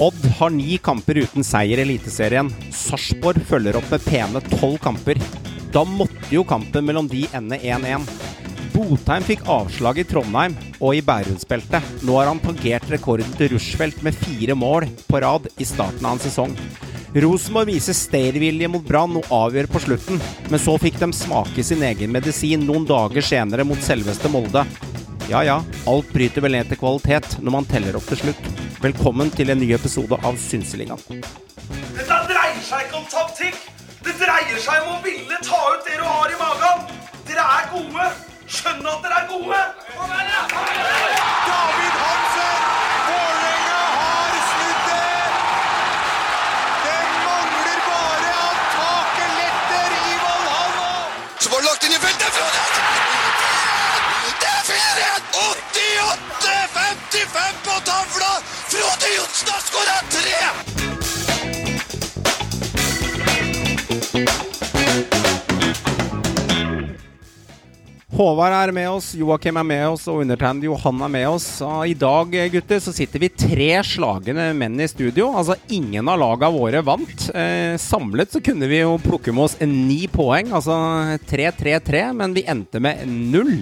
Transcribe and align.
Odd 0.00 0.24
har 0.38 0.50
ni 0.50 0.78
kamper 0.80 1.18
uten 1.20 1.44
seier 1.44 1.76
i 1.76 1.82
Eliteserien. 1.84 2.46
Sarpsborg 2.72 3.42
følger 3.44 3.76
opp 3.76 3.90
med 3.92 4.04
pene 4.06 4.40
tolv 4.46 4.78
kamper. 4.80 5.18
Da 5.74 5.82
måtte 5.84 6.30
jo 6.32 6.40
kampen 6.48 6.86
mellom 6.88 7.08
de 7.10 7.26
ende 7.36 7.58
1-1. 7.60 8.06
Botheim 8.72 9.26
fikk 9.28 9.44
avslag 9.52 10.00
i 10.00 10.06
Trondheim 10.08 10.54
og 10.78 10.96
i 10.96 11.02
Bærumsbeltet. 11.04 11.84
Nå 12.00 12.16
har 12.16 12.30
han 12.30 12.40
tangert 12.40 12.88
rekorden 12.88 13.28
til 13.36 13.52
Rushfeldt 13.52 14.00
med 14.06 14.16
fire 14.16 14.56
mål 14.56 14.88
på 15.04 15.20
rad 15.20 15.50
i 15.60 15.68
starten 15.68 16.08
av 16.08 16.16
en 16.16 16.24
sesong. 16.24 16.56
Rosenborg 17.20 17.68
viser 17.68 17.98
stayervilje 17.98 18.70
mot 18.72 18.86
Brann 18.86 19.20
og 19.20 19.28
avgjør 19.34 19.68
på 19.68 19.84
slutten, 19.84 20.22
men 20.48 20.64
så 20.64 20.78
fikk 20.80 20.96
de 21.02 21.10
smake 21.12 21.66
sin 21.66 21.84
egen 21.84 22.16
medisin 22.16 22.64
noen 22.64 22.88
dager 22.88 23.26
senere 23.26 23.68
mot 23.68 23.84
selveste 23.84 24.32
Molde. 24.32 24.64
Ja 25.28 25.44
ja, 25.44 25.60
alt 25.90 26.08
bryter 26.16 26.46
vel 26.46 26.56
ned 26.56 26.72
til 26.72 26.80
kvalitet 26.80 27.36
når 27.42 27.58
man 27.58 27.68
teller 27.68 28.00
opp 28.00 28.08
til 28.14 28.24
slutt. 28.24 28.59
Velkommen 28.80 29.28
til 29.30 29.50
en 29.52 29.58
ny 29.60 29.66
episode 29.76 30.16
av 30.24 30.38
Synseligaen. 30.40 31.18
Dette 31.92 32.16
dreier 32.30 32.62
seg 32.64 32.86
ikke 32.86 32.96
om 32.96 33.02
taktikk. 33.12 33.58
Det 34.06 34.14
dreier 34.16 34.56
seg 34.64 34.86
om 34.86 34.94
å 34.94 35.02
ville 35.04 35.36
ta 35.44 35.58
ut 35.74 35.84
det 35.84 35.98
du 36.00 36.04
har 36.06 36.32
i 36.32 36.38
magen. 36.40 36.86
Dere 37.28 37.44
er 37.58 37.66
gode. 37.74 38.06
Skjønn 38.48 38.80
at 38.88 39.04
dere 39.04 39.18
er 39.18 39.26
gode. 39.34 39.60
David 41.50 42.00
Hansen! 42.06 42.56
Vålerenga 43.10 43.82
har 43.98 44.40
snudd 44.48 44.80
det! 44.88 45.12
Det 46.86 46.98
mangler 47.28 47.78
bare 47.90 48.32
at 48.48 48.58
taket 48.78 49.30
letter 49.42 49.88
i 50.00 50.18
Valhalla! 50.24 50.90
Så 51.36 51.52
var 51.52 51.60
det 51.60 51.68
lagt 51.68 51.84
inn 51.84 51.98
i 51.98 52.02
feltet! 52.08 52.32
Det 54.40 54.54
er 54.56 54.62
4-1! 54.72 56.39
88-55 56.70 57.64
på 57.64 57.80
tavla! 57.84 58.32
Frode 58.70 59.08
Johnsen 59.16 59.48
har 59.50 59.60
skåra 59.60 59.96
tre! 60.14 60.38
Håvard 68.20 68.52
er 68.52 68.72
med 68.76 68.90
oss, 68.90 69.14
Joakim 69.16 69.56
er 69.56 69.64
med 69.64 69.84
oss, 69.94 70.02
og 70.10 70.20
undertegnede 70.20 70.68
Johan 70.68 70.98
er 71.06 71.12
med 71.14 71.28
oss. 71.30 71.46
Og 71.64 71.88
I 71.88 71.94
dag 71.96 72.34
gutter, 72.52 72.82
så 72.84 72.92
sitter 72.92 73.22
vi 73.22 73.30
tre 73.32 73.70
slagne 73.86 74.50
menn 74.58 74.76
i 74.82 74.88
studio. 74.90 75.30
Altså 75.32 75.56
Ingen 75.72 76.10
av 76.10 76.20
lagene 76.20 76.52
våre 76.52 76.82
vant. 76.84 77.30
Eh, 77.32 77.78
samlet 77.80 78.34
så 78.34 78.42
kunne 78.44 78.68
vi 78.70 78.82
jo 78.82 78.98
plukke 79.00 79.32
med 79.32 79.46
oss 79.48 79.56
ni 79.64 80.04
poeng, 80.12 80.52
altså 80.52 80.76
3-3-3, 81.30 82.10
men 82.20 82.36
vi 82.36 82.44
endte 82.50 82.82
med 82.82 83.08
null. 83.08 83.56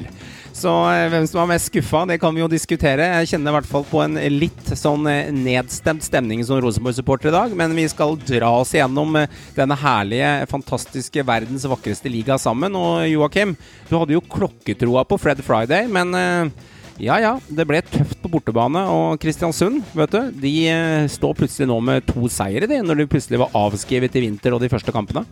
Så 0.58 0.70
eh, 0.90 1.06
hvem 1.12 1.26
som 1.28 1.38
var 1.42 1.50
mest 1.52 1.68
skuffa, 1.70 2.00
det 2.08 2.16
kan 2.18 2.34
vi 2.34 2.42
jo 2.42 2.48
diskutere. 2.50 3.04
Jeg 3.20 3.30
kjenner 3.30 3.52
i 3.52 3.56
hvert 3.58 3.68
fall 3.68 3.84
på 3.86 4.00
en 4.02 4.16
litt 4.34 4.72
sånn 4.74 5.06
eh, 5.06 5.30
nedstemt 5.34 6.02
stemning 6.02 6.40
som 6.46 6.58
Rosenborg-supporter 6.62 7.30
i 7.30 7.34
dag. 7.36 7.54
Men 7.58 7.76
vi 7.78 7.84
skal 7.90 8.16
dra 8.26 8.50
oss 8.58 8.74
igjennom 8.74 9.20
eh, 9.20 9.28
denne 9.54 9.76
herlige, 9.78 10.32
fantastiske 10.50 11.22
verdens 11.28 11.66
vakreste 11.70 12.10
liga 12.10 12.40
sammen. 12.42 12.74
Og 12.74 13.06
Joakim, 13.06 13.54
du 13.86 13.94
hadde 14.00 14.16
jo 14.16 14.24
klokketroa 14.34 15.06
på 15.06 15.20
Fred 15.22 15.44
Friday, 15.46 15.86
men 15.92 16.10
ja 16.98 17.20
ja, 17.22 17.36
det 17.46 17.66
ble 17.68 17.78
tøft 17.86 18.18
på 18.24 18.30
bortebane. 18.32 18.82
Og 18.90 19.20
Kristiansund, 19.22 19.84
vet 19.94 20.16
du, 20.16 20.32
de 20.42 20.54
står 21.12 21.38
plutselig 21.38 21.70
nå 21.70 21.78
med 21.86 22.08
to 22.08 22.26
seire, 22.32 22.66
de, 22.66 22.80
når 22.82 23.04
de 23.04 23.08
plutselig 23.14 23.44
var 23.44 23.54
avskrevet 23.62 24.18
i 24.18 24.26
vinter 24.26 24.56
og 24.56 24.64
de 24.64 24.72
første 24.72 24.94
kampene. 24.94 25.22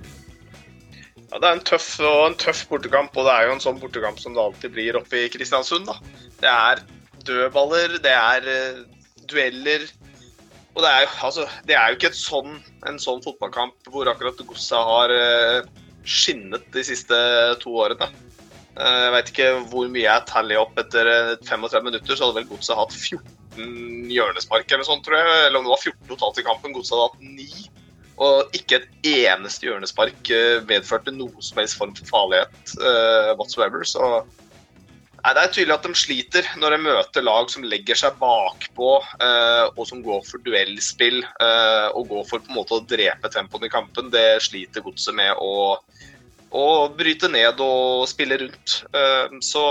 Ja, 1.36 1.40
Det 1.40 1.48
er 1.48 1.56
en 1.58 1.66
tøff, 1.68 1.86
og 2.00 2.22
en 2.30 2.34
tøff 2.40 2.62
bortekamp, 2.70 3.16
og 3.20 3.26
det 3.26 3.32
er 3.34 3.42
jo 3.44 3.50
en 3.52 3.60
sånn 3.60 3.80
bortekamp 3.80 4.16
som 4.16 4.32
det 4.32 4.40
alltid 4.40 4.72
blir 4.72 4.96
oppe 4.96 5.18
i 5.20 5.28
Kristiansund. 5.28 5.84
da. 5.84 5.96
Det 6.40 6.48
er 6.48 6.80
dødballer, 7.28 7.98
det 8.00 8.14
er 8.16 8.46
uh, 8.48 8.78
dueller. 9.28 9.84
Og 10.72 10.80
det 10.80 10.94
er, 10.94 11.04
jo, 11.04 11.10
altså, 11.28 11.44
det 11.68 11.76
er 11.76 11.92
jo 11.92 11.98
ikke 11.98 12.12
sånn, 12.16 12.56
en 12.88 12.96
sånn 12.96 13.20
fotballkamp 13.20 13.92
hvor 13.92 14.08
akkurat 14.08 14.40
Gossa 14.48 14.80
har 14.80 15.12
uh, 15.12 15.68
skinnet 16.08 16.64
de 16.72 16.88
siste 16.88 17.20
to 17.60 17.76
årene. 17.84 18.08
Uh, 18.80 19.04
jeg 19.04 19.14
veit 19.18 19.32
ikke 19.34 19.52
hvor 19.68 19.92
mye 19.92 20.08
jeg 20.08 20.28
teller 20.32 20.64
opp 20.64 20.80
etter 20.80 21.36
35 21.44 21.84
minutter, 21.84 22.16
så 22.16 22.30
hadde 22.30 22.40
vel 22.40 22.48
Godset 22.54 22.80
hatt 22.80 22.96
14 22.96 24.08
hjørnespark 24.08 24.72
eller 24.72 24.88
sånt, 24.88 25.04
tror 25.04 25.20
jeg. 25.20 25.40
Eller 25.50 25.60
om 25.60 25.68
det 25.68 25.76
var 25.76 25.84
14 25.84 26.14
totalt 26.14 26.40
i 26.40 26.48
kampen. 26.48 26.72
Godset 26.72 26.96
hadde 26.96 27.10
hatt 27.10 27.34
9. 27.44 27.75
Og 28.16 28.56
ikke 28.56 28.80
et 28.80 29.06
eneste 29.10 29.68
hjørnespark 29.68 30.30
uh, 30.32 30.64
medførte 30.68 31.12
noe 31.12 31.44
som 31.44 31.60
helst 31.60 31.76
form 31.76 31.92
for 31.98 32.08
farlighet 32.08 32.74
uh, 32.80 33.34
whatsoever. 33.36 33.84
Så 33.84 34.00
nei, 35.20 35.34
det 35.36 35.42
er 35.42 35.52
tydelig 35.52 35.74
at 35.74 35.84
de 35.84 36.00
sliter 36.00 36.48
når 36.62 36.76
de 36.76 36.80
møter 36.86 37.26
lag 37.26 37.52
som 37.52 37.66
legger 37.66 37.98
seg 38.00 38.16
bakpå 38.20 38.90
uh, 39.20 39.66
og 39.74 39.82
som 39.90 40.00
går 40.06 40.24
for 40.28 40.40
duellspill 40.46 41.20
og 41.26 42.08
går 42.08 42.24
for 42.30 42.40
på 42.40 42.52
en 42.52 42.60
måte 42.60 42.78
å 42.78 42.86
drepe 42.88 43.32
tempoen 43.32 43.68
i 43.68 43.72
kampen. 43.72 44.08
Det 44.14 44.40
sliter 44.46 44.84
godset 44.86 45.16
med 45.18 45.36
å, 45.36 45.76
å 46.56 46.66
bryte 46.96 47.28
ned 47.32 47.60
og 47.60 48.08
spille 48.08 48.40
rundt. 48.46 48.80
så 49.44 49.66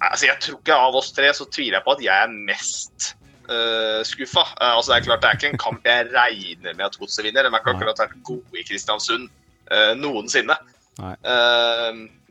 altså, 0.00 0.24
jeg 0.24 0.40
tror 0.40 0.58
ikke 0.60 0.82
av 0.88 0.98
oss 1.02 1.12
tre 1.16 1.28
så 1.36 1.44
tviler 1.52 1.82
jeg 1.82 1.86
på 1.86 1.96
at 1.98 2.04
jeg 2.08 2.16
er 2.16 2.36
mest 2.48 3.12
uh, 3.50 4.00
skuffa. 4.06 4.44
Uh, 4.60 4.76
altså, 4.76 4.92
det 4.92 4.96
er 4.98 5.06
klart 5.08 5.22
det 5.24 5.28
er 5.28 5.38
ikke 5.38 5.50
en 5.54 5.62
kamp 5.62 5.88
jeg 5.88 6.08
regner 6.12 6.76
med 6.76 6.86
at 6.88 6.98
Godset 7.00 7.24
vinner. 7.26 7.46
De 7.46 7.52
har 7.52 7.62
ikke 7.62 7.74
akkurat 7.76 8.02
vært 8.02 8.16
gode 8.26 8.60
i 8.60 8.64
Kristiansund 8.66 9.28
uh, 9.72 9.92
noensinne. 9.98 10.56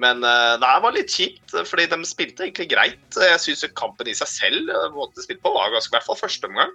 men 0.02 0.24
det 0.26 0.70
var 0.82 0.94
litt 0.96 1.12
kjipt, 1.14 1.54
fordi 1.70 1.84
de 1.92 1.98
spilte 2.10 2.48
egentlig 2.48 2.66
greit. 2.72 3.20
Jeg 3.22 3.42
syns 3.44 3.62
kampen 3.78 4.10
i 4.10 4.16
seg 4.18 4.32
selv 4.32 4.72
måten 4.96 5.20
de 5.20 5.26
spilte 5.28 5.44
på, 5.44 5.52
var 5.54 5.70
ganske, 5.70 5.92
i 5.92 5.96
hvert 6.00 6.08
fall 6.08 6.18
første 6.18 6.50
omgang. 6.50 6.72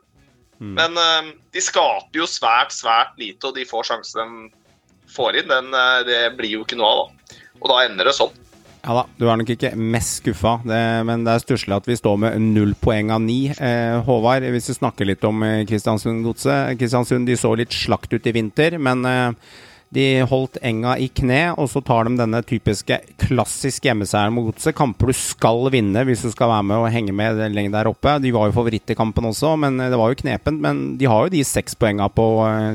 Mm. 0.60 0.76
Men 0.76 1.32
de 1.50 1.62
skaper 1.64 2.20
jo 2.20 2.28
svært, 2.30 2.70
svært 2.76 3.18
lite, 3.18 3.42
og 3.48 3.58
de 3.58 3.66
får 3.66 3.88
sjansen 3.90 4.22
de 4.22 5.10
får 5.10 5.40
inn. 5.40 5.50
Den, 5.50 5.74
det 6.06 6.20
blir 6.38 6.60
jo 6.60 6.62
ikke 6.62 6.78
noe 6.78 6.92
av, 6.92 7.02
da. 7.02 7.42
Og 7.58 7.72
da 7.72 7.82
ender 7.88 8.06
det 8.06 8.14
sånn. 8.20 8.38
Ja 8.80 8.94
da, 8.96 9.02
du 9.20 9.26
er 9.28 9.36
nok 9.36 9.50
ikke 9.52 9.74
mest 9.76 10.22
skuffa, 10.22 10.54
det, 10.64 10.80
men 11.04 11.24
det 11.26 11.34
er 11.34 11.42
stusslig 11.42 11.74
at 11.76 11.88
vi 11.88 11.98
står 11.98 12.20
med 12.22 12.44
null 12.54 12.72
poeng 12.80 13.10
av 13.12 13.20
ni. 13.20 13.50
Eh, 13.52 13.96
Håvard, 14.06 14.46
hvis 14.54 14.70
vi 14.72 14.78
snakker 14.78 15.08
litt 15.08 15.24
om 15.28 15.44
Kristiansund-godset. 15.68 16.78
Kristiansund 16.80 17.28
de 17.28 17.36
så 17.36 17.52
litt 17.60 17.76
slakt 17.76 18.14
ut 18.14 18.30
i 18.30 18.32
vinter, 18.32 18.78
men 18.80 19.04
eh, 19.04 19.50
de 19.92 20.04
holdt 20.30 20.56
enga 20.64 20.94
i 21.02 21.10
kne, 21.12 21.50
og 21.58 21.66
så 21.68 21.82
tar 21.84 22.06
de 22.06 22.14
denne 22.22 22.40
typiske 22.46 22.96
klassiske 23.20 23.90
hjemmeseieren 23.90 24.32
mot 24.32 24.46
godset. 24.48 24.72
Kamper 24.78 25.10
du 25.10 25.16
skal 25.18 25.66
vinne 25.74 26.06
hvis 26.06 26.24
du 26.24 26.30
skal 26.32 26.52
være 26.54 26.68
med 26.70 26.80
og 26.80 26.88
henge 26.94 27.12
med 27.20 27.42
lenge 27.52 27.74
der 27.74 27.90
oppe. 27.90 28.16
De 28.22 28.32
var 28.32 28.48
jo 28.48 28.56
favoritt 28.56 28.94
i 28.94 28.96
kampen 28.96 29.28
også, 29.28 29.56
men 29.60 29.76
det 29.82 29.98
var 29.98 30.14
jo 30.14 30.20
knepent. 30.22 30.62
Men 30.62 30.82
de 31.00 31.10
har 31.10 31.26
jo 31.26 31.34
de 31.34 31.44
seks 31.44 31.76
poenga 31.76 32.08
på 32.14 32.30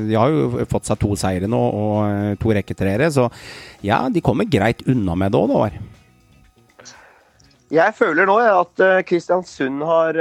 De 0.06 0.14
har 0.14 0.30
jo 0.30 0.68
fått 0.70 0.92
seg 0.92 1.02
to 1.02 1.16
seire 1.18 1.50
nå 1.50 1.64
og 1.82 2.38
to 2.42 2.54
rekketreere, 2.60 3.10
så 3.10 3.26
ja, 3.82 4.04
de 4.12 4.22
kommer 4.22 4.46
greit 4.46 4.84
unna 4.86 5.16
med 5.18 5.34
det 5.34 5.40
òg, 5.40 5.56
Håvard. 5.56 5.95
Jeg 7.72 7.94
føler 7.98 8.28
nå 8.28 8.36
at 8.44 8.80
Kristiansund 9.08 9.82
har 9.86 10.18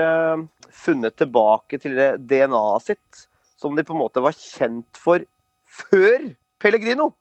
funnet 0.74 1.16
tilbake 1.20 1.78
til 1.82 1.94
det 1.98 2.10
DNA-et 2.26 2.88
sitt 2.88 3.26
som 3.62 3.76
de 3.76 3.86
på 3.86 3.96
en 3.96 4.02
måte 4.02 4.24
var 4.24 4.36
kjent 4.38 5.00
for 5.00 5.24
før 5.66 6.30
Pellegrino. 6.62 7.12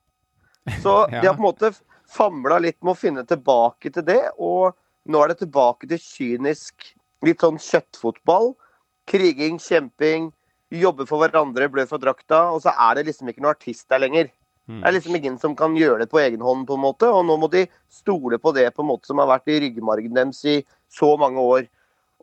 Så 0.82 1.04
de 1.10 1.22
har 1.26 1.36
på 1.36 1.42
en 1.42 1.48
måte 1.48 1.72
famla 2.10 2.60
litt 2.62 2.80
med 2.82 2.94
å 2.94 2.98
finne 2.98 3.24
tilbake 3.28 3.92
til 3.94 4.06
det, 4.06 4.22
og 4.38 4.74
nå 5.08 5.20
er 5.22 5.32
det 5.32 5.42
tilbake 5.42 5.88
til 5.90 6.00
kynisk, 6.00 6.92
litt 7.24 7.42
sånn 7.44 7.60
kjøttfotball. 7.60 8.52
Kriging, 9.10 9.58
kjemping, 9.60 10.30
jobbe 10.72 11.06
for 11.08 11.22
hverandre, 11.22 11.68
blø 11.72 11.84
for 11.88 12.02
drakta, 12.02 12.46
og 12.54 12.62
så 12.64 12.72
er 12.72 12.98
det 12.98 13.08
liksom 13.10 13.30
ikke 13.30 13.44
noe 13.44 13.54
artist 13.56 13.88
der 13.92 14.04
lenger. 14.04 14.30
Det 14.64 14.88
er 14.88 14.94
liksom 14.96 15.16
ingen 15.18 15.36
som 15.40 15.54
kan 15.56 15.74
gjøre 15.76 16.04
det 16.04 16.10
på 16.12 16.22
egen 16.22 16.40
hånd, 16.40 16.64
på 16.66 16.78
en 16.78 16.84
måte. 16.86 17.08
Og 17.12 17.26
nå 17.28 17.36
må 17.40 17.50
de 17.52 17.66
stole 17.92 18.38
på 18.40 18.52
det 18.56 18.70
på 18.74 18.84
en 18.84 18.90
måte 18.94 19.10
som 19.10 19.20
har 19.20 19.28
vært 19.28 19.50
i 19.52 19.58
ryggmargen 19.66 20.16
deres 20.16 20.40
i 20.48 20.62
så 20.92 21.14
mange 21.20 21.42
år. 21.42 21.66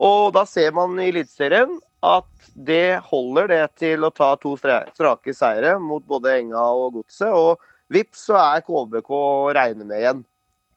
Og 0.02 0.32
da 0.34 0.46
ser 0.50 0.74
man 0.74 0.98
i 0.98 1.12
Eliteserien 1.12 1.78
at 2.02 2.50
det 2.58 2.98
holder 3.12 3.52
det 3.52 3.66
til 3.84 4.08
å 4.08 4.10
ta 4.10 4.32
to 4.42 4.56
strake 4.58 5.36
seire 5.38 5.76
mot 5.78 6.02
både 6.10 6.34
Enga 6.40 6.64
og 6.74 6.98
Godset. 6.98 7.30
Og 7.30 7.62
vips, 7.94 8.26
så 8.32 8.40
er 8.42 8.66
KBK 8.66 9.12
å 9.14 9.52
regne 9.54 9.86
med 9.86 10.02
igjen. 10.02 10.24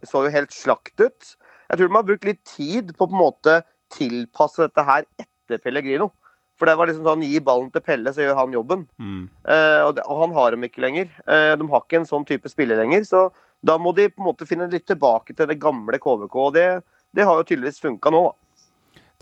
Det 0.03 0.11
så 0.11 0.27
jo 0.27 0.35
helt 0.35 0.53
slakt 0.53 1.01
ut. 1.01 1.31
Jeg 1.71 1.81
tror 1.81 1.89
de 1.89 1.97
har 1.97 2.09
brukt 2.11 2.29
litt 2.29 2.43
tid 2.45 2.93
på 2.93 3.07
å 3.07 3.09
på 3.09 3.17
en 3.17 3.23
måte 3.23 3.57
tilpasse 3.95 4.67
dette 4.67 4.85
her 4.85 5.07
etter 5.17 5.63
Pellegrino. 5.65 6.11
For 6.59 6.71
det 6.71 6.77
var 6.79 6.89
liksom 6.89 7.07
sånn 7.07 7.25
gi 7.27 7.41
ballen 7.43 7.71
til 7.75 7.83
Pelle, 7.83 8.13
så 8.15 8.23
gjør 8.23 8.39
han 8.39 8.55
jobben. 8.55 8.85
Mm. 9.03 9.25
Eh, 9.43 9.81
og, 9.83 9.97
det, 9.97 10.05
og, 10.07 10.21
han 10.23 10.37
har 10.37 10.55
dem 10.55 10.69
ikke 10.69 10.85
lenger. 10.85 11.11
Eh, 11.27 11.51
de 11.59 11.67
har 11.73 11.83
ikke 11.83 12.03
en 12.03 12.09
sånn 12.09 12.27
type 12.29 12.51
spiller 12.51 12.79
lenger. 12.79 13.03
Så 13.09 13.27
da 13.65 13.79
må 13.81 13.95
de 13.97 14.07
på 14.13 14.23
en 14.23 14.31
måte 14.31 14.47
finne 14.47 14.71
litt 14.71 14.87
tilbake 14.87 15.35
til 15.35 15.51
det 15.51 15.59
gamle 15.63 15.99
KVK. 15.99 16.39
Og 16.47 16.55
det, 16.55 16.69
det 17.17 17.27
har 17.27 17.41
jo 17.41 17.47
tydeligvis 17.49 17.83
funka 17.83 18.15
nå, 18.15 18.25
da. 18.31 18.39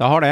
Det 0.01 0.09
har 0.09 0.23
det. 0.25 0.31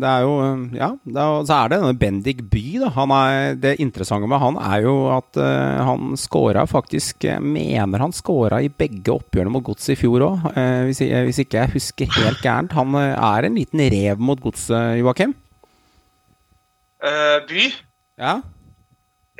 Det 0.00 0.08
er 0.08 0.22
jo 0.24 0.30
Ja, 0.74 0.86
er, 0.96 1.42
så 1.46 1.58
er 1.58 1.68
det 1.68 1.76
denne 1.76 1.98
Bendik 2.00 2.40
By, 2.50 2.62
da. 2.80 2.88
Er, 3.04 3.58
det 3.60 3.74
interessante 3.84 4.26
med 4.26 4.40
han 4.40 4.56
er 4.58 4.86
jo 4.86 4.94
at 5.12 5.38
uh, 5.38 5.84
han 5.86 6.16
skåra 6.18 6.64
faktisk 6.66 7.28
Mener 7.44 8.02
han 8.02 8.16
skåra 8.16 8.62
i 8.64 8.72
begge 8.72 9.12
oppgjørene 9.12 9.52
mot 9.52 9.64
Godset 9.66 9.92
i 9.92 10.00
fjor 10.00 10.24
òg, 10.24 10.48
hvis, 10.88 11.04
hvis, 11.04 11.42
ikke 11.44 11.60
jeg 11.60 11.74
husker 11.76 12.16
helt 12.16 12.42
gærent. 12.42 12.74
Han 12.74 12.96
er 12.96 13.46
en 13.46 13.60
liten 13.60 13.84
rev 13.92 14.24
mot 14.24 14.40
Godset, 14.40 14.98
Joakim? 14.98 15.36
Eh, 17.02 17.38
by? 17.48 17.64
Ja? 18.22 18.34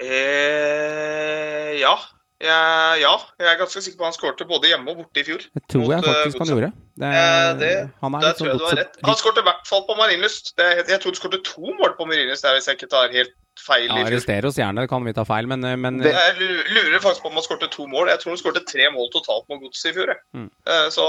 Eh, 0.02 1.72
ja. 1.80 1.94
Jeg, 2.42 3.02
ja. 3.04 3.12
Jeg 3.38 3.48
er 3.52 3.58
ganske 3.60 3.82
sikker 3.84 4.00
på 4.00 4.06
han 4.08 4.14
skårte 4.16 4.46
både 4.50 4.66
hjemme 4.72 4.90
og 4.90 4.98
borte 5.04 5.22
i 5.22 5.26
fjor. 5.28 5.44
Det 5.54 5.62
tror 5.70 5.84
jeg 5.92 6.00
Mot, 6.02 6.08
eh, 6.10 6.16
faktisk 6.24 6.40
han 6.42 6.50
gjorde. 6.50 6.70
Det, 6.98 7.10
Eh, 7.12 7.50
det, 7.60 7.70
han 8.02 8.14
er 8.18 8.24
Der 8.24 8.32
tror 8.34 8.48
jeg 8.48 8.56
sånn 8.56 8.58
du 8.58 8.66
har 8.66 8.80
rett. 8.80 8.96
Han 9.06 9.14
skårte 9.20 9.44
i 9.44 9.46
hvert 9.46 9.68
fall 9.70 9.84
på 9.86 9.94
Marienlyst. 10.00 10.52
Jeg, 10.58 10.82
jeg 10.90 10.98
tror 11.04 11.12
han 11.12 11.20
skårte 11.20 11.40
to 11.46 11.76
mål 11.78 11.94
på 12.00 12.06
Marienlyst, 12.10 12.48
hvis 12.56 12.66
jeg 12.66 12.76
ikke 12.80 12.90
tar 12.90 13.14
helt 13.14 13.32
feil. 13.62 13.86
Ja. 13.86 14.02
Arrester 14.08 14.48
oss 14.48 14.58
gjerne, 14.58 14.88
kan 14.90 15.04
vi 15.06 15.12
ta 15.14 15.24
feil, 15.28 15.46
men, 15.46 15.62
eh, 15.64 15.76
men 15.76 15.98
Det- 16.02 16.12
Jeg 16.12 16.34
lurer 16.74 16.98
faktisk 16.98 17.22
på 17.22 17.30
om 17.30 17.38
han 17.38 17.46
skårte 17.46 17.70
to 17.70 17.86
mål. 17.86 18.08
Jeg 18.10 18.18
tror 18.20 18.34
han 18.34 18.42
skårte 18.42 18.66
tre 18.66 18.90
mål 18.90 19.08
totalt 19.14 19.46
mot 19.48 19.60
Godset 19.62 19.92
i 19.92 19.98
fjor. 20.00 20.14
Mm. 20.34 20.50
Uh, 20.66 20.88
Så 20.90 21.06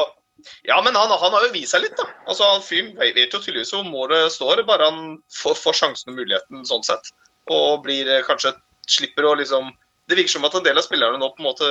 ja, 0.67 0.77
men 0.85 0.95
han, 0.95 1.11
han 1.11 1.35
har 1.35 1.47
jo 1.47 1.53
vist 1.53 1.73
seg 1.75 1.85
litt, 1.85 1.95
da. 1.99 2.05
Altså, 2.27 2.47
han 2.47 2.63
Fyren 2.65 2.93
vet 2.99 3.33
jo 3.33 3.39
tydeligvis 3.39 3.73
hvor 3.75 3.85
målet 3.87 4.31
står, 4.33 4.63
bare 4.67 4.89
han 4.89 5.17
får, 5.41 5.57
får 5.59 5.79
sjansen 5.81 6.13
og 6.13 6.19
muligheten 6.21 6.65
sånn 6.67 6.85
sett. 6.87 7.11
Og 7.51 7.83
blir 7.85 8.09
eh, 8.09 8.23
kanskje 8.27 8.53
slipper 8.87 9.27
å 9.27 9.35
liksom 9.39 9.71
Det 10.07 10.17
virker 10.17 10.33
som 10.35 10.45
at 10.47 10.55
en 10.57 10.65
del 10.65 10.79
av 10.79 10.83
spillerne 10.83 11.19
nå 11.19 11.29
på 11.31 11.39
en 11.39 11.47
måte 11.47 11.67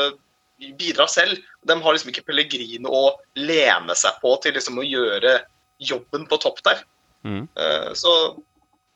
bidrar 0.78 1.10
selv. 1.10 1.36
De 1.68 1.74
har 1.82 1.94
liksom 1.94 2.12
ikke 2.12 2.24
Pellegrino 2.28 2.88
å 2.88 3.02
lene 3.36 3.96
seg 3.98 4.16
på 4.22 4.32
til 4.40 4.54
liksom 4.56 4.78
å 4.80 4.86
gjøre 4.86 5.34
jobben 5.82 6.24
på 6.30 6.38
topp 6.40 6.62
der. 6.64 6.80
Mm. 7.28 7.44
Eh, 7.44 7.90
Så 7.98 8.12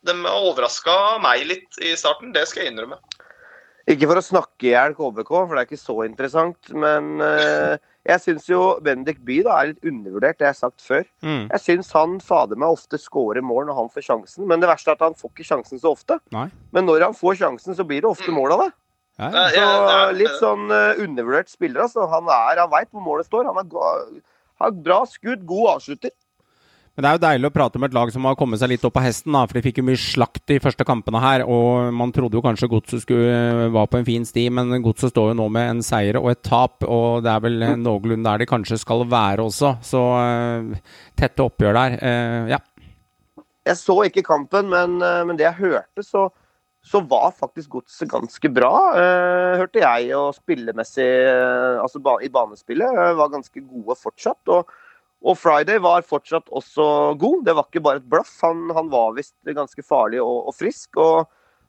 de 0.07 0.15
overraska 0.31 1.17
meg 1.21 1.45
litt 1.49 1.79
i 1.83 1.93
starten, 1.99 2.33
det 2.33 2.47
skal 2.47 2.63
jeg 2.63 2.73
innrømme. 2.73 2.97
Ikke 3.87 4.09
for 4.09 4.19
å 4.19 4.25
snakke 4.25 4.67
i 4.67 4.73
hjel 4.73 4.95
KBK, 4.97 5.29
for 5.31 5.53
det 5.53 5.61
er 5.61 5.69
ikke 5.69 5.79
så 5.79 5.97
interessant. 6.03 6.71
Men 6.75 7.21
eh, 7.23 7.77
jeg 8.07 8.21
syns 8.23 8.45
jo 8.49 8.59
Bendik 8.83 9.19
By 9.27 9.41
da, 9.43 9.57
er 9.61 9.73
litt 9.73 9.83
undervurdert, 9.85 10.37
det 10.39 10.45
jeg 10.47 10.53
har 10.55 10.59
sagt 10.61 10.81
før. 10.81 11.03
mm, 11.21 11.49
Jeg 11.51 11.59
syns 11.65 11.91
han 11.93 12.17
fader 12.23 12.55
meg 12.55 12.69
ofte 12.77 12.97
scorer 13.01 13.41
mål 13.43 13.67
når 13.67 13.75
han 13.81 13.89
får 13.93 14.05
sjansen. 14.07 14.47
Men 14.47 14.59
det 14.63 14.69
verste 14.69 14.91
er 14.93 14.95
at 14.99 15.05
han 15.09 15.17
får 15.19 15.31
ikke 15.33 15.47
sjansen 15.49 15.79
så 15.83 15.91
ofte. 15.91 16.19
Nei. 16.31 16.47
Men 16.71 16.85
når 16.87 17.03
han 17.09 17.17
får 17.17 17.35
sjansen, 17.41 17.75
så 17.75 17.83
blir 17.87 18.01
det 18.05 18.09
ofte 18.09 18.31
mål 18.31 18.55
av 18.57 18.63
det. 18.65 18.71
ja, 19.19 19.47
Ja. 19.57 19.67
Så 19.73 20.15
litt 20.17 20.35
sånn 20.39 20.71
eh, 20.71 21.01
undervurdert 21.03 21.49
spiller, 21.49 21.81
altså. 21.87 22.07
Han, 22.07 22.27
er, 22.29 22.59
han 22.63 22.69
veit 22.71 22.89
hvor 22.93 23.01
målet 23.01 23.25
står. 23.25 23.45
Han 23.49 23.57
har 24.61 24.71
bra 24.71 25.03
skudd, 25.09 25.45
god 25.45 25.75
avslutter. 25.75 26.11
Men 26.97 27.05
det 27.05 27.09
er 27.09 27.17
jo 27.17 27.21
deilig 27.21 27.49
å 27.51 27.53
prate 27.53 27.77
med 27.77 27.91
et 27.91 27.93
lag 27.93 28.09
som 28.09 28.25
har 28.25 28.37
kommet 28.39 28.57
seg 28.57 28.71
litt 28.71 28.85
opp 28.87 28.95
på 28.95 29.01
hesten, 29.05 29.35
da, 29.35 29.43
for 29.45 29.53
de 29.53 29.61
fikk 29.61 29.77
jo 29.77 29.83
mye 29.85 29.99
slakt 30.01 30.41
de 30.49 30.55
første 30.63 30.81
kampene 30.81 31.19
her. 31.21 31.43
Og 31.45 31.91
man 31.93 32.09
trodde 32.15 32.33
jo 32.33 32.41
kanskje 32.41 32.71
Godset 32.71 33.03
skulle 33.03 33.67
var 33.75 33.85
på 33.91 33.99
en 33.99 34.07
fin 34.07 34.25
sti, 34.25 34.47
men 34.49 34.73
Godset 34.81 35.13
står 35.13 35.29
jo 35.29 35.35
nå 35.37 35.45
med 35.53 35.75
en 35.75 35.83
seier 35.85 36.17
og 36.17 36.31
et 36.31 36.41
tap. 36.41 36.81
Og 36.81 37.21
det 37.21 37.29
er 37.35 37.43
vel 37.45 37.59
mm. 37.61 37.83
noenlunde 37.85 38.25
der 38.25 38.41
de 38.41 38.49
kanskje 38.49 38.79
skal 38.81 39.05
være 39.11 39.45
også. 39.45 39.75
Så 39.85 40.01
uh, 40.17 40.97
tette 41.21 41.45
oppgjør 41.45 41.77
der. 41.77 41.99
Uh, 42.01 42.49
ja. 42.55 42.59
Jeg 43.69 43.77
så 43.77 43.99
ikke 44.07 44.25
kampen, 44.25 44.73
men, 44.73 44.97
uh, 44.97 45.21
men 45.29 45.37
det 45.37 45.45
jeg 45.45 45.59
hørte, 45.61 46.01
så, 46.01 46.25
så 46.81 47.03
var 47.05 47.29
faktisk 47.35 47.77
Godset 47.77 48.09
ganske 48.09 48.49
bra, 48.53 48.73
eh, 48.97 49.57
hørte 49.59 49.83
jeg. 49.83 50.09
Og 50.15 50.33
spillemessig, 50.37 51.07
eh, 51.29 51.77
altså 51.83 51.99
ba, 51.99 52.17
i 52.23 52.29
banespillet, 52.31 52.87
eh, 52.87 53.15
var 53.17 53.33
ganske 53.33 53.61
gode 53.61 53.97
fortsatt. 53.99 54.41
Og, 54.47 54.71
og 55.25 55.37
Friday 55.39 55.79
var 55.81 56.05
fortsatt 56.05 56.49
også 56.53 57.15
god. 57.19 57.41
Det 57.47 57.55
var 57.57 57.67
ikke 57.67 57.83
bare 57.83 58.01
et 58.01 58.09
blaff. 58.09 58.35
Han, 58.45 58.67
han 58.75 58.89
var 58.91 59.15
visst 59.17 59.35
ganske 59.43 59.83
farlig 59.85 60.21
og, 60.21 60.49
og 60.51 60.55
frisk. 60.55 60.99
Og 61.01 61.25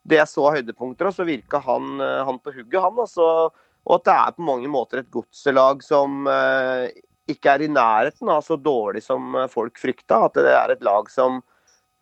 det 0.08 0.20
jeg 0.20 0.30
så 0.30 0.44
av 0.48 0.58
høydepunkter, 0.58 1.10
så 1.14 1.26
virka 1.28 1.60
han, 1.64 1.96
eh, 2.04 2.22
han 2.28 2.40
på 2.42 2.52
hugget, 2.54 2.80
han. 2.84 3.00
Altså, 3.00 3.48
og 3.88 3.94
at 3.96 4.06
det 4.08 4.16
er 4.16 4.36
på 4.36 4.46
mange 4.46 4.70
måter 4.72 5.00
et 5.00 5.12
godselag 5.12 5.84
som 5.84 6.28
eh, 6.28 6.90
ikke 7.28 7.54
er 7.54 7.64
i 7.64 7.70
nærheten 7.72 8.30
av 8.32 8.44
så 8.44 8.58
dårlig 8.60 9.02
som 9.04 9.36
eh, 9.36 9.48
folk 9.52 9.80
frykta. 9.80 10.26
At 10.28 10.36
det 10.38 10.52
er 10.52 10.74
et 10.74 10.84
lag 10.84 11.08
som 11.12 11.40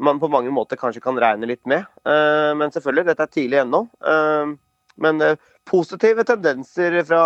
man 0.03 0.21
på 0.21 0.29
mange 0.29 0.53
måter 0.53 0.79
kanskje 0.81 1.05
kan 1.05 1.19
regne 1.21 1.49
litt 1.49 1.63
med. 1.69 1.87
Eh, 2.07 2.53
men 2.59 2.75
selvfølgelig, 2.75 3.07
dette 3.13 3.27
er 3.27 3.37
tidlig 3.39 3.63
ennå. 3.63 3.87
Eh, 4.03 4.57
men 5.07 5.23
eh, 5.25 5.39
positive 5.69 6.27
tendenser 6.27 6.99
fra 7.07 7.23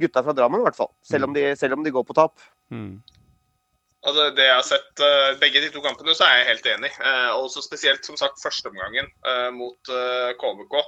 gutta 0.00 0.22
fra 0.24 0.36
Drammen, 0.36 0.60
i 0.60 0.68
hvert 0.68 0.78
fall. 0.78 0.92
Selv 1.06 1.28
om 1.28 1.34
de, 1.36 1.48
selv 1.58 1.76
om 1.76 1.84
de 1.84 1.92
går 1.94 2.04
på 2.08 2.16
tap. 2.16 2.36
Mm. 2.72 3.00
Altså, 4.02 4.30
det 4.34 4.46
jeg 4.48 4.56
har 4.58 4.66
sett 4.66 5.02
uh, 5.02 5.32
begge 5.38 5.60
de 5.62 5.70
to 5.70 5.82
kampene, 5.82 6.14
så 6.18 6.26
er 6.26 6.40
jeg 6.40 6.48
helt 6.50 6.68
enig. 6.72 6.90
Uh, 6.98 7.38
også 7.38 7.62
spesielt 7.62 8.06
som 8.06 8.18
sagt 8.18 8.40
førsteomgangen 8.42 9.06
uh, 9.28 9.50
mot 9.54 9.92
uh, 9.92 10.32
KBK. 10.40 10.78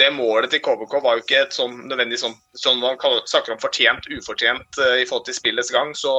Det 0.00 0.06
målet 0.16 0.48
til 0.54 0.62
KBK 0.64 0.94
var 1.04 1.18
jo 1.18 1.20
ikke 1.20 1.42
et 1.42 1.52
sånn 1.52 1.74
nødvendig 1.90 2.16
sånn, 2.16 2.32
sånn 2.56 2.78
man 2.80 2.96
snakker 2.96 3.52
om 3.52 3.58
fortjent, 3.60 4.06
ufortjent 4.08 4.78
i 4.80 5.02
forhold 5.04 5.26
til 5.26 5.36
spillets 5.36 5.68
gang. 5.68 5.90
Så 5.92 6.14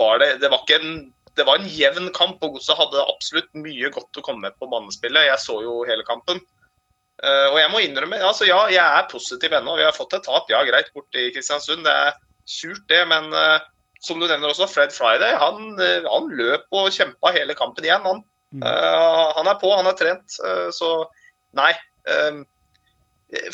var 0.00 0.16
det 0.22 0.30
Det 0.40 0.48
var 0.48 0.62
ikke 0.64 0.78
en 0.80 0.94
det 1.36 1.44
var 1.44 1.60
en 1.60 1.68
jevn 1.68 2.08
kamp, 2.16 2.40
og 2.40 2.56
Godset 2.56 2.80
hadde 2.80 3.04
absolutt 3.04 3.52
mye 3.52 3.90
godt 3.92 4.16
å 4.16 4.24
komme 4.24 4.46
med 4.46 4.56
på 4.56 4.68
banespillet. 4.72 5.28
Jeg 5.28 5.44
så 5.44 5.58
jo 5.60 5.74
hele 5.90 6.06
kampen. 6.08 6.40
Og 7.20 7.58
jeg 7.60 7.68
må 7.74 7.84
innrømme, 7.84 8.16
altså 8.24 8.48
ja, 8.48 8.62
jeg 8.72 8.80
er 8.80 9.12
positiv 9.12 9.52
ennå. 9.60 9.76
Vi 9.76 9.84
har 9.84 9.96
fått 9.96 10.16
et 10.16 10.24
tap, 10.24 10.48
ja 10.48 10.64
greit, 10.64 10.88
borte 10.96 11.20
i 11.20 11.28
Kristiansund. 11.36 11.84
Det 11.84 11.92
er 11.92 12.16
surt, 12.48 12.82
det. 12.88 13.04
Men 13.12 13.28
som 14.00 14.20
du 14.20 14.26
nevner 14.26 14.50
også, 14.50 14.68
Fred 14.70 14.94
Friday, 14.96 15.34
han, 15.40 15.74
uh, 15.78 16.08
han 16.08 16.30
løp 16.36 16.66
og 16.72 16.92
kjempa 16.96 17.34
hele 17.36 17.56
kampen 17.58 17.86
igjen. 17.88 18.06
Han, 18.06 18.24
Mm. 18.50 18.64
han 18.66 19.46
er 19.46 19.58
på, 19.60 19.68
han 19.70 19.86
er 19.86 19.94
trent. 19.94 20.32
så 20.74 20.88
nei. 21.54 21.70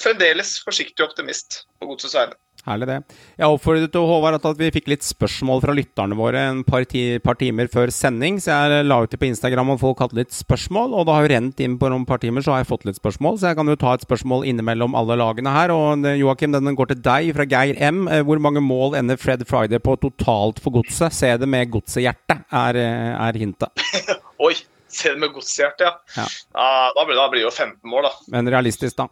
fremdeles 0.01 0.55
forsiktig 0.65 1.05
optimist 1.05 1.67
på 1.77 1.91
Godsets 1.91 2.15
vegne. 2.17 2.33
Herlig, 2.67 2.87
det. 2.91 3.17
Jeg 3.39 3.47
oppfordret 3.55 3.93
til 3.95 4.07
Håvard 4.09 4.37
at 4.41 4.59
vi 4.59 4.73
fikk 4.75 4.89
litt 4.91 5.05
spørsmål 5.07 5.61
fra 5.63 5.75
lytterne 5.77 6.17
våre 6.19 6.41
en 6.51 6.65
par, 6.67 6.83
ti, 6.91 7.05
par, 7.23 7.39
timer 7.39 7.71
før 7.71 7.93
sending, 7.95 8.41
så 8.43 8.57
jeg 8.57 8.89
la 8.89 8.99
ut 9.05 9.13
det 9.13 9.21
på 9.23 9.29
Instagram 9.29 9.71
og 9.77 9.79
folk 9.85 10.03
hadde 10.03 10.19
litt 10.19 10.35
spørsmål. 10.35 10.97
Og 10.99 11.07
det 11.07 11.15
har 11.15 11.27
jo 11.27 11.31
rent 11.31 11.63
inn 11.63 11.79
på 11.79 11.93
noen 11.93 12.07
par 12.09 12.19
timer, 12.25 12.43
så 12.43 12.57
har 12.57 12.65
jeg 12.65 12.71
fått 12.73 12.89
litt 12.89 12.99
spørsmål. 12.99 13.39
Så 13.39 13.53
jeg 13.53 13.61
kan 13.61 13.71
jo 13.71 13.79
ta 13.79 13.95
et 13.95 14.07
spørsmål 14.09 14.49
innimellom 14.51 14.99
alle 14.99 15.19
lagene 15.23 15.55
her. 15.55 15.75
Og 15.75 16.11
Joakim, 16.19 16.59
den 16.59 16.75
går 16.79 16.91
til 16.91 17.03
deg 17.07 17.31
fra 17.39 17.47
Geir 17.55 17.79
M. 17.79 18.05
Hvor 18.27 18.43
mange 18.43 18.65
mål 18.65 18.99
ender 18.99 19.21
Fred 19.21 19.47
Friday 19.47 19.79
på 19.79 19.95
totalt 20.03 20.59
for 20.63 20.75
godset? 20.81 21.15
Se 21.15 21.37
det 21.39 21.47
med 21.47 21.71
godsehjerte, 21.71 22.41
er, 22.51 22.83
er 23.15 23.43
hintet. 23.45 23.87
Oi! 24.49 24.57
Se 24.97 25.11
det 25.13 25.19
med 25.21 25.35
godshjerte, 25.35 25.85
ja. 25.85 25.97
Ja. 26.17 26.25
ja 26.57 26.69
da, 26.97 27.03
blir, 27.05 27.19
da 27.19 27.27
blir 27.29 27.43
det 27.43 27.49
jo 27.49 27.53
15 27.53 27.91
mål, 27.91 28.07
da. 28.07 28.31
Men 28.33 28.49
realistisk, 28.51 28.97
da? 28.97 29.11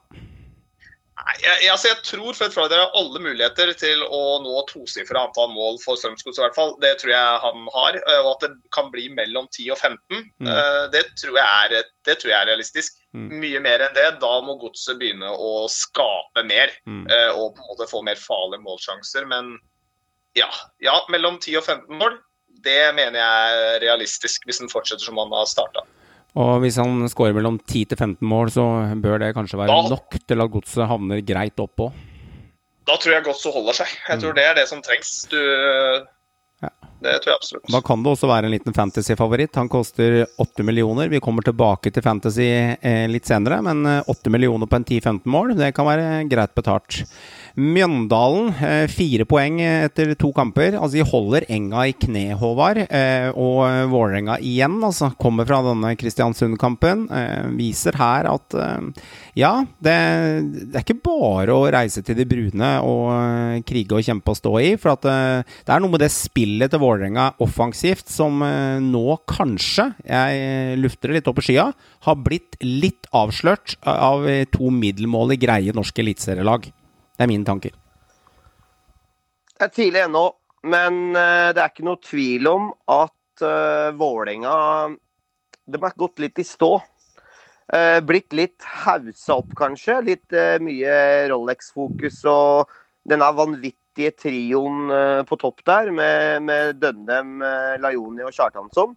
Jeg, 1.25 1.41
jeg, 1.65 1.71
altså 1.73 1.88
jeg 1.88 2.00
tror 2.05 2.37
Fred 2.37 2.53
Friday 2.53 2.81
har 2.81 2.97
alle 2.99 3.21
muligheter 3.23 3.71
til 3.81 4.03
å 4.05 4.21
nå 4.44 4.61
tosifra 4.69 5.23
antall 5.25 5.49
mål 5.55 5.79
for 5.81 5.97
Strømsgodset, 5.97 6.41
i 6.41 6.44
hvert 6.44 6.59
fall. 6.59 6.75
Det 6.82 6.91
tror 7.00 7.12
jeg 7.15 7.38
han 7.44 7.69
har. 7.75 7.99
Og 8.21 8.29
at 8.35 8.44
det 8.44 8.50
kan 8.76 8.91
bli 8.93 9.06
mellom 9.15 9.49
10 9.49 9.71
og 9.73 9.81
15, 9.81 10.21
Mm. 10.44 10.50
det, 10.93 11.05
tror 11.21 11.38
jeg 11.38 11.47
er, 11.79 11.88
det 12.05 12.19
tror 12.21 12.32
jeg 12.32 12.38
er 12.41 12.50
realistisk. 12.53 13.00
Mm. 13.17 13.31
Mye 13.41 13.62
mer 13.65 13.87
enn 13.87 13.97
det. 13.97 14.06
Da 14.21 14.32
må 14.44 14.59
Godset 14.61 15.00
begynne 15.00 15.31
å 15.33 15.64
skape 15.73 16.45
mer. 16.45 16.75
Mm. 16.85 17.07
Og 17.38 17.57
på 17.57 17.64
en 17.64 17.73
måte 17.73 17.88
få 17.90 18.04
mer 18.04 18.21
farlige 18.21 18.64
målsjanser. 18.66 19.25
Men 19.31 19.57
ja, 20.37 20.50
ja 20.85 21.00
mellom 21.12 21.40
10 21.40 21.61
og 21.62 21.64
15 21.64 22.00
mål. 22.04 22.21
Det 22.64 22.95
mener 22.97 23.19
jeg 23.19 23.61
er 23.64 23.81
realistisk, 23.83 24.45
hvis 24.47 24.61
en 24.62 24.73
fortsetter 24.73 25.04
som 25.09 25.19
han 25.21 25.33
har 25.35 25.49
starta. 25.50 25.85
Og 26.37 26.61
hvis 26.64 26.76
han 26.83 27.05
skårer 27.09 27.35
mellom 27.37 27.61
10 27.62 27.85
til 27.93 27.97
15 28.00 28.26
mål, 28.26 28.50
så 28.50 28.64
bør 29.00 29.19
det 29.23 29.35
kanskje 29.37 29.59
være 29.61 29.69
Da- 29.71 29.88
nok 29.95 30.17
til 30.26 30.41
at 30.43 30.50
godset 30.50 30.88
havner 30.88 31.21
greit 31.25 31.57
oppå. 31.62 31.93
Da 32.87 32.97
tror 33.00 33.12
jeg 33.14 33.25
Godset 33.25 33.55
holder 33.55 33.73
seg. 33.73 33.87
Jeg 34.09 34.21
tror 34.21 34.33
Mm. 34.33 34.35
det 34.37 34.45
er 34.45 34.55
det 34.55 34.69
som 34.69 34.83
trengs. 34.83 35.29
Du, 35.31 35.37
Ja. 36.62 36.69
Det 37.03 37.21
tror 37.21 37.33
jeg 37.33 37.37
absolutt. 37.37 37.71
Da 37.71 37.81
kan 37.83 38.03
det 38.03 38.11
også 38.12 38.26
være 38.29 38.45
en 38.47 38.50
liten 38.53 38.73
fantasy-favoritt. 38.73 39.55
Han 39.57 39.69
koster 39.69 40.26
8 40.38 40.62
millioner. 40.64 41.09
Vi 41.11 41.21
kommer 41.21 41.43
tilbake 41.45 41.93
til 41.93 42.03
fantasy 42.03 42.41
eh, 42.83 43.07
litt 43.07 43.25
senere, 43.26 43.62
men 43.62 43.85
eh, 43.87 44.03
8 44.09 44.31
millioner 44.31 44.67
på 44.67 44.76
en 44.76 44.85
10-15 44.85 45.26
mål, 45.26 45.55
det 45.57 45.75
kan 45.75 45.85
være 45.87 46.29
greit 46.29 46.55
betalt. 46.55 47.05
Mjøndalen, 47.54 48.49
eh, 48.66 48.88
fire 48.90 49.23
poeng 49.30 49.61
etter 49.62 50.16
to 50.18 50.32
kamper. 50.34 50.75
Altså, 50.75 50.99
de 50.99 51.04
holder 51.06 51.44
enga 51.54 51.84
i 51.87 51.92
kne, 51.94 52.34
Håvard. 52.34 52.80
Eh, 52.90 53.30
og 53.30 53.62
Vålerenga 53.92 54.40
igjen, 54.42 54.80
altså, 54.82 55.12
kommer 55.14 55.46
fra 55.46 55.61
denne 55.62 55.92
Kristiansund-kampen. 55.94 57.06
Eh, 57.14 57.46
viser 57.54 57.94
her 57.94 58.26
at 58.32 58.58
eh, 58.58 59.06
ja, 59.38 59.52
det, 59.78 59.94
det, 60.50 60.75
er 60.75 60.82
ikke 60.82 60.99
bare 61.06 61.54
å 61.54 61.70
reise 61.70 62.02
til 62.02 62.18
de 62.18 62.26
brune 62.26 62.75
og 62.82 63.06
eh, 63.14 63.62
krige 63.62 64.00
og 64.00 64.02
kjempe 64.02 64.34
og 64.34 64.40
stå 64.42 64.54
i. 64.58 64.75
For 64.75 64.96
at 64.96 65.06
eh, 65.06 65.56
det 65.62 65.78
er 65.78 65.84
noe 65.84 65.94
med 65.94 66.02
det 66.02 66.11
spillet 66.11 66.75
til 66.75 66.82
Vålerenga 66.82 67.37
offensivt 67.38 68.11
som 68.11 68.42
eh, 68.42 68.82
nå 68.82 69.20
kanskje, 69.30 69.92
jeg 70.02 70.78
lufter 70.82 71.12
det 71.12 71.20
litt 71.20 71.30
opp 71.30 71.38
i 71.38 71.50
skya, 71.52 71.70
har 72.08 72.23
blitt 72.26 72.58
litt 72.66 73.06
avslørt 73.14 73.78
av 73.87 74.26
to 74.50 74.75
middelmålige 74.75 75.46
greie 75.46 75.75
norske 75.76 76.02
eliteserielag. 76.02 76.73
Det 77.14 77.23
er 77.23 77.30
mine 77.30 77.47
tanker. 77.47 77.75
Det 79.54 79.68
er 79.68 79.75
tidlig 79.75 80.02
ennå, 80.02 80.25
men 80.66 81.14
uh, 81.14 81.52
det 81.54 81.62
er 81.62 81.71
ikke 81.71 81.87
noe 81.87 82.02
tvil 82.02 82.49
om 82.50 82.73
at 82.90 83.44
uh, 83.44 83.94
Vålerenga 83.94 84.56
De 85.64 85.80
har 85.80 85.94
gått 85.97 86.18
litt 86.25 86.42
i 86.42 86.47
stå. 86.47 86.73
Uh, 87.71 88.00
blitt 88.04 88.35
litt 88.35 88.66
haussa 88.85 89.38
opp, 89.38 89.54
kanskje. 89.56 90.00
Litt 90.11 90.35
mye 90.61 90.97
Rolex-fokus 91.30 92.25
og 92.28 92.75
denne 93.06 93.30
vanvittige 93.37 94.11
trioen 94.18 94.90
på 95.28 95.37
topp 95.38 95.62
der, 95.68 95.90
med, 95.94 96.42
med 96.49 96.80
Dønnem, 96.83 97.37
Lajoni 97.85 98.25
og 98.26 98.33
Kjartansson. 98.35 98.97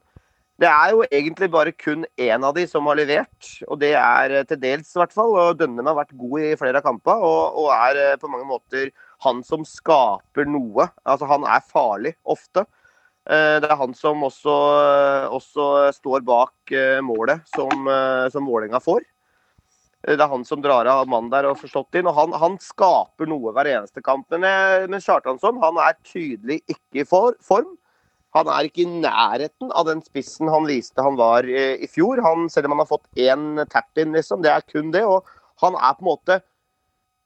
Det 0.58 0.66
er 0.66 0.94
jo 0.94 1.04
egentlig 1.06 1.52
bare 1.54 1.72
kun 1.78 2.06
én 2.18 2.46
av 2.46 2.56
de 2.58 2.64
som 2.70 2.88
har 2.90 2.98
levert, 2.98 3.50
og 3.70 3.78
det 3.78 3.92
er 3.94 4.40
til 4.50 4.58
dels 4.58 4.90
i 4.90 4.98
hvert 4.98 5.14
fall. 5.14 5.36
og 5.38 5.60
Dønnem 5.60 5.86
har 5.86 6.00
vært 6.00 6.16
god 6.18 6.48
i 6.48 6.56
flere 6.58 6.82
av 6.82 6.88
kampene 6.88 7.28
og, 7.28 7.60
og, 7.62 7.70
er 7.76 8.18
på 8.18 8.32
mange 8.32 8.48
måter 8.50 8.90
han 9.26 9.44
som 9.46 9.66
skaper 9.66 10.50
noe. 10.50 10.90
Altså 11.06 11.30
Han 11.30 11.46
er 11.46 11.70
farlig 11.70 12.16
ofte. 12.26 12.66
Det 13.28 13.70
er 13.70 13.78
han 13.78 13.94
som 13.94 14.24
også, 14.24 14.56
også 15.36 15.70
står 15.94 16.26
bak 16.26 16.74
målet 17.04 17.44
som, 17.54 17.90
som 18.32 18.48
Vålerenga 18.48 18.80
får. 18.82 19.04
Det 20.08 20.22
er 20.24 20.32
han 20.32 20.46
som 20.48 20.62
drar 20.64 20.88
av 20.90 21.10
mannen 21.12 21.30
der 21.34 21.50
og 21.50 21.58
får 21.60 21.74
slått 21.74 21.98
inn. 22.00 22.08
og 22.08 22.16
han, 22.18 22.34
han, 22.34 22.56
skaper 22.64 23.30
noe 23.30 23.54
hver 23.54 23.70
eneste 23.76 24.02
kamp. 24.02 24.26
Men, 24.34 24.90
men 24.90 25.04
Kjartansson 25.04 25.60
han 25.62 25.78
er 25.84 26.00
tydelig 26.08 26.64
ikke 26.66 27.04
i 27.04 27.06
form. 27.06 27.76
Han 28.38 28.50
er 28.54 28.68
ikke 28.68 28.84
i 28.84 29.02
nærheten 29.04 29.72
av 29.72 29.88
den 29.90 30.02
spissen 30.06 30.50
han 30.52 30.68
viste 30.70 31.04
han 31.04 31.18
var 31.20 31.48
i, 31.50 31.84
i 31.84 31.90
fjor. 31.92 32.22
Han, 32.26 32.48
selv 32.52 32.70
om 32.70 32.76
han 32.76 32.84
har 32.84 32.90
fått 32.90 33.22
én 33.28 33.62
tap-in, 33.72 34.16
liksom. 34.16 34.44
Det 34.46 34.54
er 34.54 34.66
kun 34.68 34.92
det. 34.96 35.04
Og 35.08 35.28
han 35.64 35.78
er 35.78 35.96
på 35.98 36.06
en 36.06 36.12
måte 36.12 36.40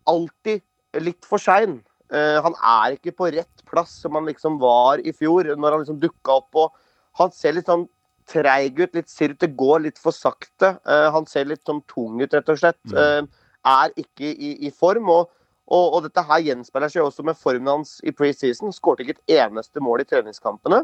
alltid 0.10 0.64
litt 1.04 1.28
for 1.28 1.42
sein. 1.42 1.80
Uh, 2.12 2.40
han 2.44 2.56
er 2.58 2.98
ikke 2.98 3.16
på 3.16 3.32
rett 3.32 3.66
plass 3.70 3.94
som 4.04 4.18
han 4.20 4.28
liksom 4.28 4.58
var 4.60 5.00
i 5.00 5.14
fjor, 5.16 5.54
når 5.56 5.76
han 5.76 5.84
liksom 5.84 6.00
dukka 6.02 6.40
opp. 6.42 6.64
og 6.66 7.20
Han 7.20 7.36
ser 7.36 7.56
litt 7.56 7.72
sånn 7.72 7.88
treig 8.32 8.80
ut, 8.80 8.96
litt 8.96 9.12
ser 9.12 9.34
ut 9.34 9.42
det 9.42 9.54
går 9.60 9.86
litt 9.88 10.00
for 10.00 10.16
sakte. 10.16 10.76
Uh, 10.88 11.10
han 11.16 11.28
ser 11.28 11.48
litt 11.50 11.64
sånn 11.68 11.84
tung 11.92 12.20
ut, 12.22 12.34
rett 12.34 12.52
og 12.52 12.60
slett. 12.60 12.82
Mm. 12.92 13.30
er 13.68 13.94
ikke 14.00 14.32
i, 14.32 14.56
i 14.68 14.72
form. 14.74 15.10
og 15.14 15.30
og, 15.72 15.94
og, 15.96 16.00
dette 16.04 16.24
her 16.28 16.42
gjenspeiler 16.44 16.92
seg 16.92 17.06
også 17.06 17.24
med 17.24 17.38
formen 17.40 17.70
hans 17.70 18.00
i 18.04 18.12
preseason. 18.16 18.74
Skårte 18.76 19.06
ikke 19.06 19.16
et 19.20 19.38
eneste 19.40 19.84
mål 19.84 20.04
i 20.04 20.08
treningskampene. 20.10 20.82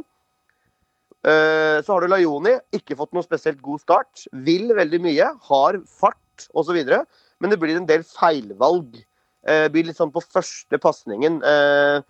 Uh, 1.25 1.81
så 1.83 1.95
har 1.95 2.03
du 2.03 2.11
Lajoni. 2.11 2.55
Ikke 2.75 2.97
fått 2.99 3.15
noe 3.15 3.25
spesielt 3.25 3.61
god 3.65 3.81
start. 3.83 4.27
Vil 4.45 4.69
veldig 4.77 5.01
mye. 5.03 5.31
Har 5.49 5.79
fart 5.87 6.47
osv. 6.53 6.77
Men 7.41 7.53
det 7.53 7.59
blir 7.61 7.77
en 7.79 7.89
del 7.89 8.05
feilvalg. 8.07 8.99
Uh, 9.47 9.67
blir 9.71 9.87
litt 9.87 9.99
sånn 9.99 10.13
på 10.13 10.23
første 10.23 10.79
pasningen. 10.81 11.39
Uh, 11.43 12.01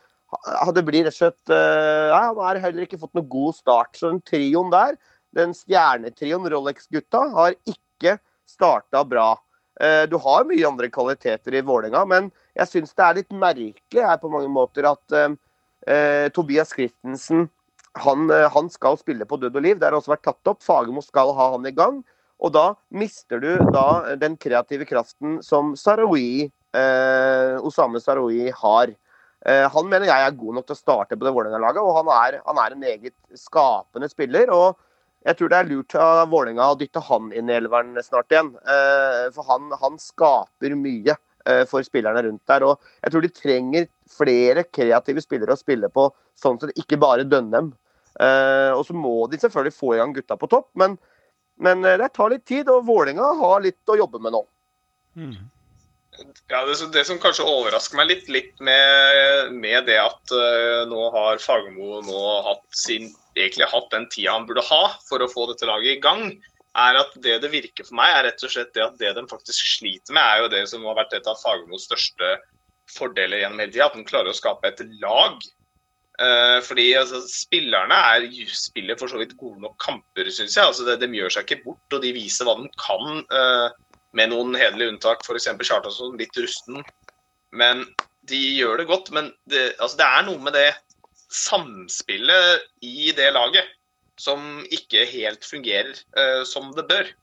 det 0.76 0.84
blir 0.84 1.06
rett 1.06 1.14
og 1.14 1.20
slett 1.22 1.52
uh, 1.54 2.12
Han 2.12 2.40
har 2.42 2.60
heller 2.60 2.84
ikke 2.84 3.00
fått 3.00 3.16
noe 3.18 3.28
god 3.32 3.58
start. 3.60 3.94
Så 3.98 4.12
den 4.12 4.24
trioen 4.26 4.72
der, 4.74 4.98
den 5.38 5.54
stjernetrioen 5.56 6.48
Rolex-gutta, 6.52 7.28
har 7.36 7.58
ikke 7.70 8.18
starta 8.48 9.04
bra. 9.06 9.36
Du 10.10 10.16
har 10.18 10.48
mye 10.50 10.66
andre 10.66 10.88
kvaliteter 10.90 11.54
i 11.54 11.60
Vålerenga, 11.62 12.00
men 12.10 12.30
jeg 12.58 12.70
syns 12.72 12.96
det 12.98 13.04
er 13.06 13.18
litt 13.20 13.36
merkelig 13.44 14.06
her 14.08 14.16
på 14.18 14.32
mange 14.34 14.50
måter 14.50 14.88
at 14.90 15.18
Tobias 16.34 16.72
Christensen 16.74 17.44
han, 18.04 18.30
uh, 18.32 18.48
han, 18.54 18.70
skal 18.74 19.00
spille 19.00 19.28
på 19.28 19.40
død 19.42 19.58
og 19.58 19.66
liv. 19.66 19.80
Det 19.80 19.90
har 19.90 19.98
også 19.98 20.14
vært 20.14 20.26
tatt 20.28 20.52
opp. 20.52 20.64
Fagermo 20.66 21.04
skal 21.06 21.34
ha 21.38 21.52
han 21.56 21.68
i 21.68 21.76
gang. 21.76 22.02
Og 22.38 22.54
da 22.54 22.68
mister 22.94 23.42
du 23.42 23.50
da 23.74 24.16
den 24.22 24.36
kreative 24.38 24.86
kraften 24.86 25.40
som 25.42 25.72
Sarawi, 25.74 26.52
eh, 26.78 27.56
Osame 27.66 27.98
Sarawi 27.98 28.52
har. 28.54 28.94
han 29.48 29.90
mener 29.90 30.06
jeg 30.06 30.26
er 30.26 30.36
god 30.38 30.54
nok 30.58 30.68
til 30.68 30.76
å 30.76 30.78
starte 30.78 31.18
på 31.18 31.26
det 31.26 31.32
Vålerenga-laget, 31.34 31.82
og 31.82 31.98
han 31.98 32.10
er, 32.14 32.38
han 32.46 32.60
er, 32.62 32.76
en 32.76 32.84
eget 32.84 33.16
skapende 33.34 34.10
spiller. 34.10 34.52
og 34.54 34.78
jeg 35.26 35.38
tror 35.38 35.50
det 35.50 35.58
er 35.58 35.70
lurt 35.70 35.96
av 35.96 36.30
Vålerenga 36.30 36.70
å 36.74 36.78
dytte 36.78 37.02
han 37.10 37.32
inn 37.34 37.50
i 37.50 37.56
elveren 37.58 37.98
snart 38.04 38.30
igjen. 38.30 38.54
for 39.34 39.50
han, 39.50 39.72
han 39.82 39.98
skaper 39.98 40.78
mye. 40.78 41.18
Eh, 41.48 41.64
for 41.70 41.84
spillerne 41.86 42.24
rundt 42.26 42.44
der. 42.50 42.66
Og 42.68 42.82
jeg 43.04 43.14
tror 43.14 43.24
de 43.24 43.32
trenger 43.32 43.90
flere 44.12 44.66
kreative 44.68 45.24
spillere 45.24 45.56
å 45.56 45.60
spille 45.60 45.90
på, 45.94 46.10
sånn 46.36 46.60
sett 46.62 46.80
ikke 46.80 47.00
bare 47.00 47.28
Dønnem. 47.28 47.72
Eh, 48.18 48.72
og 48.74 48.86
så 48.88 48.96
må 48.98 49.14
de 49.30 49.40
selvfølgelig 49.42 49.76
få 49.78 49.94
i 49.94 50.00
gang 50.02 50.16
gutta 50.16 50.38
på 50.40 50.50
topp, 50.50 50.72
men, 50.80 50.98
men 51.62 51.86
eh, 51.86 52.00
det 52.02 52.14
tar 52.16 52.34
litt 52.34 52.48
tid, 52.50 52.72
og 52.74 52.88
Vålerenga 52.88 53.30
har 53.42 53.62
litt 53.66 53.94
å 53.94 54.00
jobbe 54.00 54.22
med 54.24 54.34
nå. 54.38 54.42
Mm. 55.18 55.38
Ja, 56.50 56.64
det, 56.66 56.76
det, 56.96 57.04
som 57.06 57.20
kanskje 57.22 57.46
overrasker 57.46 58.00
meg 58.00 58.10
litt, 58.10 58.30
litt 58.34 58.54
med, 58.64 59.54
med 59.54 59.86
det 59.86 60.00
at 60.02 60.34
uh, 60.34 60.82
nå 60.90 61.04
har 61.14 61.42
Fagermo 61.44 62.00
nå 62.02 62.22
hatt 62.48 62.66
sin, 62.74 63.12
egentlig 63.38 63.68
hatt 63.70 63.92
den 63.94 64.08
tida 64.10 64.34
han 64.34 64.48
burde 64.50 64.64
ha 64.66 64.80
for 65.06 65.22
å 65.22 65.30
få 65.30 65.46
dette 65.52 65.70
laget 65.70 65.98
i 65.98 66.02
gang, 66.02 66.32
er 66.78 66.98
at 66.98 67.14
det 67.22 67.38
det 67.44 67.52
virker 67.54 67.86
for 67.86 68.00
meg, 68.00 68.16
er 68.16 68.28
rett 68.32 68.46
og 68.46 68.54
slett 68.54 68.74
det 68.74 68.86
at 68.86 68.98
det 69.02 69.14
de 69.18 69.26
faktisk 69.30 69.78
sliter 69.78 70.18
med, 70.18 70.24
er 70.24 70.42
jo 70.42 70.52
det 70.56 70.64
som 70.72 70.86
har 70.90 70.98
vært 70.98 71.14
et 71.18 71.30
av 71.30 71.38
Fagermos 71.42 71.86
største 71.86 72.34
fordeler 72.90 73.44
gjennom 73.44 73.62
hele 73.62 73.74
tida, 73.76 73.90
at 73.90 73.98
han 74.00 74.08
klarer 74.08 74.34
å 74.34 74.38
skape 74.38 74.72
et 74.72 74.84
lag. 75.04 75.38
Uh, 76.18 76.58
fordi 76.66 76.88
altså, 76.98 77.22
Spillerne 77.30 77.94
er, 77.94 78.24
spiller 78.50 78.98
for 78.98 79.12
så 79.12 79.20
vidt 79.22 79.36
gode 79.38 79.62
nok 79.62 79.76
kamper, 79.84 80.32
syns 80.34 80.58
jeg. 80.58 80.66
Altså, 80.66 80.86
de, 80.88 80.98
de 81.04 81.20
gjør 81.20 81.36
seg 81.36 81.46
ikke 81.46 81.66
bort, 81.68 81.94
og 81.94 82.02
de 82.02 82.14
viser 82.16 82.48
hva 82.48 82.58
de 82.58 82.72
kan, 82.82 83.22
uh, 83.30 84.02
med 84.18 84.34
noen 84.34 84.58
hederlige 84.58 84.96
unntak. 84.96 85.22
F.eks. 85.26 85.52
Kjartansson, 85.62 86.18
litt 86.18 86.42
rusten. 86.42 86.82
Men 87.54 87.86
de 88.28 88.42
gjør 88.58 88.82
det 88.82 88.90
godt. 88.90 89.14
Men 89.14 89.32
det, 89.52 89.70
altså, 89.78 90.00
det 90.02 90.10
er 90.10 90.28
noe 90.30 90.42
med 90.48 90.58
det 90.58 90.72
samspillet 91.28 92.66
i 92.88 93.12
det 93.16 93.30
laget 93.36 93.68
som 94.18 94.64
ikke 94.74 95.06
helt 95.12 95.46
fungerer 95.46 95.94
uh, 96.18 96.42
som 96.48 96.72
det 96.74 96.88
bør. 96.90 97.14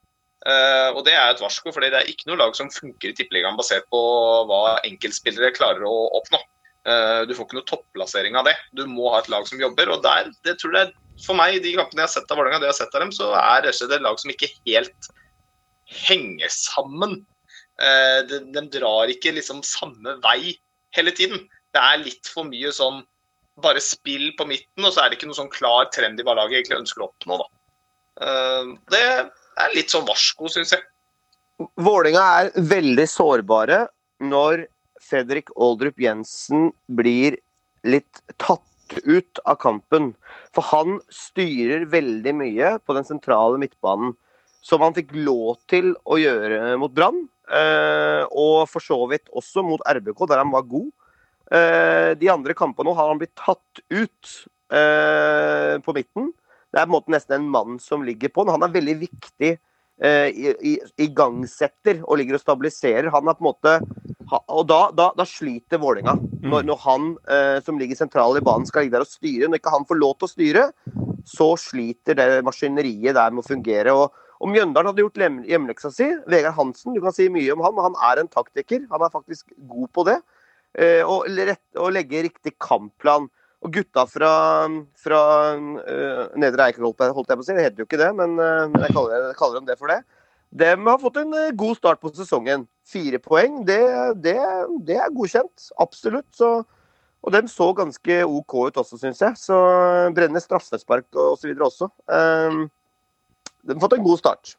Uh, 0.44 0.92
og 0.92 1.04
Det 1.06 1.14
er 1.16 1.32
et 1.32 1.40
varsko, 1.40 1.72
for 1.72 1.82
det 1.82 1.96
er 1.96 2.10
ikke 2.10 2.28
noe 2.28 2.38
lag 2.38 2.54
som 2.56 2.70
funker 2.70 3.10
i 3.10 3.16
Tippeligaen 3.16 3.56
basert 3.58 3.88
på 3.90 4.00
hva 4.46 4.76
enkeltspillere 4.84 5.54
klarer 5.56 5.86
å 5.88 5.94
oppnå. 6.20 6.38
Uh, 6.84 7.24
du 7.24 7.32
får 7.34 7.46
ikke 7.46 7.58
noe 7.60 7.68
topplassering 7.70 8.36
av 8.36 8.48
det. 8.48 8.54
Du 8.76 8.84
må 8.90 9.08
ha 9.14 9.22
et 9.22 9.30
lag 9.32 9.46
som 9.48 9.60
jobber. 9.60 9.92
og 9.94 10.02
der, 10.04 10.30
det 10.44 10.58
tror 10.60 10.76
jeg, 10.78 10.92
For 11.24 11.38
meg, 11.38 11.60
de 11.62 11.76
kampene 11.78 12.02
jeg 12.02 12.08
har 12.08 12.14
sett 12.16 12.32
av 12.32 12.40
Vålerenga, 12.40 12.60
det 12.60 12.68
jeg 12.68 12.74
har 12.74 12.80
sett 12.82 12.96
av 12.98 13.04
dem, 13.04 13.14
så 13.14 13.30
er 13.38 13.62
det 13.62 13.74
et 13.74 14.02
lag 14.02 14.18
som 14.20 14.32
ikke 14.34 14.50
helt 14.66 15.10
henger 16.04 16.52
sammen. 16.52 17.18
Uh, 17.80 18.20
de, 18.28 18.42
de, 18.54 18.66
drar 18.78 19.10
ikke 19.10 19.34
liksom 19.34 19.62
samme 19.66 20.18
vei 20.24 20.56
hele 20.96 21.14
tiden. 21.14 21.46
Det 21.74 21.82
er 21.82 22.02
litt 22.02 22.30
for 22.30 22.46
mye 22.46 22.70
sånn 22.74 23.02
bare 23.62 23.80
spill 23.82 24.32
på 24.38 24.46
midten, 24.50 24.82
og 24.82 24.92
så 24.94 25.04
er 25.04 25.10
det 25.10 25.18
ikke 25.18 25.28
noe 25.30 25.38
sånn 25.38 25.52
klar 25.52 25.88
trend 25.94 26.18
i 26.18 26.26
hva 26.26 26.34
laget 26.38 26.60
egentlig 26.60 26.80
ønsker 26.82 27.04
å 27.04 27.08
oppnå. 27.10 27.38
da. 27.38 27.46
Eh, 28.26 28.70
det 28.90 29.04
er 29.04 29.74
litt 29.76 29.94
sånn 29.94 30.06
varsko, 30.08 30.50
syns 30.50 30.74
jeg. 30.74 30.82
Vålinga 31.78 32.22
er 32.40 32.50
veldig 32.70 33.06
sårbare 33.10 33.84
når 34.26 34.66
Fredrik 35.04 35.52
Oldrup 35.54 36.00
Jensen 36.00 36.70
blir 36.88 37.36
litt 37.84 38.22
tatt 38.40 38.96
ut 39.04 39.40
av 39.44 39.58
kampen. 39.60 40.12
For 40.54 40.66
han 40.70 40.98
styrer 41.12 41.86
veldig 41.90 42.34
mye 42.36 42.74
på 42.84 42.96
den 42.96 43.06
sentrale 43.08 43.60
midtbanen. 43.60 44.14
Som 44.64 44.80
han 44.80 44.96
fikk 44.96 45.12
lov 45.12 45.58
til 45.68 45.92
å 46.08 46.16
gjøre 46.16 46.78
mot 46.80 46.92
Brann, 46.96 47.26
eh, 47.52 48.22
og 48.32 48.64
for 48.70 48.80
så 48.80 48.96
vidt 49.10 49.28
også 49.36 49.60
mot 49.66 49.82
RBK, 49.84 50.24
der 50.30 50.40
han 50.40 50.54
var 50.54 50.64
god. 50.70 50.88
Uh, 51.52 52.16
de 52.16 52.30
andre 52.32 52.54
kampene 52.56 52.94
har 52.96 53.10
han 53.10 53.18
blitt 53.20 53.34
tatt 53.36 53.82
ut 53.92 54.30
uh, 54.72 55.76
på 55.84 55.92
midten. 55.92 56.30
Det 56.72 56.80
er 56.80 56.86
på 56.86 56.88
en 56.88 56.94
måte 56.94 57.12
nesten 57.12 57.36
en 57.36 57.50
mann 57.52 57.76
som 57.82 58.02
ligger 58.02 58.32
på 58.32 58.46
den. 58.46 58.54
Han 58.56 58.64
er 58.64 58.72
veldig 58.72 58.94
viktig 59.02 59.50
igangsetter 60.98 62.00
og 62.02 62.18
ligger 62.18 62.34
og 62.38 62.42
stabiliserer. 62.42 63.12
Han 63.14 63.28
er 63.30 63.36
på 63.38 63.44
en 63.44 63.50
måte 63.52 63.74
Og 64.50 64.64
da, 64.66 64.88
da, 64.90 65.12
da 65.14 65.24
sliter 65.28 65.78
Vålinga 65.78 66.16
mm. 66.16 66.48
Når, 66.50 66.64
når, 66.66 66.78
han 66.82 67.04
som 67.62 67.78
ligger 67.78 67.96
sentral 67.96 68.34
i 68.40 68.42
banen, 68.42 68.66
skal 68.66 68.82
ligge 68.82 68.96
der 68.96 69.04
og 69.06 69.12
styre. 69.12 69.46
Når 69.46 69.60
ikke 69.60 69.74
han 69.76 69.86
får 69.86 70.00
lov 70.00 70.16
til 70.18 70.26
å 70.26 70.32
styre, 70.32 70.64
så 71.28 71.48
sliter 71.60 72.18
det 72.18 72.42
maskineriet 72.44 73.14
der 73.14 73.30
med 73.30 73.44
å 73.44 73.48
fungere. 73.52 73.94
og 73.94 74.10
om 74.44 74.52
Mjøndalen 74.52 74.90
hadde 74.90 75.04
gjort 75.04 75.22
hjemmeleksa 75.48 75.90
si. 75.94 76.06
Vegard 76.30 76.56
Hansen, 76.58 76.94
du 76.94 77.00
kan 77.04 77.14
si 77.14 77.30
mye 77.32 77.54
om 77.54 77.62
han, 77.64 77.74
men 77.76 77.86
han 77.88 77.98
er 78.10 78.20
en 78.20 78.30
taktiker. 78.30 78.82
Han 78.90 79.04
er 79.04 79.12
faktisk 79.12 79.54
god 79.70 79.88
på 79.96 80.04
det. 80.10 80.18
Eh, 80.74 81.00
rett, 81.46 81.62
og, 81.78 81.92
legge 81.94 82.24
riktig 82.26 82.56
kampplan. 82.62 83.30
Og 83.64 83.72
gutta 83.72 84.04
fra, 84.04 84.30
fra 85.00 85.20
uh, 85.56 86.24
Nedre 86.40 86.66
Eiker, 86.66 86.84
holdt 86.84 87.00
jeg 87.00 87.14
på 87.16 87.40
å 87.40 87.46
si, 87.46 87.54
det 87.56 87.64
heter 87.64 87.80
jo 87.80 87.88
ikke 87.88 88.00
det, 88.00 88.10
men 88.18 88.36
uh, 88.36 88.68
jeg, 88.68 88.92
kaller, 88.92 89.30
kaller 89.38 89.60
dem 89.60 89.70
det 89.70 89.78
for 89.80 89.92
det. 89.92 90.02
De 90.54 90.68
har 90.76 91.00
fått 91.00 91.16
en 91.22 91.32
uh, 91.32 91.54
god 91.56 91.78
start 91.78 92.02
på 92.02 92.12
sesongen. 92.12 92.66
Fire 92.84 93.18
poeng, 93.24 93.62
det, 93.64 93.80
det, 94.20 94.36
det 94.84 94.98
er 95.00 95.14
godkjent. 95.16 95.70
Absolutt. 95.80 96.28
Så, 96.36 96.50
og 97.24 97.32
de 97.32 97.40
så 97.48 97.70
ganske 97.78 98.18
OK 98.28 98.58
ut 98.66 98.82
også, 98.82 99.00
syns 99.00 99.24
jeg. 99.24 99.40
Så 99.40 99.56
brennende 100.12 100.44
straffespark 100.44 101.08
og 101.16 101.38
osv. 101.38 101.56
også. 101.56 101.88
Uh, 102.04 102.68
de 103.64 103.72
har 103.72 103.84
fått 103.86 103.96
en 103.96 104.04
god 104.04 104.20
start. 104.20 104.58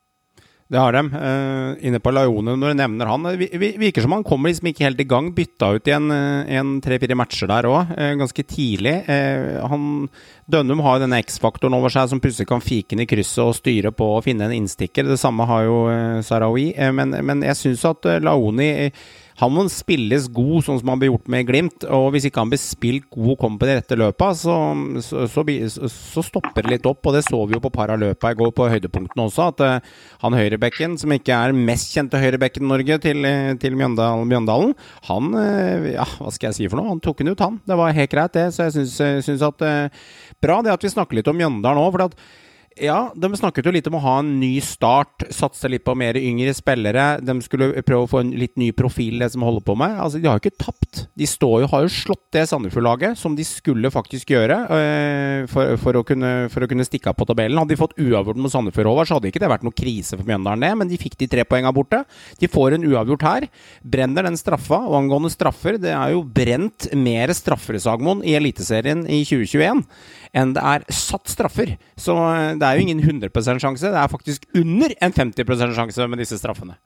Det 0.65 0.79
har 0.81 0.95
de. 0.95 1.01
Uh, 1.13 1.77
inne 1.85 1.99
på 2.01 2.09
Laione, 2.09 2.55
når 2.57 2.71
du 2.73 2.77
nevner 2.79 3.09
han 3.11 3.27
Det 3.37 3.59
virker 3.77 4.01
som 4.01 4.15
han 4.15 4.23
kommer 4.25 4.49
liksom 4.49 4.71
ikke 4.71 4.87
helt 4.87 5.03
i 5.03 5.05
gang. 5.05 5.27
Bytta 5.37 5.75
ut 5.75 5.85
igjen 5.85 6.09
eh, 6.09 6.55
en 6.57 6.79
tre-fire 6.81 7.17
matcher 7.17 7.51
der 7.51 7.67
òg, 7.69 7.91
uh, 7.91 7.99
eh, 8.01 8.15
ganske 8.17 8.45
tidlig. 8.49 8.95
Uh, 9.05 9.61
han 9.69 9.85
Dønnum 10.49 10.81
har 10.85 11.03
denne 11.03 11.19
X-faktoren 11.21 11.77
over 11.77 11.93
seg 11.93 12.09
som 12.09 12.21
plutselig 12.21 12.49
kan 12.49 12.65
fike 12.65 12.95
inn 12.95 13.03
i 13.05 13.07
krysset 13.09 13.43
og 13.45 13.53
styre 13.57 13.93
på 13.93 14.09
og 14.15 14.25
finne 14.25 14.47
en 14.47 14.55
innstikker. 14.57 15.05
Det 15.05 15.19
samme 15.21 15.45
har 15.49 15.65
jo 15.65 15.77
Sarawi. 16.25 16.67
Men, 16.93 17.13
men, 17.25 17.45
jeg 17.45 17.57
syns 17.57 17.85
at 17.89 18.05
Laoni 18.21 18.69
Han 19.41 19.51
må 19.51 19.65
spilles 19.71 20.29
god, 20.31 20.63
sånn 20.63 20.77
som 20.79 20.93
han 20.93 20.99
blir 21.01 21.09
gjort 21.11 21.27
med 21.31 21.47
Glimt. 21.49 21.85
Og 21.91 22.07
hvis 22.13 22.27
ikke 22.29 22.39
han 22.39 22.51
blir 22.53 22.61
spilt 22.61 23.07
god 23.11 23.33
og 23.33 23.41
kommer 23.41 23.59
på 23.59 23.67
de 23.67 23.75
rette 23.81 23.97
løpa, 23.99 24.29
så, 24.37 24.55
så, 25.03 25.25
så, 25.27 25.89
så, 25.91 26.23
stopper 26.23 26.63
det 26.63 26.75
litt 26.75 26.87
opp. 26.87 27.01
Og 27.03 27.17
det 27.17 27.25
så 27.27 27.41
vi 27.43 27.57
jo 27.57 27.63
på 27.63 27.73
par 27.75 27.91
av 27.91 27.99
løpa 27.99 28.31
i 28.31 28.37
går, 28.39 28.53
på 28.55 28.69
høydepunktene 28.71 29.25
også, 29.27 29.49
at 29.51 29.65
uh, 29.65 29.97
han 30.23 30.37
høyrebekken, 30.39 30.95
som 31.01 31.11
ikke 31.15 31.35
er 31.35 31.57
mest 31.57 31.91
kjente 31.95 32.21
høyrebekken 32.21 32.63
i 32.63 32.71
Norge, 32.71 32.99
til, 33.03 33.27
til 33.59 33.75
Mjøndalen, 33.75 34.23
Mjøndalen, 34.31 34.71
han 35.09 35.35
uh, 35.35 35.91
Ja, 35.91 36.07
hva 36.19 36.31
skal 36.33 36.51
jeg 36.51 36.59
si 36.59 36.69
for 36.71 36.79
noe? 36.79 36.93
Han 36.93 37.03
tok 37.03 37.19
den 37.19 37.33
ut, 37.35 37.43
han. 37.43 37.59
Det 37.67 37.79
var 37.79 37.95
helt 37.95 38.15
greit, 38.15 38.37
det. 38.37 38.47
Så 38.55 38.69
jeg 38.69 38.87
syns 39.27 39.45
at 39.45 39.67
uh, 39.67 40.07
Bra 40.43 40.61
det 40.63 40.73
at 40.73 40.83
vi 40.83 40.91
snakker 40.91 41.19
litt 41.19 41.29
om 41.31 41.37
Mjøndalen 41.39 41.83
òg, 41.83 41.91
for 41.95 42.07
at 42.07 42.17
ja, 42.75 43.13
de 43.15 43.29
snakket 43.39 43.69
jo 43.69 43.71
litt 43.71 43.85
om 43.87 43.95
å 43.95 44.01
ha 44.03 44.13
en 44.19 44.33
ny 44.41 44.57
start, 44.63 45.23
satse 45.31 45.69
litt 45.71 45.85
på 45.87 45.93
mer 45.95 46.17
yngre 46.19 46.51
spillere. 46.55 47.21
De 47.23 47.35
skulle 47.45 47.69
prøve 47.87 48.03
å 48.03 48.09
få 48.11 48.19
en 48.19 48.33
litt 48.35 48.57
ny 48.59 48.73
profil, 48.75 49.21
det 49.21 49.29
som 49.31 49.45
holder 49.47 49.63
på 49.63 49.77
med. 49.79 49.93
Altså, 50.03 50.19
De 50.19 50.27
har 50.27 50.35
jo 50.35 50.43
ikke 50.43 50.59
tapt. 50.59 51.05
De 51.15 51.23
jo, 51.23 51.69
har 51.71 51.85
jo 51.85 51.91
slått 51.93 52.25
det 52.35 52.43
Sandefjord-laget, 52.51 53.15
som 53.15 53.37
de 53.37 53.45
skulle 53.47 53.91
faktisk 53.93 54.33
gjøre, 54.35 54.57
øh, 54.67 55.45
for, 55.47 55.77
for, 55.79 56.01
å 56.01 56.03
kunne, 56.03 56.33
for, 56.51 56.65
å 56.65 56.69
kunne, 56.71 56.87
stikke 56.87 57.13
av 57.13 57.15
på 57.15 57.27
tabellen. 57.29 57.61
Hadde 57.61 57.77
de 57.77 57.79
fått 57.79 57.95
uavgjort 57.95 58.43
mot 58.43 58.51
Sandefjord 58.51 58.91
Håvard, 58.91 59.07
så 59.07 59.19
hadde 59.21 59.31
ikke 59.31 59.43
det 59.45 59.51
vært 59.53 59.63
noe 59.63 59.79
krise 59.79 60.19
for 60.19 60.27
Mjøndalen, 60.27 60.67
det. 60.67 60.73
Men 60.81 60.91
de 60.91 60.99
fikk 60.99 61.15
de 61.23 61.31
tre 61.31 61.47
poengene 61.47 61.75
borte. 61.75 62.03
De 62.41 62.51
får 62.51 62.75
en 62.75 62.89
uavgjort 62.91 63.25
her. 63.29 63.47
Brenner 63.87 64.27
den 64.27 64.39
straffa. 64.41 64.81
Og 64.83 64.99
angående 64.99 65.31
straffer, 65.31 65.79
det 65.79 65.95
er 65.95 66.11
jo 66.17 66.27
brent 66.27 66.91
mer 66.91 67.31
straffer, 67.37 67.79
Sagmoen, 67.79 68.19
i 68.27 68.35
Eliteserien 68.35 69.07
i 69.07 69.23
2021 69.23 69.85
enn 70.35 70.51
det 70.55 70.63
er 70.63 70.85
satt 70.91 71.31
straffer. 71.31 71.75
Så 71.99 72.15
eh, 72.33 72.55
det 72.65 72.71
er 72.71 72.79
jo 72.79 72.87
ingen 72.87 73.03
100% 73.05 73.61
sjanse. 73.61 73.93
Det 73.93 74.01
er 74.01 74.11
faktisk 74.11 74.45
under 74.57 74.93
en 75.05 75.13
50% 75.13 75.77
sjanse 75.77 76.07
med 76.09 76.21
disse 76.23 76.41
straffene. 76.41 76.77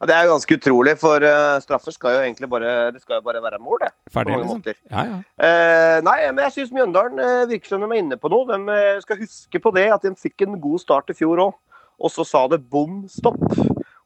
Ja, 0.00 0.06
Det 0.06 0.14
er 0.14 0.24
jo 0.24 0.30
ganske 0.32 0.56
utrolig, 0.56 0.94
for 0.98 1.22
uh, 1.26 1.58
straffer 1.60 1.92
skal 1.92 2.14
jo 2.14 2.20
egentlig 2.22 2.48
bare, 2.50 2.92
det 2.94 3.02
skal 3.02 3.18
jo 3.18 3.24
bare 3.26 3.42
være 3.42 3.58
mål, 3.60 3.82
det. 3.82 3.90
Ferdig, 4.14 4.38
liksom. 4.38 4.62
Ja, 4.90 5.04
ja. 5.04 5.18
Uh, 5.36 5.96
nei, 6.06 6.16
men 6.30 6.44
jeg 6.46 6.54
syns 6.54 6.72
Mjøndalen 6.72 7.18
uh, 7.20 7.48
virker 7.50 7.74
som 7.74 7.82
de 7.82 7.90
er 7.90 8.00
inne 8.00 8.16
på 8.16 8.30
noe. 8.32 8.46
De 8.46 8.78
skal 9.04 9.20
huske 9.20 9.60
på 9.60 9.74
det, 9.76 9.88
at 9.92 10.06
de 10.06 10.14
fikk 10.16 10.46
en 10.46 10.56
god 10.62 10.80
start 10.86 11.12
i 11.12 11.18
fjor 11.18 11.42
òg. 11.48 11.58
Og 11.98 12.14
så 12.14 12.24
sa 12.24 12.46
det 12.48 12.62
bom 12.70 13.02
stopp. 13.10 13.42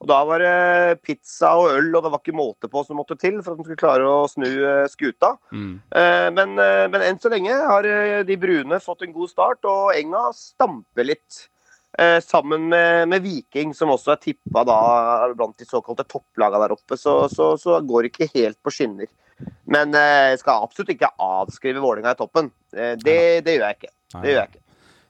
Og 0.02 0.08
Da 0.10 0.18
var 0.26 0.42
det 0.42 1.02
pizza 1.06 1.52
og 1.60 1.76
øl, 1.76 1.92
og 1.94 2.02
det 2.02 2.10
var 2.10 2.20
ikke 2.22 2.34
måte 2.34 2.70
på 2.70 2.82
som 2.82 2.98
måtte 2.98 3.14
til 3.20 3.38
for 3.38 3.54
at 3.54 3.60
de 3.60 3.66
skulle 3.68 3.78
klare 3.78 4.08
å 4.10 4.26
snu 4.30 4.48
eh, 4.50 4.90
skuta. 4.90 5.36
Mm. 5.54 5.76
Eh, 5.94 6.28
men, 6.34 6.56
eh, 6.58 6.86
men, 6.90 7.04
enn 7.06 7.20
så 7.22 7.30
lenge 7.30 7.54
har 7.54 7.86
de 8.26 8.38
brune 8.42 8.80
fått 8.82 9.06
en 9.06 9.14
god 9.14 9.30
start, 9.30 9.62
og 9.70 9.94
Enga 9.94 10.28
stamper 10.36 11.12
litt. 11.14 11.46
Sammen 12.24 12.70
med, 12.72 13.10
med 13.12 13.20
Viking, 13.20 13.74
som 13.76 13.90
også 13.92 14.14
er 14.14 14.20
tippa 14.22 14.62
blant 14.64 15.58
de 15.60 15.66
såkalte 15.68 16.06
topplagene 16.08 16.62
der 16.62 16.72
oppe, 16.72 16.96
så, 16.96 17.26
så, 17.28 17.50
så 17.60 17.76
går 17.84 18.06
det 18.06 18.10
ikke 18.14 18.30
helt 18.32 18.56
på 18.64 18.72
skinner. 18.72 19.10
Men 19.68 19.92
jeg 19.92 20.40
skal 20.40 20.64
absolutt 20.64 20.94
ikke 20.94 21.12
avskrive 21.20 21.84
Vålinga 21.84 22.16
i 22.16 22.20
toppen. 22.22 22.48
Det, 22.72 23.18
det 23.44 23.58
gjør 23.58 23.66
jeg 23.66 23.76
ikke. 23.82 23.92
Det 24.14 24.24
gjør 24.24 24.40
jeg 24.40 24.54
ikke. 24.54 24.61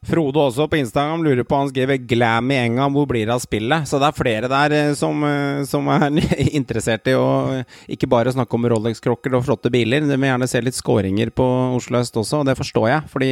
Frode 0.03 0.41
også 0.43 0.65
på 0.67 0.81
Instagram 0.81 1.23
lurer 1.23 1.47
på 1.47 1.59
Han 1.61 1.69
skriver 1.71 2.01
'Glam 2.11 2.51
i 2.51 2.57
enga, 2.59 2.89
hvor 2.91 3.07
blir 3.07 3.27
det 3.27 3.35
av 3.37 3.43
spillet?' 3.43 3.87
Så 3.87 4.01
det 4.03 4.09
er 4.09 4.19
flere 4.19 4.49
der 4.51 4.73
eh, 4.75 4.95
som, 4.99 5.23
eh, 5.23 5.63
som 5.63 5.87
er 5.95 6.11
interessert 6.59 7.07
i 7.07 7.15
å 7.15 7.61
eh, 7.61 7.65
ikke 7.95 8.11
bare 8.11 8.33
snakke 8.35 8.59
om 8.59 8.67
Rolex-klokker 8.67 9.37
og 9.39 9.45
flotte 9.47 9.71
biler. 9.71 10.03
De 10.03 10.17
vil 10.17 10.27
gjerne 10.27 10.49
se 10.51 10.61
litt 10.61 10.75
skåringer 10.75 11.31
på 11.31 11.47
Oslo 11.77 12.01
øst 12.03 12.19
også, 12.19 12.41
og 12.43 12.51
det 12.51 12.59
forstår 12.59 12.89
jeg. 12.91 13.07
Fordi 13.13 13.31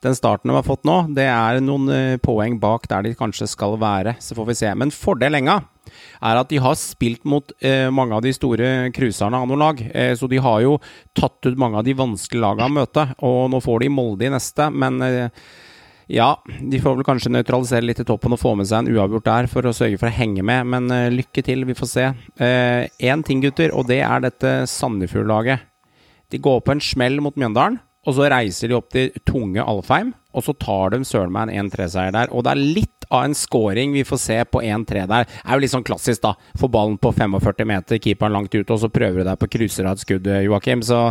den 0.00 0.16
starten 0.16 0.48
de 0.48 0.56
har 0.56 0.64
fått 0.64 0.88
nå, 0.88 1.02
det 1.12 1.28
er 1.28 1.60
noen 1.60 2.16
poeng 2.24 2.56
bak 2.60 2.88
der 2.88 3.04
de 3.04 3.14
kanskje 3.14 3.50
skal 3.50 3.76
være. 3.76 4.16
Så 4.24 4.38
får 4.38 4.48
vi 4.48 4.56
se. 4.56 4.72
Men 4.74 4.94
fordel 4.94 5.36
enga 5.36 5.60
er 6.20 6.40
at 6.40 6.50
de 6.50 6.60
har 6.62 6.76
spilt 6.78 7.24
mot 7.28 7.52
eh, 7.60 7.88
mange 7.92 8.16
av 8.16 8.24
de 8.24 8.32
store 8.34 8.90
cruiserne 8.96 9.36
av 9.36 9.48
noen 9.48 9.64
lag. 9.64 9.82
Eh, 9.92 10.12
så 10.16 10.28
de 10.30 10.40
har 10.42 10.60
jo 10.64 10.76
tatt 11.16 11.48
ut 11.48 11.58
mange 11.60 11.80
av 11.80 11.86
de 11.86 11.96
vanskelige 11.98 12.44
lagene 12.44 12.70
å 12.70 12.78
møte. 12.80 13.06
Og 13.26 13.42
nå 13.52 13.60
får 13.64 13.84
de 13.84 13.92
Molde 13.92 14.28
i 14.28 14.32
neste, 14.32 14.70
men 14.72 15.00
eh, 15.06 15.42
ja, 16.10 16.30
de 16.44 16.80
får 16.82 16.96
vel 16.98 17.06
kanskje 17.06 17.30
nøytralisere 17.30 17.86
litt 17.86 18.00
i 18.02 18.06
toppen 18.06 18.34
og 18.34 18.40
få 18.42 18.56
med 18.58 18.66
seg 18.66 18.82
en 18.82 18.96
uavgjort 18.96 19.28
der 19.28 19.48
for 19.52 19.68
å 19.68 19.74
sørge 19.76 20.00
for 20.00 20.10
å 20.10 20.14
henge 20.14 20.42
med, 20.46 20.66
men 20.72 20.90
uh, 20.90 21.06
lykke 21.12 21.44
til, 21.46 21.62
vi 21.68 21.76
får 21.78 21.90
se. 21.90 22.06
Én 22.42 23.22
uh, 23.22 23.26
ting, 23.26 23.42
gutter, 23.44 23.70
og 23.70 23.86
det 23.90 24.00
er 24.06 24.24
dette 24.24 24.54
Sandefjord-laget. 24.70 25.68
De 26.30 26.42
går 26.42 26.60
på 26.66 26.74
en 26.74 26.82
smell 26.82 27.20
mot 27.22 27.38
Mjøndalen, 27.38 27.78
og 28.08 28.16
så 28.16 28.30
reiser 28.32 28.70
de 28.70 28.78
opp 28.78 28.88
til 28.94 29.10
tunge 29.28 29.62
Alfheim, 29.62 30.14
og 30.34 30.46
så 30.46 30.54
tar 30.56 30.94
de 30.94 31.02
søren 31.06 31.32
meg 31.34 31.50
en 31.50 31.68
1-3-seier 31.68 32.14
der. 32.16 32.30
Og 32.32 32.46
det 32.46 32.54
er 32.54 32.62
litt 32.78 33.06
av 33.10 33.26
en 33.26 33.34
scoring 33.34 33.92
vi 33.92 34.06
får 34.06 34.22
se 34.22 34.38
på 34.46 34.62
1-3 34.62 35.04
der. 35.10 35.26
Det 35.26 35.42
er 35.42 35.58
jo 35.58 35.64
litt 35.64 35.74
sånn 35.74 35.86
klassisk, 35.86 36.22
da. 36.24 36.36
Få 36.58 36.70
ballen 36.72 36.96
på 37.02 37.12
45 37.12 37.68
meter, 37.68 38.00
keeperen 38.02 38.38
langt 38.38 38.54
ute, 38.54 38.70
og 38.72 38.80
så 38.82 38.90
prøver 38.92 39.20
du 39.20 39.28
deg 39.28 39.42
på 39.42 39.50
cruiser 39.52 39.86
av 39.90 39.98
et 39.98 40.06
skudd, 40.06 40.30
Joakim. 40.46 40.86
Så 40.86 41.10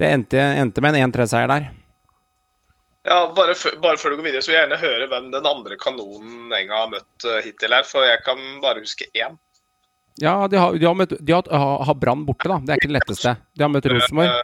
det 0.00 0.14
endte, 0.14 0.40
endte 0.62 0.84
med 0.84 0.96
en 0.96 1.10
1-3-seier 1.10 1.50
der. 1.50 1.70
Ja, 3.08 3.32
bare, 3.36 3.54
bare, 3.80 3.96
før 3.96 4.12
du 4.12 4.20
går 4.20 4.26
videre, 4.28 4.42
så 4.44 4.50
vil 4.50 4.58
jeg 4.58 4.66
gjerne 4.66 4.80
høre 4.82 5.06
hvem 5.08 5.30
den 5.32 5.46
andre 5.48 5.76
kanonen 5.80 6.52
Enga 6.52 6.82
har 6.82 6.90
møtt 6.92 7.24
uh, 7.24 7.38
hittil 7.44 7.72
her. 7.72 7.86
For 7.88 8.04
jeg 8.04 8.20
kan 8.26 8.42
bare 8.60 8.84
huske 8.84 9.08
én. 9.16 9.38
Ja, 10.20 10.34
de 10.52 10.58
har, 10.60 10.76
de 10.76 10.84
har, 10.84 10.96
møtt, 10.98 11.14
de 11.16 11.32
har, 11.32 11.48
har 11.48 11.96
Brann 11.96 12.26
borte, 12.28 12.50
da. 12.50 12.58
Det 12.60 12.74
er 12.74 12.82
ikke 12.82 12.90
det 12.90 12.98
letteste. 12.98 13.34
De 13.56 13.64
har 13.64 13.72
møtt 13.72 13.88
Rosenborg. 13.88 14.42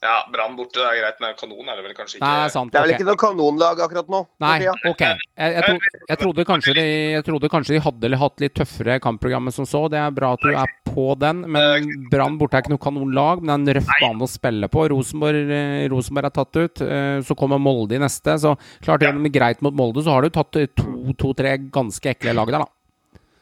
Ja, 0.00 0.22
Brann 0.32 0.54
borte, 0.56 0.80
er 0.80 0.96
greit, 0.96 1.18
men 1.20 1.34
kanon 1.36 1.66
er 1.68 1.76
det 1.76 1.82
vel 1.84 1.92
kanskje 1.92 2.16
ikke? 2.16 2.24
Nei, 2.24 2.48
sant, 2.48 2.70
det 2.72 2.78
er 2.80 2.86
vel 2.86 2.94
ikke 2.94 3.04
noe 3.04 3.20
kanonlag 3.20 3.82
akkurat 3.84 4.08
nå? 4.08 4.20
Nei, 4.40 4.54
OK. 4.88 5.02
Jeg, 5.04 5.18
jeg, 5.36 5.64
tro, 5.66 5.74
jeg, 6.08 6.18
trodde 6.22 6.46
kanskje 6.48 6.74
de, 6.78 6.84
jeg 7.18 7.26
trodde 7.26 7.50
kanskje 7.52 7.74
de 7.76 7.82
hadde 7.84 8.20
hatt 8.22 8.40
litt 8.40 8.54
tøffere 8.56 8.96
kampprogram 9.04 9.52
som 9.52 9.68
så. 9.68 9.82
Det 9.92 10.00
er 10.00 10.16
bra 10.16 10.32
at 10.38 10.46
du 10.46 10.56
er 10.56 10.72
på 10.88 11.04
den, 11.20 11.44
men 11.52 12.08
Brann 12.08 12.40
borte 12.40 12.56
er 12.56 12.64
ikke 12.64 12.72
noe 12.72 12.84
kanonlag. 12.86 13.44
Men 13.44 13.68
det 13.68 13.74
er 13.76 13.82
en 13.82 13.82
røff 13.82 13.92
bane 14.06 14.24
å 14.24 14.32
spille 14.38 14.72
på. 14.72 14.88
Rosenborg, 14.94 15.52
eh, 15.58 15.84
Rosenborg 15.92 16.30
er 16.30 16.36
tatt 16.40 16.60
ut. 16.62 16.84
Eh, 16.88 17.20
så 17.28 17.36
kommer 17.36 17.60
Molde 17.60 18.00
i 18.00 18.00
neste. 18.00 18.38
Så 18.40 18.56
klart 18.80 19.04
det 19.04 19.12
er 19.12 19.36
greit 19.36 19.60
mot 19.60 19.76
Molde, 19.76 20.00
så 20.06 20.16
har 20.16 20.24
du 20.24 20.32
tatt 20.32 20.56
to-tre 20.56 21.58
to, 21.60 21.70
ganske 21.76 22.16
ekle 22.16 22.32
lag 22.40 22.48
der, 22.48 22.64
da. 22.64 22.72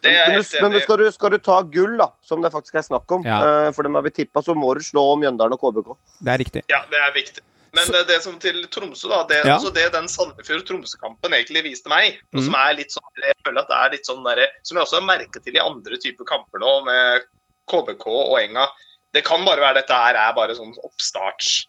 Men, 0.05 0.31
men 0.35 0.45
skal, 0.81 1.01
du, 1.01 1.09
skal, 1.11 1.35
du, 1.35 1.39
ta 1.43 1.59
gull, 1.67 1.97
da, 1.99 2.13
som 2.23 2.43
det 2.45 2.53
faktisk 2.55 2.79
er 2.79 2.85
snakk 2.87 3.13
om, 3.17 3.25
ja. 3.27 3.39
uh, 3.43 3.69
for 3.75 3.87
dem 3.87 3.99
har 3.99 4.05
vi 4.07 4.13
tippa, 4.21 4.43
så 4.47 4.55
må 4.55 4.71
du 4.79 4.83
slå 4.87 5.03
om 5.15 5.23
Mjøndalen 5.25 5.57
og 5.57 5.63
KBK. 5.63 5.95
Det 6.23 6.35
er 6.35 6.43
riktig. 6.45 6.63
Ja, 6.71 6.85
det 6.93 7.01
er 7.03 7.15
viktig. 7.17 7.43
Men 7.77 7.91
det, 7.93 8.05
det 8.09 8.19
som 8.25 8.37
til 8.41 8.63
Tromsø, 8.73 9.11
da, 9.11 9.23
det, 9.29 9.41
ja. 9.43 9.57
altså 9.59 9.73
det 9.75 9.89
den 9.93 10.07
Sandefjord-Tromsø-kampen 10.09 11.35
egentlig 11.37 11.67
viste 11.67 11.91
meg, 11.93 12.21
og 12.33 12.41
som 12.41 12.55
mm. 12.55 12.61
er 12.63 12.77
litt 12.79 12.95
sånn, 12.95 13.09
jeg 13.21 13.37
føler 13.45 13.61
at 13.61 13.73
det 13.73 13.81
er 13.81 13.93
litt 13.97 14.09
sånn 14.09 14.23
der, 14.25 14.45
som 14.65 14.79
jeg 14.79 14.87
også 14.87 15.01
har 15.01 15.09
merket 15.11 15.45
til 15.45 15.59
i 15.59 15.65
andre 15.65 15.99
typer 16.01 16.29
kamper 16.31 16.63
nå, 16.63 16.77
med 16.89 17.27
KBK 17.69 18.07
og 18.09 18.39
Enga 18.41 18.65
Det 19.13 19.21
kan 19.27 19.45
bare 19.45 19.61
være 19.61 19.83
dette 19.83 19.99
her 20.01 20.17
er 20.17 20.33
bare 20.37 20.57
sånn 20.57 20.73
oppstarts 20.87 21.67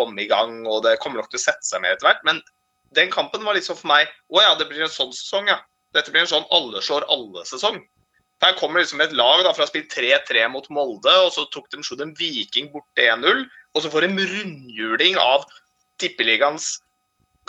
komme 0.00 0.22
i 0.22 0.28
gang, 0.30 0.62
og 0.68 0.84
det 0.86 0.98
kommer 1.02 1.20
nok 1.20 1.30
til 1.32 1.40
å 1.40 1.44
sette 1.44 1.66
seg 1.66 1.82
med 1.82 1.94
etter 1.94 2.08
hvert. 2.08 2.22
Men 2.28 2.40
den 2.96 3.12
kampen 3.12 3.44
var 3.46 3.56
litt 3.56 3.68
sånn 3.68 3.78
for 3.78 3.90
meg 3.92 4.08
Å 4.34 4.42
ja, 4.42 4.54
det 4.58 4.66
blir 4.66 4.82
en 4.82 4.92
sånn 4.92 5.12
sesong, 5.14 5.50
ja. 5.50 5.60
Dette 5.96 6.12
blir 6.12 6.22
en 6.24 6.30
sånn 6.30 6.46
alle 6.54 6.82
slår 6.84 7.06
alle-sesong. 7.10 7.80
Her 8.40 8.54
kommer 8.56 8.80
liksom 8.80 9.02
et 9.04 9.12
lag 9.12 9.42
da, 9.44 9.52
fra 9.52 9.66
spilt 9.68 9.90
3-3 9.92 10.46
mot 10.52 10.68
Molde, 10.72 11.12
og 11.26 11.32
så 11.34 11.44
tok 11.52 11.66
de 11.72 11.82
en 11.82 12.14
Viking 12.16 12.70
borte 12.72 13.04
1-0. 13.04 13.42
Og 13.74 13.82
så 13.84 13.90
får 13.92 14.06
de 14.06 14.28
rundhjuling 14.30 15.18
av 15.20 15.44
Tippeligaens 16.00 16.78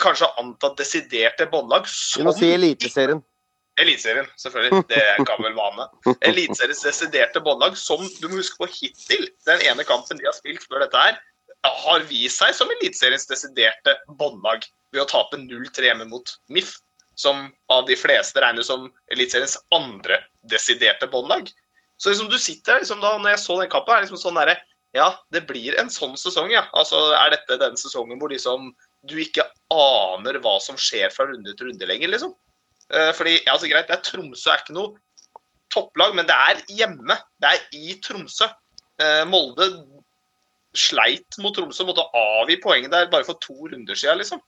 kanskje 0.02 0.28
antatt 0.40 0.76
desiderte 0.80 1.46
båndlag. 1.48 1.88
Du 1.88 2.26
må 2.26 2.34
si 2.36 2.50
Eliteserien. 2.52 3.22
Eliteserien, 3.80 4.28
selvfølgelig. 4.36 4.84
Det 4.90 5.00
en 5.14 5.28
gammel 5.28 5.56
vane. 5.56 5.88
Eliteseriens 6.28 6.84
desiderte 6.84 7.40
båndlag, 7.40 7.78
som 7.80 8.02
du 8.20 8.28
må 8.28 8.42
huske 8.42 8.60
på 8.60 8.68
hittil, 8.74 9.30
den 9.48 9.64
ene 9.64 9.86
kampen 9.88 10.20
de 10.20 10.28
har 10.28 10.36
spilt 10.36 10.66
før 10.68 10.84
dette 10.84 11.06
her, 11.06 11.20
har 11.62 12.04
vist 12.10 12.42
seg 12.42 12.52
som 12.58 12.70
Eliteseriens 12.76 13.24
desiderte 13.30 13.96
båndlag 14.18 14.66
ved 14.92 15.06
å 15.06 15.08
tape 15.08 15.40
0-3 15.40 15.94
mot 16.04 16.36
MIF 16.52 16.74
som 17.14 17.48
av 17.72 17.86
de 17.86 17.96
fleste 17.98 18.40
regnes 18.40 18.68
som 18.70 18.88
Eliteseriens 19.12 19.58
andre 19.74 20.18
desiderte 20.48 21.08
båndlag. 21.12 21.50
Så 21.96 22.10
liksom 22.10 22.30
du 22.32 22.38
sitter 22.40 22.80
liksom 22.80 23.02
da, 23.02 23.16
når 23.18 23.36
jeg 23.36 23.42
så 23.44 23.58
den 23.60 23.72
kampen, 23.72 23.94
er 23.94 24.06
liksom 24.06 24.20
sånn 24.20 24.38
derre 24.40 24.58
Ja, 24.92 25.14
det 25.32 25.46
blir 25.48 25.76
en 25.80 25.88
sånn 25.88 26.18
sesong, 26.20 26.50
ja. 26.52 26.66
Altså, 26.76 26.98
Er 27.16 27.32
dette 27.32 27.60
den 27.60 27.78
sesongen 27.80 28.18
hvor 28.20 28.32
liksom 28.32 28.72
du 29.08 29.16
ikke 29.18 29.46
aner 29.72 30.36
hva 30.44 30.58
som 30.62 30.76
skjer 30.78 31.10
fra 31.10 31.26
runde 31.30 31.54
til 31.56 31.70
runde 31.70 31.88
lenger, 31.88 32.12
liksom? 32.12 32.34
Eh, 32.92 33.10
fordi, 33.16 33.38
ja, 33.40 33.54
altså 33.54 33.70
greit, 33.70 33.88
det 33.88 33.96
er 33.96 34.04
Tromsø 34.04 34.52
er 34.52 34.62
ikke 34.62 34.76
noe 34.76 34.92
topplag, 35.72 36.14
men 36.14 36.28
det 36.28 36.36
er 36.36 36.60
hjemme. 36.68 37.16
Det 37.40 37.50
er 37.50 37.78
i 37.78 37.96
Tromsø. 38.04 38.50
Eh, 39.02 39.22
Molde 39.26 39.70
sleit 40.76 41.38
mot 41.42 41.56
Tromsø, 41.56 41.86
måtte 41.88 42.04
avgi 42.16 42.58
poeng 42.62 42.88
der 42.92 43.10
bare 43.12 43.26
for 43.26 43.40
to 43.42 43.56
runder 43.72 43.98
siden, 43.98 44.20
liksom. 44.20 44.42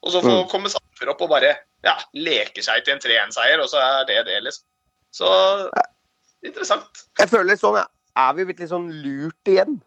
Og 0.00 0.14
så 0.14 0.22
får 0.24 0.30
komme 0.32 0.48
komme 0.48 0.70
Sandefjord 1.00 1.14
opp 1.14 1.22
og 1.24 1.32
bare 1.32 1.54
ja, 1.84 1.96
leker 2.12 2.62
seg 2.62 2.84
til 2.84 2.94
en 2.94 3.00
3-1-seier, 3.00 3.60
og 3.60 3.68
så 3.70 3.80
er 3.80 4.06
det 4.08 4.26
det, 4.28 4.40
liksom. 4.44 4.64
Så 5.10 5.28
interessant. 6.44 7.06
Jeg 7.18 7.30
føler 7.30 7.52
litt 7.54 7.62
sånn. 7.62 7.80
Er 7.80 8.34
vi 8.36 8.44
blitt 8.44 8.60
litt 8.60 8.70
sånn 8.70 8.90
lurt 9.02 9.48
igjen? 9.48 9.80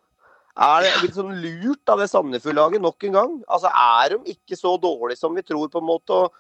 Er 0.58 0.84
det 0.84 0.93
blitt 1.02 1.17
sånn 1.17 1.36
lurt 1.41 1.89
av 1.89 2.02
det 2.02 2.10
Sandefjord-laget 2.10 2.82
nok 2.82 3.04
en 3.06 3.13
gang? 3.17 3.36
Altså, 3.47 3.69
Er 3.69 4.15
de 4.15 4.34
ikke 4.34 4.58
så 4.58 4.76
dårlige 4.78 5.19
som 5.19 5.36
vi 5.36 5.45
tror, 5.45 5.69
på 5.69 5.82
en 5.82 5.88
måte? 5.88 6.17
Og 6.17 6.34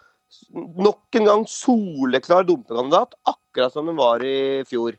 nok 0.81 1.19
en 1.19 1.29
gang 1.29 1.45
soleklar 1.45 2.45
dumpekandidat, 2.47 3.13
akkurat 3.29 3.73
som 3.73 3.85
de 3.85 3.93
var 3.97 4.23
i 4.25 4.63
fjor. 4.65 4.97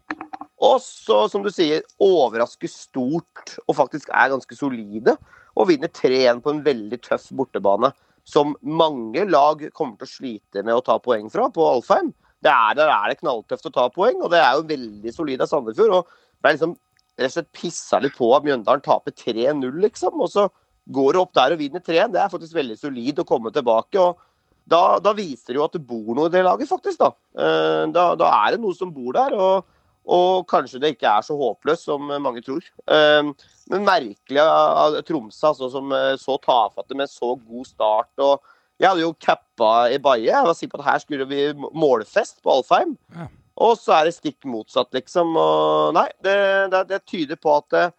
Og 0.63 0.79
så, 0.81 1.25
som 1.29 1.43
du 1.43 1.51
sier, 1.51 1.83
overrasker 1.99 2.71
stort 2.71 3.57
og 3.67 3.75
faktisk 3.77 4.13
er 4.15 4.31
ganske 4.33 4.57
solide. 4.57 5.17
Og 5.59 5.69
vinner 5.71 5.91
3-1 5.91 6.41
på 6.43 6.55
en 6.55 6.63
veldig 6.65 7.03
tøff 7.03 7.27
bortebane. 7.35 7.91
Som 8.25 8.55
mange 8.65 9.27
lag 9.29 9.61
kommer 9.77 9.99
til 10.01 10.09
å 10.09 10.15
slite 10.15 10.65
med 10.65 10.77
å 10.77 10.85
ta 10.85 10.99
poeng 11.03 11.29
fra 11.33 11.51
på 11.53 11.65
Alfheim. 11.69 12.13
Det 12.45 12.53
er, 12.53 12.77
der 12.77 12.91
er 12.93 13.13
det 13.13 13.21
knalltøft 13.21 13.69
å 13.69 13.73
ta 13.73 13.87
poeng, 13.93 14.21
og 14.25 14.33
det 14.33 14.41
er 14.41 14.57
jo 14.57 14.67
veldig 14.69 15.13
solid 15.13 15.45
av 15.45 15.49
Sandefjord. 15.49 15.93
og 15.99 16.09
det 16.45 16.51
er 16.51 16.57
liksom 16.59 16.75
rett 17.15 17.31
og 17.31 17.35
slett 17.37 17.53
pissa 17.57 18.01
litt 18.03 18.17
på 18.19 18.29
at 18.37 18.45
Mjøndalen 18.45 18.85
taper 18.85 19.15
3-0, 19.17 19.81
liksom. 19.87 20.19
Og 20.21 20.31
så 20.33 20.49
går 20.93 21.15
du 21.15 21.21
opp 21.23 21.35
der 21.37 21.55
og 21.55 21.61
vinner 21.63 21.81
3-1. 21.81 22.13
Det 22.13 22.21
er 22.21 22.33
faktisk 22.33 22.57
veldig 22.59 22.79
solid 22.81 23.23
å 23.23 23.29
komme 23.29 23.53
tilbake. 23.55 24.01
og 24.01 24.21
da, 24.65 24.99
da, 25.01 25.13
viser 25.17 25.53
det 25.53 25.59
jo 25.61 25.67
at 25.67 25.77
det 25.77 25.85
bor 25.85 26.17
noe 26.17 26.31
i 26.31 26.33
det 26.33 26.45
laget, 26.45 26.69
faktisk. 26.69 27.01
Da, 27.01 27.11
eh, 27.37 27.85
da, 27.93 28.11
da 28.19 28.31
er 28.43 28.55
det 28.55 28.63
noe 28.65 28.77
som 28.77 28.93
bor 28.93 29.13
der. 29.17 29.37
og 29.37 29.74
og 30.05 30.45
kanskje 30.51 30.81
det 30.83 30.95
ikke 30.95 31.09
er 31.09 31.25
så 31.25 31.37
håpløst 31.39 31.89
som 31.89 32.11
mange 32.21 32.43
tror. 32.45 32.65
Ehm, 32.93 33.33
men 33.73 33.87
merkelig 33.87 34.43
av 34.43 34.99
Tromsø, 35.09 35.55
altså, 35.55 35.71
som 35.73 35.95
eh, 35.97 36.13
så 36.21 36.37
tafatte 36.43 36.97
med 36.99 37.09
så 37.09 37.33
god 37.39 37.69
start. 37.69 38.13
og 38.19 38.43
Jeg 38.79 38.91
hadde 38.91 39.07
jo 39.07 39.15
cappa 39.17 39.89
i 39.89 39.99
Baie. 40.03 40.29
Jeg 40.29 40.45
var 40.45 40.59
sikker 40.59 40.77
på 40.77 40.85
at 40.85 40.91
her 40.91 41.01
skulle 41.05 41.29
vi 41.31 41.49
målfest 41.57 42.43
på 42.45 42.59
Alfheim. 42.59 42.97
Ja. 43.17 43.31
Og 43.65 43.77
så 43.79 43.95
er 43.97 44.09
det 44.09 44.17
stikk 44.17 44.45
motsatt, 44.51 44.91
liksom. 44.93 45.37
Og 45.41 45.95
nei, 45.97 46.09
det, 46.27 46.39
det, 46.75 46.87
det 46.91 47.05
tyder 47.09 47.41
på 47.41 47.57
at 47.57 47.79
eh, 47.81 47.93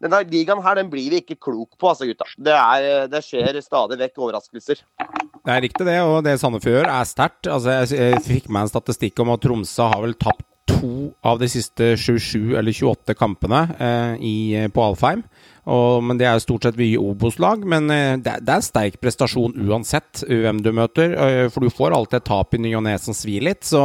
denne 0.00 0.22
ligaen 0.32 0.62
her, 0.64 0.80
den 0.80 0.88
blir 0.88 1.12
vi 1.12 1.20
ikke 1.20 1.36
klok 1.36 1.74
på, 1.76 1.92
altså, 1.92 2.08
gutta. 2.08 2.28
Det, 2.40 2.56
er, 2.56 3.08
det 3.12 3.20
skjer 3.26 3.60
stadig 3.60 4.00
vekk 4.00 4.22
overraskelser. 4.22 4.80
Det 5.40 5.52
er 5.52 5.60
riktig, 5.66 5.84
det. 5.84 5.98
Og 6.08 6.22
det 6.24 6.38
Sandefjord 6.40 6.78
gjør, 6.78 6.94
er 6.94 7.08
sterkt. 7.08 7.50
Altså, 7.52 7.82
jeg 7.92 8.22
fikk 8.24 8.48
med 8.48 8.64
en 8.64 8.72
statistikk 8.72 9.20
om 9.20 9.34
at 9.34 9.44
Tromsø 9.44 9.90
har 9.92 10.00
vel 10.06 10.16
tapt 10.16 10.46
to 10.70 11.10
av 11.26 11.40
de 11.42 11.48
siste 11.50 11.94
27 11.98 12.56
eller 12.58 12.72
28 12.72 13.16
kampene 13.18 13.66
eh, 13.78 14.14
i, 14.24 14.36
på 14.72 14.84
Alfheim. 14.84 15.24
Og, 15.68 16.00
men 16.02 16.18
Det 16.18 16.26
er 16.26 16.40
stort 16.42 16.64
sett 16.64 16.78
mye 16.80 16.98
Obos-lag. 16.98 17.64
Men 17.68 17.90
eh, 17.92 18.16
det, 18.18 18.38
det, 18.46 18.56
er 18.56 18.64
sterk 18.64 18.98
prestasjon 19.02 19.56
uansett 19.68 20.24
hvem 20.26 20.62
du 20.64 20.72
møter. 20.76 21.14
Eh, 21.14 21.46
for 21.52 21.64
du 21.64 21.72
får 21.72 21.94
alltid 21.94 22.20
et 22.20 22.28
tap 22.30 22.56
i 22.56 22.62
ny 22.62 22.72
og 22.78 22.84
ne 22.86 22.96
som 23.00 23.16
svir 23.16 23.44
litt. 23.46 23.62
Så 23.68 23.82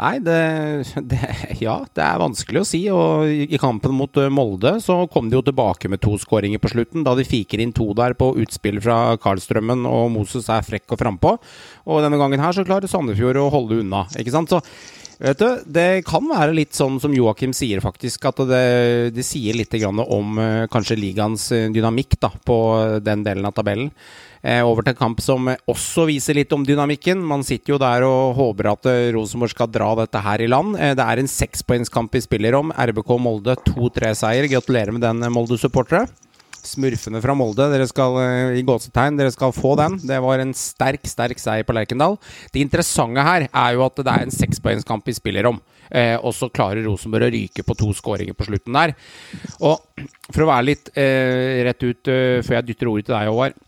nei, 0.00 0.16
det, 0.24 0.40
det, 1.12 1.22
Ja, 1.62 1.78
det 1.96 2.04
er 2.04 2.22
vanskelig 2.22 2.62
å 2.62 2.68
si. 2.68 2.82
Og 2.92 3.30
i, 3.30 3.46
i 3.46 3.62
kampen 3.62 3.94
mot 3.96 4.20
uh, 4.20 4.28
Molde 4.32 4.76
så 4.84 5.02
kom 5.12 5.30
de 5.30 5.38
jo 5.38 5.46
tilbake 5.46 5.90
med 5.92 6.02
to 6.04 6.16
skåringer 6.20 6.62
på 6.62 6.74
slutten. 6.74 7.06
Da 7.06 7.16
de 7.18 7.26
fiker 7.28 7.62
inn 7.62 7.74
to 7.76 7.92
der 7.96 8.18
på 8.18 8.34
utspill 8.42 8.82
fra 8.84 9.16
Karlstrømmen, 9.22 9.86
og 9.88 10.10
Moses 10.14 10.50
er 10.52 10.66
frekk 10.66 10.96
og 10.96 11.02
frampå. 11.04 11.36
Og 11.86 12.04
denne 12.04 12.20
gangen 12.20 12.42
her 12.42 12.56
så 12.56 12.66
klarer 12.66 12.90
Sandefjord 12.90 13.40
å 13.40 13.50
holde 13.54 13.80
unna. 13.84 14.04
ikke 14.18 14.34
sant? 14.34 14.52
Så 14.52 14.60
Vet 15.18 15.40
du, 15.40 15.48
Det 15.64 16.04
kan 16.04 16.26
være 16.28 16.52
litt 16.52 16.76
sånn 16.76 16.98
som 17.00 17.14
Joakim 17.16 17.54
sier, 17.56 17.80
faktisk. 17.80 18.26
At 18.28 18.42
det, 18.50 19.14
det 19.16 19.24
sier 19.24 19.56
litt 19.56 19.72
om 19.86 20.38
uh, 20.38 20.66
kanskje 20.72 20.98
ligaens 20.98 21.48
eh, 21.52 21.70
dynamikk 21.72 22.18
da, 22.20 22.30
på 22.30 22.56
den 23.00 23.24
delen 23.24 23.48
av 23.48 23.54
tabellen. 23.56 23.90
Eh, 24.42 24.60
over 24.60 24.84
til 24.84 24.92
en 24.92 24.98
kamp 24.98 25.22
som 25.24 25.48
også 25.48 26.04
viser 26.10 26.36
litt 26.36 26.52
om 26.52 26.66
dynamikken. 26.68 27.24
Man 27.24 27.44
sitter 27.44 27.74
jo 27.74 27.80
der 27.80 28.04
og 28.06 28.36
håper 28.36 28.70
at 28.74 28.90
Rosenborg 29.16 29.54
skal 29.54 29.72
dra 29.72 29.88
dette 30.02 30.20
her 30.22 30.44
i 30.44 30.50
land. 30.52 30.76
Det 30.76 31.06
er 31.06 31.22
en 31.22 31.32
sekspoengskamp 31.32 32.12
vi 32.14 32.22
spiller 32.22 32.58
om. 32.60 32.70
RBK 32.76 33.16
Molde 33.18 33.56
2-3-seier. 33.72 34.50
Gratulerer 34.52 34.94
med 34.94 35.06
den, 35.06 35.26
Molde-supportere 35.32 36.06
smurfene 36.66 37.22
fra 37.24 37.34
Molde. 37.38 37.68
Dere 37.72 37.86
skal 37.88 38.18
eh, 38.22 38.58
i 38.60 38.64
gåsetegn, 38.66 39.18
dere 39.20 39.32
skal 39.34 39.54
få 39.56 39.74
den. 39.80 39.98
Det 40.02 40.18
var 40.22 40.42
en 40.42 40.52
sterk, 40.56 41.06
sterk 41.08 41.40
seier 41.42 41.66
på 41.66 41.76
Lerkendal. 41.76 42.18
Det 42.52 42.64
interessante 42.64 43.24
her 43.26 43.48
er 43.48 43.76
jo 43.76 43.86
at 43.86 44.02
det 44.02 44.12
er 44.12 44.26
en 44.26 44.34
sekspoengskamp 44.34 45.06
vi 45.06 45.16
spiller 45.16 45.50
om. 45.52 45.60
Eh, 45.90 46.16
og 46.16 46.34
så 46.34 46.50
klarer 46.50 46.86
Rosenborg 46.86 47.28
å 47.28 47.34
ryke 47.34 47.64
på 47.66 47.76
to 47.78 47.92
skåringer 47.94 48.36
på 48.36 48.48
slutten 48.48 48.76
der. 48.76 48.96
Og 49.60 50.04
for 50.32 50.44
å 50.44 50.50
være 50.50 50.68
litt 50.72 50.90
eh, 50.98 51.62
rett 51.68 51.86
ut 51.86 52.12
eh, 52.12 52.42
før 52.42 52.60
jeg 52.60 52.68
dytter 52.72 52.92
ordet 52.92 53.08
til 53.08 53.16
deg, 53.16 53.30
Håvard. 53.30 53.62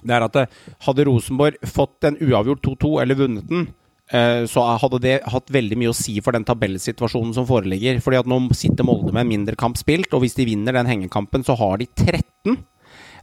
Det 0.00 0.16
er 0.16 0.24
at 0.24 0.38
eh, 0.40 0.56
hadde 0.86 1.06
Rosenborg 1.08 1.60
fått 1.68 2.08
en 2.08 2.18
uavgjort 2.22 2.64
2-2 2.70 2.92
eller 3.02 3.18
vunnet 3.18 3.50
den, 3.50 3.68
så 4.10 4.64
hadde 4.82 4.98
det 5.04 5.12
hatt 5.30 5.52
veldig 5.54 5.76
mye 5.78 5.92
å 5.92 5.94
si 5.94 6.16
for 6.18 6.34
den 6.34 6.42
tabellsituasjonen 6.42 7.30
som 7.36 7.46
foreligger. 7.46 8.00
Fordi 8.02 8.18
at 8.18 8.30
nå 8.30 8.40
sitter 8.58 8.86
Molde 8.86 9.14
med 9.14 9.22
en 9.22 9.30
mindre 9.30 9.58
kamp 9.58 9.78
spilt, 9.78 10.10
og 10.16 10.24
hvis 10.24 10.34
de 10.34 10.48
vinner 10.48 10.74
den 10.74 10.90
hengekampen, 10.90 11.46
så 11.46 11.54
har 11.60 11.78
de 11.78 11.86
13. 11.94 12.58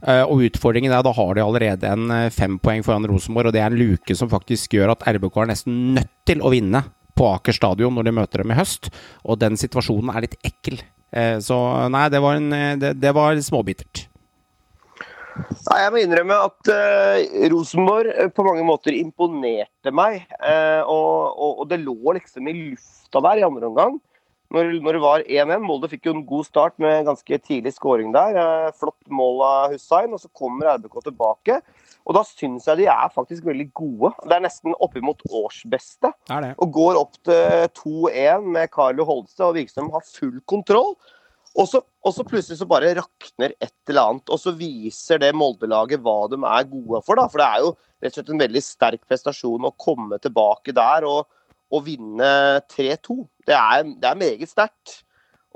Eh, 0.02 0.22
og 0.24 0.44
utfordringen 0.46 0.94
er 0.94 1.02
da 1.02 1.12
har 1.14 1.34
de 1.34 1.42
allerede 1.42 1.90
en 1.90 2.12
eh, 2.14 2.28
fem 2.34 2.58
poeng 2.62 2.84
foran 2.86 3.06
Rosenborg, 3.10 3.50
og 3.50 3.56
det 3.56 3.62
er 3.64 3.72
en 3.72 3.80
luke 3.80 4.14
som 4.16 4.30
faktisk 4.30 4.78
gjør 4.78 4.94
at 4.94 5.04
RBK 5.10 5.40
er 5.42 5.50
nesten 5.52 5.80
nødt 5.96 6.12
til 6.28 6.44
å 6.44 6.52
vinne 6.54 6.84
på 7.18 7.26
Aker 7.32 7.56
stadion 7.56 7.96
når 7.98 8.06
de 8.06 8.14
møter 8.20 8.44
dem 8.44 8.54
i 8.54 8.58
høst. 8.58 8.92
Og 9.26 9.40
den 9.42 9.58
situasjonen 9.58 10.14
er 10.14 10.26
litt 10.26 10.38
ekkel. 10.46 10.80
Så 11.42 11.56
nei, 11.88 12.02
det 12.12 12.20
var, 12.20 12.36
en, 12.36 12.52
det, 12.78 12.90
det 13.00 13.10
var 13.16 13.38
småbittert. 13.40 14.04
Nei, 15.68 15.78
Jeg 15.82 15.92
må 15.92 16.02
innrømme 16.02 16.36
at 16.48 16.70
uh, 16.72 17.46
Rosenborg 17.52 18.10
uh, 18.10 18.28
på 18.34 18.44
mange 18.46 18.66
måter 18.66 18.96
imponerte 18.96 19.92
meg. 19.94 20.24
Uh, 20.40 20.82
og, 20.82 21.08
og, 21.32 21.52
og, 21.62 21.64
det 21.70 21.80
lå 21.84 22.14
liksom 22.18 22.50
i 22.50 22.56
lufta 22.56 23.22
der 23.24 23.42
i 23.42 23.46
andre 23.46 23.70
omgang. 23.70 23.98
Når, 24.54 24.70
når 24.80 24.96
det 24.96 25.02
var 25.02 25.24
1-1. 25.26 25.60
Molde 25.60 25.90
fikk 25.92 26.08
jo 26.08 26.14
en 26.16 26.24
god 26.28 26.46
start 26.48 26.78
med 26.80 27.04
ganske 27.04 27.40
tidlig 27.44 27.74
scoring 27.76 28.14
der. 28.14 28.38
flott 28.80 29.10
mål 29.12 29.42
av 29.44 29.74
Hussein. 29.74 30.14
Og 30.16 30.22
så 30.22 30.30
kommer 30.32 30.70
RBK 30.78 31.02
tilbake. 31.10 31.58
Og 32.08 32.16
da 32.16 32.22
syns 32.24 32.64
jeg 32.70 32.80
de 32.80 32.86
er 32.88 33.12
faktisk 33.12 33.44
veldig 33.44 33.68
gode. 33.76 34.14
Det 34.24 34.38
er 34.38 34.46
nesten 34.46 34.72
oppimot 34.80 35.20
årsbeste. 35.28 36.14
Og 36.56 36.72
går 36.72 36.96
opp 37.02 37.20
til 37.28 37.68
2-1 37.82 38.48
med 38.56 38.72
Carlo 38.72 39.04
Holste 39.08 39.44
og 39.44 39.58
virker 39.58 39.76
som 39.76 39.92
har 39.92 40.06
full 40.08 40.40
kontroll. 40.48 40.94
Og 41.58 41.66
så, 41.66 41.80
og 42.06 42.14
så, 42.14 42.22
plutselig 42.26 42.60
så 42.60 42.68
bare 42.70 42.92
rakner 42.94 43.54
et 43.58 43.90
eller 43.90 44.12
annet, 44.12 44.30
og 44.30 44.38
så 44.38 44.52
viser 44.54 45.18
det 45.18 45.32
Molde-laget 45.34 46.02
hva 46.04 46.28
de 46.30 46.38
er 46.38 46.68
gode 46.70 47.00
for. 47.06 47.18
da, 47.18 47.26
For 47.32 47.42
det 47.42 47.48
er 47.48 47.64
jo 47.64 47.72
rett 47.74 48.12
og 48.12 48.20
slett 48.20 48.30
en 48.34 48.42
veldig 48.44 48.62
sterk 48.62 49.02
prestasjon 49.10 49.66
å 49.66 49.74
komme 49.74 50.20
tilbake 50.22 50.74
der 50.76 51.06
og, 51.08 51.26
og 51.74 51.84
vinne 51.88 52.30
3-2. 52.70 53.18
Det, 53.42 53.56
det, 53.56 54.12
er 54.12 54.20
meget 54.22 54.52
sterkt. 54.52 55.00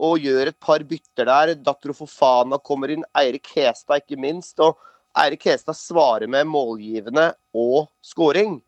Og 0.02 0.24
gjør 0.26 0.50
et 0.50 0.58
par 0.58 0.82
bytter 0.88 1.28
der. 1.28 1.54
Datro 1.62 1.94
Fofana 1.94 2.58
kommer 2.58 2.90
inn, 2.90 3.06
Eirik 3.22 3.52
Hestad 3.54 4.02
ikke 4.02 4.18
minst. 4.18 4.58
Og 4.58 4.74
Eirik 5.22 5.46
Hestad 5.46 5.78
svarer 5.78 6.26
med 6.26 6.50
målgivende 6.50 7.30
og 7.54 7.92
scoring. 8.02 8.58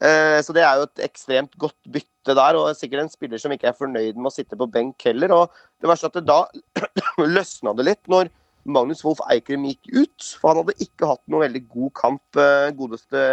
Eh, 0.00 0.38
så 0.40 0.54
det 0.56 0.64
er 0.64 0.80
jo 0.80 0.86
et 0.88 1.02
ekstremt 1.04 1.56
godt 1.60 1.78
bytte 1.92 2.36
der, 2.36 2.56
og 2.56 2.76
sikkert 2.76 3.04
en 3.04 3.12
spiller 3.12 3.40
som 3.40 3.52
ikke 3.52 3.68
er 3.68 3.76
fornøyd 3.76 4.16
med 4.16 4.30
å 4.30 4.34
sitte 4.34 4.58
på 4.58 4.68
benk 4.72 5.02
heller. 5.04 5.34
Og 5.36 5.62
det 5.80 5.90
verste 5.90 6.08
at 6.08 6.16
det 6.16 6.26
da 6.28 6.44
løsna 7.36 7.74
det 7.76 7.88
litt 7.90 8.12
når 8.12 8.30
Magnus 8.70 9.04
Wolff 9.04 9.20
Eikrem 9.32 9.66
gikk 9.68 9.90
ut. 9.92 10.30
For 10.40 10.52
han 10.52 10.62
hadde 10.62 10.86
ikke 10.86 11.10
hatt 11.10 11.24
noe 11.32 11.44
veldig 11.44 11.66
god 11.68 11.92
kamp, 12.00 12.40
eh, 12.40 12.70
godeste 12.76 13.24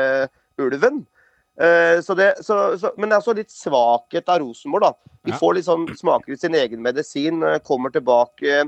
Ulven. 0.60 1.06
Eh, 1.58 2.00
så 2.04 2.16
det, 2.18 2.34
så, 2.46 2.60
så, 2.80 2.92
men 2.98 3.08
det 3.08 3.16
er 3.16 3.24
også 3.24 3.38
litt 3.38 3.54
svakhet 3.54 4.28
av 4.34 4.44
Rosenborg. 4.44 4.90
da. 4.90 5.14
De 5.28 5.40
får 5.40 5.56
litt 5.58 5.68
sånn, 5.68 5.88
smaker 6.00 6.36
ut 6.36 6.44
sin 6.44 6.56
egen 6.56 6.84
medisin, 6.84 7.42
kommer 7.68 7.92
tilbake 7.92 8.68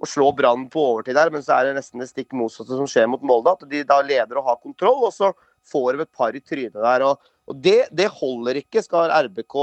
og 0.00 0.08
slår 0.08 0.32
Brann 0.38 0.62
på 0.72 0.80
overtid 0.94 1.16
der, 1.18 1.28
men 1.32 1.42
så 1.44 1.58
er 1.58 1.68
det 1.68 1.76
nesten 1.76 2.00
det 2.00 2.08
stikk 2.08 2.32
motsatte 2.36 2.72
som 2.72 2.88
skjer 2.88 3.08
mot 3.12 3.24
Molde. 3.26 3.52
At 3.52 3.66
de 3.68 3.82
da 3.84 3.98
leder 4.04 4.40
og 4.40 4.46
har 4.48 4.60
kontroll, 4.62 5.02
og 5.08 5.12
så 5.12 5.28
får 5.70 5.94
de 5.94 6.04
et 6.04 6.12
par 6.16 6.36
i 6.36 6.42
trynet 6.42 6.76
der. 6.76 7.06
og, 7.06 7.30
og 7.50 7.62
det, 7.62 7.88
det, 7.96 8.10
holder 8.20 8.60
ikke. 8.62 8.82
Skal 8.84 9.12
RBK 9.28 9.56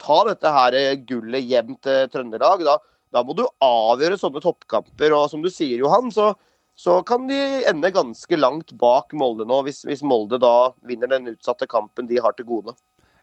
ta 0.00 0.20
dette 0.30 0.52
her 0.54 0.78
gullet 1.08 1.44
hjem 1.44 1.74
til 1.84 2.06
Trøndelag, 2.12 2.64
da, 2.64 2.78
da 3.12 3.24
må 3.26 3.36
du 3.36 3.44
avgjøre 3.64 4.18
sånne 4.20 4.42
toppkamper. 4.44 5.16
Og 5.16 5.26
som 5.32 5.44
du 5.44 5.50
sier, 5.52 5.82
Johan, 5.82 6.08
så, 6.14 6.32
så 6.78 7.00
kan 7.06 7.26
de 7.28 7.40
ende 7.68 7.92
ganske 7.94 8.38
langt 8.38 8.72
bak 8.80 9.12
Molde 9.12 9.44
nå, 9.48 9.60
hvis, 9.66 9.82
hvis 9.88 10.04
Molde 10.06 10.40
da 10.40 10.70
vinner 10.88 11.10
den 11.12 11.34
utsatte 11.34 11.68
kampen 11.70 12.08
de 12.10 12.22
har 12.22 12.36
til 12.38 12.48
gode. 12.48 12.76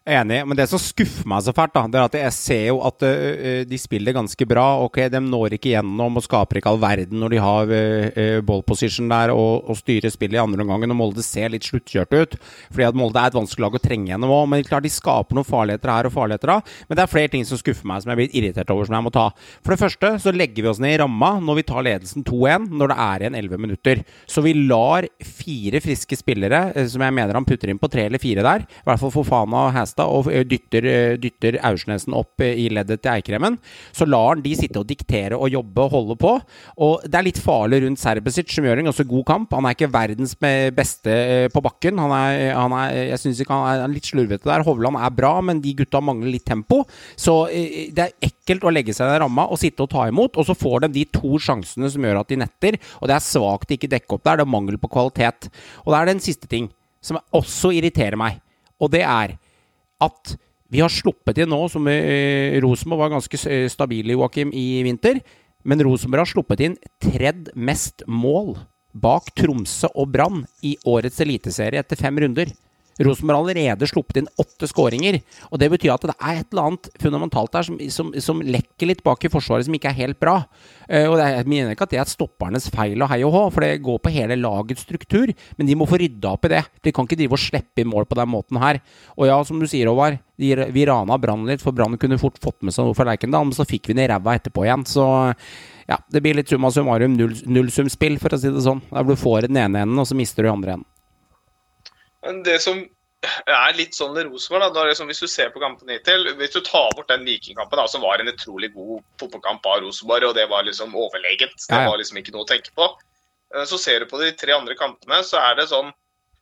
Enig, 0.08 0.40
men 0.48 0.56
det 0.56 0.64
som 0.70 0.80
skuffer 0.80 1.26
meg 1.28 1.42
så 1.44 1.52
fælt, 1.52 1.74
da, 1.74 1.82
det 1.92 1.98
er 2.00 2.06
at 2.06 2.16
jeg 2.16 2.34
ser 2.36 2.62
jo 2.70 2.78
at 2.88 3.04
uh, 3.04 3.62
de 3.68 3.78
spiller 3.80 4.16
ganske 4.16 4.46
bra. 4.48 4.64
Ok, 4.86 5.02
De 5.12 5.20
når 5.20 5.58
ikke 5.58 5.74
gjennom 5.74 6.16
og 6.16 6.24
skaper 6.24 6.60
ikke 6.60 6.72
all 6.72 6.80
verden 6.80 7.20
når 7.20 7.34
de 7.34 7.42
har 7.44 7.72
uh, 7.72 8.38
ball 8.48 8.64
position 8.64 9.10
der 9.10 9.34
og, 9.34 9.68
og 9.68 9.76
styrer 9.76 10.12
spillet 10.12 10.38
i 10.38 10.42
andre 10.42 10.64
omgang. 10.64 10.86
Og 10.88 10.96
Molde 10.96 11.24
ser 11.26 11.52
litt 11.52 11.68
sluttkjørt 11.68 12.16
ut. 12.16 12.38
Fordi 12.70 12.86
at 12.88 12.96
Molde 12.96 13.20
er 13.20 13.28
et 13.28 13.36
vanskelig 13.36 13.66
lag 13.66 13.76
å 13.76 13.82
trenge 13.84 14.12
gjennom 14.12 14.32
òg. 14.32 14.48
Men 14.48 14.64
klart 14.68 14.88
de 14.88 14.94
skaper 14.94 15.36
noen 15.36 15.48
farligheter 15.48 15.92
her 15.92 16.08
og 16.08 16.16
farligheter 16.16 16.54
da. 16.54 16.58
Men 16.88 16.98
det 16.98 17.04
er 17.04 17.12
flere 17.12 17.32
ting 17.34 17.44
som 17.48 17.60
skuffer 17.60 17.92
meg, 17.92 18.00
som 18.02 18.14
jeg 18.14 18.22
blir 18.22 18.40
irritert 18.40 18.72
over, 18.72 18.88
som 18.88 18.96
jeg 18.96 19.08
må 19.10 19.14
ta. 19.14 19.28
For 19.60 19.74
det 19.74 19.82
første 19.84 20.14
så 20.24 20.34
legger 20.34 20.64
vi 20.64 20.72
oss 20.72 20.82
ned 20.82 20.96
i 20.96 21.02
ramma 21.02 21.34
når 21.44 21.60
vi 21.60 21.66
tar 21.68 21.84
ledelsen 21.84 22.24
2-1 22.24 22.70
når 22.80 22.94
det 22.94 22.98
er 23.04 23.26
igjen 23.26 23.38
11 23.44 23.64
minutter. 23.66 24.02
Så 24.24 24.44
vi 24.46 24.56
lar 24.56 25.04
fire 25.20 25.84
friske 25.84 26.16
spillere, 26.16 26.64
som 26.88 27.04
jeg 27.04 27.18
mener 27.20 27.36
han 27.36 27.46
putter 27.48 27.70
inn 27.70 27.80
på 27.80 27.92
tre 27.92 28.08
eller 28.08 28.22
fire 28.22 28.44
der, 28.46 28.64
i 28.64 28.86
hvert 28.88 29.02
fall 29.02 29.12
Fofana 29.12 29.68
og 29.68 29.74
Hastad 29.76 29.97
Fredrikstad 29.98 30.06
og 30.08 30.28
dytter, 30.48 31.16
dytter 31.18 31.58
Aursnesen 31.66 32.14
opp 32.16 32.40
i 32.42 32.68
leddet 32.70 33.02
til 33.02 33.12
Eikremen, 33.16 33.58
så 33.92 34.06
lar 34.06 34.34
han 34.36 34.42
de 34.44 34.54
sitte 34.56 34.78
og 34.78 34.86
diktere 34.88 35.36
og 35.36 35.50
jobbe 35.50 35.84
og 35.84 35.92
holde 35.92 36.16
på. 36.18 36.34
Og 36.78 37.04
det 37.04 37.18
er 37.18 37.26
litt 37.26 37.40
farlig 37.42 37.82
rundt 37.84 38.00
Serbesic, 38.00 38.52
som 38.52 38.66
gjør 38.66 38.78
en 38.82 38.90
ganske 38.90 39.06
god 39.08 39.24
kamp. 39.26 39.54
Han 39.54 39.66
er 39.66 39.76
ikke 39.76 39.90
verdens 39.92 40.36
beste 40.38 41.48
på 41.52 41.62
bakken. 41.64 41.98
Han 41.98 42.14
er, 42.14 42.54
han 42.54 42.76
er 42.78 42.96
jeg 43.12 43.22
synes 43.24 43.42
ikke 43.42 43.58
han 43.58 43.84
er 43.84 43.94
litt 43.94 44.08
slurvete 44.08 44.48
der. 44.48 44.66
Hovland 44.66 45.00
er 45.00 45.14
bra, 45.14 45.34
men 45.44 45.62
de 45.64 45.74
gutta 45.78 46.02
mangler 46.04 46.32
litt 46.34 46.46
tempo. 46.48 46.84
Så 47.16 47.40
det 47.48 48.06
er 48.06 48.30
ekkelt 48.30 48.66
å 48.66 48.74
legge 48.74 48.94
seg 48.94 49.08
i 49.08 49.14
den 49.14 49.24
ramma 49.24 49.48
og 49.48 49.60
sitte 49.60 49.84
og 49.84 49.92
ta 49.92 50.08
imot, 50.08 50.38
og 50.38 50.48
så 50.48 50.56
får 50.58 50.86
de 50.86 50.94
de 50.98 51.06
to 51.14 51.38
sjansene 51.42 51.90
som 51.92 52.04
gjør 52.04 52.22
at 52.22 52.30
de 52.30 52.40
netter. 52.44 52.78
Og 53.00 53.10
det 53.10 53.18
er 53.18 53.24
svakt 53.24 53.68
de 53.68 53.78
ikke 53.78 53.92
dekker 53.92 54.18
opp 54.18 54.26
der. 54.26 54.40
Det 54.40 54.46
er 54.46 54.56
mangel 54.56 54.80
på 54.80 54.90
kvalitet. 54.92 55.50
Og 55.84 55.92
det 55.92 56.00
er 56.00 56.12
den 56.12 56.22
siste 56.24 56.50
ting 56.50 56.70
som 57.04 57.20
også 57.34 57.70
irriterer 57.78 58.18
meg, 58.18 58.40
og 58.82 58.90
det 58.90 59.04
er 59.06 59.36
at 60.04 60.36
vi 60.68 60.82
har 60.84 60.92
sluppet 60.92 61.40
inn 61.40 61.50
nå, 61.52 61.60
som 61.72 61.86
eh, 61.88 62.58
Rosenborg 62.60 63.06
var 63.06 63.14
ganske 63.16 63.40
stabile, 63.72 64.12
Joakim, 64.12 64.52
i 64.52 64.82
vinter. 64.84 65.22
Men 65.64 65.82
Rosenborg 65.84 66.26
har 66.26 66.32
sluppet 66.32 66.64
inn 66.66 66.76
tredd 67.02 67.48
mest 67.56 68.04
mål 68.06 68.54
bak 68.98 69.32
Tromsø 69.36 69.90
og 69.94 70.10
Brann 70.12 70.42
i 70.64 70.74
årets 70.88 71.20
eliteserie 71.24 71.80
etter 71.82 71.98
fem 72.00 72.20
runder. 72.20 72.52
Rosenborg 72.98 73.36
har 73.36 73.44
allerede 73.44 73.88
sluppet 73.90 74.20
inn 74.20 74.30
åtte 74.40 74.68
skåringer. 74.70 75.20
Og 75.52 75.60
det 75.62 75.70
betyr 75.72 75.94
at 75.94 76.06
det 76.10 76.16
er 76.16 76.40
et 76.40 76.52
eller 76.52 76.70
annet 76.70 76.90
fundamentalt 77.02 77.54
der 77.54 77.66
som, 77.68 77.78
som, 77.94 78.12
som 78.24 78.42
lekker 78.42 78.90
litt 78.90 79.04
bak 79.06 79.24
i 79.24 79.32
Forsvaret, 79.32 79.68
som 79.68 79.76
ikke 79.76 79.92
er 79.92 80.00
helt 80.00 80.20
bra. 80.22 80.40
Uh, 80.88 81.06
og 81.06 81.18
er, 81.20 81.38
Jeg 81.38 81.50
mener 81.50 81.74
ikke 81.74 81.88
at 81.88 81.94
det 81.94 82.02
er 82.02 82.10
stoppernes 82.10 82.70
feil 82.74 82.98
og 83.04 83.12
hei 83.12 83.20
og 83.26 83.34
hå, 83.34 83.44
for 83.54 83.66
det 83.66 83.84
går 83.84 84.00
på 84.02 84.14
hele 84.14 84.38
lagets 84.40 84.86
struktur. 84.86 85.32
Men 85.58 85.70
de 85.70 85.78
må 85.78 85.88
få 85.88 86.00
rydda 86.02 86.34
opp 86.34 86.48
i 86.48 86.54
det. 86.56 86.64
De 86.84 86.94
kan 86.94 87.08
ikke 87.08 87.20
drive 87.20 87.38
og 87.38 87.44
slippe 87.44 87.84
inn 87.84 87.92
mål 87.92 88.08
på 88.08 88.18
den 88.18 88.32
måten 88.32 88.60
her. 88.62 88.82
Og 89.16 89.30
ja, 89.30 89.38
som 89.46 89.62
du 89.62 89.68
sier, 89.70 89.90
Håvard, 89.90 90.20
vi 90.38 90.86
rana 90.86 91.18
Brann 91.18 91.46
litt, 91.48 91.62
for 91.64 91.74
Brann 91.74 91.98
kunne 91.98 92.18
fort 92.20 92.38
fått 92.42 92.62
med 92.62 92.74
seg 92.74 92.86
noe 92.86 92.96
fra 92.96 93.08
Lerkendal, 93.08 93.48
men 93.48 93.56
så 93.56 93.66
fikk 93.68 93.88
vi 93.88 93.96
den 93.96 94.04
i 94.04 94.10
ræva 94.10 94.36
etterpå 94.38 94.66
igjen. 94.66 94.86
Så 94.86 95.06
ja, 95.88 95.98
det 96.12 96.22
blir 96.22 96.38
litt 96.38 96.50
summa 96.50 96.70
summarum 96.74 97.16
nullsumspill, 97.18 98.20
for 98.22 98.34
å 98.34 98.40
si 98.40 98.52
det 98.52 98.62
sånn. 98.66 98.84
Der 98.92 99.08
du 99.08 99.16
får 99.18 99.48
den 99.48 99.58
ene 99.58 99.82
enden, 99.86 99.98
og 99.98 100.06
så 100.08 100.18
mister 100.18 100.44
du 100.44 100.50
den 100.50 100.58
andre 100.58 100.78
enden. 100.78 100.90
Men 102.28 102.42
det 102.44 102.58
som 102.60 102.84
er 103.24 103.74
litt 103.74 103.96
sånn 103.96 104.14
Rosenborg, 104.14 104.68
da, 104.74 104.84
liksom, 104.86 105.08
hvis 105.10 105.22
du 105.24 105.28
ser 105.30 105.50
på 105.50 105.62
kampene 105.62 105.96
hittil 105.96 106.28
Hvis 106.38 106.54
du 106.54 106.60
tar 106.62 106.92
bort 106.94 107.08
den 107.10 107.24
Vikingkampen, 107.26 107.80
som 107.90 108.04
var 108.04 108.20
en 108.20 108.30
utrolig 108.30 108.70
god 108.74 109.00
fotballkamp 109.20 109.64
av 109.66 109.80
Rosenborg, 109.82 110.28
og 110.28 110.36
det 110.38 110.46
var 110.52 110.66
liksom 110.66 110.94
overlegent, 110.94 111.56
det 111.70 111.80
var 111.88 111.98
liksom 111.98 112.20
ikke 112.20 112.34
noe 112.36 112.44
å 112.46 112.50
tenke 112.50 112.74
på, 112.78 112.90
eh, 113.54 113.64
så 113.66 113.80
ser 113.80 114.04
du 114.04 114.10
på 114.10 114.20
de 114.22 114.30
tre 114.38 114.54
andre 114.54 114.76
kampene, 114.78 115.22
så 115.26 115.40
er 115.40 115.58
det 115.58 115.70
sånn 115.72 115.90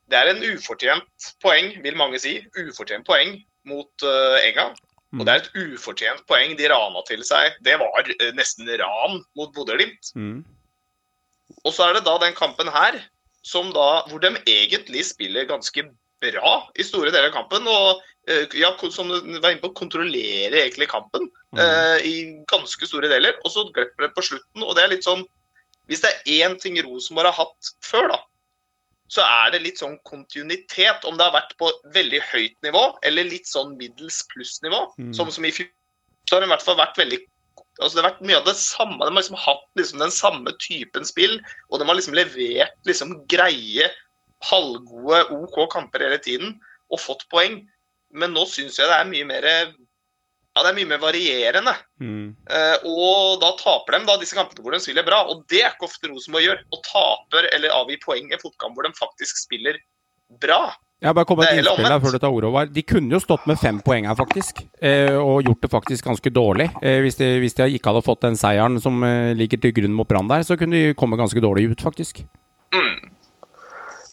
Det 0.07 0.18
er 0.18 0.29
en 0.31 0.42
ufortjent 0.44 1.31
poeng, 1.42 1.72
vil 1.83 1.96
mange 1.99 2.20
si. 2.22 2.37
Ufortjent 2.55 3.03
poeng 3.09 3.33
mot 3.66 4.05
uh, 4.07 4.37
Enga. 4.38 4.68
Og 5.16 5.25
det 5.27 5.33
er 5.33 5.40
et 5.40 5.57
ufortjent 5.75 6.22
poeng 6.31 6.53
de 6.55 6.68
rana 6.70 7.03
til 7.09 7.25
seg. 7.27 7.57
Det 7.66 7.75
var 7.81 8.07
uh, 8.07 8.29
nesten 8.38 8.70
ran 8.79 9.18
mot 9.35 9.51
Bodø-Glimt. 9.57 10.12
Mm. 10.14 10.44
Og 11.64 11.75
så 11.75 11.88
er 11.88 11.96
det 11.96 12.05
da 12.07 12.14
den 12.22 12.38
kampen 12.38 12.70
her 12.70 13.01
da, 13.74 14.02
hvor 14.11 14.20
de 14.22 14.35
egentlig 14.42 15.04
spiller 15.06 15.48
ganske 15.48 15.87
bra 16.24 16.52
i 16.78 16.85
store 16.87 17.12
deler 17.12 17.30
av 17.30 17.37
kampen. 17.37 17.66
Og 17.70 18.02
eh, 18.30 18.46
ja, 18.59 18.72
som 18.90 19.11
du 19.11 19.38
var 19.38 19.52
inne 19.52 19.62
på, 19.62 19.74
kontrollerer 19.78 20.59
egentlig 20.62 20.88
kampen 20.90 21.28
mm. 21.54 21.61
uh, 21.61 21.98
i 22.02 22.16
ganske 22.50 22.88
store 22.88 23.11
deler. 23.12 23.37
Og 23.44 23.52
så 23.54 23.66
glipper 23.70 24.09
det 24.09 24.14
på 24.16 24.24
slutten. 24.30 24.64
Og 24.64 24.74
det 24.76 24.85
er 24.85 24.94
litt 24.96 25.09
sånn 25.09 25.26
Hvis 25.87 26.02
det 26.02 26.11
er 26.11 26.48
én 26.48 26.56
ting 26.59 26.74
Rosenborg 26.82 27.30
har 27.30 27.46
hatt 27.46 27.68
før, 27.87 28.09
da, 28.11 28.16
så 29.06 29.22
er 29.22 29.52
det 29.54 29.62
litt 29.62 29.78
sånn 29.78 29.94
kontinuitet. 30.09 31.06
Om 31.06 31.14
det 31.18 31.28
har 31.28 31.37
vært 31.37 31.54
på 31.61 31.70
veldig 31.94 32.22
høyt 32.32 32.56
nivå 32.66 32.88
eller 33.06 33.28
litt 33.28 33.46
sånn 33.46 33.76
middels 33.78 34.24
pluss-nivå. 34.32 34.82
Mm. 34.98 35.12
Som, 35.14 35.30
som 35.30 35.46
i 35.46 35.54
fjor 35.54 35.70
så 36.26 36.35
har 36.35 36.42
det 36.42 36.48
i 36.48 36.54
hvert 36.56 36.66
fall 36.66 36.78
vært 36.80 36.98
veldig 36.98 37.20
altså 37.80 37.94
Det 37.96 38.02
har 38.02 38.10
vært 38.10 38.26
mye 38.28 38.40
av 38.40 38.48
det 38.48 38.56
samme. 38.60 38.98
De 39.00 39.10
har 39.10 39.18
liksom 39.20 39.40
hatt 39.40 39.64
liksom 39.80 40.02
den 40.02 40.14
samme 40.14 40.52
typen 40.62 41.08
spill, 41.08 41.38
og 41.70 41.80
de 41.80 41.88
har 41.88 41.98
liksom 41.98 42.16
levert 42.16 42.88
liksom 42.88 43.16
greie, 43.30 43.90
halvgode, 44.50 45.24
OK 45.32 45.58
kamper 45.72 46.04
hele 46.04 46.20
tiden 46.22 46.56
og 46.92 47.02
fått 47.02 47.26
poeng. 47.32 47.60
Men 48.16 48.32
nå 48.36 48.46
syns 48.48 48.78
jeg 48.78 48.88
det 48.88 48.96
er 49.00 49.10
mye 49.10 49.26
mer 49.28 49.48
ja, 50.56 50.62
det 50.62 50.70
er 50.70 50.76
mye 50.78 50.88
mer 50.88 51.00
varierende. 51.02 51.72
Mm. 52.00 52.30
Uh, 52.48 52.86
og 52.88 53.42
da 53.42 53.50
taper 53.60 53.98
de 53.98 54.08
da 54.08 54.14
disse 54.22 54.36
kampene 54.38 54.64
hvor 54.64 54.72
de 54.72 54.80
spiller 54.80 55.04
bra. 55.04 55.18
Og 55.28 55.42
det 55.52 55.60
er 55.60 55.74
ikke 55.74 55.84
ofte 55.90 56.08
Rosenborg 56.08 56.46
gjør. 56.46 56.62
Og 56.72 56.80
taper 56.86 57.50
eller 57.52 57.74
avgir 57.76 58.00
poeng 58.00 58.32
i 58.32 58.38
fotkamp 58.40 58.78
hvor 58.78 58.88
de 58.88 58.96
faktisk 58.96 59.42
spiller 59.42 59.76
bra. 60.40 60.72
Jeg 61.04 61.12
bare 61.12 61.28
kom 61.28 61.37
med 61.38 61.50
et 61.50 61.61
innspill 61.61 61.90
her 61.90 62.00
før 62.00 62.14
du 62.14 62.18
tar 62.22 62.32
ordet 62.32 62.48
Håvard. 62.48 62.70
De 62.72 62.82
kunne 62.88 63.12
jo 63.12 63.20
stått 63.20 63.44
med 63.48 63.59
fem 63.61 63.82
poeng 63.85 64.06
her, 64.09 64.16
faktisk. 64.16 64.62
Eh, 64.80 65.12
og 65.12 65.44
gjort 65.44 65.66
det 65.66 65.70
faktisk 65.72 66.09
ganske 66.09 66.32
dårlig. 66.32 66.70
Eh, 66.80 67.02
hvis, 67.04 67.18
de, 67.20 67.28
hvis, 67.42 67.56
de, 67.59 67.68
ikke 67.76 67.92
hadde 67.92 68.04
fått 68.06 68.24
den 68.24 68.38
seieren 68.40 68.80
som 68.80 69.04
eh, 69.04 69.35
ligger 69.37 69.61
til 69.61 69.74
grunn 69.76 69.96
mot 69.96 70.09
Brann 70.09 70.30
der, 70.30 70.46
så 70.48 70.56
kunne 70.56 70.78
de 70.78 70.96
komme 70.96 71.18
ganske 71.20 71.42
dårlig 71.44 71.68
ut, 71.74 71.85
faktisk. 71.85 72.24
Mm. 72.72 73.12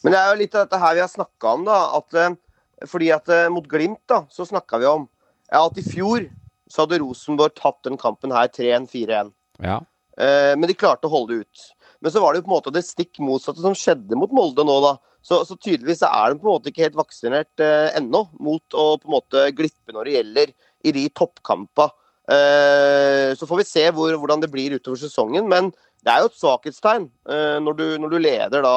Men 0.04 0.12
det 0.12 0.20
er 0.20 0.28
jo 0.28 0.40
litt 0.42 0.58
av 0.58 0.66
dette 0.66 0.82
her 0.84 0.98
vi 0.98 1.04
har 1.06 1.12
snakka 1.14 1.56
om, 1.56 1.64
da. 1.70 1.80
At, 1.96 2.88
fordi 2.90 3.08
at 3.16 3.32
mot 3.54 3.64
Glimt, 3.70 4.02
da, 4.10 4.26
så 4.28 4.44
snakka 4.44 4.82
vi 4.82 4.90
om 4.92 5.08
ja, 5.48 5.64
at 5.64 5.80
i 5.80 5.86
fjor 5.86 6.28
så 6.70 6.84
hadde 6.84 7.00
Rosenborg 7.00 7.56
tatt 7.56 7.80
den 7.86 7.98
kampen 8.00 8.32
her 8.34 8.48
3-1-4-1. 8.52 9.32
Ja. 9.64 9.80
Eh, 10.18 10.52
men 10.58 10.68
de 10.70 10.76
klarte 10.78 11.08
å 11.08 11.12
holde 11.12 11.42
ut. 11.44 11.66
Men 12.02 12.12
så 12.12 12.22
var 12.22 12.32
det 12.32 12.42
jo 12.42 12.46
på 12.46 12.52
en 12.52 12.56
måte 12.56 12.72
det 12.74 12.84
stikk 12.86 13.20
motsatte 13.22 13.62
som 13.64 13.76
skjedde 13.78 14.18
mot 14.18 14.32
Molde 14.34 14.66
nå, 14.66 14.76
da. 14.84 14.96
Så, 15.24 15.40
så, 15.48 15.56
tydeligvis 15.56 16.02
er 16.04 16.32
de 16.32 16.40
på 16.40 16.44
en 16.44 16.58
måte 16.58 16.68
ikke 16.70 16.84
helt 16.84 16.98
vaksinert 16.98 17.62
eh, 17.64 17.94
ennå 17.96 18.26
mot 18.44 18.76
å 18.76 18.86
på 19.00 19.08
en 19.08 19.14
måte 19.16 19.46
glippe 19.56 19.94
når 19.94 20.04
det 20.04 20.16
gjelder 20.18 20.52
i 20.84 20.92
de 20.92 21.04
toppkampene. 21.16 21.94
Eh, 22.24 23.32
så 23.36 23.48
får 23.48 23.60
vi 23.60 23.66
se 23.68 23.84
hvor, 23.92 24.12
hvordan 24.20 24.40
det 24.40 24.52
blir 24.52 24.76
utover 24.76 25.00
sesongen. 25.00 25.48
Men 25.48 25.72
det 26.04 26.12
er 26.12 26.22
jo 26.22 26.30
et 26.30 26.40
svakhetstegn 26.40 27.08
eh, 27.08 27.58
når, 27.64 27.76
du, 27.78 27.84
når, 28.00 28.12
du, 28.12 28.18
leder 28.20 28.64
da 28.64 28.76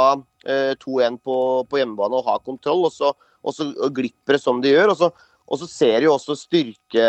2-1 0.79 1.03
eh, 1.03 1.17
på, 1.23 1.37
på, 1.67 1.79
hjemmebane 1.81 2.19
og 2.19 2.29
har 2.31 2.43
kontroll, 2.47 2.87
og 2.87 2.95
så, 2.95 3.11
og 3.43 3.55
så 3.55 3.67
glipper 3.95 4.37
det 4.37 4.43
som 4.43 4.63
de 4.63 4.71
gjør. 4.71 4.93
og 4.93 5.01
så 5.01 5.11
og 5.47 5.59
så 5.61 5.67
ser 5.69 6.01
du 6.03 6.09
også 6.11 6.35
styrke 6.35 7.03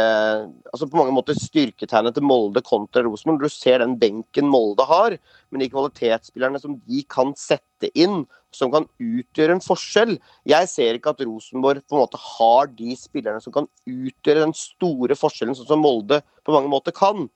altså 0.71 0.87
på 0.87 0.99
mange 1.01 1.15
måter 1.15 1.39
styrketegnet 1.39 2.15
til 2.15 2.27
Molde 2.27 2.63
kontra 2.63 3.03
Rosenborg. 3.03 3.43
Du 3.43 3.51
ser 3.51 3.83
den 3.83 3.97
benken 3.99 4.47
Molde 4.51 4.87
har, 4.87 5.17
men 5.51 5.65
de 5.65 5.71
kvalitetsspillerne 5.73 6.61
som 6.63 6.77
de 6.87 7.03
kan 7.11 7.33
sette 7.39 7.91
inn, 7.99 8.23
som 8.55 8.71
kan 8.73 8.87
utgjøre 9.03 9.57
en 9.57 9.65
forskjell. 9.65 10.15
Jeg 10.49 10.71
ser 10.71 10.99
ikke 10.99 11.17
at 11.17 11.25
Rosenborg 11.27 11.83
på 11.83 11.99
en 11.99 12.05
måte 12.05 12.23
har 12.23 12.71
de 12.79 12.95
spillerne 12.99 13.43
som 13.43 13.55
kan 13.55 13.67
utgjøre 13.91 14.47
den 14.47 14.55
store 14.57 15.19
forskjellen, 15.19 15.59
sånn 15.59 15.73
som 15.75 15.83
Molde 15.83 16.23
på 16.47 16.55
mange 16.55 16.71
måter 16.71 16.95
kan. 16.95 17.27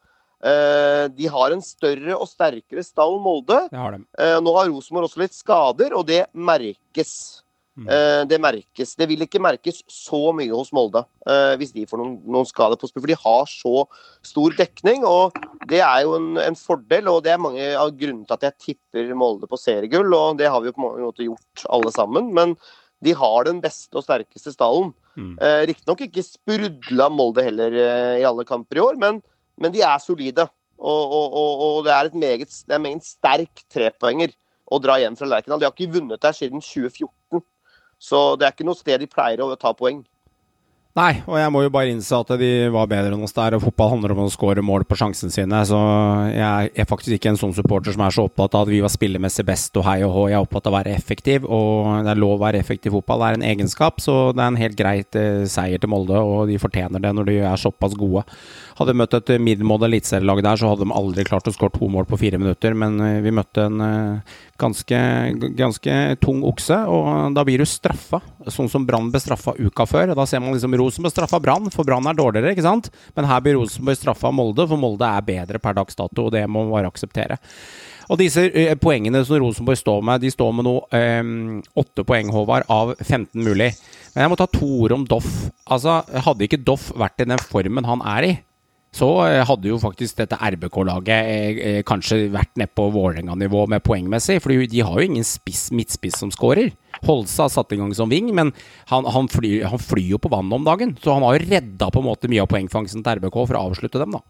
Eh, 0.42 1.06
de 1.18 1.30
har 1.34 1.54
en 1.54 1.62
større 1.66 2.14
og 2.14 2.30
sterkere 2.30 2.86
stall, 2.86 3.18
Molde. 3.22 3.64
Har 3.74 3.98
de. 3.98 4.04
Nå 4.42 4.54
har 4.54 4.70
Rosenborg 4.70 5.10
også 5.10 5.26
litt 5.26 5.34
skader, 5.34 5.98
og 5.98 6.06
det 6.06 6.28
merkes. 6.30 7.42
Mm. 7.72 7.86
Uh, 7.88 8.22
det 8.28 8.36
merkes. 8.42 8.92
Det 9.00 9.06
vil 9.08 9.24
ikke 9.24 9.40
merkes 9.40 9.78
så 9.88 10.20
mye 10.36 10.52
hos 10.52 10.74
Molde 10.76 11.00
uh, 11.24 11.54
hvis 11.56 11.72
de 11.72 11.86
får 11.88 12.02
noen, 12.02 12.18
noen 12.28 12.48
spill, 12.48 12.76
for 13.00 13.08
de 13.08 13.16
har 13.16 13.48
så 13.48 13.84
stor 14.28 14.56
dekning. 14.58 15.06
og 15.08 15.38
Det 15.70 15.80
er 15.80 16.02
jo 16.04 16.18
en, 16.18 16.36
en, 16.42 16.58
fordel, 16.58 17.08
og 17.08 17.22
det 17.24 17.32
er 17.32 17.40
mange 17.40 17.70
av 17.72 17.94
grunnene 17.96 18.28
til 18.28 18.36
at 18.36 18.48
jeg 18.50 18.58
tipper 18.66 19.14
Molde 19.16 19.48
på 19.48 19.60
seriegull. 19.60 20.12
og 20.12 20.40
Det 20.40 20.50
har 20.52 20.60
vi 20.60 20.68
jo 20.68 20.76
på 20.76 20.84
mange 20.84 21.06
måter 21.06 21.28
gjort 21.30 21.66
alle 21.72 21.92
sammen, 21.96 22.32
men 22.36 22.56
de 23.02 23.16
har 23.18 23.48
den 23.48 23.62
beste 23.64 23.98
og 23.98 24.04
sterkeste 24.04 24.52
stallen. 24.52 24.92
Mm. 25.16 25.34
Uh, 25.40 25.62
Riktignok 25.70 26.04
ikke 26.04 26.26
sprudla 26.28 27.08
Molde 27.12 27.46
heller 27.48 27.78
i 28.20 28.26
alle 28.28 28.44
kamper 28.48 28.78
i 28.78 28.84
år, 28.84 29.00
men, 29.00 29.24
men 29.56 29.72
de 29.72 29.80
er 29.80 29.96
solide. 30.02 30.44
Og, 30.82 31.02
og, 31.14 31.34
og, 31.38 31.60
og 31.64 31.84
det 31.86 31.92
er 31.94 32.08
et 32.08 32.14
meget, 32.18 32.54
det 32.66 32.74
er 32.74 32.80
en 32.80 32.84
meget 32.88 33.06
sterk 33.06 33.60
trepoenger 33.70 34.32
å 34.72 34.80
dra 34.82 34.98
hjem 35.00 35.16
fra 35.18 35.28
Lerkendal. 35.30 35.60
De 35.60 35.68
har 35.68 35.74
ikke 35.74 35.94
vunnet 35.94 36.22
der 36.22 36.34
siden 36.36 36.62
2014. 36.64 37.42
Så 38.02 38.32
det 38.38 38.48
er 38.48 38.56
ikke 38.56 38.66
noe 38.66 38.78
sted 38.78 38.98
de 38.98 39.10
pleier 39.10 39.44
å 39.44 39.52
ta 39.54 39.70
poeng. 39.78 40.02
Nei, 40.92 41.22
og 41.24 41.38
jeg 41.40 41.48
må 41.48 41.62
jo 41.64 41.70
bare 41.72 41.88
innse 41.88 42.18
at 42.20 42.34
de 42.36 42.48
var 42.68 42.88
bedre 42.90 43.14
enn 43.14 43.22
oss 43.24 43.32
der. 43.32 43.54
Og 43.56 43.62
fotball 43.64 43.94
handler 43.94 44.12
om 44.12 44.26
å 44.26 44.32
skåre 44.32 44.60
mål 44.60 44.82
på 44.84 44.98
sjansene 45.00 45.32
sine. 45.32 45.60
Så 45.64 45.78
jeg 46.34 46.68
er 46.68 46.88
faktisk 46.88 47.16
ikke 47.16 47.30
en 47.32 47.38
sånn 47.40 47.54
supporter 47.56 47.94
som 47.94 48.02
er 48.04 48.12
så 48.12 48.26
opptatt 48.28 48.52
av 48.58 48.66
at 48.66 48.72
vi 48.74 48.82
var 48.84 48.92
spillemessig 48.92 49.46
best 49.48 49.78
og 49.80 49.86
hei 49.86 50.02
og 50.04 50.12
hå. 50.12 50.26
Jeg 50.28 50.36
er 50.36 50.44
opptatt 50.44 50.68
av 50.68 50.74
å 50.74 50.76
være 50.76 50.92
effektiv, 50.92 51.46
og 51.48 52.04
det 52.04 52.12
er 52.12 52.20
lov 52.20 52.34
å 52.36 52.42
være 52.42 52.60
effektiv 52.60 52.92
i 52.92 52.96
fotball. 52.98 53.24
Det 53.24 53.30
er 53.30 53.40
en 53.40 53.46
egenskap, 53.54 54.04
så 54.04 54.18
det 54.36 54.44
er 54.44 54.52
en 54.52 54.60
helt 54.60 54.76
greit 54.82 55.20
eh, 55.22 55.46
seier 55.48 55.80
til 55.80 55.94
Molde, 55.94 56.20
og 56.20 56.52
de 56.52 56.60
fortjener 56.60 57.00
det 57.00 57.14
når 57.16 57.30
de 57.30 57.38
er 57.40 57.64
såpass 57.64 57.96
gode. 57.96 58.26
Hadde 58.82 58.96
møtt 58.98 59.14
et 59.14 59.30
middelmådig 59.38 59.86
eliteserielag 59.86 60.40
der, 60.42 60.58
så 60.58 60.72
hadde 60.72 60.86
de 60.88 60.94
aldri 60.98 61.24
klart 61.28 61.46
å 61.46 61.52
skåre 61.54 61.70
to 61.76 61.86
mål 61.92 62.08
på 62.10 62.18
fire 62.18 62.40
minutter. 62.40 62.74
Men 62.74 62.98
eh, 63.04 63.20
vi 63.22 63.34
møtte 63.34 63.68
en 63.68 63.84
eh, 63.86 64.38
ganske, 64.58 64.98
ganske 65.58 65.94
tung 66.22 66.42
okse, 66.46 66.80
og 66.90 67.36
da 67.36 67.44
blir 67.46 67.62
du 67.62 67.68
straffa, 67.68 68.18
sånn 68.50 68.70
som 68.72 68.86
Brann 68.88 69.12
ble 69.12 69.22
straffa 69.22 69.54
uka 69.58 69.86
før. 69.86 70.16
Da 70.18 70.26
ser 70.26 70.42
man 70.42 70.56
liksom 70.56 70.74
Rosenborg 70.78 71.14
straffa 71.14 71.40
Brann, 71.42 71.70
for 71.74 71.86
Brann 71.86 72.10
er 72.10 72.18
dårligere, 72.18 72.56
ikke 72.56 72.66
sant? 72.66 72.90
Men 73.14 73.30
her 73.30 73.42
blir 73.44 73.60
Rosenborg 73.60 74.00
straffa 74.00 74.34
Molde, 74.34 74.66
for 74.66 74.80
Molde 74.80 75.08
er 75.08 75.26
bedre 75.30 75.62
per 75.62 75.78
dags 75.78 75.98
dato, 75.98 76.26
og 76.26 76.34
det 76.34 76.44
må 76.48 76.66
man 76.66 76.74
bare 76.74 76.90
akseptere. 76.90 77.38
Og 78.10 78.18
disse 78.18 78.48
eh, 78.50 78.74
poengene 78.80 79.22
som 79.24 79.38
Rosenborg 79.40 79.78
står 79.78 80.02
med, 80.04 80.22
de 80.24 80.32
står 80.34 80.54
med 80.58 80.66
nå 80.66 80.76
eh, 80.98 81.22
åtte 81.78 82.06
poeng, 82.08 82.32
Håvard, 82.34 82.66
av 82.72 82.96
15 82.98 83.30
mulig. 83.38 83.72
Men 84.12 84.26
jeg 84.26 84.32
må 84.32 84.38
ta 84.38 84.48
to 84.50 84.68
ord 84.84 84.96
om 84.98 85.06
Doff. 85.08 85.30
Altså, 85.64 86.02
hadde 86.26 86.48
ikke 86.48 86.60
Doff 86.66 86.90
vært 86.98 87.22
i 87.22 87.28
den 87.30 87.40
formen 87.50 87.88
han 87.88 88.02
er 88.18 88.28
i, 88.28 88.32
så 88.92 89.08
eh, 89.24 89.40
hadde 89.48 89.70
jo 89.70 89.78
faktisk 89.80 90.18
dette 90.18 90.36
RBK-laget 90.36 91.28
eh, 91.32 91.60
eh, 91.64 91.78
kanskje 91.88 92.26
vært 92.32 92.52
nede 92.60 92.74
på 92.76 92.90
Vålerenga-nivå 92.92 93.64
med 93.72 93.80
poengmessig. 93.86 94.36
For 94.44 94.52
de 94.52 94.82
har 94.84 94.98
jo 95.00 95.06
ingen 95.08 95.24
spiss, 95.24 95.70
midtspiss 95.72 96.20
som 96.20 96.32
skårer. 96.34 96.74
Holsa 97.06 97.46
har 97.46 97.54
satt 97.54 97.72
i 97.72 97.78
gang 97.80 97.94
som 97.96 98.12
wing, 98.12 98.28
men 98.36 98.52
han, 98.92 99.08
han, 99.08 99.30
flyr, 99.32 99.64
han, 99.72 99.80
flyr, 99.80 100.10
jo 100.12 100.20
på 100.20 100.30
vannet 100.34 100.58
om 100.58 100.68
dagen. 100.68 100.92
Så 101.00 101.16
han 101.16 101.24
har 101.24 101.38
jo 101.38 101.48
redda 101.48 101.88
på 101.88 102.02
en 102.02 102.08
måte 102.10 102.28
mye 102.28 102.44
av 102.44 102.52
poengfangsten 102.52 103.00
til 103.00 103.22
RBK 103.22 103.40
for 103.40 103.56
å 103.56 103.64
avslutte 103.70 104.02
dem, 104.02 104.18
da. 104.18 104.22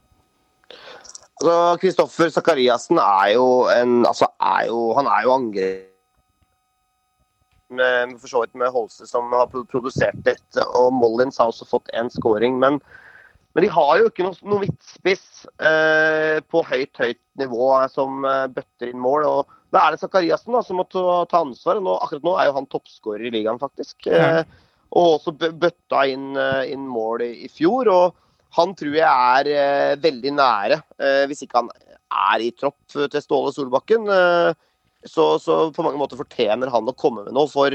Altså, 1.42 1.56
Kristoffer 1.82 2.30
Sakariassen 2.30 3.00
er 3.02 3.32
jo 3.34 3.46
en 3.72 4.04
Altså, 4.06 4.28
er 4.38 4.68
jo, 4.68 4.92
han 4.94 5.08
er 5.10 5.24
jo 5.26 5.32
angrep 5.34 5.88
med, 7.72 8.14
for 8.20 8.30
så 8.30 8.44
vidt 8.44 8.54
med 8.62 8.70
Holse 8.70 9.08
som 9.08 9.32
har 9.34 9.50
produsert 9.50 10.22
dette, 10.22 10.62
og 10.76 10.92
Mollins 10.94 11.40
har 11.40 11.50
også 11.50 11.66
fått 11.66 11.90
én 11.98 12.12
scoring. 12.14 12.60
Men 12.62 12.78
men 13.52 13.66
de 13.66 13.70
har 13.72 13.98
jo 14.00 14.08
ikke 14.08 14.24
noe, 14.24 14.36
noe 14.48 14.62
midtspiss 14.64 15.44
eh, 15.60 16.38
på 16.48 16.62
høyt, 16.64 16.96
høyt 16.96 17.20
nivå 17.40 17.68
som 17.92 18.24
eh, 18.24 18.46
bøtter 18.52 18.88
inn 18.88 19.02
mål. 19.02 19.26
og 19.28 19.52
Da 19.74 19.82
er 19.84 19.94
det 19.94 20.00
Zakariassen 20.00 20.56
som 20.64 20.80
må 20.80 20.86
ta, 20.88 21.22
ta 21.28 21.42
ansvar. 21.44 21.82
Nå, 21.84 21.98
akkurat 22.00 22.24
nå 22.24 22.36
er 22.38 22.48
jo 22.48 22.56
han 22.56 22.68
toppskårer 22.72 23.28
i 23.28 23.34
ligaen, 23.34 23.60
faktisk. 23.60 24.08
Eh, 24.08 24.40
og 24.92 25.18
også 25.18 25.34
bøtta 25.36 26.04
inn, 26.10 26.32
eh, 26.36 26.72
inn 26.72 26.84
mål 26.88 27.24
i, 27.26 27.32
i, 27.46 27.52
fjor. 27.52 27.88
og 27.92 28.18
Han 28.58 28.74
tror 28.76 28.96
jeg 28.96 29.08
er 29.08 29.52
eh, 29.52 30.00
veldig 30.00 30.34
nære, 30.36 30.82
eh, 31.00 31.24
hvis 31.28 31.44
ikke 31.44 31.62
han 31.62 31.72
er 32.12 32.44
i 32.44 32.50
tropp 32.56 32.80
til 32.92 33.24
Ståle 33.24 33.52
Solbakken. 33.52 34.08
så, 35.08 35.24
så 35.40 35.54
på 35.72 35.84
mange 35.84 35.98
måter 35.98 36.20
fortjener 36.20 36.68
han 36.70 36.88
å 36.88 36.92
komme 36.96 37.24
med 37.24 37.32
noe. 37.32 37.48
for 37.48 37.72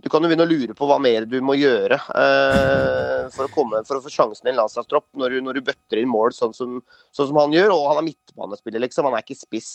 du 0.00 0.08
kan 0.08 0.24
jo 0.24 0.30
begynne 0.30 0.46
å 0.46 0.48
lure 0.48 0.74
på 0.76 0.86
hva 0.88 0.96
mer 1.02 1.26
du 1.28 1.36
må 1.44 1.54
gjøre 1.58 1.96
eh, 1.98 3.26
for, 3.34 3.46
å 3.46 3.52
komme, 3.52 3.82
for, 3.84 3.98
å 3.98 4.04
få 4.04 4.12
sjansen 4.12 4.48
i 4.48 4.52
en 4.52 4.60
landslagstropp 4.62 5.08
når, 5.20 5.36
når, 5.44 5.58
du 5.58 5.66
bøtter 5.66 6.00
inn 6.00 6.08
mål 6.08 6.32
sånn 6.36 6.54
som, 6.56 6.78
sånn 7.12 7.28
som, 7.28 7.40
han 7.42 7.56
gjør. 7.56 7.74
Og 7.74 7.88
han 7.90 8.00
er 8.00 8.06
midtbanespiller, 8.08 8.80
liksom. 8.86 9.10
Han 9.10 9.18
er 9.18 9.26
ikke 9.26 9.42
spiss. 9.42 9.72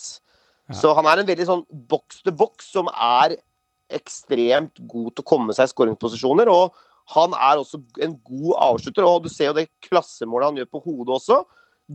Ja. 0.72 0.80
Så 0.82 0.96
han 0.98 1.10
er 1.10 1.22
en 1.22 1.30
veldig 1.30 1.48
sånn 1.50 1.62
box 1.92 2.24
to 2.26 2.34
box 2.34 2.72
som 2.74 2.90
er 2.90 3.38
ekstremt 3.94 4.82
god 4.90 5.12
til 5.14 5.22
å 5.22 5.30
komme 5.30 5.54
seg 5.54 5.70
i 5.70 5.74
skåringsposisjoner. 5.76 6.50
Og 6.50 6.74
han 7.14 7.38
er 7.38 7.62
også 7.62 7.84
en 8.02 8.18
god 8.26 8.58
avslutter. 8.72 9.06
Og 9.06 9.28
du 9.28 9.32
ser 9.34 9.52
jo 9.52 9.60
det 9.60 9.70
klassemålet 9.86 10.50
han 10.50 10.62
gjør 10.64 10.74
på 10.74 10.86
hodet 10.88 11.20
også. 11.20 11.44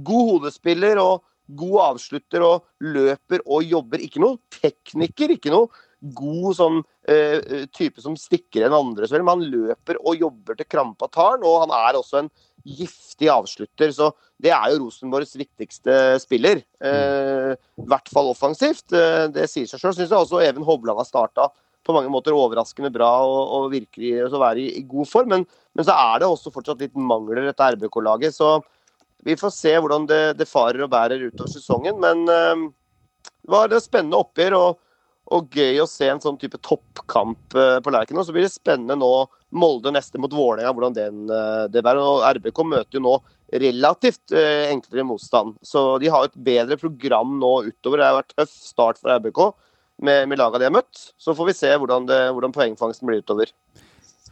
God 0.06 0.34
hodespiller 0.36 1.02
og 1.02 1.26
god 1.58 1.78
avslutter 1.88 2.46
og 2.46 2.68
løper 2.94 3.42
og 3.42 3.66
jobber. 3.66 4.06
Ikke 4.06 4.22
noe 4.22 4.38
tekniker, 4.54 5.34
ikke 5.34 5.50
noe 5.50 5.70
god 6.00 6.56
sånn 6.56 6.78
uh, 6.80 7.64
type 7.76 8.02
som 8.02 8.16
stikker 8.18 8.66
en 8.66 8.76
andre, 8.76 9.08
men 9.18 9.28
han 9.28 9.48
løper 9.52 10.00
og 10.00 10.20
jobber 10.20 10.58
til 10.58 10.68
krampa 10.70 11.10
tar 11.12 11.36
han, 11.36 11.44
Og 11.46 11.66
han 11.66 11.74
er 11.76 11.98
også 11.98 12.22
en 12.22 12.30
giftig 12.64 13.30
avslutter, 13.32 13.92
så 13.92 14.10
det 14.40 14.52
er 14.52 14.72
jo 14.72 14.84
Rosenborgs 14.84 15.32
viktigste 15.38 16.18
spiller. 16.22 16.62
Uh, 16.80 17.52
I 17.56 17.88
hvert 17.88 18.10
fall 18.12 18.32
offensivt. 18.32 18.88
Uh, 18.92 19.28
det 19.32 19.48
sier 19.52 19.68
seg 19.68 19.80
sjøl. 19.80 19.96
Syns 19.96 20.08
jeg 20.08 20.16
også 20.16 20.42
Even 20.44 20.66
Hovland 20.66 21.00
har 21.00 21.08
starta 21.08 21.50
på 21.86 21.94
mange 21.96 22.12
måter 22.12 22.36
overraskende 22.36 22.90
bra 22.92 23.08
og, 23.24 23.54
og 23.56 23.70
virker 23.72 24.28
å 24.28 24.42
være 24.42 24.60
i, 24.60 24.66
i, 24.80 24.84
god 24.88 25.08
form. 25.08 25.32
Men, 25.32 25.46
men, 25.76 25.86
så 25.86 25.96
er 25.96 26.20
det 26.20 26.28
også 26.28 26.52
fortsatt 26.52 26.84
litt 26.84 26.96
mangler 26.96 27.46
dette 27.48 27.72
RBK-laget. 27.76 28.36
Så 28.36 28.58
vi 29.24 29.36
får 29.40 29.52
se 29.56 29.72
hvordan 29.76 30.04
det, 30.08 30.20
det 30.40 30.48
farer 30.48 30.84
og 30.84 30.92
bærer 30.92 31.28
utover 31.28 31.52
sesongen. 31.52 31.96
Men 32.00 32.24
det 32.28 33.52
var 33.52 33.72
et 33.72 33.84
spennende 33.84 34.20
oppgjør. 34.20 34.56
og 34.60 34.78
og 35.30 35.54
gøy 35.54 35.78
å 35.82 35.88
se 35.88 36.08
en 36.10 36.20
sånn 36.22 36.38
type 36.40 36.58
toppkamp 36.66 37.54
eh, 37.54 37.76
på 37.82 37.92
Lerkendal. 37.94 38.26
Så 38.26 38.34
blir 38.34 38.46
det 38.46 38.54
spennende 38.54 38.98
nå 38.98 39.10
Molde 39.50 39.92
neste 39.94 40.18
mot 40.22 40.32
Vålerenga, 40.34 40.72
hvordan 40.74 40.96
den, 40.96 41.22
eh, 41.30 41.64
det 41.70 41.82
bærer. 41.86 42.02
Og 42.02 42.24
RBK 42.38 42.62
møter 42.66 42.98
jo 42.98 43.04
nå 43.06 43.16
relativt 43.62 44.34
eh, 44.34 44.70
enklere 44.70 45.06
motstand. 45.06 45.56
Så 45.66 45.98
de 46.02 46.10
har 46.10 46.26
et 46.26 46.40
bedre 46.50 46.78
program 46.80 47.38
nå 47.42 47.52
utover. 47.68 48.00
Det 48.00 48.08
har 48.08 48.18
vært 48.20 48.36
tøff 48.36 48.54
start 48.54 49.00
for 49.02 49.14
RBK 49.18 49.42
med, 50.06 50.26
med 50.30 50.40
laga 50.40 50.58
de 50.58 50.68
har 50.68 50.74
møtt. 50.74 51.06
Så 51.20 51.34
får 51.38 51.50
vi 51.50 51.58
se 51.60 51.72
hvordan, 51.76 52.10
det, 52.10 52.20
hvordan 52.34 52.54
poengfangsten 52.56 53.10
blir 53.10 53.22
utover. 53.22 53.54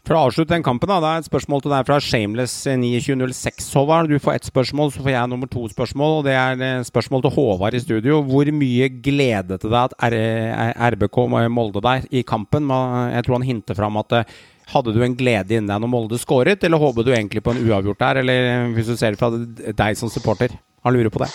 For 0.08 0.16
å 0.16 0.22
avslutte 0.24 0.54
den 0.54 0.62
kampen, 0.64 0.88
da, 0.88 1.02
det 1.04 1.08
er 1.10 1.20
et 1.20 1.26
spørsmål 1.28 1.60
til 1.60 1.72
deg 1.74 1.84
fra 1.84 1.98
Shameless2906, 2.00 3.66
Håvard. 3.76 4.06
Du 4.08 4.22
får 4.24 4.38
ett 4.38 4.46
spørsmål, 4.48 4.88
så 4.94 5.02
får 5.04 5.10
jeg 5.12 5.28
nummer 5.28 5.50
to 5.52 5.66
spørsmål. 5.68 6.14
og 6.22 6.24
Det 6.24 6.32
er 6.32 6.62
eh, 6.64 6.84
spørsmål 6.88 7.26
til 7.26 7.34
Håvard 7.34 7.76
i 7.76 7.82
studio. 7.82 8.22
Hvor 8.24 8.48
mye 8.56 8.86
gledet 9.04 9.58
det 9.60 9.68
deg 9.68 9.76
at 9.76 10.86
RBK 10.94 11.18
Molde 11.52 11.82
deg 11.84 12.06
i 12.08 12.22
kampen? 12.24 12.72
Jeg 13.12 13.26
tror 13.26 13.36
han 13.36 13.44
hinter 13.50 13.76
fram 13.76 14.00
at 14.00 14.16
eh, 14.16 14.32
hadde 14.72 14.94
du 14.96 15.04
en 15.04 15.18
glede 15.18 15.58
inni 15.58 15.68
deg 15.68 15.84
når 15.84 15.92
Molde 15.92 16.22
skåret, 16.22 16.64
eller 16.64 16.80
håpet 16.80 17.04
du 17.04 17.12
egentlig 17.12 17.44
på 17.44 17.52
en 17.52 17.60
uavgjort 17.68 18.00
der? 18.00 18.22
Eller 18.22 18.50
eh, 18.54 18.72
hvis 18.78 18.88
du 18.88 18.96
ser 18.96 19.12
det 19.12 19.20
fra 19.20 19.28
deg 19.28 20.00
som 20.00 20.08
supporter? 20.08 20.56
Han 20.88 20.96
lurer 20.96 21.12
på 21.12 21.20
det. 21.20 21.28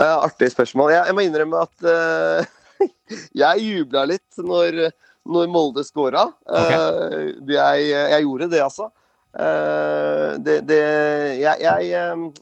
artig 0.00 0.48
spørsmål. 0.56 0.94
Jeg, 0.96 1.10
jeg, 1.10 1.18
må 1.18 1.28
innrømme 1.28 1.60
at 1.68 1.84
uh, 1.84 2.88
jeg 3.44 3.68
jubla 3.68 4.08
litt 4.08 4.40
når 4.40 4.86
når 5.28 5.50
Molde 5.52 5.84
scora. 5.84 6.28
Okay. 6.46 7.34
Jeg, 7.52 7.90
jeg, 7.90 8.24
gjorde 8.24 8.50
det, 8.52 8.62
altså. 8.64 8.88
Uh, 9.30 10.38
det, 10.42 10.56
det, 10.66 10.80
jeg, 11.38 11.60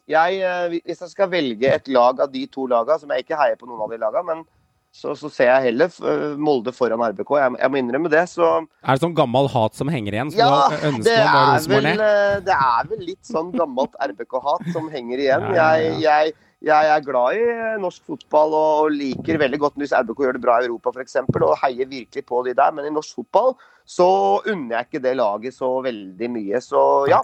jeg, 0.09 0.37
eh, 0.41 0.77
Hvis 0.87 1.03
jeg 1.03 1.11
skal 1.11 1.29
velge 1.29 1.69
et 1.69 1.91
lag 1.93 2.23
av 2.25 2.31
de 2.33 2.47
to 2.49 2.65
lagene, 2.71 2.97
som 3.03 3.13
jeg 3.13 3.27
ikke 3.27 3.37
heier 3.37 3.59
på 3.61 3.69
noen 3.69 3.83
av 3.85 3.93
de 3.93 4.01
lagene, 4.01 4.25
men 4.31 4.47
så, 4.89 5.13
så 5.13 5.29
ser 5.29 5.51
jeg 5.51 5.67
heller 5.67 6.39
Molde 6.41 6.73
foran 6.73 7.03
RBK. 7.13 7.35
Jeg, 7.37 7.59
jeg, 7.61 7.71
må 7.71 7.81
innrømme 7.83 8.11
det. 8.11 8.25
Så 8.33 8.47
Er 8.49 8.97
det 8.97 9.03
sånn 9.05 9.15
gammel 9.19 9.51
hat 9.53 9.77
som 9.77 9.93
henger 9.93 10.17
igjen? 10.17 10.33
ja, 10.39 10.49
det 10.73 11.19
er, 11.21 11.61
vel, 11.69 11.91
det 12.47 12.57
er 12.57 12.89
vel 12.89 13.05
litt 13.05 13.29
sånn 13.29 13.53
gammelt 13.55 13.95
RBK-hat 14.01 14.73
som 14.73 14.89
henger 14.91 15.21
igjen. 15.21 15.49
Ja, 15.53 15.71
ja, 15.77 15.93
ja. 15.93 15.99
jeg 16.09 16.09
jeg 16.09 16.35
er 16.67 17.05
glad 17.07 17.39
i 17.39 17.43
norsk 17.79 18.03
fotball 18.07 18.55
og 18.59 18.91
liker 18.91 19.39
veldig 19.39 19.59
godt 19.59 19.77
hvis 19.79 19.93
RBK 19.95 20.25
gjør 20.25 20.33
det 20.33 20.43
bra 20.43 20.59
i 20.59 20.67
Europa 20.67 20.91
f.eks. 20.91 21.17
og 21.23 21.59
heier 21.63 21.87
virkelig 21.87 22.25
på 22.27 22.43
de 22.47 22.55
der. 22.55 22.73
Men 22.73 22.87
i 22.87 22.91
norsk 22.91 23.15
fotball 23.15 23.55
så 23.89 24.09
unner 24.45 24.77
jeg 24.77 24.89
ikke 24.89 25.03
det 25.07 25.15
laget 25.17 25.57
så 25.57 25.71
veldig 25.85 26.29
mye. 26.35 26.61
Så 26.61 26.81
ja, 27.09 27.23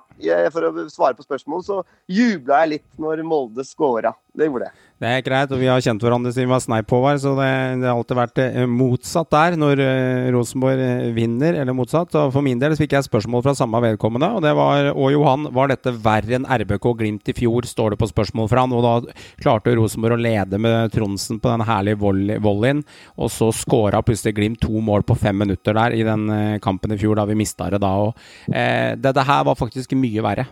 for 0.55 0.71
å 0.71 0.87
svare 0.89 1.17
på 1.19 1.27
spørsmål, 1.27 1.65
så 1.67 1.83
jubla 2.09 2.63
jeg 2.63 2.77
litt 2.79 3.03
når 3.03 3.21
Molde 3.29 3.67
scora. 3.69 4.15
Det 4.35 4.49
gjorde 4.49 4.71
jeg. 4.71 4.85
Det 5.05 5.11
er 5.11 5.25
greit, 5.27 5.51
og 5.53 5.59
vi 5.61 5.67
har 5.69 5.83
kjent 5.83 6.03
hverandre 6.03 6.31
siden 6.33 6.47
vi 6.47 6.53
var 6.55 6.63
sneip 6.63 6.87
på 6.89 6.99
hver, 7.03 7.19
så 7.21 7.35
det, 7.37 7.49
det, 7.83 7.87
har 7.91 7.99
alltid 7.99 8.17
vært 8.17 8.41
eh, 8.41 8.63
motsatt 8.71 9.29
der 9.35 9.57
når 9.59 9.81
uh, 9.83 10.29
Rosenborg 10.33 10.81
eh, 10.81 11.09
vinner, 11.17 11.59
eller 11.61 11.77
motsatt. 11.77 12.15
Og 12.19 12.31
for 12.33 12.47
min 12.47 12.61
del 12.63 12.73
så 12.73 12.81
fikk 12.81 12.95
jeg 12.97 13.07
spørsmål 13.09 13.43
fra 13.45 13.57
samme 13.59 13.81
vedkommende, 13.85 14.31
og 14.39 14.45
det 14.47 14.55
var 14.57 14.93
Og 14.95 15.11
Johan, 15.13 15.49
var 15.55 15.71
dette 15.71 15.93
verre 16.05 16.39
enn 16.39 16.47
RBK 16.47 16.89
Glimt 16.99 17.31
i 17.31 17.35
fjor, 17.37 17.67
står 17.69 17.95
det 17.95 18.01
på 18.01 18.09
spørsmål 18.11 18.49
fra 18.51 18.65
han. 18.65 18.75
Og 18.75 18.87
da 18.87 18.95
klarte 19.43 19.75
Rosenborg 19.77 20.17
å 20.17 20.25
lede 20.25 20.63
med 20.63 20.95
Tronsen 20.95 21.43
på 21.43 21.53
den 21.53 21.67
herlige 21.69 22.01
volleyen, 22.01 22.85
og 23.19 23.35
så 23.35 23.51
skåra 23.55 24.03
plutselig 24.07 24.39
Glimt 24.39 24.63
to 24.63 24.79
mål 24.79 25.05
på 25.05 25.19
fem 25.19 25.37
minutter 25.43 25.75
der 25.77 25.99
i 25.99 26.07
den 26.07 26.31
kampen 26.63 26.95
i 26.95 27.01
fjor, 27.01 27.19
da 27.19 27.29
vi 27.29 27.39
mista 27.39 27.71
det 27.73 27.83
da. 27.85 27.95
Og 28.09 28.15
eh, 28.53 28.95
det, 28.99 29.15
det 29.17 29.27
her 29.27 29.47
var 29.49 29.59
faktisk 29.59 29.97
mye 29.99 30.25
verre. 30.25 30.47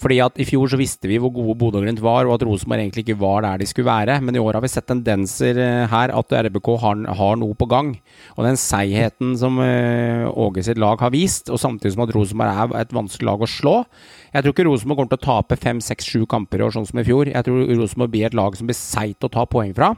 Fordi 0.00 0.18
at 0.24 0.38
I 0.40 0.46
fjor 0.48 0.70
så 0.72 0.78
visste 0.80 1.08
vi 1.10 1.18
hvor 1.20 1.32
gode 1.34 1.54
Bodø-Glimt 1.60 2.00
var, 2.02 2.26
og 2.26 2.36
at 2.36 2.44
Rosenborg 2.46 2.80
egentlig 2.80 3.04
ikke 3.04 3.20
var 3.20 3.44
der 3.44 3.60
de 3.60 3.68
skulle 3.68 3.90
være. 3.90 4.18
Men 4.24 4.36
i 4.36 4.42
år 4.42 4.56
har 4.56 4.64
vi 4.64 4.70
sett 4.72 4.88
tendenser 4.88 5.58
eh, 5.60 5.84
her 5.90 6.14
at 6.16 6.36
RBK 6.46 6.72
har, 6.82 7.04
har 7.20 7.38
noe 7.40 7.56
på 7.58 7.68
gang. 7.70 7.94
Og 8.36 8.46
den 8.46 8.58
seigheten 8.60 9.36
som 9.38 9.60
uh, 9.60 10.30
Åge 10.32 10.64
sitt 10.64 10.80
lag 10.80 11.00
har 11.02 11.12
vist, 11.12 11.50
og 11.52 11.60
samtidig 11.60 11.94
som 11.94 12.06
at 12.06 12.14
Rosenborg 12.16 12.62
er 12.72 12.82
et 12.82 12.94
vanskelig 12.96 13.28
lag 13.28 13.44
å 13.44 13.50
slå 13.50 13.76
Jeg 14.32 14.44
tror 14.44 14.54
ikke 14.54 14.64
Rosenborg 14.64 14.96
kommer 14.96 15.12
til 15.12 15.20
å 15.20 15.26
tape 15.26 15.56
fem, 15.60 15.80
seks, 15.84 16.06
sju 16.08 16.22
kamper 16.30 16.62
i 16.62 16.64
år, 16.64 16.72
sånn 16.72 16.86
som 16.88 17.00
i 17.02 17.04
fjor. 17.04 17.28
Jeg 17.28 17.44
tror 17.44 17.66
Rosenborg 17.68 18.12
blir 18.14 18.24
et 18.30 18.36
lag 18.36 18.54
som 18.56 18.68
blir 18.68 18.78
seigt 18.78 19.26
å 19.26 19.30
ta 19.32 19.44
poeng 19.44 19.74
fra. 19.76 19.90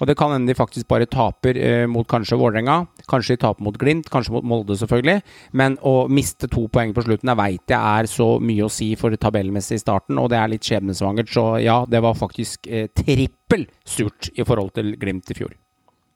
Og 0.00 0.08
det 0.08 0.14
kan 0.16 0.32
hende 0.32 0.48
de 0.48 0.56
faktisk 0.56 0.88
bare 0.88 1.08
taper 1.10 1.58
eh, 1.60 1.84
mot 1.90 2.08
kanskje 2.08 2.38
Vålerenga, 2.40 2.78
kanskje 3.10 3.36
de 3.36 3.42
taper 3.42 3.66
mot 3.66 3.76
Glimt, 3.80 4.08
kanskje 4.12 4.32
mot 4.38 4.46
Molde, 4.48 4.78
selvfølgelig. 4.80 5.20
Men 5.60 5.76
å 5.84 5.94
miste 6.08 6.48
to 6.48 6.64
poeng 6.72 6.94
på 6.96 7.04
slutten, 7.04 7.28
jeg 7.34 7.40
veit 7.42 7.74
jeg 7.74 8.00
er 8.00 8.08
så 8.08 8.30
mye 8.40 8.64
å 8.64 8.72
si 8.72 8.94
for 9.00 9.12
tabellmessig 9.20 9.76
i 9.76 9.84
starten, 9.84 10.20
og 10.22 10.30
det 10.32 10.40
er 10.40 10.54
litt 10.54 10.64
skjebnesvangert. 10.64 11.28
Så 11.34 11.44
ja, 11.64 11.82
det 11.84 12.00
var 12.04 12.16
faktisk 12.16 12.70
eh, 12.70 12.88
trippel 12.96 13.68
surt 13.84 14.32
i 14.32 14.48
forhold 14.48 14.72
til 14.78 14.94
Glimt 15.00 15.28
i 15.28 15.36
fjor. 15.36 15.52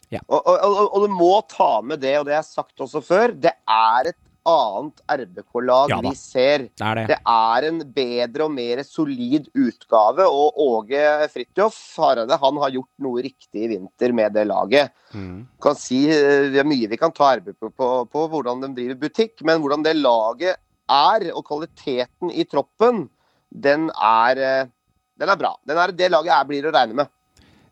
Ja. 0.09 0.23
Og, 0.25 0.41
og, 0.41 0.57
og, 0.57 0.79
og, 0.87 1.05
du 1.05 1.13
må 1.13 1.35
ta 1.53 1.83
med 1.85 2.01
det, 2.01 2.15
og 2.17 2.25
det 2.29 2.33
jeg 2.33 2.41
har 2.41 2.49
sagt 2.49 2.81
også 2.81 3.05
før, 3.05 3.35
det 3.37 3.53
er 3.69 4.09
et 4.09 4.21
annet 4.49 5.03
RBK-lag 5.09 5.91
ja, 5.91 5.99
vi 6.05 6.13
ser. 6.17 6.69
Det 6.69 6.85
er, 6.85 7.01
det. 7.01 7.07
det 7.11 7.19
er, 7.19 7.67
en 7.69 7.81
bedre 7.95 8.47
og 8.47 8.55
mer 8.55 8.83
solid 8.87 9.49
utgave. 9.57 10.27
Og 10.29 10.61
Åge 10.65 11.03
Fridtjof 11.33 11.79
Hareide 11.99 12.39
han 12.41 12.63
har 12.63 12.73
gjort 12.77 13.05
noe 13.05 13.25
riktig 13.25 13.67
i 13.67 13.71
vinter 13.75 14.15
med 14.17 14.37
det 14.37 14.47
laget. 14.49 14.95
Mm. 15.13 15.45
Kan 15.63 15.79
si, 15.79 16.05
det 16.09 16.55
eh, 16.55 16.63
er 16.63 16.69
mye 16.69 16.89
vi 16.91 17.01
kan 17.01 17.15
ta 17.15 17.35
RBK 17.39 17.59
på, 17.59 17.73
på, 17.75 17.93
på 18.13 18.25
hvordan 18.33 18.65
de 18.65 18.73
driver 18.79 19.03
butikk, 19.05 19.43
men 19.47 19.63
hvordan 19.63 19.85
det 19.87 19.99
laget 19.99 20.59
er, 20.89 21.29
og 21.35 21.45
kvaliteten 21.49 22.33
i 22.33 22.47
troppen, 22.49 23.07
den 23.49 23.89
er, 23.95 24.43
eh, 24.43 24.75
den 25.19 25.33
er 25.33 25.41
bra. 25.41 25.55
Den 25.69 25.81
er, 25.81 25.93
det 25.93 26.13
laget 26.13 26.35
er, 26.35 26.49
blir 26.49 26.69
å 26.69 26.75
regne 26.75 27.03
med. 27.03 27.15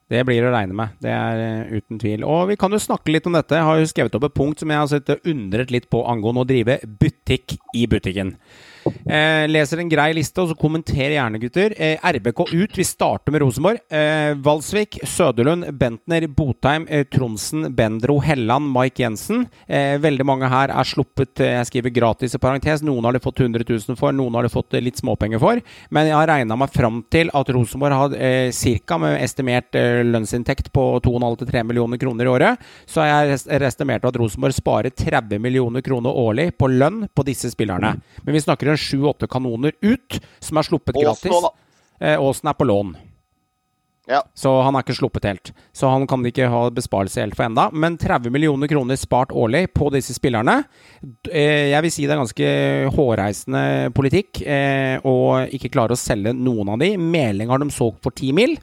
Det 0.07 0.21
blir 0.23 0.45
å 0.47 0.53
regne 0.55 0.77
med, 0.77 0.93
det 1.03 1.11
er 1.11 1.41
uh, 1.41 1.73
uten 1.75 1.99
tvil. 1.99 2.23
Og 2.23 2.53
vi 2.53 2.57
kan 2.61 2.71
jo 2.71 2.79
snakke 2.79 3.11
litt 3.11 3.27
om 3.27 3.35
dette. 3.35 3.59
Jeg 3.59 3.67
har 3.67 3.81
jo 3.81 3.89
skrevet 3.91 4.19
opp 4.19 4.29
et 4.29 4.37
punkt 4.37 4.63
som 4.63 4.71
jeg 4.71 4.79
har 4.79 5.31
undret 5.33 5.73
litt 5.75 5.89
på 5.91 6.05
angående 6.07 6.45
å 6.45 6.49
drive 6.49 6.79
butikk 7.27 7.59
i 7.74 7.87
butikken. 7.87 8.37
Eh, 8.87 9.49
leser 9.49 9.81
en 9.83 9.91
grei 9.91 10.12
liste, 10.14 10.39
og 10.43 10.51
så 10.51 10.57
kommenter 10.59 11.11
gjerne, 11.11 11.41
gutter. 11.43 11.74
Eh, 11.77 11.99
RBK 12.03 12.45
ut. 12.53 12.77
Vi 12.77 12.85
starter 12.87 13.33
med 13.33 13.43
Rosenborg. 13.43 13.81
Eh, 13.91 14.35
Valsvik, 14.35 15.01
Søderlund, 15.03 15.66
Bentner, 15.79 16.27
Botheim, 16.29 16.87
eh, 16.89 17.05
Tronsen, 17.05 17.74
Bendro, 17.74 18.20
Helland, 18.20 18.70
Mike 18.72 19.03
Jensen. 19.03 19.47
Eh, 19.68 19.99
veldig 19.99 20.27
mange 20.27 20.49
her 20.49 20.70
er 20.70 20.85
sluppet 20.85 21.41
eh, 21.41 21.57
Jeg 21.57 21.66
skriver 21.66 21.95
gratis 21.95 22.35
i 22.35 22.39
parentes. 22.39 22.83
Noen 22.83 23.05
har 23.05 23.12
de 23.12 23.20
fått 23.20 23.41
100 23.41 23.64
000 23.66 23.97
for, 23.97 24.12
noen 24.12 24.35
har 24.35 24.47
de 24.47 24.53
fått 24.53 24.72
litt 24.79 24.99
småpenger 25.03 25.41
for. 25.41 25.61
Men 25.91 26.07
jeg 26.07 26.16
har 26.16 26.31
regna 26.31 26.57
meg 26.57 26.70
fram 26.70 27.03
til 27.11 27.31
at 27.35 27.51
Rosenborg 27.51 27.93
har 27.93 28.16
ca. 28.87 28.99
med 28.99 29.22
estimert 29.22 29.74
lønnsinntekt 30.07 30.70
på 30.72 31.01
2,5-3 31.03 31.64
millioner 31.66 31.99
kroner 31.99 32.24
i 32.24 32.29
året, 32.29 32.66
så 32.87 33.05
jeg 33.05 33.37
har 33.51 33.64
estimert 33.66 34.05
at 34.05 34.16
Rosenborg 34.16 34.55
sparer 34.55 34.91
30 34.91 35.41
millioner 35.43 35.83
kroner 35.85 36.11
årlig 36.11 36.51
på 36.59 36.68
lønn 36.70 37.07
på 37.17 37.25
disse 37.27 37.51
spillerne. 37.53 37.97
Men 38.23 38.37
vi 38.37 38.45
snakker 38.45 38.73
om 38.73 38.81
sju-åtte 38.81 39.29
kanoner 39.31 39.77
ut, 39.81 40.21
som 40.39 40.61
er 40.61 40.69
sluppet 40.69 41.01
gratis. 41.01 41.33
Aasen 42.01 42.49
eh, 42.49 42.53
er 42.53 42.59
på 42.59 42.69
lån. 42.69 42.97
Ja. 44.07 44.21
Så 44.39 44.51
han 44.62 44.77
er 44.77 44.85
ikke 44.85 44.95
sluppet 44.95 45.25
helt. 45.27 45.51
Så 45.75 45.89
han 45.91 46.07
kan 46.07 46.23
ikke 46.29 46.47
ha 46.51 46.61
besparelse 46.71 47.25
helt 47.25 47.35
for 47.35 47.49
enda. 47.49 47.67
Men 47.75 47.97
30 47.99 48.31
millioner 48.31 48.71
kroner 48.71 48.99
spart 48.99 49.35
årlig 49.35 49.64
på 49.75 49.89
disse 49.95 50.14
spillerne. 50.14 50.61
Eh, 51.33 51.73
jeg 51.73 51.83
vil 51.83 51.95
si 51.95 52.07
det 52.07 52.14
er 52.14 52.23
ganske 52.23 52.53
hårreisende 52.95 53.64
politikk 53.97 54.45
eh, 54.47 55.03
å 55.03 55.17
ikke 55.51 55.73
klare 55.75 55.97
å 55.97 56.01
selge 56.01 56.37
noen 56.39 56.77
av 56.77 56.79
de. 56.83 56.93
Meling 57.01 57.51
har 57.51 57.62
de 57.62 57.71
solgt 57.75 58.05
for 58.07 58.14
10 58.14 58.37
mill. 58.39 58.55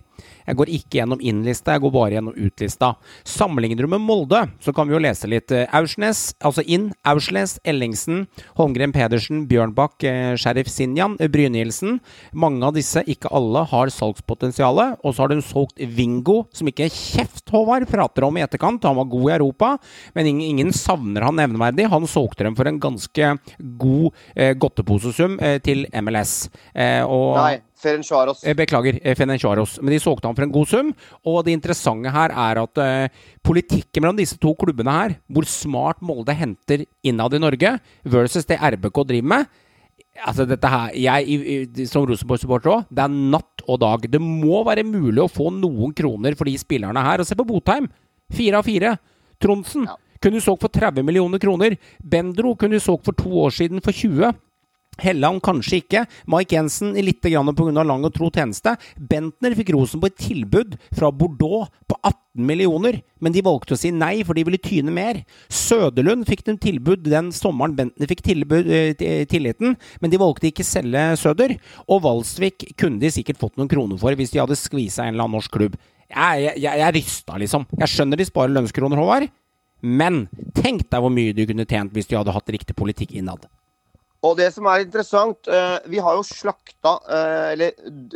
Jeg 0.47 0.59
går 0.59 0.71
ikke 0.77 0.99
gjennom 0.99 1.21
inn-lista, 1.23 1.75
jeg 1.75 1.83
går 1.85 1.93
bare 1.93 2.17
gjennom 2.17 2.35
ut-lista. 2.37 2.93
Sammenligner 3.27 3.85
du 3.85 3.91
med 3.93 4.03
Molde, 4.03 4.43
så 4.63 4.73
kan 4.75 4.89
vi 4.89 4.97
jo 4.97 5.01
lese 5.03 5.29
litt. 5.31 5.51
Eh, 5.51 5.67
Aursnes, 5.75 6.33
altså 6.43 6.65
inn. 6.65 6.91
Aursnes, 7.07 7.57
Ellingsen, 7.67 8.25
Holmgren 8.59 8.93
Pedersen, 8.95 9.45
Bjørnbakk, 9.49 10.03
eh, 10.09 10.35
Sheriff 10.39 10.71
Sinjan, 10.71 11.17
Brynildsen. 11.17 11.99
Mange 12.33 12.65
av 12.67 12.75
disse, 12.77 13.03
ikke 13.07 13.31
alle, 13.31 13.65
har 13.71 13.93
salgspotensial. 13.93 14.73
Og 15.03 15.13
så 15.13 15.23
har 15.23 15.33
de 15.33 15.41
solgt 15.45 15.77
Vingo, 15.77 16.43
som 16.55 16.69
ikke 16.69 16.89
kjeft 16.91 17.51
Håvard 17.53 17.85
prater 17.89 18.25
om 18.25 18.37
i 18.37 18.43
etterkant. 18.45 18.83
Han 18.87 18.97
var 18.97 19.11
god 19.11 19.29
i 19.29 19.35
Europa, 19.35 19.77
men 20.15 20.29
ingen 20.33 20.71
savner 20.73 21.27
han 21.27 21.37
nevneverdig. 21.37 21.89
Han 21.91 22.07
solgte 22.09 22.47
dem 22.47 22.57
for 22.57 22.69
en 22.69 22.79
ganske 22.81 23.33
god 23.79 24.09
eh, 24.35 24.53
godteposesum 24.57 25.37
eh, 25.39 25.59
til 25.63 25.85
MLS. 26.01 26.49
Eh, 26.73 27.03
og 27.03 27.37
Nei. 27.37 27.55
Ferencvaros. 27.83 28.43
Eh, 28.47 28.55
beklager, 28.57 28.99
eh, 29.03 29.15
Ferencvaros. 29.17 29.77
Men 29.81 29.93
de 29.93 29.99
solgte 29.99 30.29
han 30.29 30.37
for 30.37 30.47
en 30.47 30.53
god 30.53 30.69
sum. 30.71 30.93
Og 31.27 31.43
det 31.45 31.57
interessante 31.57 32.11
her 32.13 32.31
er 32.31 32.61
at 32.63 32.81
uh, 32.81 33.25
politikken 33.43 34.03
mellom 34.03 34.17
disse 34.17 34.39
to 34.41 34.55
klubbene 34.59 34.95
her, 34.95 35.17
hvor 35.27 35.47
smart 35.49 36.01
Molde 36.01 36.35
henter 36.37 36.85
innad 37.03 37.35
i 37.35 37.43
Norge, 37.43 37.75
versus 38.03 38.47
det 38.49 38.61
RBK 38.61 39.03
driver 39.11 39.29
med 39.35 39.59
Altså 40.27 40.45
dette 40.45 40.69
her, 40.69 40.91
jeg 40.93 41.87
Som 41.89 42.05
Rosenborg-supporter 42.05 42.69
òg, 42.69 42.85
det 42.93 43.01
er 43.01 43.13
natt 43.33 43.63
og 43.65 43.79
dag. 43.81 44.05
Det 44.11 44.21
må 44.21 44.61
være 44.67 44.85
mulig 44.85 45.23
å 45.23 45.31
få 45.31 45.49
noen 45.55 45.93
kroner 45.97 46.37
for 46.37 46.49
de 46.49 46.53
spillerne 46.61 47.01
her. 47.01 47.21
Og 47.21 47.27
se 47.27 47.37
på 47.37 47.45
Botheim! 47.47 47.87
Fire 48.33 48.59
av 48.61 48.67
fire. 48.67 48.93
Trondsen 49.41 49.87
ja. 49.89 49.95
kunne 50.21 50.37
du 50.37 50.45
solgt 50.45 50.63
for 50.65 50.73
30 50.73 51.05
millioner 51.05 51.41
kroner. 51.41 51.77
Bendro 51.97 52.53
kunne 52.59 52.77
du 52.77 52.83
solgt 52.83 53.07
for 53.09 53.17
to 53.17 53.31
år 53.41 53.55
siden 53.57 53.81
for 53.83 53.95
20. 53.95 54.37
Helland 55.01 55.41
kanskje 55.43 55.81
ikke. 55.81 56.03
Mike 56.29 56.55
Jensen 56.55 56.93
litt 56.93 57.21
pga. 57.23 57.41
lang 57.83 58.05
og 58.05 58.13
tro 58.13 58.29
tjeneste. 58.29 58.75
Bentner 58.97 59.55
fikk 59.55 59.73
rosen 59.73 60.01
på 60.01 60.07
et 60.07 60.17
tilbud 60.17 60.77
fra 60.93 61.11
Bordeaux 61.11 61.69
på 61.87 61.97
18 62.03 62.45
millioner, 62.45 63.01
men 63.21 63.31
de 63.31 63.41
valgte 63.41 63.75
å 63.75 63.77
si 63.77 63.91
nei, 63.91 64.23
for 64.23 64.33
de 64.33 64.43
ville 64.43 64.57
tyne 64.57 64.91
mer. 64.91 65.23
Søderlund 65.49 66.25
fikk 66.27 66.43
dem 66.45 66.57
tilbud 66.57 67.03
den 67.05 67.31
sommeren 67.31 67.75
Bentner 67.75 68.09
fikk 68.09 68.23
tilbud, 68.25 68.69
eh, 68.69 69.25
tilliten, 69.25 69.77
men 70.01 70.09
de 70.09 70.17
valgte 70.17 70.49
ikke 70.49 70.65
selge 70.65 71.17
Søder. 71.17 71.57
Og 71.87 72.03
Valsvik 72.03 72.73
kunne 72.77 72.99
de 72.99 73.11
sikkert 73.11 73.39
fått 73.39 73.57
noen 73.57 73.69
kroner 73.69 73.97
for 73.97 74.13
hvis 74.13 74.31
de 74.33 74.41
hadde 74.41 74.57
skvisa 74.57 75.05
en 75.05 75.13
eller 75.13 75.27
annen 75.27 75.39
norsk 75.39 75.51
klubb. 75.51 75.77
Jeg, 76.13 76.59
jeg, 76.61 76.77
jeg 76.79 76.93
rysta, 76.93 77.37
liksom. 77.41 77.65
Jeg 77.79 77.89
skjønner 77.89 78.19
de 78.19 78.25
sparer 78.27 78.53
lønnskroner, 78.53 78.99
Håvard, 78.99 79.29
men 79.81 80.27
tenk 80.55 80.85
deg 80.89 81.01
hvor 81.01 81.11
mye 81.11 81.33
du 81.35 81.45
kunne 81.49 81.65
tjent 81.65 81.93
hvis 81.95 82.07
de 82.07 82.17
hadde 82.19 82.33
hatt 82.35 82.53
riktig 82.53 82.75
politikk 82.77 83.15
innad. 83.17 83.47
Og 84.23 84.37
det 84.39 84.49
som 84.55 84.67
er 84.71 84.85
interessant, 84.85 85.49
uh, 85.51 85.83
vi 85.91 85.99
har 86.03 86.15
jo 86.15 86.23
slakta, 86.23 86.93
uh, 87.03 87.47
eller 87.51 87.73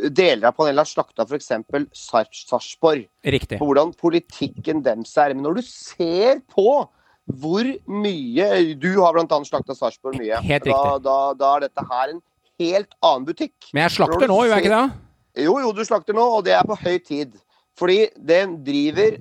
deler 0.08 0.48
av 0.48 0.56
panelet 0.56 0.80
har 0.80 0.88
slakta 0.88 1.26
f.eks. 1.28 1.50
Sarpsborg. 1.92 3.04
Riktig. 3.28 3.58
På 3.60 3.68
hvordan 3.68 3.92
politikken 3.98 4.80
deres 4.86 5.12
er. 5.20 5.36
Men 5.36 5.44
når 5.50 5.60
du 5.60 5.66
ser 5.68 6.40
på 6.48 6.86
hvor 7.28 7.66
mye 7.92 8.46
Du 8.80 8.88
har 9.02 9.12
bl.a. 9.12 9.38
slakta 9.44 9.74
Sarpsborg 9.76 10.16
mye. 10.16 10.38
Helt 10.46 10.64
riktig. 10.64 10.72
Da, 10.72 10.96
da, 11.04 11.16
da, 11.36 11.50
er 11.58 11.66
dette 11.66 11.84
her 11.90 12.14
en 12.14 12.22
helt 12.62 12.96
annen 13.04 13.26
butikk. 13.28 13.56
Men 13.74 13.84
jeg 13.84 13.98
slakter 13.98 14.30
nå, 14.30 14.38
gjør 14.46 14.56
jeg 14.56 14.64
ikke 14.64 14.78
det? 14.78 15.02
Jo, 15.44 15.58
jo, 15.62 15.74
du 15.76 15.82
slakter 15.84 16.16
nå, 16.16 16.24
og 16.38 16.46
det 16.48 16.56
er 16.56 16.64
på 16.66 16.78
høy 16.80 16.96
tid. 17.04 17.36
Fordi 17.78 17.98
den 18.16 18.56
driver 18.66 19.18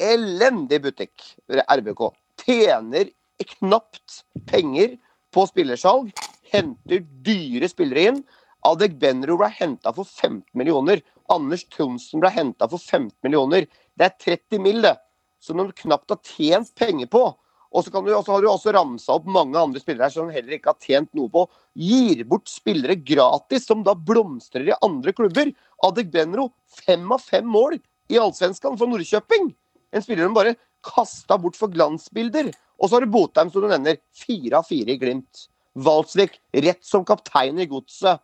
elendig 0.00 0.82
butikk, 0.84 1.24
RBK. 1.48 2.04
Tjener 2.44 3.08
knapt 3.56 4.20
penger 4.50 4.98
på 5.34 5.46
spillersalg. 5.48 6.12
Henter 6.52 7.04
dyre 7.26 7.68
spillere 7.70 8.06
inn. 8.10 8.22
Adek 8.66 8.98
Benro 9.00 9.38
ble 9.40 9.48
henta 9.56 9.92
for 9.96 10.04
15 10.04 10.42
millioner. 10.58 11.00
Anders 11.32 11.64
Thomsen 11.72 12.20
ble 12.20 12.32
henta 12.34 12.68
for 12.68 12.80
15 12.80 13.14
millioner. 13.24 13.68
Det 13.96 14.08
er 14.08 14.18
30 14.36 14.60
mill. 14.64 14.82
det, 14.82 14.96
som 15.40 15.56
de 15.56 15.72
knapt 15.72 16.10
har 16.10 16.20
tjent 16.24 16.74
penger 16.76 17.06
på. 17.06 17.30
Og 17.70 17.84
så, 17.86 17.90
har 17.94 18.42
du 18.42 18.48
også 18.50 18.72
ramsa 18.74 19.14
opp 19.14 19.28
mange 19.30 19.58
andre 19.58 19.80
spillere 19.80 20.10
som 20.10 20.30
heller 20.34 20.56
ikke 20.56 20.72
har 20.72 20.82
tjent 20.82 21.12
noe 21.14 21.30
på. 21.30 21.44
Gir 21.78 22.24
bort 22.26 22.50
spillere 22.50 22.96
gratis, 22.98 23.68
som 23.68 23.84
da 23.86 23.94
blomstrer 23.94 24.72
i 24.72 24.78
andre 24.82 25.14
klubber. 25.14 25.52
Adek 25.86 26.10
Benro, 26.10 26.50
fem 26.66 27.06
av 27.14 27.22
fem 27.22 27.46
mål 27.46 27.78
i 28.10 28.18
Allsvenskan 28.18 28.76
for 28.76 28.90
Nordkjøping. 28.90 29.52
En 29.94 30.02
spiller 30.02 30.26
de 30.26 30.34
bare 30.34 30.56
kasta 30.84 31.38
bort 31.40 31.58
for 31.58 31.72
glansbilder. 31.72 32.50
Og 32.80 32.88
så 32.88 32.96
har 32.96 33.04
du 33.04 33.12
Botheim, 33.12 33.50
som 33.52 33.64
du 33.64 33.68
nevner. 33.70 34.00
Fire 34.16 34.60
av 34.60 34.68
fire 34.68 34.94
i 34.94 35.00
Glimt. 35.00 35.46
Valsvik, 35.80 36.38
rett 36.52 36.84
som 36.84 37.04
kaptein 37.06 37.60
i 37.60 37.68
godset. 37.70 38.20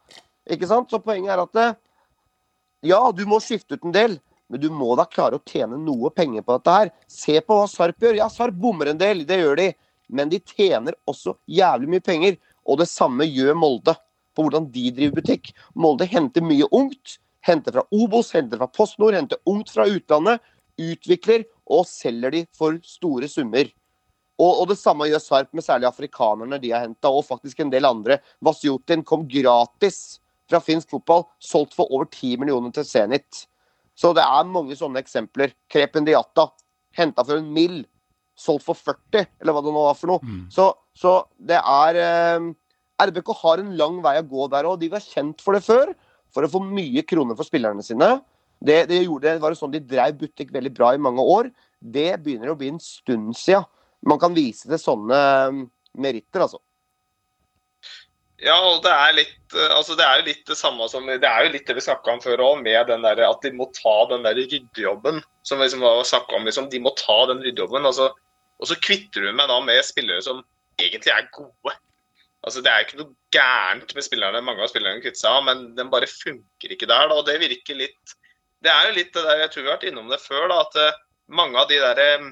Ikke 0.50 0.68
sant? 0.70 0.90
Så 0.90 1.02
poenget 1.02 1.34
er 1.34 1.42
at 1.42 1.60
eh, 1.62 1.76
ja, 2.90 3.00
du 3.14 3.24
må 3.28 3.38
skifte 3.42 3.76
ut 3.76 3.86
en 3.86 3.94
del, 3.94 4.16
men 4.50 4.62
du 4.62 4.68
må 4.70 4.94
da 4.98 5.06
klare 5.10 5.38
å 5.38 5.44
tjene 5.46 5.78
noe 5.80 6.10
penger 6.14 6.44
på 6.46 6.56
dette 6.58 6.74
her. 6.78 6.92
Se 7.10 7.38
på 7.42 7.58
hva 7.58 7.66
Sarp 7.70 8.02
gjør. 8.02 8.18
Ja, 8.20 8.28
Sarp 8.32 8.56
bommer 8.62 8.92
en 8.92 9.00
del, 9.00 9.24
det 9.28 9.40
gjør 9.40 9.58
de. 9.60 9.70
Men 10.06 10.30
de 10.30 10.40
tjener 10.54 10.94
også 11.10 11.34
jævlig 11.50 11.96
mye 11.96 12.04
penger. 12.04 12.36
Og 12.66 12.80
det 12.80 12.88
samme 12.90 13.26
gjør 13.26 13.58
Molde, 13.58 13.96
på 14.36 14.44
hvordan 14.44 14.68
de 14.72 14.90
driver 14.94 15.20
butikk. 15.20 15.52
Molde 15.74 16.06
henter 16.10 16.44
mye 16.44 16.68
ungt. 16.74 17.18
Henter 17.46 17.76
fra 17.78 17.86
Obos, 17.94 18.32
henter 18.34 18.58
fra 18.60 18.70
PostNord, 18.70 19.14
henter 19.14 19.40
ungt 19.50 19.70
fra 19.72 19.86
utlandet. 19.90 20.42
Utvikler 20.76 21.46
og 21.66 21.86
selger 21.88 22.34
de 22.34 22.44
for 22.56 22.78
store 22.86 23.28
summer. 23.30 23.70
Og, 24.36 24.50
og, 24.50 24.64
det 24.68 24.76
samme 24.78 25.08
gjør 25.08 25.22
Sarp 25.22 25.54
med 25.56 25.64
særlig 25.64 25.88
afrikanerne 25.88 26.58
de 26.60 26.72
har 26.74 26.84
henta, 26.84 27.08
og 27.08 27.24
faktisk 27.24 27.62
en 27.62 27.72
del 27.72 27.88
andre. 27.88 28.18
Vasjotin 28.44 29.04
kom 29.06 29.24
gratis 29.28 30.18
fra 30.50 30.60
finsk 30.62 30.92
fotball, 30.92 31.24
solgt 31.42 31.74
for 31.74 31.90
over 31.90 32.08
10 32.10 32.36
millioner 32.42 32.74
til 32.74 32.86
Zenit. 32.86 33.46
Så 33.96 34.12
det 34.16 34.24
er 34.24 34.52
mange 34.52 34.76
sånne 34.76 35.00
eksempler. 35.00 35.54
Krepen 35.72 36.04
Diata 36.06 36.50
henta 36.96 37.24
for 37.24 37.40
en 37.40 37.48
mill, 37.52 37.80
solgt 38.36 38.66
for 38.66 38.76
40, 38.76 39.24
eller 39.40 39.56
hva 39.56 39.64
det 39.64 39.72
nå 39.72 39.86
var 39.88 39.96
for 39.96 40.12
noe. 40.12 40.20
Mm. 40.20 40.44
Så, 40.52 40.68
så, 40.96 41.16
det 41.40 41.58
er 41.58 42.00
eh, 42.02 42.50
RBK 43.08 43.32
har 43.40 43.62
en 43.62 43.72
lang 43.80 44.02
vei 44.04 44.18
å 44.20 44.28
gå 44.28 44.50
der, 44.52 44.68
og 44.68 44.80
de 44.82 44.92
var 44.92 45.04
kjent 45.04 45.40
for 45.44 45.56
det 45.56 45.64
før. 45.64 45.96
For 46.34 46.44
å 46.44 46.52
få 46.52 46.60
mye 46.60 47.00
kroner 47.08 47.38
for 47.38 47.48
spillerne 47.48 47.84
sine. 47.86 48.18
Det, 48.60 48.86
det, 48.90 49.02
gjorde, 49.04 49.36
det 49.36 49.42
var 49.42 49.56
sånn 49.58 49.74
de 49.74 49.82
drev 49.84 50.16
butikk 50.20 50.52
veldig 50.54 50.72
bra 50.74 50.92
i 50.94 51.00
mange 51.02 51.22
år. 51.22 51.50
Det 51.80 52.12
begynner 52.24 52.52
å 52.52 52.58
bli 52.58 52.72
en 52.72 52.82
stund 52.82 53.34
siden 53.36 53.66
man 54.06 54.20
kan 54.22 54.36
vise 54.36 54.68
til 54.68 54.78
sånne 54.80 55.18
um, 55.50 55.62
meritter, 55.98 56.44
altså. 56.44 56.60
Ja, 58.42 58.56
og 58.68 58.82
det 58.84 58.92
er 58.92 59.14
litt 59.16 59.54
eh, 59.56 59.70
altså 59.72 59.94
det 59.96 60.04
er 60.04 60.18
jo 60.20 60.26
litt 60.26 60.42
det 60.50 60.58
samme 60.58 60.84
som 60.92 61.06
Det 61.08 61.24
er 61.24 61.46
jo 61.46 61.52
litt 61.54 61.70
det 61.70 61.78
vi 61.78 61.84
snakka 61.86 62.12
om 62.12 62.20
før 62.20 62.42
òg, 62.44 62.58
med 62.60 62.90
den 62.90 63.06
der, 63.06 63.22
at 63.24 63.40
de 63.44 63.52
må 63.56 63.70
ta 63.76 63.94
den 64.10 64.26
der 64.26 64.36
ryddejobben. 64.36 65.22
Som 65.46 65.62
vi 65.62 65.68
liksom 65.68 65.86
snakka 66.04 66.36
om, 66.36 66.44
liksom, 66.44 66.68
De 66.70 66.82
må 66.82 66.92
ta 67.00 67.16
den 67.30 67.40
ryddejobben. 67.44 67.88
Altså, 67.88 68.10
og 68.60 68.68
så 68.68 68.76
kvitter 68.80 69.24
du 69.24 69.32
meg 69.32 69.48
da 69.48 69.56
med 69.64 69.80
spillere 69.84 70.24
som 70.24 70.44
egentlig 70.76 71.14
er 71.14 71.30
gode. 71.32 71.74
Altså 72.44 72.62
Det 72.62 72.70
er 72.70 72.84
ikke 72.84 73.00
noe 73.00 73.14
gærent 73.34 73.96
med 73.96 74.04
spillerne, 74.04 74.44
mange 74.44 74.62
av 74.62 74.70
spillerne 74.70 75.02
kvitter 75.02 75.22
seg 75.22 75.32
av, 75.32 75.46
men 75.48 75.64
den 75.78 75.90
bare 75.92 76.10
funker 76.10 76.76
ikke 76.76 76.88
der. 76.88 77.08
da, 77.08 77.16
og 77.16 77.26
Det 77.26 77.40
virker 77.40 77.80
litt 77.80 78.16
Det 78.66 78.72
er 78.72 78.88
jo 78.88 78.96
litt 78.96 79.14
det 79.14 79.22
der, 79.22 79.44
jeg 79.44 79.52
tror 79.52 79.62
vi 79.62 79.70
har 79.70 79.76
vært 79.76 79.88
innom 79.90 80.10
det 80.10 80.18
før, 80.22 80.48
da, 80.50 80.58
at 80.64 80.78
eh, 80.82 80.98
mange 81.38 81.58
av 81.60 81.70
de 81.70 81.78
der 81.82 82.02
eh, 82.02 82.26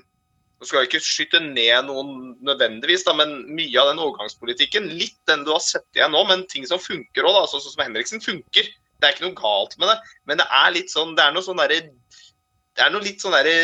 Nå 0.62 0.68
skal 0.68 0.84
jeg 0.84 0.88
ikke 0.88 1.02
skyte 1.02 1.40
ned 1.42 1.88
noen 1.88 2.10
nødvendigvis, 2.46 3.02
da, 3.04 3.12
men 3.18 3.32
mye 3.58 3.74
av 3.80 3.88
den 3.90 4.00
overgangspolitikken, 4.00 4.86
litt 4.96 5.16
den 5.28 5.42
du 5.44 5.50
har 5.50 5.60
sett 5.60 5.98
igjen 5.98 6.14
nå, 6.14 6.22
men 6.28 6.44
ting 6.48 6.64
som 6.68 6.80
funker 6.80 7.26
òg, 7.26 7.40
sånn 7.50 7.62
som 7.64 7.82
Henriksen 7.82 8.22
funker. 8.22 8.68
Det 9.02 9.08
er 9.08 9.16
ikke 9.16 9.26
noe 9.26 9.40
galt 9.40 9.74
med 9.82 9.90
det, 9.90 9.96
men 10.30 10.38
det 10.40 10.46
er 10.46 10.70
litt 10.76 10.92
sånn 10.92 11.16
Det 11.18 11.24
er 11.24 11.34
noe 11.34 11.44
sånn 11.44 11.58
derre 11.58 11.80
Det 11.82 12.84
er 12.84 12.92
noe 12.94 13.04
litt 13.04 13.20
sånn 13.20 13.34
derre 13.34 13.56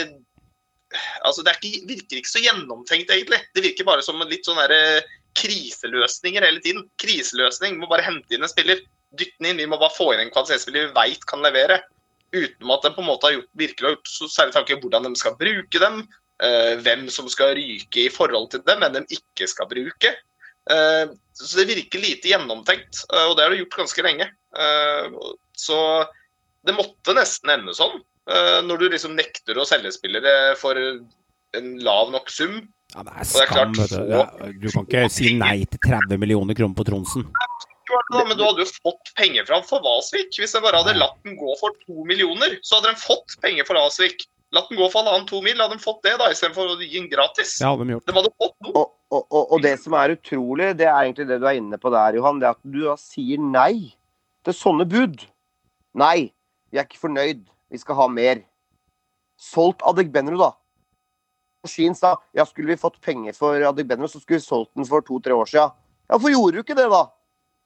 Altså, 1.22 1.44
det 1.46 1.54
ikke, 1.62 1.86
virker 1.86 2.18
ikke 2.18 2.32
så 2.32 2.42
gjennomtenkt, 2.42 3.12
egentlig. 3.14 3.38
Det 3.54 3.62
virker 3.64 3.86
bare 3.86 4.02
som 4.02 4.18
litt 4.26 4.48
sånn 4.48 4.58
derre 4.58 5.00
kriseløsninger 5.38 6.42
hele 6.42 6.60
tiden. 6.64 6.82
Kriseløsning. 7.00 7.78
Vi 7.78 7.84
må 7.84 7.88
bare 7.92 8.04
hente 8.08 8.34
inn 8.34 8.42
en 8.42 8.50
spiller. 8.50 8.82
Dytte 9.14 9.38
den 9.38 9.52
inn. 9.52 9.62
Vi 9.62 9.68
må 9.70 9.78
bare 9.78 9.94
få 9.94 10.10
inn 10.12 10.24
en 10.24 10.32
kvalitetsspiller 10.34 10.88
vi 10.88 10.96
veit 10.98 11.22
kan 11.30 11.46
levere. 11.46 11.78
Uten 12.30 12.72
at 12.74 12.84
de 12.86 12.92
på 12.94 13.02
en 13.02 13.08
måte 13.08 13.26
har 13.26 13.36
gjort, 13.36 13.50
virkelig 13.58 13.88
har 13.88 13.94
gjort 13.96 14.10
så 14.12 14.28
særlig 14.30 14.56
tanke 14.56 14.76
om 14.76 14.82
hvordan 14.84 15.08
de 15.08 15.14
skal 15.18 15.38
bruke 15.40 15.82
dem. 15.82 16.02
Uh, 16.40 16.74
hvem 16.80 17.08
som 17.12 17.26
skal 17.28 17.54
ryke 17.58 18.06
i 18.06 18.12
forhold 18.12 18.46
til 18.52 18.62
dem, 18.64 18.80
hvem 18.80 18.94
de 18.96 19.18
ikke 19.18 19.48
skal 19.50 19.68
bruke. 19.68 20.12
Uh, 20.70 21.12
så 21.36 21.58
det 21.60 21.66
virker 21.68 22.00
lite 22.00 22.30
gjennomtenkt, 22.30 23.02
uh, 23.12 23.26
og 23.26 23.34
det 23.36 23.44
har 23.44 23.52
det 23.52 23.60
gjort 23.64 23.82
ganske 23.82 24.06
lenge. 24.06 24.30
så 25.56 25.76
det 26.66 26.74
måtte 26.76 27.14
nesten 27.16 27.52
ende 27.52 27.74
sånn. 27.76 28.00
Eh, 28.30 28.58
når 28.66 28.82
du 28.82 28.90
liksom 28.92 29.16
nekter 29.18 29.58
å 29.58 29.66
selge 29.68 29.92
spillere 29.94 30.54
for 30.60 30.78
en 30.78 31.70
lav 31.82 32.12
nok 32.14 32.30
sum. 32.30 32.60
Ja, 32.94 33.04
det 33.06 33.14
er 33.22 33.28
skam, 33.30 33.74
vet 33.78 33.94
du. 33.94 34.58
Du 34.60 34.68
kan 34.74 34.86
ikke 34.86 35.06
si 35.12 35.32
nei 35.38 35.62
til 35.70 35.80
30 35.86 36.20
millioner 36.20 36.58
kroner 36.58 36.76
på 36.78 36.86
Tronsen. 36.86 37.26
Men 38.16 38.36
du 38.36 38.44
hadde 38.44 38.64
jo 38.64 38.72
fått 38.80 39.12
penger 39.18 39.46
fra 39.48 39.60
for 39.66 39.84
Vasvik. 39.84 40.34
Hvis 40.38 40.54
jeg 40.56 40.64
bare 40.64 40.82
hadde 40.82 40.98
latt 40.98 41.18
den 41.26 41.38
gå 41.40 41.54
for 41.60 41.74
to 41.86 42.04
millioner, 42.08 42.58
så 42.66 42.78
hadde 42.78 42.94
de 42.94 43.02
fått 43.02 43.36
penger 43.44 43.68
for 43.68 43.78
Vasvik. 43.80 44.26
Latt 44.54 44.70
den 44.70 44.80
gå 44.80 44.88
for 44.90 45.04
halvannen 45.04 45.28
to 45.30 45.38
mil, 45.44 45.60
hadde 45.62 45.78
de 45.78 45.82
fått 45.82 46.02
det 46.06 46.16
da, 46.18 46.30
istedenfor 46.32 46.72
å 46.72 46.78
gi 46.80 46.90
den 46.96 47.10
gratis. 47.12 47.54
Ja, 47.62 47.70
de 47.78 47.86
gjort. 47.94 48.06
De 48.08 48.16
hadde 48.16 48.32
fått 48.34 48.56
noe. 48.66 48.72
Og, 48.74 48.94
og, 49.14 49.22
og, 49.22 49.42
og, 49.44 49.56
det 49.62 49.76
som 49.82 49.94
er 49.98 50.16
utrolig, 50.16 50.72
det 50.80 50.88
er 50.90 50.98
egentlig 51.04 51.28
det 51.30 51.38
du 51.42 51.46
er 51.46 51.60
inne 51.60 51.78
på 51.78 51.92
der, 51.94 52.18
Johan. 52.18 52.40
Det 52.42 52.48
er 52.48 52.56
at 52.58 52.64
du 52.66 52.80
da 52.82 52.96
sier 52.98 53.42
nei 53.42 53.92
til 54.46 54.56
sånne 54.56 54.86
bud. 54.90 55.22
Nei, 56.00 56.30
vi 56.70 56.80
er 56.80 56.88
ikke 56.88 57.04
fornøyd. 57.04 57.44
Vi 57.70 57.78
skal 57.78 57.98
ha 58.00 58.08
mer. 58.10 58.42
Solgt 59.40 59.84
Adegbenro, 59.86 60.40
da. 60.40 60.50
Maskin 61.62 61.94
sa 61.94 62.16
ja, 62.36 62.46
skulle 62.48 62.72
vi 62.72 62.80
fått 62.80 62.98
penger 63.04 63.36
for 63.36 63.62
Adegbenro, 63.70 64.08
så 64.08 64.18
skulle 64.18 64.40
vi 64.40 64.48
solgt 64.48 64.74
den 64.74 64.88
for 64.88 65.04
to-tre 65.06 65.36
år 65.36 65.48
siden. 65.48 65.76
Ja, 66.10 66.16
hvorfor 66.16 66.34
gjorde 66.34 66.56
du 66.56 66.62
ikke 66.64 66.78
det, 66.78 66.88
da? 66.90 67.04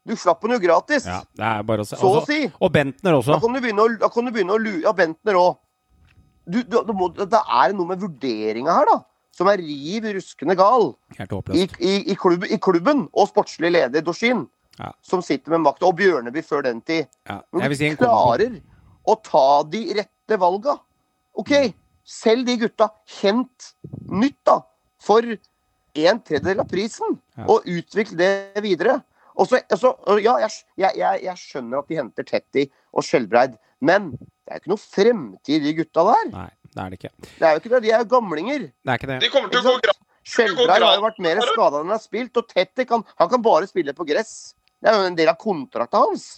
Du 0.05 0.13
slapp 0.21 0.43
den 0.45 0.53
jo 0.53 0.61
gratis. 0.61 1.07
Ja, 1.09 1.23
det 1.33 1.47
er 1.49 1.65
bare 1.67 1.85
å 1.85 1.89
se. 1.89 1.97
Så 1.97 2.11
å 2.19 2.23
si. 2.29 2.43
Og 2.61 2.73
Bentner 2.75 3.17
også. 3.17 3.33
Da 3.33 3.41
kan 3.41 3.57
du 3.57 3.61
begynne 3.65 3.85
å, 3.87 3.93
da 4.03 4.11
kan 4.13 4.27
du 4.29 4.33
begynne 4.35 4.53
å 4.53 4.61
lure 4.61 4.83
Ja, 4.85 4.93
Bentner 4.97 5.39
òg. 5.41 5.55
Det 6.45 7.41
er 7.41 7.73
noe 7.73 7.89
med 7.89 8.03
vurderinga 8.03 8.75
her, 8.77 8.91
da. 8.91 8.99
Som 9.35 9.49
er 9.51 9.63
riv 9.65 10.05
ruskende 10.15 10.55
gal. 10.59 10.91
Helt 11.17 11.33
I, 11.57 11.65
i, 11.81 11.95
i, 12.13 12.17
klubb, 12.21 12.45
I, 12.45 12.59
klubben. 12.63 13.07
Og 13.17 13.31
sportslig 13.33 13.73
leder 13.73 14.05
Dorsin. 14.05 14.45
Ja. 14.79 14.91
Som 15.07 15.23
sitter 15.25 15.55
med 15.55 15.65
makta, 15.65 15.89
Og 15.89 15.97
Bjørneby 15.99 16.45
før 16.45 16.67
den 16.69 16.85
tid. 16.85 17.09
Ja. 17.27 17.41
Når 17.55 17.73
du 17.73 17.79
si 17.79 17.91
klarer 17.97 18.61
å 19.09 19.17
ta 19.25 19.47
de 19.73 19.83
rette 20.03 20.39
valga. 20.41 20.77
OK, 21.41 21.57
selg 22.05 22.47
de 22.51 22.59
gutta. 22.67 22.91
Hent 23.23 23.73
nytt, 24.13 24.39
da. 24.47 24.61
For 25.03 25.25
en 25.25 26.21
tredjedel 26.21 26.61
av 26.61 26.71
prisen. 26.71 27.19
Ja. 27.39 27.49
Og 27.49 27.67
utvikle 27.71 28.21
det 28.21 28.63
videre. 28.65 29.01
Og 29.35 29.49
så, 29.51 29.59
altså, 29.67 29.95
ja, 30.23 30.37
jeg, 30.45 30.51
jeg, 30.79 31.21
jeg, 31.25 31.37
skjønner 31.41 31.81
at 31.81 31.91
de 31.91 31.99
henter 31.99 32.27
Tetti 32.29 32.67
og 32.95 33.07
Skjelbreid, 33.07 33.57
men 33.85 34.13
det 34.15 34.53
er 34.53 34.59
jo 34.59 34.63
ikke 34.63 34.73
noe 34.75 34.83
fremtid 34.83 35.57
i 35.57 35.63
de 35.65 35.73
gutta 35.81 36.05
der. 36.07 36.29
Nei, 36.31 36.49
det 36.71 36.83
er 36.83 36.93
det 36.93 36.99
ikke. 37.01 37.13
Det 37.27 37.49
er 37.49 37.57
jo 37.57 37.63
ikke 37.63 37.73
det, 37.73 37.81
De 37.85 37.93
er 37.93 38.05
jo 38.05 38.11
gamlinger. 38.13 38.67
Det 38.71 38.93
er 38.93 39.01
ikke 39.01 39.11
det. 39.11 39.21
De 39.25 39.31
kommer 39.33 39.51
til 39.53 39.63
å 39.63 39.73
gå 39.73 39.75
grad. 39.87 40.01
Skjelbreid 40.25 40.87
har 40.87 40.97
jo 40.97 41.05
vært 41.05 41.21
mer 41.25 41.41
skada 41.45 41.81
enn 41.81 41.91
han 41.91 41.97
har 41.97 42.05
spilt, 42.05 42.41
og 42.41 42.47
Tetti 42.49 42.87
kan, 42.89 43.03
han 43.21 43.31
kan 43.33 43.43
bare 43.45 43.69
spille 43.69 43.97
på 43.97 44.07
gress. 44.09 44.55
Det 44.81 44.93
er 44.93 45.01
jo 45.01 45.09
en 45.11 45.19
del 45.19 45.33
av 45.33 45.41
kontrakta 45.41 46.01
hans. 46.05 46.29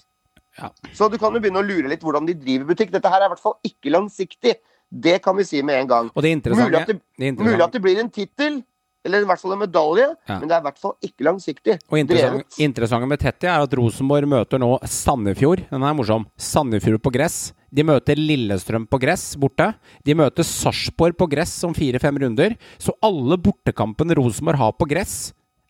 Ja. 0.56 0.70
Så 0.96 1.10
du 1.12 1.18
kan 1.20 1.34
jo 1.36 1.42
begynne 1.42 1.60
å 1.60 1.66
lure 1.66 1.90
litt 1.90 2.04
hvordan 2.04 2.26
de 2.26 2.34
driver 2.38 2.72
butikk. 2.72 2.94
Dette 2.94 3.10
her 3.12 3.20
er 3.20 3.28
i 3.28 3.34
hvert 3.34 3.42
fall 3.42 3.58
ikke 3.66 3.92
langsiktig. 3.92 4.56
Det 4.86 5.18
kan 5.22 5.36
vi 5.36 5.44
si 5.46 5.60
med 5.66 5.82
en 5.82 5.90
gang. 5.90 6.10
Og 6.14 6.24
det 6.24 6.32
mulig, 6.46 6.80
at 6.80 6.90
det, 6.90 7.00
det 7.20 7.32
mulig 7.36 7.62
at 7.64 7.74
det 7.74 7.82
blir 7.84 8.00
en 8.00 8.10
tittel, 8.12 8.60
eller 9.06 9.24
i 9.24 9.28
hvert 9.28 9.42
fall 9.42 9.54
en 9.54 9.62
medalje, 9.62 10.06
ja. 10.28 10.38
men 10.40 10.50
det 10.50 10.56
er 10.56 10.62
i 10.62 10.66
hvert 10.66 10.80
fall 10.82 10.94
ikke 11.06 11.26
langsiktig. 11.28 11.76
Og 11.88 12.00
interessant, 12.00 12.58
interessante 12.66 13.08
med 13.10 13.22
Tetti 13.22 13.48
er 13.50 13.64
at 13.64 13.76
Rosenborg 13.78 14.28
møter 14.30 14.60
nå 14.62 14.72
Sandefjord. 14.82 15.62
Den 15.70 15.86
er 15.86 15.96
morsom. 15.96 16.26
Sandefjord 16.36 17.02
på 17.04 17.14
gress. 17.14 17.38
De 17.70 17.84
møter 17.86 18.18
Lillestrøm 18.18 18.86
på 18.90 19.00
gress 19.02 19.28
borte. 19.40 19.70
De 20.06 20.16
møter 20.18 20.46
Sarpsborg 20.46 21.16
på 21.18 21.28
gress 21.30 21.54
om 21.66 21.74
fire-fem 21.76 22.18
runder. 22.24 22.56
Så 22.82 22.94
alle 23.04 23.38
bortekampene 23.40 24.16
Rosenborg 24.18 24.60
har 24.62 24.76
på 24.76 24.88
gress, 24.90 25.16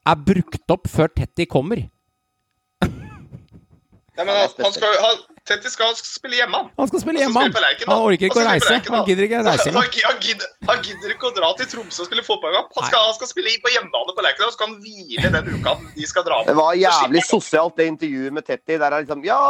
er 0.06 0.18
brukt 0.22 0.72
opp 0.72 0.88
før 0.90 1.10
Tetti 1.12 1.48
kommer. 1.50 1.86
Ja, 4.16 4.24
men 4.24 4.32
han, 4.32 4.52
han 4.64 4.72
skal, 4.72 4.94
han, 5.02 5.24
Tetti 5.46 5.70
skal 5.70 5.92
spille 5.94 6.40
hjemme, 6.40 6.58
han. 6.58 6.70
Han 6.80 6.88
skal 6.90 7.02
spille 7.04 7.22
hjemme, 7.22 7.42
han. 7.44 7.52
Han 7.86 8.00
orker 8.08 8.26
ikke 8.26 8.40
å 8.42 8.46
reise. 8.48 8.72
Han 8.90 9.04
gidder 9.06 9.26
ikke 9.28 9.38
å 9.38 9.46
reise 9.46 9.70
Han, 9.76 9.78
han, 9.78 10.18
gidder, 10.24 10.48
han, 10.66 10.80
gidder, 10.82 11.12
ikke 11.14 11.30
å 11.30 11.34
dra 11.36 11.52
til 11.60 11.68
Tromsø 11.70 12.02
og 12.02 12.08
spille 12.10 12.24
fotballkamp. 12.26 12.72
Han, 12.74 12.88
skal, 12.88 13.04
han 13.06 13.14
skal 13.14 13.30
spille 13.30 13.54
på 13.62 13.70
hjemmebane 13.76 14.16
på 14.16 14.24
Lerkendal, 14.26 14.50
så 14.50 14.58
skal 14.58 14.72
han 14.72 14.80
hvile 14.82 15.30
den 15.36 15.52
uka 15.54 15.76
de 15.94 16.10
skal 16.10 16.26
dra. 16.26 16.40
Det 16.48 16.56
var 16.58 16.74
jævlig 16.80 17.22
sosialt, 17.28 17.76
det 17.78 17.86
intervjuet 17.92 18.34
med 18.34 18.46
Tetti. 18.48 18.74
Der 18.74 18.90
er 18.90 19.06
liksom 19.06 19.24
Ja! 19.26 19.40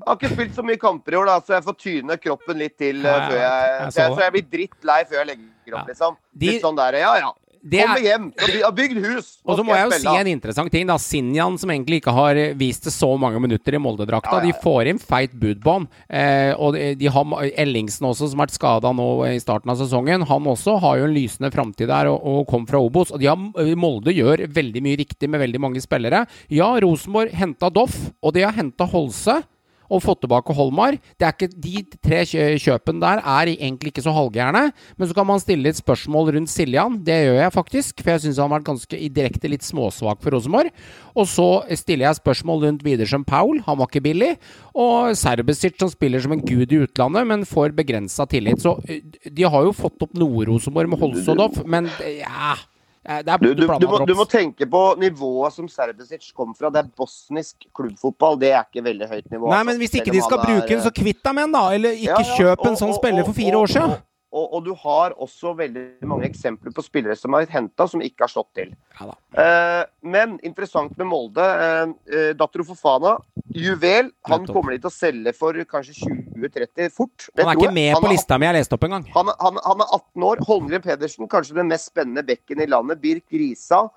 Jeg 0.00 0.08
har 0.08 0.16
ikke 0.16 0.30
spilt 0.32 0.54
så 0.56 0.62
mye 0.64 0.80
kamper 0.80 1.12
i 1.12 1.16
år, 1.18 1.28
da, 1.28 1.34
så 1.44 1.58
jeg 1.58 1.64
får 1.66 1.74
tyne 1.76 2.14
kroppen 2.16 2.56
litt 2.56 2.76
til 2.80 3.02
uh, 3.04 3.10
før 3.28 3.34
jeg, 3.36 3.72
så, 3.92 3.98
jeg, 3.98 4.14
så 4.14 4.22
jeg 4.22 4.32
blir 4.36 4.44
drittlei 4.54 4.98
før 5.10 5.18
jeg 5.18 5.28
legger 5.28 5.76
opp, 5.76 5.90
liksom. 5.92 6.16
Litt 6.40 6.64
sånn 6.64 6.78
der, 6.78 6.96
ja, 7.02 7.10
ja. 7.20 7.32
Det 7.60 7.82
Kom 7.84 8.04
hjem! 8.04 8.26
Har 8.64 8.72
bygd 8.72 8.98
hus! 9.04 9.26
Og 9.44 9.58
så 9.58 9.64
må 9.66 9.74
jeg 9.76 9.88
jo 9.90 9.98
si 10.00 10.08
en 10.08 10.30
interessant 10.30 10.72
ting. 10.72 10.86
da 10.88 10.96
Sinjan, 11.00 11.58
som 11.60 11.72
egentlig 11.72 12.00
ikke 12.00 12.14
har 12.16 12.38
vist 12.58 12.86
det 12.88 12.92
så 12.94 13.10
mange 13.20 13.40
minutter 13.42 13.76
i 13.76 13.80
Molde-drakta, 13.82 14.38
ja, 14.38 14.46
ja, 14.46 14.48
ja. 14.48 14.56
de 14.56 14.64
får 14.64 14.90
inn 14.92 15.02
feit 15.02 15.34
bud 15.36 15.60
på 15.64 15.74
han. 15.76 15.86
Eh, 16.08 16.52
og 16.56 16.78
de 16.78 17.12
har 17.12 17.36
Ellingsen 17.60 18.08
også, 18.08 18.30
som 18.30 18.40
har 18.40 18.48
vært 18.48 18.56
skada 18.56 18.94
nå 18.96 19.08
i 19.28 19.36
starten 19.42 19.74
av 19.74 19.80
sesongen. 19.82 20.24
Han 20.30 20.48
også 20.54 20.78
har 20.80 21.02
jo 21.02 21.10
en 21.10 21.16
lysende 21.16 21.52
framtid 21.52 21.92
der, 21.92 22.08
og, 22.12 22.24
og, 22.24 22.42
kom 22.50 22.64
fra 22.70 22.80
Obos. 22.80 23.12
Og 23.12 23.20
de 23.20 23.28
har, 23.28 23.76
Molde 23.76 24.16
gjør 24.16 24.46
veldig 24.48 24.84
mye 24.86 25.00
riktig 25.04 25.28
med 25.28 25.44
veldig 25.44 25.64
mange 25.68 25.84
spillere. 25.84 26.24
Ja, 26.48 26.72
Rosenborg 26.80 27.36
henta 27.36 27.68
Doff, 27.72 27.98
og 28.24 28.36
de 28.36 28.46
har 28.46 28.56
henta 28.56 28.88
Holse 28.88 29.42
og 29.90 30.02
fått 30.04 30.22
tilbake 30.24 30.54
Holmar. 30.56 30.96
Ikke, 31.18 31.48
de 31.50 31.82
tre 31.98 32.22
kjøpene 32.24 33.02
der 33.02 33.20
er 33.20 33.50
egentlig 33.52 33.92
ikke 33.92 34.04
så 34.04 34.14
halvgærne. 34.14 34.68
Men 34.96 35.10
så 35.10 35.16
kan 35.16 35.28
man 35.28 35.42
stille 35.42 35.66
litt 35.66 35.80
spørsmål 35.80 36.32
rundt 36.36 36.52
Siljan. 36.52 37.00
Det 37.04 37.18
gjør 37.26 37.40
jeg 37.42 37.54
faktisk, 37.56 38.02
for 38.02 38.14
jeg 38.14 38.24
syns 38.24 38.40
han 38.40 38.48
har 38.48 38.60
vært 38.60 38.70
ganske 38.70 39.02
direkte 39.18 39.50
litt 39.50 39.66
småsvak 39.66 40.22
for 40.22 40.36
Rosenborg. 40.36 40.72
Og 41.18 41.28
så 41.28 41.48
stiller 41.78 42.08
jeg 42.08 42.20
spørsmål 42.20 42.66
rundt 42.66 42.86
Widersen 42.86 43.26
Paul. 43.26 43.60
Han 43.66 43.80
var 43.80 43.90
ikke 43.90 44.04
billig. 44.06 44.32
Og 44.78 45.12
Serbesic, 45.18 45.78
som 45.80 45.90
spiller 45.92 46.22
som 46.22 46.36
en 46.36 46.44
gud 46.44 46.70
i 46.70 46.82
utlandet, 46.86 47.26
men 47.26 47.48
får 47.48 47.74
begrensa 47.76 48.28
tillit. 48.30 48.62
Så 48.62 48.78
de 48.86 49.48
har 49.50 49.66
jo 49.66 49.76
fått 49.76 50.06
opp 50.06 50.14
noe 50.18 50.46
Rosenborg 50.48 50.94
med 50.94 51.02
Holsodov, 51.02 51.64
men 51.66 51.90
ja 52.20 52.54
du, 53.00 53.54
du, 53.54 53.64
du, 53.64 53.86
må, 53.88 53.98
du, 54.04 54.12
må, 54.14 54.24
tenke 54.28 54.66
på 54.68 54.80
nivået 55.00 55.54
som 55.54 55.68
Serbesic 55.68 56.34
kom 56.36 56.52
fra. 56.52 56.68
Det 56.68 56.82
er 56.82 56.90
bosnisk 57.00 57.64
klubbfotball. 57.76 58.36
Det 58.40 58.50
er 58.52 58.66
ikke 58.66 58.84
veldig 58.84 59.08
høyt 59.08 59.30
nivå. 59.32 59.48
Nei, 59.48 59.62
men 59.64 59.80
Hvis 59.80 59.96
ikke 59.96 60.12
de 60.12 60.20
skal 60.20 60.42
bruke 60.42 60.68
den, 60.68 60.82
så 60.84 60.92
kvitt 60.92 61.22
deg 61.24 61.36
med 61.38 61.48
den, 61.48 61.54
da! 61.56 61.64
Eller 61.72 61.96
ikke 61.96 62.10
ja, 62.12 62.20
ja, 62.20 62.36
kjøp 62.36 62.66
en 62.68 62.76
sånn 62.76 62.92
spiller 62.98 63.24
for 63.24 63.36
fire 63.36 63.56
år 63.56 63.72
siden. 63.72 63.96
Og, 64.30 64.44
og, 64.54 64.60
du 64.62 64.70
har 64.78 65.14
også 65.18 65.56
veldig 65.58 66.06
mange 66.06 66.28
eksempler 66.28 66.70
på 66.74 66.84
spillere 66.86 67.16
som 67.18 67.34
har 67.34 67.48
henta, 67.50 67.86
som 67.90 68.02
ikke 68.04 68.22
har 68.22 68.30
slått 68.30 68.52
til. 68.54 68.70
Ja, 69.00 69.08
eh, 69.42 69.82
men 70.06 70.36
interessant 70.46 70.94
med 71.00 71.08
Molde. 71.10 71.42
Eh, 71.42 72.36
uh, 72.38 72.62
Fofana, 72.68 73.16
juvel. 73.50 74.12
Han 74.30 74.46
kommer 74.46 74.76
de 74.76 74.78
til 74.84 74.90
å 74.92 74.94
selge 74.94 75.34
for 75.34 75.58
kanskje 75.74 75.96
20-30 76.38 76.94
fort. 76.94 77.26
han 77.34 77.50
er 77.50 77.58
ikke 77.58 77.74
med 77.74 77.98
på 77.98 78.14
lista 78.14 78.38
mi 78.38 78.46
jeg 78.46 78.60
leste 78.60 78.78
opp 78.78 78.86
engang. 78.86 79.10
Han, 79.16 79.34
han, 79.42 79.58
han, 79.66 79.82
er 79.82 79.98
18 79.98 80.28
år. 80.30 80.46
Holmgren 80.46 80.86
Pedersen, 80.86 81.30
kanskje 81.30 81.58
den 81.58 81.72
mest 81.74 81.90
spennende 81.90 82.22
bekken 82.26 82.62
i 82.62 82.70
landet. 82.70 83.02
Birk 83.02 83.26
Risa. 83.34 83.88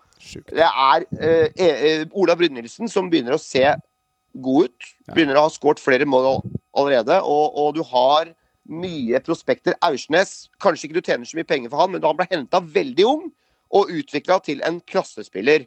Det 0.50 0.66
er 0.66 1.06
eh, 1.22 2.08
Ola 2.18 2.34
Brynildsen 2.40 2.90
som 2.90 3.10
begynner 3.12 3.38
å 3.38 3.42
se 3.42 3.68
god 4.34 4.72
ut. 4.72 4.94
Begynner 5.14 5.38
å 5.38 5.46
ha 5.46 5.54
skåret 5.54 5.82
flere 5.84 6.10
mål 6.10 6.40
allerede. 6.74 7.22
Og, 7.22 7.54
og 7.54 7.76
du 7.78 7.86
har 7.94 8.34
mye 8.70 9.20
prospekter. 9.24 9.76
Aursnes, 9.84 10.50
kanskje 10.64 10.88
ikke 10.88 11.00
du 11.00 11.06
tjener 11.06 11.28
så 11.28 11.38
mye 11.40 11.48
penger 11.48 11.72
for 11.72 11.84
han, 11.84 11.94
men 11.94 12.04
han 12.04 12.20
ble 12.20 12.28
henta 12.32 12.62
veldig 12.64 13.08
ung 13.08 13.24
og 13.74 13.92
utvikla 13.92 14.40
til 14.46 14.62
en 14.68 14.80
klassespiller. 14.90 15.66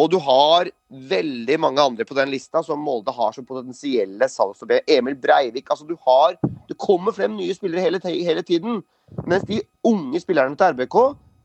Og 0.00 0.08
du 0.12 0.16
har 0.24 0.70
veldig 0.88 1.58
mange 1.60 1.82
andre 1.82 2.06
på 2.08 2.16
den 2.16 2.30
lista 2.32 2.62
som 2.64 2.80
Molde 2.80 3.12
har 3.12 3.34
som 3.36 3.44
potensielle 3.44 4.28
salgsobjekter. 4.28 4.88
Emil 4.96 5.18
Breivik 5.20 5.68
altså 5.70 5.84
du 5.88 5.96
har, 6.06 6.38
Det 6.68 6.78
kommer 6.78 7.12
frem 7.12 7.36
nye 7.36 7.54
spillere 7.54 7.82
hele, 7.82 8.00
hele, 8.02 8.42
tiden. 8.42 8.82
Mens 9.26 9.44
de 9.44 9.60
unge 9.84 10.20
spillerne 10.20 10.56
til 10.56 10.72
RBK 10.72 10.96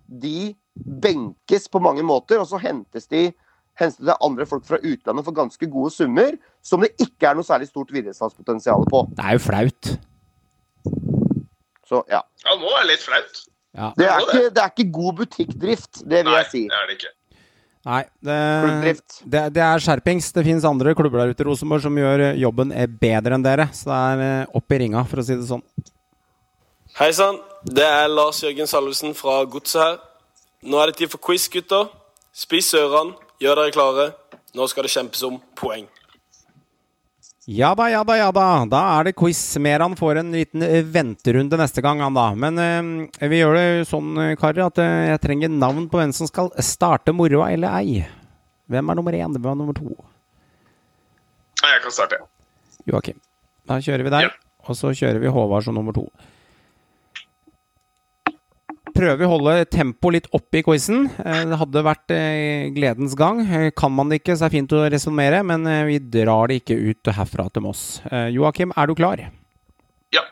de 0.08 0.56
benkes 1.02 1.68
på 1.68 1.80
mange 1.80 2.04
måter, 2.04 2.40
og 2.40 2.48
så 2.48 2.58
hentes 2.58 3.08
de 3.08 3.34
hentes 3.78 3.98
det 3.98 4.16
andre 4.24 4.46
folk 4.46 4.66
fra 4.66 4.78
utlandet 4.78 5.26
for 5.26 5.36
ganske 5.36 5.70
gode 5.70 5.92
summer, 5.92 6.38
som 6.64 6.82
det 6.82 6.94
ikke 7.02 7.28
er 7.28 7.36
noe 7.36 7.44
særlig 7.44 7.68
stort 7.68 7.92
videresalgspotensial 7.92 8.88
på. 8.90 9.08
Det 9.18 9.26
er 9.26 9.36
jo 9.36 9.44
flaut. 9.44 10.07
Så 11.88 12.02
ja. 12.12 12.24
Ja, 12.44 12.54
det 12.54 12.60
må 12.62 12.72
være 12.74 12.90
litt 12.92 13.04
flaut. 13.06 13.44
Ja. 13.78 13.92
Det 13.98 14.08
er, 14.08 14.24
ikke, 14.26 14.50
det 14.56 14.64
er 14.64 14.74
ikke 14.74 14.90
god 14.96 15.20
butikkdrift, 15.22 16.02
det 16.02 16.24
vil 16.24 16.32
Nei, 16.34 16.42
jeg 16.42 16.50
si. 16.52 16.64
det 16.72 16.78
er 16.80 16.90
det 16.90 16.98
ikke. 16.98 17.14
Nei, 17.88 18.02
det, 18.28 18.38
det, 19.32 19.42
det 19.56 19.62
er 19.64 19.84
skjerpings. 19.84 20.32
Det 20.36 20.44
finnes 20.44 20.66
andre 20.68 20.92
klubber 20.98 21.22
der 21.22 21.32
ute 21.32 21.46
Rosenborg 21.48 21.86
som 21.86 21.96
gjør 21.96 22.26
jobben 22.36 22.74
er 22.76 22.90
bedre 22.92 23.38
enn 23.38 23.46
dere. 23.46 23.70
Så 23.72 23.88
det 23.88 24.00
er 24.10 24.24
eh, 24.26 24.58
opp 24.60 24.76
i 24.76 24.80
ringa, 24.82 25.06
for 25.08 25.22
å 25.22 25.24
si 25.24 25.38
det 25.40 25.48
sånn. 25.48 25.64
Hei 26.98 27.12
sann, 27.16 27.38
det 27.64 27.86
er 27.86 28.10
Lars 28.12 28.42
Jørgen 28.44 28.68
Salvesen 28.68 29.16
fra 29.16 29.40
Godset 29.48 29.80
her. 29.84 30.00
Nå 30.68 30.82
er 30.82 30.92
det 30.92 30.98
tid 31.00 31.14
for 31.14 31.24
quiz, 31.24 31.46
gutter. 31.54 31.88
Spis 32.36 32.74
ørene, 32.76 33.16
gjør 33.40 33.62
dere 33.62 33.76
klare. 33.76 34.10
Nå 34.58 34.68
skal 34.68 34.88
det 34.88 34.92
kjempes 34.92 35.24
om 35.28 35.38
poeng. 35.56 35.88
Ja 37.48 37.70
da, 37.80 37.86
ja 37.88 38.02
da, 38.04 38.18
ja 38.20 38.28
da. 38.36 38.46
Da 38.68 38.80
er 38.98 39.08
det 39.08 39.14
quiz. 39.16 39.40
Meran 39.64 39.96
får 39.96 40.20
en 40.20 40.34
liten 40.36 40.66
eh, 40.66 40.82
venterunde 40.84 41.56
neste 41.60 41.80
gang, 41.84 42.02
han 42.04 42.18
da. 42.18 42.26
Men 42.36 42.60
eh, 42.60 43.28
vi 43.32 43.40
gjør 43.40 43.56
det 43.56 43.68
sånn, 43.88 44.10
eh, 44.20 44.34
karer, 44.40 44.66
at 44.68 44.82
eh, 44.84 44.96
jeg 45.14 45.22
trenger 45.24 45.54
navn 45.54 45.86
på 45.88 46.02
hvem 46.02 46.12
som 46.16 46.28
skal 46.28 46.52
starte 46.60 47.16
moroa 47.16 47.54
eller 47.56 47.78
ei. 47.80 48.02
Hvem 48.68 48.92
er 48.92 49.00
nummer 49.00 49.16
én? 49.16 49.32
Hvem 49.32 49.48
er 49.54 49.62
nummer 49.62 49.78
to? 49.78 49.96
Jeg 51.64 51.80
kan 51.86 51.96
starte. 51.96 52.20
Joakim. 52.88 53.22
Da 53.68 53.80
kjører 53.84 54.04
vi 54.04 54.12
der. 54.18 54.28
Ja. 54.28 54.36
Og 54.68 54.76
så 54.76 54.92
kjører 54.92 55.24
vi 55.24 55.32
Håvard 55.32 55.64
som 55.64 55.80
nummer 55.80 55.96
to. 55.96 56.04
Prøver 58.98 59.28
å 59.28 59.30
holde 59.36 59.54
tempoet 59.70 60.16
litt 60.16 60.28
oppe 60.34 60.58
i 60.60 60.64
quizen. 60.66 61.04
Eh, 61.22 61.44
Det 61.52 61.58
hadde 61.62 61.84
vært 61.86 62.14
eh, 62.16 62.70
gledens 62.74 63.14
gang. 63.20 63.44
Eh, 63.46 63.68
Kan 63.78 63.94
man 63.94 64.10
det 64.10 64.22
ikke, 64.24 64.34
så 64.34 64.48
er 64.48 64.50
det 64.50 64.58
fint 64.58 64.74
å 64.74 64.86
resonnere, 64.90 65.44
men 65.46 65.68
vi 65.90 66.00
drar 66.02 66.50
det 66.50 66.62
ikke 66.64 66.78
ut 66.90 67.12
herfra 67.14 67.46
til 67.54 67.66
Moss. 67.68 67.84
Joakim, 68.34 68.74
er 68.76 68.90
du 68.90 68.96
klar? 68.98 69.22
Ja. 70.16 70.24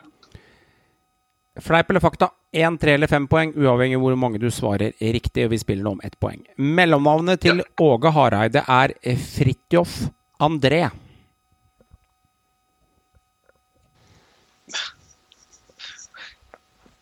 Fleip 1.62 1.90
eller 1.94 2.02
fakta? 2.02 2.32
Én, 2.56 2.78
tre 2.80 2.94
eller 2.96 3.08
fem 3.10 3.26
poeng, 3.28 3.52
uavhengig 3.54 3.98
hvor 4.00 4.16
mange 4.18 4.40
du 4.40 4.48
svarer 4.50 4.92
riktig. 5.00 5.44
og 5.46 5.52
Vi 5.54 5.62
spiller 5.62 5.84
nå 5.86 5.94
om 5.96 6.04
ett 6.04 6.18
poeng. 6.20 6.42
Mellomnavnet 6.58 7.40
til 7.46 7.62
Åge 7.80 8.12
Hareide 8.16 8.64
er 8.66 8.96
Fridtjof 9.30 10.06
André. 10.42 10.86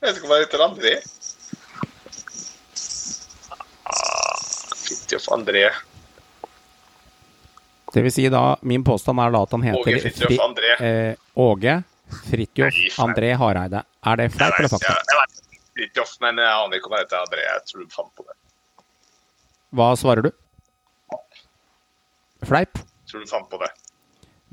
Jeg 0.04 0.10
vet 0.10 0.18
ikke 0.18 0.26
om 0.26 0.32
hva 0.34 0.40
heter 0.42 0.64
André. 0.66 0.94
Fridtjof 5.04 5.28
André. 5.28 5.70
Det 7.92 8.02
vil 8.02 8.12
si 8.12 8.28
da, 8.28 8.56
min 8.62 8.84
påstand 8.84 9.20
er 9.20 9.34
da 9.34 9.42
at 9.44 9.52
han 9.52 9.64
heter 9.66 9.80
Åge 9.84 10.00
Fridtjof 10.00 10.40
André. 10.40 10.70
Eh, 10.80 11.16
Åge 11.34 11.74
Fridtjof 12.30 12.78
André 13.04 13.34
Hareide. 13.36 13.84
Er 14.06 14.16
det 14.16 14.30
fleip 14.32 14.56
eller 14.58 14.72
fakta? 14.72 14.94
Jeg, 14.96 15.18
vet 15.20 15.68
Fridtjof, 15.76 16.16
men 16.24 16.40
jeg 16.40 16.56
aner 16.56 16.80
ikke 16.80 16.88
om 16.90 16.96
han 16.96 17.04
heter 17.04 17.20
André. 17.20 17.44
Jeg 17.44 17.68
tror 17.68 17.84
du 17.84 17.92
fant 17.92 18.10
på 18.16 18.24
det. 18.24 18.38
Hva 19.74 19.92
svarer 20.00 20.28
du? 20.28 20.32
Fleip? 22.48 22.80
Tror 23.10 23.24
du 23.24 23.28
fant 23.28 23.48
på 23.50 23.60
det. 23.60 23.70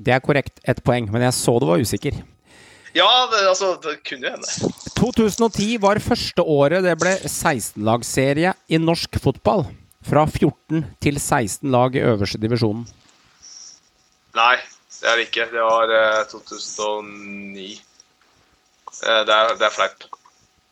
Det 0.02 0.16
er 0.16 0.24
korrekt, 0.24 0.60
ett 0.68 0.84
poeng, 0.84 1.08
men 1.14 1.24
jeg 1.30 1.38
så 1.38 1.56
du 1.62 1.70
var 1.70 1.80
usikker. 1.82 2.20
Ja, 2.92 3.08
det, 3.32 3.46
altså, 3.48 3.78
det 3.80 4.02
kunne 4.04 4.28
jo 4.28 4.36
hende. 4.36 4.72
2010 5.00 5.78
var 5.80 6.02
første 6.04 6.44
året 6.44 6.84
det 6.84 6.98
ble 7.00 7.14
16-lagsserie 7.24 8.52
i 8.68 8.80
norsk 8.82 9.16
fotball. 9.24 9.70
Fra 10.08 10.26
14 10.26 10.86
til 11.04 11.20
16 11.20 11.70
lag 11.72 11.96
i 11.96 12.04
øverste 12.04 12.40
divisjonen. 12.42 12.88
Nei, 14.38 14.56
det 15.02 15.10
er 15.12 15.20
det 15.20 15.28
ikke. 15.28 15.48
Det 15.52 15.66
var 15.66 15.94
eh, 15.98 16.24
2009. 16.32 17.68
Eh, 19.02 19.22
det, 19.28 19.36
er, 19.36 19.54
det 19.60 19.68
er 19.68 19.76
fleip. 19.76 20.08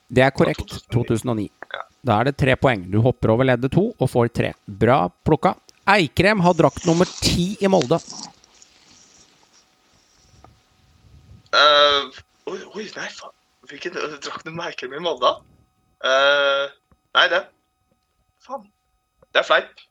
Det 0.10 0.26
er 0.26 0.34
korrekt. 0.34 0.66
2009. 0.90 0.90
2009. 0.96 1.50
Ja. 1.76 1.86
Da 2.10 2.20
er 2.20 2.30
det 2.30 2.38
tre 2.40 2.56
poeng. 2.58 2.88
Du 2.92 3.02
hopper 3.06 3.36
over 3.36 3.48
leddet 3.48 3.74
to 3.76 3.90
og 3.92 4.10
får 4.10 4.32
tre. 4.34 4.54
Bra 4.66 5.04
plukka. 5.28 5.54
Eikrem 5.90 6.42
har 6.46 6.56
drakt 6.58 6.86
nummer 6.88 7.10
ti 7.20 7.52
i 7.60 7.70
Molde. 7.72 8.00
Uh, 11.50 12.10
oi, 12.50 12.60
oi, 12.78 12.84
nei, 12.94 13.08
faen. 13.10 13.34
Hvilken 13.70 13.98
uh, 13.98 14.18
drakt 14.22 14.46
nummer 14.46 14.70
Eikrem 14.70 14.94
i 14.98 15.02
Molde? 15.02 15.32
Uh, 16.06 16.70
nei, 17.18 17.26
det 17.34 17.42
Faen. 18.46 18.68
Det 19.34 19.42
er 19.44 19.48
fleip. 19.48 19.84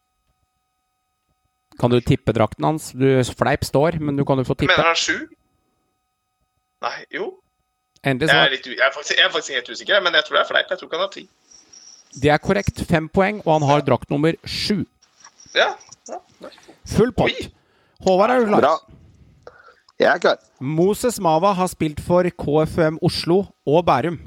Kan 1.79 1.93
du 1.95 2.01
tippe 2.03 2.35
drakten 2.35 2.65
hans? 2.67 2.91
Du, 2.93 3.07
fleip 3.39 3.65
står, 3.65 4.01
men 4.03 4.17
du 4.19 4.25
kan 4.27 4.41
jo 4.41 4.47
få 4.49 4.57
tippe. 4.59 4.73
Mener 4.73 4.91
han 4.91 4.99
sju? 4.99 5.29
Nei, 6.83 6.97
jo. 7.15 7.33
Endelig 8.07 8.31
Jeg 8.31 8.47
er, 8.47 8.53
litt, 8.55 8.67
jeg, 8.71 8.79
er 8.83 8.95
faktisk, 8.95 9.15
jeg 9.19 9.27
er 9.27 9.33
faktisk 9.35 9.55
helt 9.55 9.71
usikker, 9.75 10.03
men 10.03 10.15
jeg 10.15 10.27
tror 10.27 10.39
det 10.39 10.43
er 10.43 10.49
fleip. 10.51 10.71
Jeg 10.71 10.81
tror 10.81 10.89
ikke 10.91 10.99
han 10.99 11.07
har 11.07 11.15
ti. 11.15 11.25
Det 12.23 12.33
er 12.35 12.43
korrekt. 12.43 12.83
Fem 12.91 13.09
poeng, 13.09 13.41
og 13.47 13.53
han 13.59 13.67
har 13.71 13.85
drakt 13.87 14.11
nummer 14.11 14.35
sju. 14.47 14.83
Ja. 15.55 15.73
ja. 16.11 16.19
Full 16.97 17.13
pott. 17.15 17.35
Oi. 17.35 17.51
Håvard, 18.07 18.31
er 18.31 18.43
du 18.43 18.51
klar? 18.53 18.65
Bra. 18.65 19.55
Jeg 19.99 20.11
er 20.13 20.23
klar. 20.23 20.43
Moses 20.63 21.19
Mava 21.23 21.53
har 21.59 21.71
spilt 21.71 22.01
for 22.03 22.27
KFUM 22.43 23.01
Oslo 23.03 23.45
og 23.67 23.87
Bærum. 23.87 24.19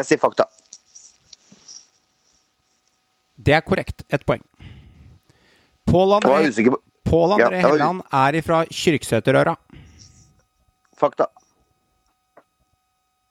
Jeg 0.00 0.08
sier 0.08 0.20
fakta. 0.22 0.46
Det 3.40 3.54
er 3.56 3.64
korrekt. 3.64 4.04
Ett 4.12 4.24
poeng. 4.28 4.42
Pål 5.88 6.16
André, 6.18 6.38
på 6.70 6.78
Pål 7.10 7.34
Ja, 7.40 7.48
André 7.48 7.58
jeg 7.58 7.66
Helland 7.66 8.02
er 8.14 8.38
ifra 8.38 8.62
Kyrksæterøra. 8.70 9.56
fakta. 11.00 11.26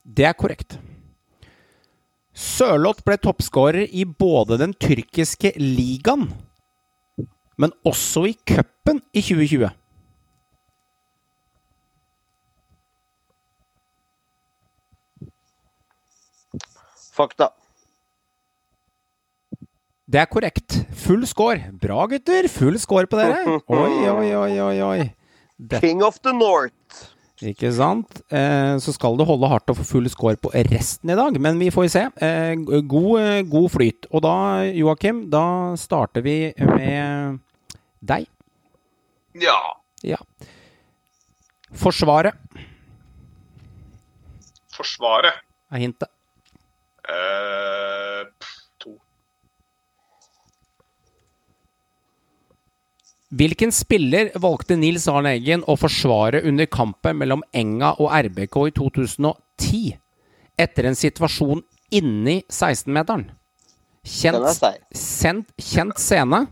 Det 0.04 0.26
er 0.26 0.34
korrekt. 0.34 0.78
Sørloth 2.34 3.04
ble 3.06 3.18
toppskårer 3.22 3.86
i 3.92 4.06
både 4.06 4.58
den 4.58 4.74
tyrkiske 4.74 5.52
ligaen, 5.60 6.28
men 7.58 7.72
også 7.86 8.26
i 8.30 8.34
cupen 8.48 9.02
i 9.14 9.22
2020. 9.22 9.70
Fakta. 17.20 17.50
Det 20.10 20.18
er 20.24 20.30
korrekt. 20.32 20.80
Full 21.04 21.26
score. 21.30 21.68
Bra, 21.82 22.06
gutter. 22.10 22.48
Full 22.50 22.80
score 22.82 23.06
på 23.12 23.20
dere. 23.20 23.44
Oi, 23.68 24.10
oi, 24.10 24.30
oi, 24.40 24.52
oi. 24.66 24.76
oi. 24.88 25.00
Det, 25.60 25.82
King 25.84 26.02
of 26.08 26.18
the 26.24 26.32
North. 26.34 27.04
ikke 27.44 27.70
sant? 27.76 28.22
Eh, 28.32 28.78
så 28.80 28.94
skal 28.96 29.18
det 29.20 29.28
holde 29.28 29.48
hardt 29.52 29.70
å 29.72 29.76
få 29.76 29.84
full 29.88 30.08
score 30.12 30.40
på 30.40 30.50
resten 30.72 31.12
i 31.12 31.18
dag, 31.20 31.36
men 31.44 31.60
vi 31.60 31.68
får 31.76 31.90
se. 31.92 32.06
Eh, 32.24 32.54
god, 32.64 33.10
eh, 33.20 33.42
god 33.52 33.68
flyt. 33.76 34.08
Og 34.10 34.24
da, 34.24 34.34
Joakim, 34.72 35.26
da 35.32 35.44
starter 35.80 36.24
vi 36.26 36.38
med 36.64 37.40
deg. 38.02 38.26
ja. 39.44 39.60
Ja. 40.08 40.16
Forsvaret 41.76 42.34
Forsvaret. 44.74 45.42
er 45.76 45.82
hintet. 45.84 46.08
Eh, 47.10 48.26
to. 48.78 48.94
Hvilken 53.30 53.74
spiller 53.74 54.32
valgte 54.42 54.78
Nils 54.78 55.08
Arne 55.10 55.34
Eggen 55.38 55.66
å 55.70 55.78
forsvare 55.80 56.44
under 56.50 56.70
kampen 56.70 57.18
mellom 57.22 57.44
Enga 57.54 57.96
og 57.98 58.14
RBK 58.14 58.62
i 58.70 58.76
2010? 58.78 59.98
Etter 60.60 60.90
en 60.90 60.98
situasjon 60.98 61.64
inni 61.96 62.42
16-meteren. 62.50 63.30
Kjent, 64.10 64.64
Kjent, 64.96 65.50
kjent 65.60 66.00
scene 66.00 66.46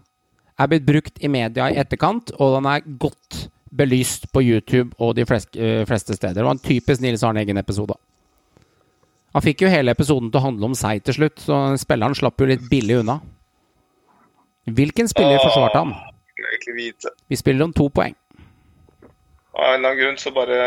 er 0.58 0.70
blitt 0.70 0.86
brukt 0.88 1.22
i 1.24 1.30
media 1.32 1.70
i 1.72 1.78
etterkant, 1.80 2.34
og 2.42 2.58
den 2.58 2.68
er 2.70 2.86
godt 3.00 3.48
belyst 3.78 4.28
på 4.34 4.42
YouTube 4.44 4.96
og 5.00 5.16
de 5.18 5.26
fleste, 5.28 5.60
eh, 5.60 5.86
fleste 5.86 6.16
steder. 6.16 6.42
Det 6.42 6.46
var 6.46 6.56
en 6.56 6.64
typisk 6.64 7.02
Nils 7.02 7.24
Arne 7.24 7.44
Eggen-episode. 7.44 7.96
Han 9.38 9.44
fikk 9.46 9.62
jo 9.62 9.70
hele 9.70 9.94
episoden 9.94 10.32
til 10.34 10.40
å 10.40 10.48
handle 10.48 10.66
om 10.72 10.74
seg 10.74 11.04
til 11.06 11.14
slutt, 11.14 11.42
så 11.46 11.58
spilleren 11.78 12.16
slapp 12.18 12.42
jo 12.42 12.48
litt 12.50 12.64
billig 12.72 12.96
unna. 13.04 13.20
Hvilken 14.66 15.06
spiller 15.12 15.38
forsvarte 15.44 15.84
han? 15.84 15.92
Jeg 15.94 16.40
vil 16.40 16.48
egentlig 16.48 16.74
vite. 16.80 17.12
Vi 17.30 17.38
spiller 17.38 17.68
om 17.68 17.76
to 17.78 17.86
poeng. 17.94 18.16
Av 19.54 19.76
en 19.76 19.76
eller 19.76 19.92
annen 19.92 20.00
grunn 20.00 20.18
så 20.22 20.34
bare 20.34 20.58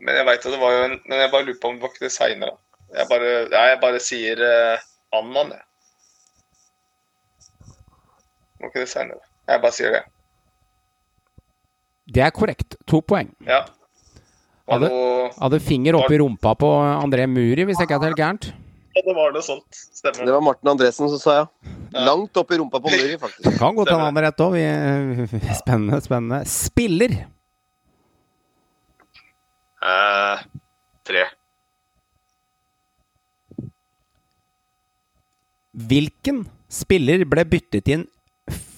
Men 0.00 0.18
jeg 0.18 0.26
veit 0.28 0.42
at 0.46 0.52
det 0.52 0.58
var 0.60 0.72
jo 0.74 0.80
en 0.84 0.96
Men 1.08 1.20
jeg 1.22 1.30
bare 1.32 1.46
lurer 1.46 1.60
på 1.62 1.68
om 1.70 1.76
det 1.76 1.84
var 1.84 1.92
ikke 1.92 2.04
det 2.04 2.12
seinere. 2.16 2.56
Jeg 2.96 3.08
bare 3.12 3.30
Nei, 3.52 3.62
jeg 3.70 3.78
bare 3.84 4.02
sier 4.04 4.42
uh, 4.48 4.88
Annan, 5.20 5.54
jeg. 5.56 5.64
Var 8.60 8.72
ikke 8.72 8.84
det 8.86 8.90
seinere. 8.92 9.24
Jeg 9.52 9.64
bare 9.68 9.76
sier 9.82 9.96
det. 9.98 10.04
Det 12.16 12.24
er 12.24 12.36
korrekt. 12.40 12.80
To 12.88 13.04
poeng. 13.04 13.36
Ja. 13.44 13.66
Det- 14.66 14.90
noe, 14.90 15.30
Hadde 15.38 15.60
finger 15.62 15.94
oppi 15.94 16.18
rumpa 16.18 16.54
på 16.58 16.68
André 17.02 17.26
Muri, 17.30 17.64
hvis 17.64 17.78
jeg 17.78 17.86
ikke 17.88 17.98
er 18.00 18.06
helt 18.08 18.18
gærent. 18.18 18.46
ja, 18.96 19.02
det 19.06 19.14
var 19.14 19.32
noe 19.32 19.42
sånt. 19.42 19.82
Det 20.02 20.26
var 20.32 20.40
Martin 20.42 20.68
Andresen 20.72 21.08
som 21.08 21.18
sa 21.18 21.34
ja. 21.38 21.46
Langt 22.06 22.36
opp 22.36 22.50
i 22.50 22.56
rumpa 22.58 22.80
på 22.82 22.90
Muri, 22.90 23.16
faktisk. 23.24 23.58
Kan 23.58 23.76
godt 23.76 23.88
hende 23.90 24.04
han 24.08 24.16
har 24.16 24.26
rett 24.26 24.42
òg. 24.42 24.56
Spennende, 25.60 26.00
spennende. 26.02 26.42
Spiller. 26.50 27.14
Eh, 29.86 30.42
tre. 31.06 31.24
Hvilken 35.76 36.44
spiller 36.72 37.24
ble 37.28 37.44
byttet 37.44 37.88
inn 37.92 38.06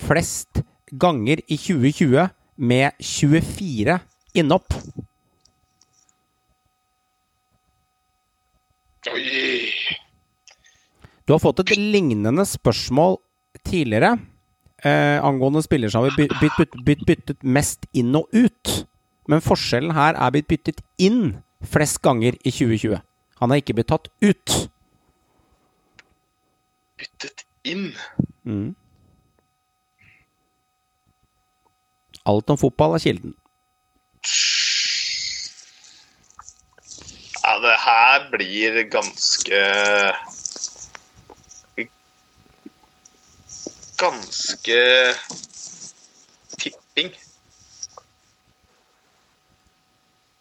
flest 0.02 0.62
ganger 0.98 1.40
i 1.46 1.56
2020 1.60 2.28
med 2.58 2.92
24 3.00 4.00
innhopp? 4.34 4.74
Oi. 9.14 9.70
Du 11.26 11.34
har 11.34 11.42
fått 11.42 11.60
et 11.64 11.76
lignende 11.76 12.44
spørsmål 12.48 13.18
tidligere 13.66 14.14
eh, 14.84 15.18
angående 15.24 15.62
spillere 15.64 15.92
som 15.92 16.06
har 16.06 16.16
blitt 16.16 16.32
bytt, 16.40 16.56
bytt, 16.58 16.78
bytt, 16.86 17.04
byttet 17.08 17.44
mest 17.44 17.84
inn 17.92 18.16
og 18.16 18.28
ut. 18.32 18.72
Men 19.28 19.44
forskjellen 19.44 19.92
her 19.96 20.16
er 20.16 20.32
blitt 20.32 20.48
byttet 20.48 20.82
inn 20.96 21.38
flest 21.68 22.00
ganger 22.04 22.38
i 22.44 22.52
2020. 22.52 23.00
Han 23.42 23.52
har 23.52 23.60
ikke 23.60 23.76
blitt 23.76 23.90
tatt 23.92 24.08
ut. 24.24 24.54
Byttet 26.98 27.44
inn. 27.68 27.90
Mm. 28.48 28.72
Alt 32.28 32.50
om 32.52 32.60
fotball 32.60 32.96
er 32.96 33.04
kilden. 33.04 33.36
Ja, 37.48 37.54
det 37.58 37.76
her 37.80 38.30
blir 38.30 38.82
ganske 38.82 39.60
Ganske 43.98 44.80
tipping. 46.58 47.14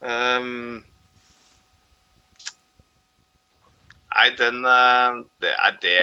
Um, 0.01 0.83
nei, 4.15 4.29
den 4.37 4.65
eh, 4.65 5.23
Det 5.41 5.53
er 5.55 5.79
det 5.81 5.95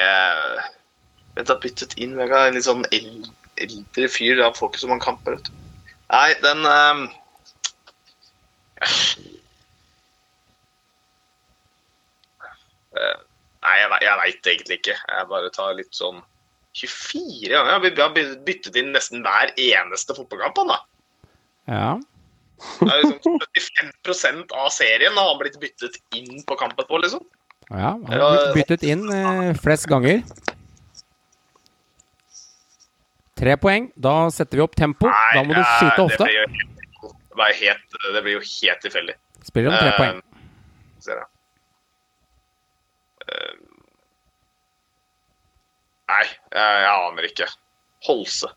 Vent, 1.34 1.48
da 1.48 1.58
byttet 1.60 1.98
inn 1.98 2.16
Vegard. 2.16 2.48
En 2.48 2.56
litt 2.56 2.64
sånn 2.64 2.88
eldre 2.88 4.08
fyr. 4.08 4.40
Han 4.40 4.56
får 4.56 4.72
ikke 4.72 4.86
så 4.86 4.88
mange 4.94 5.04
kamper, 5.04 5.36
vet 5.36 5.52
du. 5.52 5.60
Nei, 6.08 6.30
den 6.40 6.64
um, 6.64 7.04
Eh, 12.94 13.18
Nei, 13.64 13.74
jeg, 13.80 13.98
jeg 14.04 14.16
veit 14.20 14.48
egentlig 14.52 14.78
ikke. 14.80 14.96
Jeg 15.08 15.28
bare 15.30 15.50
tar 15.54 15.76
litt 15.78 15.96
sånn 15.96 16.18
24 16.76 17.52
ganger. 17.54 17.86
Jeg 17.86 18.02
har 18.02 18.16
byttet 18.48 18.76
inn 18.80 18.90
nesten 18.94 19.22
hver 19.24 19.52
eneste 19.60 20.16
fotballkamp. 20.16 20.58
Han, 20.60 20.72
da. 20.74 20.80
Ja. 21.70 21.92
Det 22.80 22.90
er 22.92 23.00
liksom 23.04 23.38
75% 23.40 24.52
av 24.56 24.68
serien 24.72 25.16
har 25.18 25.30
han 25.32 25.40
blitt 25.40 25.56
byttet 25.62 25.96
inn 26.16 26.42
på 26.46 26.56
kampen 26.60 26.86
på, 26.86 27.00
liksom. 27.02 27.24
ja 27.70 27.94
han 27.96 28.04
har 28.12 28.36
blitt 28.36 28.58
byttet 28.60 28.84
inn 28.86 29.04
eh, 29.12 29.50
flest 29.58 29.88
ganger. 29.90 30.20
Tre 33.34 33.56
poeng. 33.60 33.88
Da 33.96 34.30
setter 34.32 34.60
vi 34.60 34.64
opp 34.64 34.76
tempo. 34.78 35.10
Da 35.10 35.42
må 35.42 35.56
du 35.56 35.62
skyte 35.62 36.04
ofte. 36.04 36.20
det 36.22 36.30
blir 36.30 36.38
jo 36.38 36.46
helt- 36.54 36.70
Det 37.24 37.38
blir 37.40 37.56
helt, 37.60 38.34
jo 38.36 38.40
helt 38.40 38.84
tilfeldig. 38.84 39.14
Spiller 39.44 39.72
om 39.72 39.78
tre 39.80 39.88
uh, 39.90 39.96
poeng. 39.98 40.20
Ser 41.02 41.18
jeg. 41.18 41.26
Eh, 43.32 43.54
Nei, 46.04 46.24
jeg, 46.52 46.80
jeg 46.84 46.90
aner 46.92 47.26
ikke. 47.30 47.46
Holse. 48.04 48.50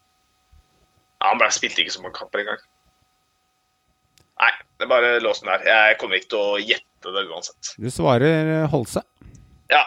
Ja, 1.21 1.29
han 1.31 1.39
ble, 1.39 1.47
spilte 1.55 1.81
ikke 1.81 1.93
så 1.95 2.01
mange 2.03 2.17
kamper 2.19 2.43
engang. 2.43 2.59
Nei, 4.37 4.51
det 4.77 4.85
er 4.85 4.91
bare 4.91 5.13
lås 5.23 5.39
den 5.41 5.49
der. 5.53 5.63
Jeg 5.65 5.97
kommer 6.01 6.19
ikke 6.19 6.33
til 6.35 6.43
å 6.43 6.59
gjette 6.61 7.13
det 7.15 7.23
uansett. 7.31 7.71
Du 7.79 7.87
svarer 7.93 8.51
eh, 8.59 8.67
Holse. 8.73 9.01
Ja, 9.71 9.85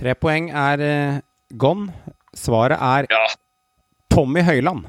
Tre 0.00 0.14
poeng 0.16 0.46
er 0.56 0.80
eh, 0.80 1.16
gone. 1.60 1.92
Svaret 2.36 2.80
er 2.80 3.08
ja. 3.10 3.24
Tommy 4.12 4.40
Høiland. 4.46 4.86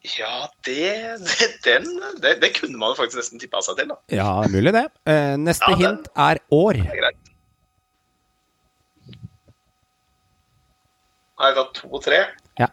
Ja, 0.00 0.46
det, 0.64 1.18
det, 1.20 1.48
den, 1.64 1.88
det, 2.22 2.38
det 2.40 2.54
kunne 2.56 2.78
man 2.80 2.94
faktisk 2.96 3.18
nesten 3.20 3.40
tippa 3.42 3.60
seg 3.64 3.76
til, 3.76 3.90
da. 3.92 3.98
Ja, 4.16 4.30
mulig 4.48 4.72
det. 4.72 4.86
Eh, 5.04 5.34
neste 5.36 5.68
Ja, 5.74 5.76
hint 5.76 6.06
er 6.16 6.40
år. 6.56 6.78
Det 6.80 6.88
er 6.94 7.02
greit. 7.02 7.26
Har 11.40 11.50
jeg 11.52 11.56
tatt 11.58 11.74
to 11.82 11.90
og 11.96 12.02
tre? 12.04 12.20
Ja. 12.60 12.68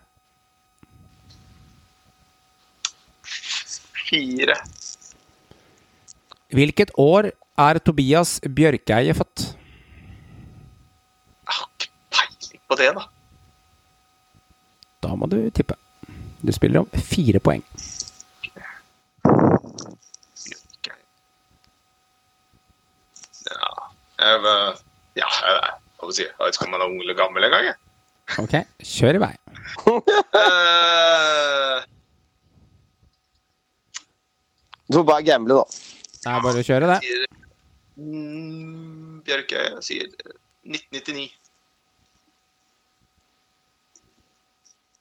Fire. 4.08 4.56
Hvilket 6.56 6.94
år 7.00 7.30
er 7.60 7.80
Tobias 7.84 8.38
Bjørkeie 8.44 9.16
født? 9.16 9.50
Jeg 11.44 11.58
har 11.58 11.68
ikke 11.76 11.92
peiling 12.16 12.64
på 12.72 12.80
det, 12.80 12.90
da. 12.96 13.04
Da 15.04 15.12
må 15.20 15.28
du 15.32 15.42
tippe. 15.52 15.76
Du 16.48 16.52
spiller 16.56 16.80
om 16.86 17.02
fire 17.12 17.42
poeng. 17.44 17.64
Ja, 23.48 23.68
jeg, 24.20 24.40
eh, 24.52 24.80
ja, 25.22 25.28
jeg, 25.48 25.76
jeg 26.02 26.16
si, 26.16 26.24
jeg 26.26 26.34
vet 26.42 26.58
ikke 26.58 26.68
om 26.68 26.74
man 26.76 26.84
er 26.84 26.90
ung 26.92 27.02
eller 27.04 27.18
gammel 27.18 27.48
engang. 27.48 27.70
Ok, 28.44 28.56
kjør 28.84 29.20
i 29.20 29.24
vei. 29.24 29.34
Eh, 29.88 31.86
Du 34.88 34.96
får 35.02 35.04
bare 35.10 35.24
gamble, 35.28 35.56
da. 35.58 35.64
Det 36.24 36.32
er 36.32 36.44
bare 36.46 36.62
å 36.62 36.68
kjøre, 36.68 36.88
det. 36.94 37.28
mm, 38.00 39.18
Bjørke 39.28 39.64
sier 39.84 40.08
1999. 40.64 41.26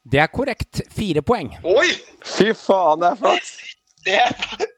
Det 0.07 0.21
er 0.23 0.29
korrekt. 0.31 0.83
Fire 0.95 1.23
poeng. 1.27 1.51
Oi! 1.67 1.89
Fy 2.37 2.53
faen, 2.55 3.01
det 3.03 3.09
er 3.15 3.17
flaks. 3.23 3.55
Det, 4.07 4.19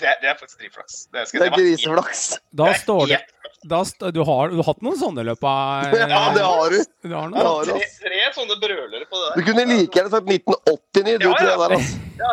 det, 0.01 0.13
det 0.23 0.29
er 0.31 0.37
faktisk 0.41 0.63
dritflaks. 0.63 0.95
Det, 1.13 1.27
Det 1.35 1.43
er 1.45 1.51
griseflaks. 1.53 2.23
Da 2.57 2.71
står 2.81 3.11
det 3.11 3.19
da 3.67 3.81
st 3.83 3.99
du, 4.15 4.21
har, 4.23 4.53
du 4.53 4.61
har 4.61 4.67
hatt 4.69 4.83
noen 4.87 4.95
sånne 5.01 5.25
i 5.25 5.27
løpet 5.27 5.47
av 5.51 5.89
eh, 5.91 6.05
Ja, 6.13 6.21
det 6.33 6.45
har 6.47 6.71
du. 6.71 6.77
Du 7.03 7.11
har 7.11 7.27
Det 7.27 7.35
noen. 7.35 7.47
har 7.49 7.65
tre, 7.67 7.89
tre 8.05 8.21
sånne 8.37 8.57
brølere 8.63 9.09
på 9.11 9.19
det 9.19 9.25
der. 9.27 9.35
Du 9.35 9.49
kunne 9.49 9.65
like 9.73 9.99
gjerne 9.99 10.13
sagt 10.15 10.31
1989, 10.31 11.19
du 11.19 11.27
Ja, 11.27 11.33
tror 11.35 11.43
ja. 11.43 11.51
jeg 11.51 11.59
der, 11.59 11.73
ja, 12.23 12.31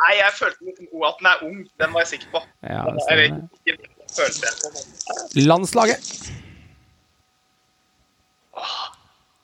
Nei, 0.00 0.12
jeg 0.16 0.36
følte 0.38 0.68
liksom 0.70 1.02
at 1.10 1.18
den 1.20 1.28
er 1.32 1.42
ung. 1.48 1.58
Den 1.82 1.92
var 1.96 2.04
jeg 2.06 2.10
sikker 2.14 2.30
på. 2.38 2.42
Ja, 2.64 2.84
jeg, 3.10 3.74
følte 4.14 4.46
jeg 4.46 4.54
på. 4.62 4.84
Landslaget. 5.50 6.14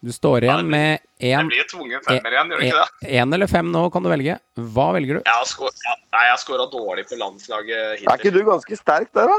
Du 0.05 0.13
står 0.13 0.45
igjen 0.45 0.69
med 0.69 1.01
Det 1.17 1.31
én 1.33 1.49
blir 1.49 1.65
tvungen 1.71 2.03
femmer 2.05 2.35
igjen, 2.35 2.51
gjør 2.53 2.61
det 2.61 2.67
ikke 2.69 2.83
det? 2.85 3.11
Én 3.17 3.35
eller 3.35 3.49
fem 3.51 3.71
nå 3.73 3.83
kan 3.91 4.05
du 4.05 4.11
velge. 4.13 4.37
Hva 4.77 4.87
velger 4.97 5.19
du? 5.19 5.21
Jeg 5.25 5.39
har 5.39 5.49
skåret, 5.49 5.85
ja, 5.87 5.95
nei, 6.13 6.25
jeg 6.29 6.35
har 6.35 6.41
scora 6.43 6.67
dårlig 6.73 7.07
på 7.09 7.19
landslaget 7.21 8.03
Er 8.05 8.21
ikke 8.21 8.35
du 8.35 8.43
ganske 8.47 8.79
sterk 8.79 9.13
der, 9.17 9.33
da? 9.33 9.39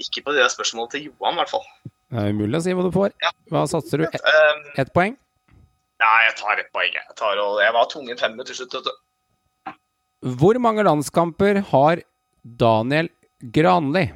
Ikke 0.00 0.24
på 0.24 0.34
det 0.36 0.48
spørsmålet 0.52 0.96
til 0.96 1.10
Johan, 1.10 1.36
i 1.36 1.42
hvert 1.42 1.52
fall. 1.52 1.66
Det 2.10 2.24
er 2.24 2.32
umulig 2.34 2.58
å 2.58 2.62
si 2.64 2.74
hva 2.74 2.86
du 2.86 2.90
får. 2.94 3.12
Hva 3.52 3.66
satser 3.70 4.02
du? 4.02 4.08
Ett 4.08 4.80
et 4.82 4.94
poeng? 4.96 5.14
nei, 6.00 6.16
jeg 6.26 6.34
tar 6.40 6.60
ett 6.62 6.72
poeng. 6.72 6.94
Jeg, 6.96 7.16
tar, 7.18 7.38
jeg 7.60 7.76
var 7.76 7.88
tvungen 7.92 8.18
femmer 8.18 8.48
til 8.48 8.56
slutt. 8.56 8.78
vet 8.78 8.88
du. 8.88 9.74
Hvor 10.40 10.58
mange 10.64 10.84
landskamper 10.84 11.60
har 11.70 12.02
Daniel 12.42 13.12
Granli? 13.40 14.08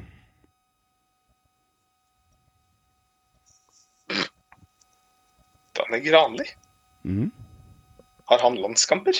Daniel 5.75 6.03
Granli, 6.05 6.45
Mm. 7.05 7.31
har 8.29 8.39
han 8.41 8.55
landskamper? 8.57 9.13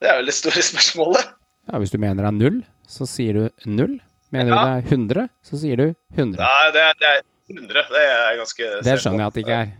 Det 0.00 0.08
er 0.08 0.16
vel 0.20 0.26
det 0.30 0.34
store 0.36 0.62
spørsmålet. 0.62 1.24
Ja, 1.70 1.78
hvis 1.82 1.90
du 1.92 1.98
mener 1.98 2.22
det 2.24 2.28
er 2.30 2.36
null, 2.38 2.60
så 2.88 3.06
sier 3.06 3.32
du 3.34 3.42
null. 3.66 3.98
Mener 4.32 4.54
Ja. 4.54 4.60
du 4.60 4.68
det 4.70 4.84
er 4.84 4.96
100, 4.96 5.28
så 5.42 5.58
sier 5.58 5.76
du 5.76 5.94
100. 6.16 6.38
Nei, 6.38 6.70
det 6.72 6.80
er, 6.80 6.94
det 7.00 7.08
er 7.08 7.22
100. 7.50 7.82
Det 7.90 8.04
er 8.06 8.36
ganske 8.38 8.68
Det 8.84 8.94
skjønner 9.02 9.18
jeg 9.18 9.26
at 9.26 9.34
det 9.34 9.42
ikke 9.44 9.58
er. 9.60 9.72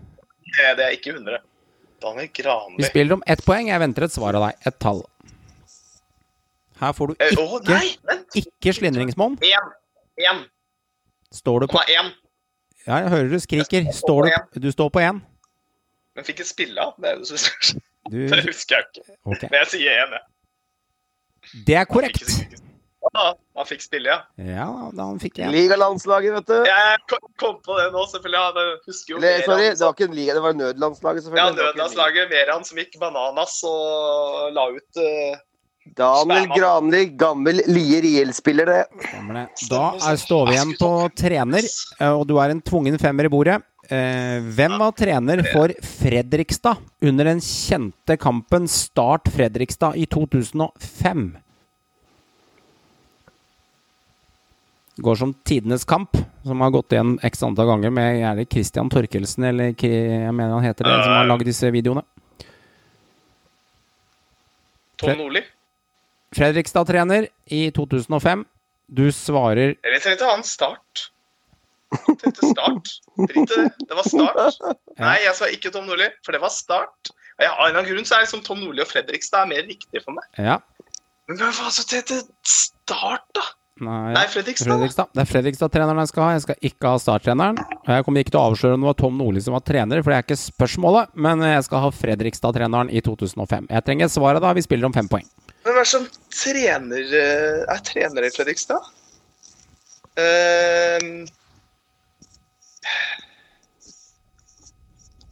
Det, 0.51 0.76
det 0.76 0.85
er 0.85 0.97
ikke 0.97 1.12
100. 1.14 1.39
Daniel 2.01 2.76
Vi 2.78 2.85
spiller 2.89 3.12
om 3.14 3.22
ett 3.26 3.45
poeng. 3.45 3.68
Jeg 3.68 3.78
venter 3.81 4.05
et 4.05 4.11
svar 4.12 4.35
av 4.35 4.49
deg. 4.49 4.57
Et 4.66 4.78
tall. 4.81 5.03
Her 6.81 6.93
får 6.97 7.07
du 7.09 7.14
Eh, 7.20 7.31
ikke, 7.35 7.68
nei! 7.68 7.97
Vent! 8.09 8.37
ikke 8.41 8.72
slindringsmonn. 8.74 9.37
Én. 9.45 9.72
Én. 10.18 10.45
Står 11.31 11.61
du 11.61 11.66
på 11.68 11.78
Han 11.78 11.85
har 11.87 12.05
én. 12.05 12.11
Ja, 12.87 13.03
jeg 13.05 13.11
hører 13.12 13.28
du 13.28 13.39
skriker. 13.43 13.91
Står 13.95 14.28
du, 14.28 14.61
du 14.64 14.70
står 14.72 14.89
på 14.95 15.03
én. 15.05 15.20
Men 16.16 16.26
fikk 16.26 16.41
ikke 16.41 16.49
spille 16.49 16.83
av. 16.83 16.97
Det 17.01 17.12
er 17.12 17.20
Det 18.11 18.41
husker 18.47 18.76
jeg 18.81 18.87
ikke. 18.89 19.18
Okay. 19.24 19.49
Men 19.51 19.61
jeg 19.62 19.70
sier 19.74 20.03
én, 20.05 20.16
jeg. 20.16 20.26
Det 21.66 21.76
er 21.78 21.87
korrekt. 21.89 22.33
Ja, 23.01 23.31
han 23.57 23.68
fikk 23.68 23.85
spille, 23.85 24.12
ja. 24.12 24.18
Ja, 24.45 24.66
da 24.93 25.07
han 25.09 25.20
fikk 25.22 25.39
jeg. 25.41 25.53
Ligalandslaget, 25.55 26.35
vet 26.37 26.51
du. 26.51 26.57
Jeg 26.68 26.99
kom, 27.41 27.57
på 27.64 27.76
det 27.78 27.87
nå, 27.95 28.03
selvfølgelig. 28.12 28.41
Jeg 28.41 28.81
husker 28.89 29.14
jo 29.14 29.20
Le, 29.22 29.31
sorry, 29.47 29.62
Veran 29.62 29.78
det 29.78 29.87
var 29.87 29.95
ikke 29.97 30.09
en 30.11 30.18
liga, 30.18 30.35
det 30.37 30.43
var 30.45 30.59
nødlandslaget, 30.59 31.20
Ja, 31.20 31.26
selvfølgelig. 31.26 31.62
Ja, 31.62 31.68
nødlandslaget 31.70 32.35
Veran 32.35 32.66
som 32.68 32.83
gikk 32.83 32.99
bananas 33.01 33.57
og 33.70 34.51
la 34.57 34.66
ut 34.76 35.01
uh, 35.01 35.41
Daniel. 35.85 36.47
Granli, 36.57 37.05
gammel 37.16 37.62
Lier 37.66 38.05
IL-spiller, 38.05 38.66
det. 38.66 38.85
Da 39.70 39.85
er, 39.97 40.16
står 40.20 40.47
vi 40.49 40.57
igjen 40.59 40.74
på 40.78 40.91
trener, 41.16 41.66
eh, 41.99 42.12
og 42.12 42.26
du 42.28 42.37
er 42.41 42.53
en 42.53 42.61
tvungen 42.62 42.99
femmer 43.01 43.26
i 43.26 43.33
bordet. 43.33 43.59
Eh, 43.91 44.39
hvem 44.55 44.76
var 44.78 44.93
trener 44.95 45.41
for 45.51 45.72
Fredrikstad 45.83 46.78
under 47.03 47.31
den 47.33 47.41
kjente 47.43 48.14
kampen 48.20 48.68
Start 48.70 49.31
Fredrikstad 49.33 49.97
i 49.99 50.05
2005? 50.07 51.24
Går 55.01 55.16
som 55.16 55.33
tidenes 55.49 55.87
kamp, 55.89 56.18
som 56.45 56.61
har 56.61 56.70
gått 56.74 56.93
igjen 56.93 57.14
x 57.24 57.43
antall 57.43 57.70
ganger 57.72 57.95
med 57.95 58.20
er 58.20 58.37
det 58.37 58.51
Christian 58.53 58.91
Torkelsen, 58.93 59.49
eller 59.49 59.72
jeg 59.72 60.35
mener 60.37 60.53
han 60.59 60.66
heter 60.66 60.85
det, 60.85 60.99
som 61.01 61.14
har 61.16 61.31
lagd 61.31 61.49
disse 61.49 61.72
videoene. 61.72 62.05
Tom 65.01 65.16
Nordli. 65.16 65.41
Fredrikstad-trener 66.37 67.28
i 67.51 67.62
2005. 67.74 68.45
Du 68.91 69.07
svarer 69.14 69.76
Eller 69.87 70.03
tenkte 70.03 70.26
han 70.26 70.43
Start. 70.47 71.07
Jeg 71.91 72.18
tenkte 72.22 72.51
Start. 72.53 72.91
Drit 73.18 73.39
i 73.39 73.47
det. 73.51 73.68
Det 73.91 73.99
var 73.99 74.07
Start. 74.07 74.61
Nei, 74.99 75.16
jeg 75.24 75.35
sa 75.39 75.49
ikke 75.51 75.72
Tom 75.74 75.87
Nordli, 75.91 76.11
for 76.26 76.35
det 76.37 76.43
var 76.43 76.53
Start. 76.55 77.12
Og 77.39 77.45
jeg, 77.47 77.51
Av 77.51 77.64
en 77.64 77.70
eller 77.70 77.81
annen 77.83 77.93
grunn 77.95 78.07
så 78.09 78.18
er 78.18 78.26
liksom 78.26 78.45
Tom 78.47 78.61
Nordli 78.62 78.85
og 78.85 78.91
Fredrikstad 78.91 79.47
er 79.47 79.51
mer 79.55 79.64
riktig 79.66 80.03
for 80.05 80.14
meg. 80.18 80.26
Ja. 80.39 80.59
Men 81.31 81.39
hva 81.41 81.51
faen 81.55 81.74
så 81.74 81.87
tenkte 81.89 82.22
Start, 82.47 83.26
da? 83.39 83.47
Nei, 83.81 84.12
Nei, 84.12 84.26
Fredrikstad. 84.28 84.68
Fredrikstad. 84.68 85.09
Det 85.16 85.22
er 85.22 85.28
Fredrikstad-treneren 85.31 86.03
jeg 86.03 86.11
skal 86.11 86.26
ha. 86.26 86.33
Jeg 86.37 86.43
skal 86.45 86.66
ikke 86.68 86.91
ha 86.93 86.99
starttreneren. 87.01 87.61
Og 87.81 87.93
jeg 87.95 88.05
kommer 88.05 88.22
ikke 88.22 88.35
til 88.35 88.41
å 88.43 88.49
avsløre 88.51 88.76
om 88.76 88.83
det 88.85 88.91
var 88.91 88.99
Tom 89.01 89.16
Nordli 89.16 89.41
som 89.41 89.57
var 89.57 89.62
trener, 89.64 90.03
for 90.03 90.12
det 90.12 90.18
er 90.18 90.26
ikke 90.26 90.37
spørsmålet. 90.37 91.14
Men 91.16 91.41
jeg 91.47 91.64
skal 91.64 91.87
ha 91.87 91.93
Fredrikstad-treneren 91.97 92.93
i 92.93 93.01
2005. 93.07 93.70
Jeg 93.72 93.87
trenger 93.87 94.12
svaret 94.12 94.45
da. 94.45 94.53
Vi 94.59 94.66
spiller 94.66 94.91
om 94.91 94.97
fem 94.99 95.09
poeng. 95.09 95.24
Hvem 95.61 95.76
er 95.76 95.84
det 95.84 95.90
som 95.90 96.06
trener 96.32 97.12
eh, 97.18 97.61
er 97.68 97.82
trener 97.84 98.24
i 98.24 98.32
Fredrikstad? 98.32 98.86
Uh, 100.20 101.28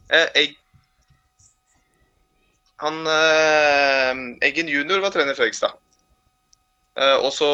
Egg... 0.09 0.55
Han 2.79 3.01
uh, 3.05 4.21
Eggen 4.45 4.69
junior 4.71 5.01
var 5.03 5.13
trener 5.13 5.33
i 5.33 5.37
Fredrikstad. 5.37 5.75
Uh, 6.99 7.17
og 7.25 7.31
så 7.33 7.49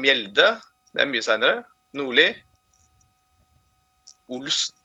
Mjelde. 0.00 0.48
Det 0.94 1.04
er 1.04 1.10
mye 1.10 1.24
seinere. 1.24 1.62
Nordli. 1.94 2.28
Olsen. 4.32 4.76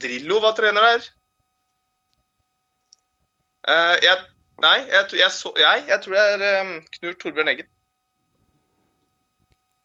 Drillo 0.00 0.38
var 0.40 0.54
trener 0.56 0.86
der. 0.86 1.08
Uh, 3.68 3.96
jeg, 4.00 4.16
nei, 4.62 4.78
jeg, 4.90 5.04
jeg, 5.20 5.30
så, 5.34 5.52
jeg, 5.58 5.84
jeg 5.88 6.00
tror 6.04 6.16
det 6.16 6.24
er 6.48 6.60
um, 6.64 6.72
Knut 6.96 7.18
Torbjørn 7.22 7.50
Eggen. 7.52 7.68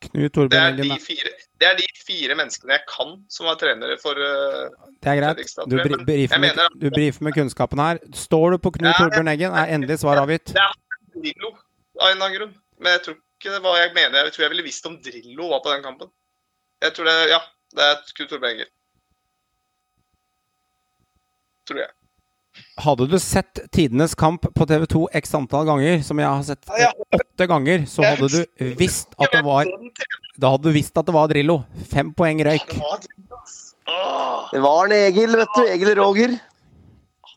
Knut 0.05 0.25
er, 0.25 0.33
Torbjørn 0.35 0.79
Eggen. 0.79 0.91
de 0.91 0.99
fire, 1.01 1.31
det 1.61 1.67
er 1.69 1.77
de 1.79 1.87
fire 2.05 2.35
menneskene 2.37 2.75
jeg 2.75 2.83
kan 2.89 3.13
som 3.31 3.47
var 3.49 3.57
trenere 3.61 3.95
for 4.01 4.19
uh, 4.19 4.89
Det 5.01 5.11
er 5.13 5.21
greit. 5.21 5.41
Du, 5.71 5.77
bri- 5.79 6.01
brifer 6.07 6.41
med, 6.43 6.59
du 6.81 6.89
brifer 6.93 7.25
med 7.27 7.37
kunnskapen 7.37 7.81
her. 7.81 8.01
Står 8.13 8.55
du 8.55 8.59
på 8.67 8.73
Knut 8.77 8.91
Ja, 8.91 8.97
Torbjørn 8.99 9.31
Eggen, 9.33 9.55
er 9.57 9.73
endelig 9.77 9.99
svar 10.03 10.21
avgitt. 10.21 10.51
Det 10.53 10.61
er 10.61 10.75
Drillo, 11.15 11.55
av 12.01 12.09
en 12.09 12.17
eller 12.17 12.25
annen 12.27 12.37
grunn. 12.39 12.55
Men 12.83 12.97
jeg 12.97 13.03
tror 13.07 13.17
ikke 13.19 13.53
det 13.55 13.63
var 13.63 13.77
jeg 13.79 13.91
mener. 13.95 14.27
Jeg 14.27 14.35
tror 14.35 14.43
jeg 14.45 14.53
ville 14.55 14.67
visst 14.67 14.87
om 14.89 14.97
Drillo 15.03 15.51
var 15.53 15.61
på 15.65 15.71
den 15.73 15.83
kampen. 15.87 16.11
Jeg 16.83 16.93
tror 16.97 17.07
det, 17.09 17.17
ja, 17.31 17.39
det 17.75 17.85
er 17.91 18.01
Knut 18.11 18.29
Torbjørn 18.33 18.51
Eggen. 18.51 18.73
Tror 21.65 21.79
jeg. 21.81 21.93
Hadde 22.77 23.07
du 23.07 23.17
sett 23.19 23.59
tidenes 23.71 24.15
kamp 24.19 24.41
på 24.55 24.65
TV2 24.67 25.05
x 25.15 25.33
antall 25.37 25.65
ganger, 25.67 26.01
som 26.03 26.19
jeg 26.19 26.27
har 26.27 26.43
sett 26.43 26.65
Ja, 26.75 26.89
ja. 26.89 27.19
åtte 27.19 27.47
ganger, 27.47 27.85
så 27.87 28.03
hadde 28.03 28.27
du 28.31 28.73
visst 28.79 29.15
at 29.19 29.31
det 29.31 29.43
var 29.45 29.65
Da 30.37 30.49
hadde 30.51 30.63
du 30.69 30.75
visst 30.75 30.97
at 30.97 31.05
det 31.07 31.13
var 31.15 31.27
Drillo. 31.31 31.61
Fem 31.91 32.13
poeng 32.13 32.41
røyk. 32.43 32.67
Det 34.51 34.59
var. 34.61 34.87
Det 34.87 34.97
en 34.97 35.13
Egil, 35.13 35.35
vet 35.37 35.55
du. 35.55 35.63
Egil 35.71 35.95
Roger. 35.95 36.35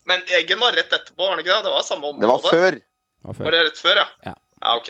Men 0.09 0.23
Egil 0.39 0.59
var 0.59 0.73
rett 0.73 0.93
etterpå, 0.93 1.21
var 1.29 1.37
det 1.37 1.45
ikke 1.45 1.55
det? 1.57 1.64
Det 1.69 1.73
var 1.75 1.83
samme 1.87 2.07
område. 2.09 2.25
Det 2.25 2.29
var 2.33 2.41
før. 2.51 2.79
Det 2.79 3.29
var 3.29 3.45
Var 3.45 3.57
det 3.57 3.62
rett 3.69 3.79
før, 3.83 3.97
ja? 4.01 4.07
Ja. 4.31 4.35
Ja, 4.62 4.77
OK. 4.81 4.89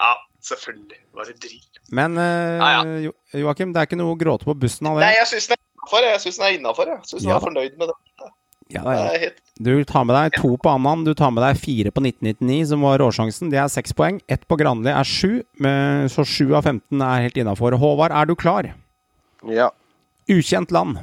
Ja, 0.00 0.12
selvfølgelig. 0.48 0.98
Det 1.00 1.16
var 1.20 1.24
det 1.30 1.36
Drillo. 1.44 1.82
Men 1.96 2.18
uh, 2.18 2.24
Ja, 2.58 2.82
Jo- 3.06 3.14
Joakim, 3.46 3.72
det 3.72 3.80
er 3.80 3.86
ikke 3.86 3.98
noe 4.00 4.16
å 4.16 4.18
gråte 4.18 4.44
på 4.48 4.54
bussen 4.58 4.88
av 4.90 4.98
Nei, 4.98 5.12
jeg 5.20 5.28
syns 5.30 5.46
den 5.52 5.54
er 5.56 5.68
innafor. 5.70 6.02
Jeg 6.10 6.20
syns 6.24 6.40
den 6.40 6.46
er 6.48 6.56
innafor. 6.58 6.90
Jeg 6.90 7.06
syns 7.12 7.22
den 7.22 7.30
Ja 7.30 7.36
er 7.38 7.44
fornøyd 7.46 7.76
med 7.78 7.92
det. 7.92 7.96
Ja, 8.74 8.82
det 8.82 8.90
det 8.90 8.96
er- 8.98 9.14
er 9.14 9.22
helt 9.26 9.42
Du 9.56 9.72
tar 9.88 10.04
med 10.04 10.12
deg 10.12 10.34
to 10.36 10.50
på 10.60 10.68
Annan, 10.68 11.04
du 11.06 11.14
tar 11.16 11.30
med 11.32 11.40
deg 11.40 11.56
fire 11.56 11.88
på 11.94 12.02
1999, 12.04 12.66
som 12.74 12.82
var 12.84 12.98
råsjansen. 13.00 13.48
Det 13.48 13.56
er 13.56 13.70
seks 13.72 13.94
poeng. 13.96 14.18
Ett 14.28 14.44
på 14.44 14.58
Granli 14.60 14.92
er 14.92 15.08
sju, 15.08 15.40
så 16.12 16.24
sju 16.28 16.50
av 16.52 16.68
15 16.68 17.00
er 17.00 17.22
helt 17.24 17.40
innafor. 17.40 17.78
Håvard, 17.80 18.12
er 18.12 18.28
du 18.28 18.34
klar? 18.36 18.68
Ja. 19.48 19.70
Ukjent 20.28 20.74
land. 20.76 21.00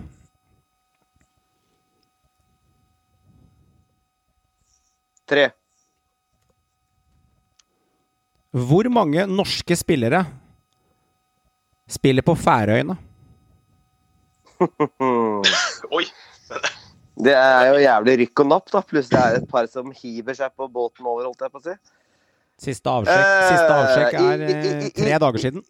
Tre. 5.25 5.47
Hvor 8.53 8.85
mange 8.93 9.25
norske 9.25 9.73
spillere 9.79 10.27
spiller 11.89 12.21
på 12.21 12.37
Færøyene? 12.37 12.99
Oi! 15.97 16.05
Det 17.15 17.33
er 17.37 17.67
jo 17.69 17.81
jævlig 17.83 18.15
rykk 18.23 18.39
og 18.41 18.47
napp, 18.49 18.71
da. 18.73 18.81
Pluss 18.81 19.09
det 19.11 19.19
er 19.19 19.35
et 19.41 19.49
par 19.49 19.67
som 19.69 19.91
hiver 19.91 20.33
seg 20.33 20.49
på 20.57 20.65
båten 20.73 21.05
over, 21.05 21.27
holdt 21.29 21.41
jeg 21.45 21.51
på 21.53 21.59
å 21.61 21.63
si. 21.67 21.75
Siste 22.63 22.89
avsjekk, 22.89 23.21
Eh, 23.27 23.49
siste 23.51 23.73
avsjekk 23.75 24.13
er 24.13 24.41
i- 24.41 24.51
i- 24.53 24.73
eh, 24.73 24.85
i- 24.87 24.89
tre 24.97 25.19
dager 25.19 25.37
siden. 25.41 25.63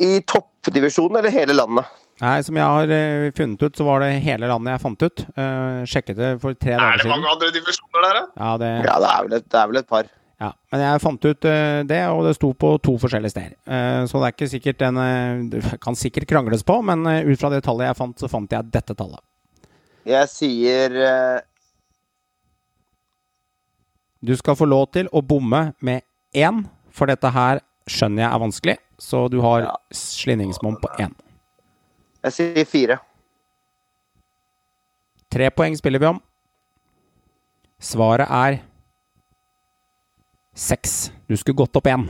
I 0.00 0.20
toppdivisjonen 0.20 1.18
eller 1.18 1.30
hele 1.30 1.54
landet? 1.56 1.84
Nei, 2.20 2.40
Som 2.42 2.56
jeg 2.56 2.64
har 2.64 2.88
eh, 2.88 3.30
funnet 3.36 3.62
ut, 3.62 3.76
så 3.76 3.84
var 3.84 4.00
det 4.00 4.22
hele 4.22 4.48
landet 4.48 4.72
jeg 4.72 4.80
fant 4.80 5.02
ut. 5.02 5.24
Uh, 5.36 5.84
sjekket 5.84 6.16
det 6.16 6.40
for 6.40 6.54
tre 6.54 6.72
dager 6.72 6.96
siden. 6.96 7.00
Er 7.00 7.02
det 7.02 7.10
mange 7.12 7.32
andre 7.34 7.50
divisjoner 7.52 8.02
der, 8.06 8.14
da? 8.14 8.26
Ja, 8.40 8.56
det, 8.56 8.70
Ja, 8.86 8.98
det 8.98 9.10
er 9.10 9.22
vel 9.28 9.36
et, 9.36 9.48
det 9.50 9.60
er 9.60 9.66
vel 9.66 9.76
et 9.82 9.86
par. 9.88 10.04
Ja, 10.40 10.52
men 10.72 10.80
jeg 10.80 11.00
fant 11.00 11.24
ut 11.24 11.44
uh, 11.44 11.82
det, 11.84 12.00
og 12.08 12.24
det 12.24 12.34
sto 12.36 12.52
på 12.54 12.80
to 12.80 12.96
forskjellige 12.96 13.30
steder. 13.32 13.54
Uh, 13.68 14.04
så 14.08 14.20
det 14.20 14.24
er 14.28 14.32
ikke 14.32 14.50
sikkert 14.52 14.82
en 14.88 14.96
uh, 14.96 15.48
Det 15.50 15.80
kan 15.80 15.94
sikkert 15.94 16.26
krangles 16.28 16.62
på, 16.64 16.82
men 16.84 17.04
ut 17.06 17.38
fra 17.38 17.50
det 17.52 17.62
tallet 17.64 17.88
jeg 17.88 17.96
fant, 17.96 18.16
så 18.18 18.28
fant 18.32 18.48
jeg 18.50 18.70
dette 18.72 18.94
tallet. 18.96 19.20
Jeg 20.06 20.30
sier 20.30 20.94
uh... 21.02 21.40
Du 24.26 24.32
skal 24.38 24.56
få 24.58 24.66
lov 24.66 24.88
til 24.94 25.08
å 25.14 25.20
bomme 25.22 25.72
med 25.84 26.02
én, 26.34 26.62
for 26.90 27.10
dette 27.10 27.30
her 27.34 27.60
skjønner 27.90 28.24
jeg 28.24 28.30
er 28.32 28.42
vanskelig. 28.42 28.76
Så 28.98 29.26
du 29.30 29.40
har 29.44 29.66
Ja. 29.66 29.74
slingringsmonn 29.92 30.78
på 30.82 30.88
én. 31.02 31.12
Jeg 32.24 32.32
sier 32.32 32.64
fire. 32.66 32.96
Tre 35.30 35.50
poeng 35.50 35.76
spiller 35.76 36.00
vi 36.02 36.06
om. 36.06 36.20
Svaret 37.82 38.30
er 38.30 38.60
seks. 40.56 41.10
Du 41.28 41.36
skulle 41.36 41.60
gått 41.60 41.76
opp 41.76 41.86
én. 41.92 42.06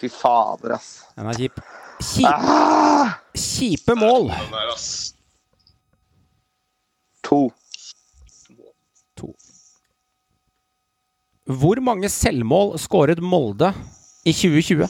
Fy 0.00 0.08
fader, 0.08 0.74
ass. 0.74 1.04
Den 1.16 1.26
er 1.30 1.38
kjip. 1.38 1.60
Kjip, 1.98 2.26
Ah, 2.26 3.14
kjipe 3.34 3.94
mål! 3.98 4.28
Den 4.30 4.50
der, 4.52 4.72
ass. 4.74 5.14
To. 7.28 7.40
To. 9.20 9.32
Hvor 11.48 11.80
mange 11.84 12.08
selvmål 12.12 12.74
skåret 12.80 13.20
Molde 13.24 13.70
i 14.28 14.32
2020? 14.36 14.88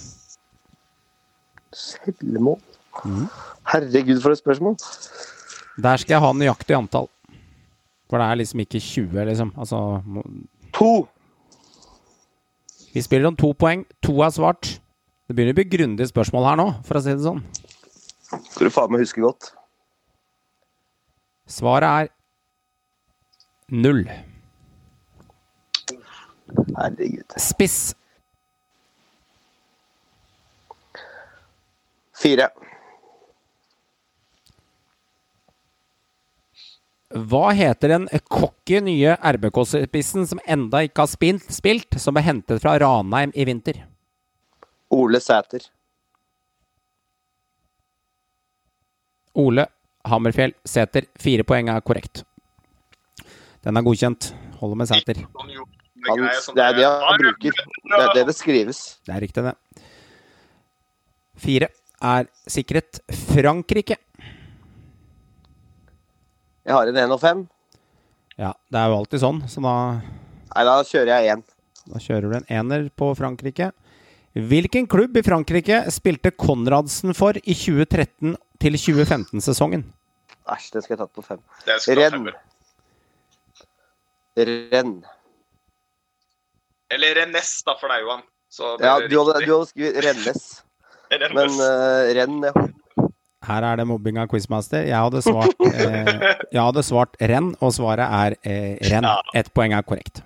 Selvmål? 1.75 2.59
Herregud, 3.69 4.19
for 4.23 4.35
et 4.35 4.41
spørsmål. 4.41 4.75
Der 5.79 6.01
skal 6.01 6.17
jeg 6.17 6.25
ha 6.25 6.33
nøyaktig 6.35 6.75
antall. 6.75 7.07
For 8.09 8.19
det 8.19 8.27
er 8.27 8.41
liksom 8.41 8.63
ikke 8.65 8.81
20, 8.81 9.25
liksom. 9.29 9.53
Altså, 9.61 10.03
To. 10.73 11.09
vi 12.95 13.03
spiller 13.05 13.29
om 13.29 13.37
to 13.37 13.53
poeng. 13.53 13.85
To 14.03 14.21
er 14.25 14.31
svart. 14.35 14.79
Det 15.29 15.37
begynner 15.37 15.53
å 15.53 15.59
bli 15.61 15.69
grundige 15.69 16.09
spørsmål 16.09 16.47
her 16.49 16.57
nå, 16.57 16.67
for 16.89 16.99
å 16.99 17.03
si 17.05 17.13
det 17.13 17.23
sånn. 17.23 17.43
Skal 18.49 18.69
du 18.69 18.73
faen 18.73 18.91
meg 18.93 19.05
huske 19.05 19.21
godt. 19.23 19.51
Svaret 21.49 21.89
er 21.89 22.09
null. 23.69 24.05
Herregud. 26.77 27.37
Spiss. 27.37 27.95
Fire. 32.19 32.49
Hva 37.09 37.51
heter 37.57 37.89
den 37.89 38.09
cocky 38.29 38.81
nye 38.85 39.15
RBK-spissen 39.17 40.27
som 40.29 40.41
enda 40.45 40.83
ikke 40.85 41.07
har 41.07 41.11
spilt, 41.11 41.47
spilt, 41.53 41.97
som 42.01 42.17
ble 42.17 42.25
hentet 42.27 42.61
fra 42.61 42.77
Ranheim 42.81 43.33
i 43.35 43.47
vinter? 43.49 43.81
Ole 44.93 45.21
Sæter. 45.21 45.65
Ole 49.39 49.67
Hammerfjell 50.09 50.53
Sæter. 50.69 51.09
Fire 51.17 51.47
poeng 51.49 51.71
er 51.73 51.81
korrekt. 51.81 52.28
Den 53.67 53.77
er 53.79 53.85
godkjent. 53.87 54.33
Holder 54.61 54.79
med 54.81 54.91
Sæter. 54.91 55.23
Sånn 55.23 56.25
sånn 56.45 56.57
det 56.57 56.65
er 56.65 56.77
det 56.79 56.87
han 56.89 57.19
bruker. 57.21 57.59
Det 57.59 57.99
er 57.99 58.13
det 58.15 58.25
det 58.31 58.35
skrives. 58.39 58.81
Det 59.07 59.15
er 59.15 59.25
riktig, 59.25 59.45
det. 59.45 59.85
Fire 61.39 61.69
er 62.03 62.29
sikret 62.51 63.01
Frankrike. 63.11 63.99
Jeg 66.69 66.77
har 66.77 66.91
en 66.91 67.01
1 67.01 67.15
og 67.15 67.21
5. 67.23 67.45
Ja, 68.39 68.53
det 68.71 68.79
er 68.79 68.91
jo 68.93 68.99
alltid 69.01 69.23
sånn, 69.23 69.39
så 69.51 69.63
da, 69.65 69.75
Nei, 70.53 70.65
da 70.69 70.75
kjører 70.87 71.11
jeg 71.17 71.33
én. 71.35 71.45
da 71.89 72.03
kjører 72.03 72.29
du 72.29 72.37
en 72.39 72.51
ener 72.61 72.89
på 72.95 73.11
Frankrike. 73.19 73.73
Hvilken 74.39 74.87
klubb 74.87 75.17
i 75.19 75.25
Frankrike 75.27 75.81
spilte 75.91 76.31
Konradsen 76.37 77.17
for 77.17 77.35
i 77.41 77.57
2013 77.57 78.37
til 78.63 78.77
2015-sesongen? 78.79 79.87
Æsj, 80.49 80.69
den 80.75 80.85
skal 80.85 80.95
jeg 80.95 81.01
tatt 81.01 81.17
på 81.17 81.25
fem. 81.25 81.41
Det 81.67 81.81
skal 81.83 81.99
ta 81.99 82.11
Renn. 82.15 82.29
Renn. 84.47 84.99
Eller 86.95 87.15
Rennes, 87.21 87.51
da, 87.67 87.75
for 87.81 87.93
deg, 87.93 88.05
Johan. 88.07 88.23
Så 88.49 88.77
det 88.81 88.87
Ja, 88.87 88.97
du 89.01 89.17
hadde, 89.19 89.45
du 89.45 89.53
hadde 89.53 89.67
skrevet 89.71 90.05
Rennes. 90.05 90.45
Rennes. 91.11 91.35
Men 91.37 91.57
uh, 91.61 92.11
renn, 92.17 92.39
ja. 92.45 92.53
Her 93.49 93.65
er 93.65 93.79
det 93.81 93.87
mobbing 93.89 94.19
av 94.21 94.29
quizmaster. 94.29 94.85
Jeg 94.89 94.97
hadde 94.97 95.23
svart, 95.25 95.55
eh, 95.71 96.11
jeg 96.53 96.61
hadde 96.61 96.83
svart 96.85 97.15
renn, 97.31 97.55
og 97.65 97.73
svaret 97.77 98.05
er 98.05 98.37
eh, 98.43 98.75
renn. 98.91 99.07
Ett 99.39 99.49
poeng 99.57 99.73
er 99.77 99.87
korrekt. 99.87 100.21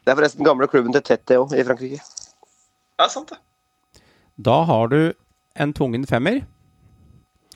Det 0.00 0.12
er 0.14 0.16
forresten 0.16 0.46
gamle 0.46 0.68
klubben 0.70 0.94
til 0.94 1.04
Tette 1.04 1.36
òg, 1.40 1.52
i 1.52 1.64
Frankrike. 1.66 2.00
Ja, 3.00 3.08
sant 3.12 3.34
det. 3.34 3.40
Da 4.40 4.62
har 4.68 4.88
du 4.88 5.12
en 5.60 5.74
tvungen 5.76 6.06
femmer. 6.08 6.40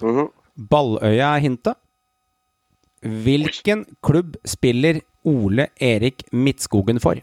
Mhm. 0.03 0.28
Balløya 0.70 1.32
er 1.36 1.42
hintet. 1.42 1.78
Hvilken 3.05 3.85
klubb 4.03 4.37
spiller 4.49 5.01
Ole 5.25 5.69
Erik 5.81 6.25
Midtskogen 6.33 7.01
for? 7.01 7.21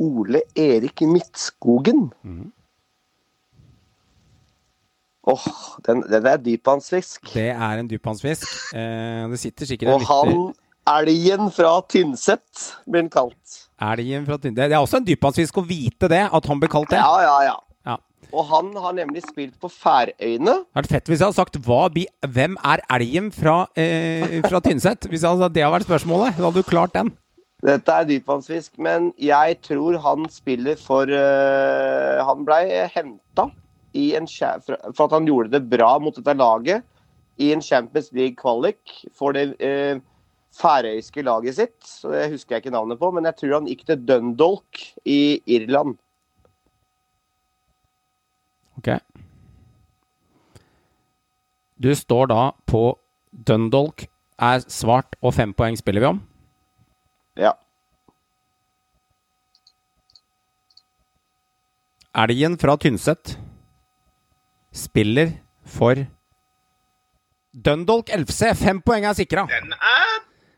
Ole 0.00 0.42
Erik 0.56 1.00
Midtskogen. 1.00 2.10
Åh, 5.22 5.46
den, 5.86 6.02
den 6.10 6.26
er 6.26 6.40
dypvannsfisk. 6.42 7.28
Det 7.34 7.50
er 7.50 7.78
en 7.78 7.90
dypvannsfisk. 7.90 8.48
Eh, 8.74 9.28
det 9.30 9.38
sitter 9.38 9.68
sikkert 9.68 9.92
en 9.92 9.94
Og 9.94 10.08
han 10.08 10.54
elgen 10.98 11.52
fra 11.54 11.76
Tynset 11.86 12.64
blir 12.88 13.04
han 13.04 13.12
kalt. 13.12 13.58
Elgen 13.92 14.26
fra 14.26 14.40
Tynset. 14.40 14.64
Det 14.64 14.72
er 14.72 14.82
også 14.82 14.98
en 15.02 15.06
dypvannsfisk 15.06 15.60
å 15.62 15.66
vite 15.68 16.10
det, 16.10 16.24
at 16.26 16.48
han 16.50 16.62
blir 16.62 16.72
kalt 16.72 16.90
det. 16.90 16.98
Ja, 16.98 17.20
ja, 17.22 17.36
ja. 17.52 17.60
Og 18.32 18.46
han 18.48 18.70
har 18.80 18.94
nemlig 18.96 19.22
spilt 19.26 19.58
på 19.60 19.68
Færøyene. 19.68 20.44
Det 20.44 20.74
hadde 20.74 20.78
vært 20.80 20.92
fett 20.94 21.10
hvis 21.10 21.20
jeg 21.20 21.28
hadde 21.28 21.36
sagt 21.40 21.58
hva, 21.66 21.80
bi- 21.92 22.08
hvem 22.34 22.54
er 22.64 22.82
elgen 22.96 23.30
fra, 23.34 23.66
eh, 23.76 24.38
fra 24.46 24.60
Tynset? 24.64 25.08
Hvis 25.10 25.24
hadde, 25.26 25.50
det 25.52 25.62
hadde 25.64 25.74
vært 25.78 25.88
spørsmålet, 25.88 26.38
da 26.38 26.46
hadde 26.48 26.62
du 26.62 26.68
klart 26.70 26.94
den. 26.96 27.12
Dette 27.62 27.94
er 27.94 28.06
dypvannsfisk, 28.08 28.72
men 28.82 29.12
jeg 29.22 29.60
tror 29.62 29.98
han 30.02 30.24
spiller 30.34 30.74
for 30.82 31.06
uh, 31.06 32.24
Han 32.26 32.40
blei 32.48 32.64
henta 32.90 33.44
i 33.94 34.14
en 34.18 34.26
cha- 34.26 34.56
for 34.66 35.04
at 35.04 35.12
han 35.14 35.28
gjorde 35.28 35.52
det 35.52 35.68
bra 35.70 35.92
mot 36.02 36.16
dette 36.16 36.34
laget 36.34 36.82
i 37.38 37.52
en 37.54 37.62
Champions 37.62 38.10
League 38.12 38.34
kvalik 38.40 38.96
for 39.14 39.36
det 39.36 39.52
uh, 39.62 40.00
færøyske 40.58 41.22
laget 41.24 41.54
sitt. 41.60 41.78
Så 41.86 42.10
Det 42.10 42.30
husker 42.32 42.56
jeg 42.56 42.64
ikke 42.64 42.74
navnet 42.74 42.98
på, 42.98 43.12
men 43.14 43.24
jeg 43.30 43.36
tror 43.38 43.54
han 43.60 43.68
gikk 43.70 43.86
til 43.86 44.02
Dundalk 44.10 44.82
i 45.06 45.20
Irland. 45.46 45.94
Ok. 48.82 48.98
Du 51.82 51.94
står 51.98 52.26
da 52.30 52.50
på 52.66 52.82
Dundalk 53.32 54.04
er 54.42 54.62
svart, 54.70 55.14
og 55.22 55.34
fem 55.34 55.52
poeng 55.54 55.76
spiller 55.78 56.02
vi 56.04 56.06
om. 56.12 56.18
Ja. 57.38 57.52
Elgen 62.22 62.58
fra 62.60 62.74
Tynset 62.76 63.36
spiller 64.76 65.32
for 65.64 66.02
Dundalk 67.52 68.10
LFC. 68.12 68.52
Fem 68.56 68.80
poeng 68.84 69.04
er 69.08 69.16
sikra. 69.16 69.46
Den 69.50 69.72
er, 69.76 70.12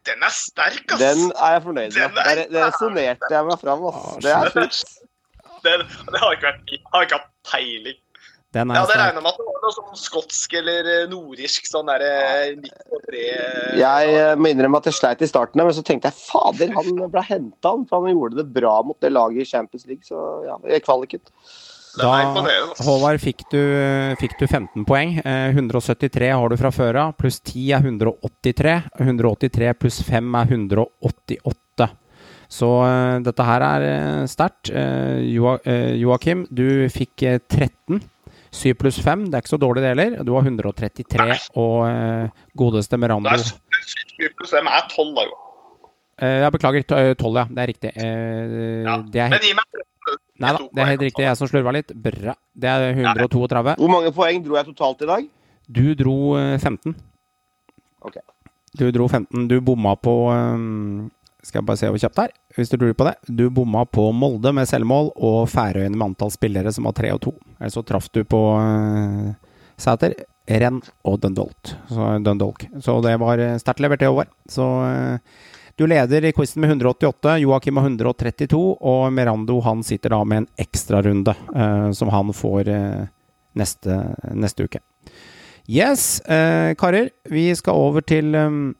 den 0.07 0.23
er 0.23 0.35
sterk, 0.35 0.85
ass! 0.95 1.01
Den 1.03 1.31
er 1.35 1.57
jeg 1.57 1.63
fornøyd 1.69 1.91
med. 1.91 1.97
Den 2.01 2.19
er- 2.19 2.35
Der, 2.35 2.47
der 2.51 2.67
resonnerte 2.69 3.31
jeg 3.35 3.47
meg 3.51 3.59
fram. 3.63 3.85
ass. 3.91 4.17
Det 4.25 4.33
er 4.33 4.51
sjukt. 4.51 5.01
Den, 5.65 5.81
det 6.13 6.21
har 6.21 6.33
ikke 6.37 6.47
vært 6.51 6.71
Jeg 6.75 6.81
har 6.93 7.03
ikke 7.07 7.19
hatt 7.19 7.31
peiling. 7.51 8.01
Den 8.55 8.71
Jeg 8.71 8.77
er 8.77 8.81
hadde 8.85 8.95
sterk. 8.95 9.05
regna 9.09 9.25
med 9.25 9.33
at 9.33 9.41
det 9.41 9.47
var 9.49 9.65
noe 9.65 9.75
sånn 9.75 10.01
skotsk 10.01 10.57
eller 10.61 10.89
nordisk 11.11 11.15
nordirsk 11.15 11.69
sånn 11.71 11.91
derre 11.91 12.11
93 12.63 13.23
Jeg 13.81 14.15
eh, 14.15 14.33
må 14.39 14.51
innrømme 14.53 14.81
at 14.81 14.89
jeg 14.91 14.99
sleit 15.01 15.23
i 15.25 15.29
starten, 15.31 15.61
men 15.63 15.75
så 15.77 15.85
tenkte 15.87 16.11
jeg 16.11 16.21
fader, 16.21 16.75
han 16.77 17.05
ble 17.11 17.25
henta, 17.27 17.75
han. 17.75 17.87
For 17.91 18.05
han 18.05 18.15
gjorde 18.15 18.41
det 18.43 18.49
bra 18.55 18.77
mot 18.87 18.99
det 19.03 19.13
laget 19.15 19.45
i 19.45 19.51
Champions 19.51 19.87
League, 19.91 20.07
så 20.07 20.21
ja, 20.47 20.59
jeg 20.71 20.83
er 20.83 21.35
Da, 21.95 22.11
Håvard, 22.83 23.21
fikk 23.23 23.45
du, 23.53 23.61
fikk 24.19 24.35
du 24.41 24.47
15 24.49 24.87
poeng. 24.89 25.19
Eh, 25.23 25.51
173 25.55 26.33
har 26.35 26.49
du 26.51 26.57
fra 26.59 26.73
før 26.75 26.99
av, 27.05 27.13
pluss 27.21 27.39
10 27.41 27.69
er 27.77 27.85
183. 27.87 28.79
183 28.99 29.75
pluss 29.79 30.01
5 30.03 30.41
er 30.41 30.57
188. 30.57 31.91
Så 32.51 32.71
eh, 32.87 33.21
dette 33.25 33.47
her 33.47 33.67
er 33.67 33.87
eh, 33.91 34.25
sterkt. 34.31 34.73
Eh, 34.75 35.23
Joa, 35.37 35.57
eh, 35.71 35.95
Joakim, 36.03 36.45
du 36.51 36.89
fikk 36.93 37.25
eh, 37.29 37.39
13. 37.47 38.03
7 38.55 38.75
pluss 38.79 38.99
5, 39.03 39.25
det 39.31 39.35
er 39.39 39.43
ikke 39.45 39.53
så 39.55 39.59
dårlig 39.61 39.83
det 39.83 39.91
heller. 39.93 40.17
Du 40.27 40.31
har 40.37 40.45
133, 40.47 41.39
og 41.59 41.81
uh, 41.89 42.45
godeste 42.57 42.99
Merando 43.03 43.29
Det 43.35 43.41
er 43.41 43.89
7 44.31 44.37
pluss 44.39 44.55
5 44.55 44.71
er 44.71 44.85
12, 44.93 45.11
da, 45.19 45.25
jo. 45.27 45.41
Uh, 46.23 46.37
Jeg 46.45 46.53
beklager, 46.55 46.85
t- 46.87 47.01
eh, 47.01 47.15
12, 47.19 47.41
ja. 47.41 47.45
Det 47.51 47.65
er 47.65 47.71
riktig. 47.73 47.91
Uh, 47.99 48.85
Ja. 48.87 48.97
det 49.03 49.25
er 49.25 49.35
Men 49.35 49.43
gi 49.49 49.55
meg 49.59 49.83
nei 50.43 50.51
da, 50.53 50.59
det 50.75 50.83
er 50.83 50.89
helt 50.93 51.03
riktig. 51.07 51.25
Jeg 51.25 51.39
som 51.39 51.49
slurva 51.49 51.73
litt. 51.73 51.91
Bra. 51.95 52.35
Det 52.55 52.69
er 52.71 52.89
132. 52.95 53.75
Hvor 53.81 53.91
mange 53.91 54.11
poeng 54.15 54.43
dro 54.45 54.57
jeg 54.59 54.67
totalt 54.71 55.03
i 55.03 55.07
dag? 55.11 55.29
Du 55.71 55.85
dro 55.97 56.17
eh, 56.37 56.59
15. 56.59 56.95
Ok. 58.05 58.19
Du 58.77 58.91
dro 58.93 59.07
15. 59.09 59.47
Du 59.49 59.61
bomma 59.65 59.95
på 59.97 60.15
um, 60.35 61.07
Skal 61.43 61.61
jeg 61.63 61.67
bare 61.71 61.81
se 61.81 61.89
hvor 61.89 62.03
kjapt 62.03 62.19
det 62.19 62.25
er, 62.27 62.35
hvis 62.57 62.71
du 62.71 62.77
lurer 62.79 62.95
på 62.97 63.07
det. 63.09 63.15
Du 63.27 63.49
bomma 63.51 63.85
på 63.87 64.07
Molde 64.15 64.53
med 64.55 64.69
selvmål 64.71 65.11
og 65.17 65.49
Færøyene 65.53 65.97
med 65.97 66.13
antall 66.13 66.33
spillere 66.35 66.73
som 66.75 66.87
var 66.89 66.95
tre 66.99 67.11
og 67.15 67.23
to. 67.25 67.35
Eller 67.59 67.75
så 67.75 67.83
traff 67.87 68.07
du 68.15 68.23
på 68.29 68.41
uh, 68.59 69.33
Sæter, 69.81 70.15
Renn 70.47 70.79
og 71.03 71.19
Dundalk. 71.23 71.75
Så, 71.89 72.13
Dundalk. 72.23 72.67
så 72.85 73.01
det 73.03 73.17
var 73.23 73.43
eh, 73.43 73.57
sterkt 73.59 73.83
levert, 73.83 74.03
det, 74.03 74.13
Håvard. 74.13 74.31
Så 74.51 74.69
uh, 74.85 75.43
du 75.75 75.87
leder 75.91 76.29
i 76.29 76.33
quizen 76.37 76.63
med 76.63 76.77
188, 76.77 77.39
Joakim 77.43 77.81
har 77.81 77.89
132, 77.89 78.61
og 78.79 79.07
Merando 79.13 79.59
han 79.65 79.83
sitter 79.83 80.15
da 80.15 80.21
med 80.23 80.45
en 80.45 80.51
ekstrarunde 80.63 81.35
uh, 81.57 81.91
som 81.97 82.13
han 82.15 82.31
får 82.37 82.71
uh, 82.71 83.07
neste, 83.59 83.99
neste 84.35 84.69
uke. 84.69 84.85
Yes, 85.67 86.21
eh, 86.21 86.75
karer. 86.77 87.09
Vi 87.25 87.49
skal 87.57 87.73
over 87.73 88.05
til 88.05 88.35
um, 88.37 88.75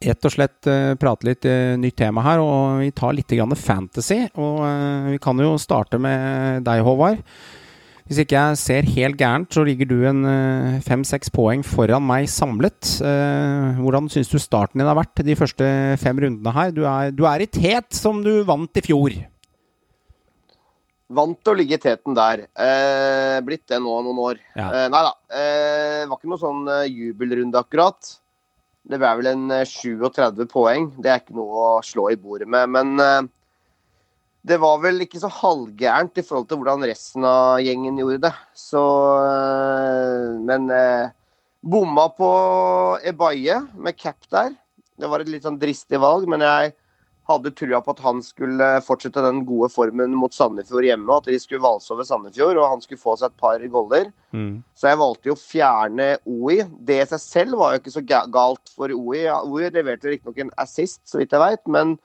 rett 0.00 0.24
og 0.26 0.32
slett 0.32 0.68
eh, 0.70 0.94
prate 1.00 1.28
litt 1.28 1.46
eh, 1.48 1.76
nytt 1.80 1.98
tema 2.00 2.24
her, 2.24 2.42
og 2.42 2.80
vi 2.80 2.90
tar 2.96 3.16
litt 3.16 3.32
grann 3.32 3.56
fantasy. 3.56 4.22
Og 4.40 4.62
eh, 4.64 5.10
vi 5.14 5.22
kan 5.22 5.40
jo 5.42 5.56
starte 5.60 6.00
med 6.00 6.64
deg, 6.66 6.84
Håvard. 6.86 7.20
Hvis 8.10 8.24
ikke 8.24 8.40
jeg 8.40 8.58
ser 8.58 8.88
helt 8.96 9.18
gærent, 9.20 9.52
så 9.54 9.62
ligger 9.62 9.86
du 9.86 10.00
en 10.08 10.24
fem-seks 10.82 11.30
poeng 11.30 11.60
foran 11.62 12.02
meg 12.02 12.24
samlet. 12.26 12.96
Hvordan 12.98 14.08
syns 14.10 14.32
du 14.32 14.34
starten 14.42 14.82
din 14.82 14.90
har 14.90 14.98
vært 14.98 15.22
de 15.22 15.36
første 15.38 15.68
fem 16.02 16.18
rundene 16.18 16.54
her? 16.56 16.72
Du 16.74 16.80
er, 16.90 17.12
du 17.14 17.22
er 17.30 17.44
i 17.44 17.46
tet 17.46 17.94
som 17.94 18.18
du 18.24 18.40
vant 18.48 18.80
i 18.80 18.82
fjor. 18.82 19.14
Vant 21.20 21.52
å 21.52 21.54
ligge 21.54 21.78
i 21.78 21.82
teten 21.82 22.18
der. 22.18 22.48
Eh, 22.50 23.36
blitt 23.46 23.68
det 23.70 23.78
nå 23.78 23.94
noen 24.02 24.18
år. 24.26 24.42
Ja. 24.58 24.66
Eh, 24.66 24.88
nei 24.90 25.04
da. 25.06 25.14
Eh, 25.30 26.02
var 26.10 26.18
ikke 26.18 26.34
noe 26.34 26.42
sånn 26.42 26.66
jubelrunde, 26.90 27.62
akkurat. 27.62 28.10
Det 28.88 28.98
ble 28.98 29.10
vel 29.20 29.28
en 29.32 29.50
eh, 29.54 29.68
37 29.68 30.46
poeng. 30.50 30.88
Det 30.98 31.12
er 31.12 31.20
ikke 31.22 31.36
noe 31.36 31.66
å 31.76 31.84
slå 31.84 32.08
i 32.12 32.18
bordet 32.20 32.48
med. 32.50 32.70
Men 32.72 33.04
eh, 33.04 33.28
det 34.48 34.56
var 34.62 34.80
vel 34.80 35.04
ikke 35.04 35.20
så 35.20 35.28
halvgærent 35.40 36.16
i 36.16 36.24
forhold 36.24 36.48
til 36.48 36.60
hvordan 36.60 36.86
resten 36.88 37.26
av 37.28 37.60
gjengen 37.60 38.00
gjorde 38.00 38.22
det. 38.28 38.34
Så 38.56 38.82
eh, 39.26 40.40
Men 40.48 40.70
eh, 40.72 41.12
bomma 41.60 42.08
på 42.16 42.30
Ebaye 43.04 43.60
med 43.76 43.98
cap 44.00 44.24
der. 44.32 44.54
Det 45.00 45.08
var 45.08 45.22
et 45.22 45.32
litt 45.32 45.44
sånn 45.44 45.60
dristig 45.60 46.00
valg, 46.00 46.26
men 46.28 46.44
jeg 46.44 46.74
hadde 47.30 47.52
trua 47.56 47.80
på 47.84 47.94
at 47.94 48.02
han 48.04 48.20
skulle 48.24 48.66
fortsette 48.84 49.22
den 49.24 49.42
gode 49.48 49.70
formen 49.72 50.12
mot 50.18 50.34
Sandefjord 50.34 50.86
hjemme, 50.86 51.08
og 51.08 51.22
at 51.22 51.30
de 51.30 51.38
skulle 51.40 51.64
valse 51.64 51.90
over 51.94 52.06
Sandefjord, 52.06 52.58
og 52.60 52.68
han 52.74 52.84
skulle 52.84 53.00
få 53.00 53.16
seg 53.18 53.30
et 53.30 53.40
par 53.40 53.64
goller. 53.72 54.10
Så 54.78 54.90
jeg 54.90 55.00
valgte 55.00 55.30
jo 55.30 55.36
å 55.36 55.40
fjerne 55.40 56.08
OI. 56.28 56.60
Det 56.86 57.00
i 57.00 57.08
seg 57.12 57.22
selv 57.24 57.60
var 57.62 57.74
jo 57.74 57.82
ikke 57.82 57.94
så 57.96 58.04
galt 58.06 58.72
for 58.74 58.94
OI. 58.94 59.24
OI 59.40 59.72
leverte 59.74 60.12
riktignok 60.12 60.42
en 60.44 60.54
assist, 60.62 61.02
så 61.08 61.22
vidt 61.22 61.34
jeg 61.36 61.42
veit, 61.42 61.62
men, 61.70 61.96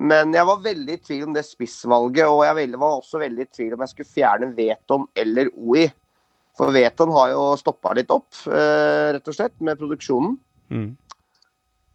men 0.00 0.36
jeg 0.36 0.48
var 0.48 0.64
veldig 0.68 0.96
i 0.98 1.02
tvil 1.08 1.26
om 1.28 1.36
det 1.36 1.46
spissvalget, 1.48 2.26
og 2.28 2.44
jeg 2.46 2.76
var 2.76 3.00
også 3.00 3.24
veldig 3.24 3.48
i 3.48 3.52
tvil 3.56 3.74
om 3.76 3.84
jeg 3.84 3.94
skulle 3.94 4.14
fjerne 4.14 4.52
Veton 4.56 5.08
eller 5.18 5.52
OI. 5.56 5.88
For 6.58 6.74
Veton 6.74 7.12
har 7.14 7.30
jo 7.32 7.44
stoppa 7.60 7.94
litt 7.96 8.10
opp, 8.12 8.28
eh, 8.50 9.12
rett 9.16 9.28
og 9.30 9.36
slett, 9.36 9.56
med 9.64 9.78
produksjonen. 9.80 10.34
Mm. 10.70 10.90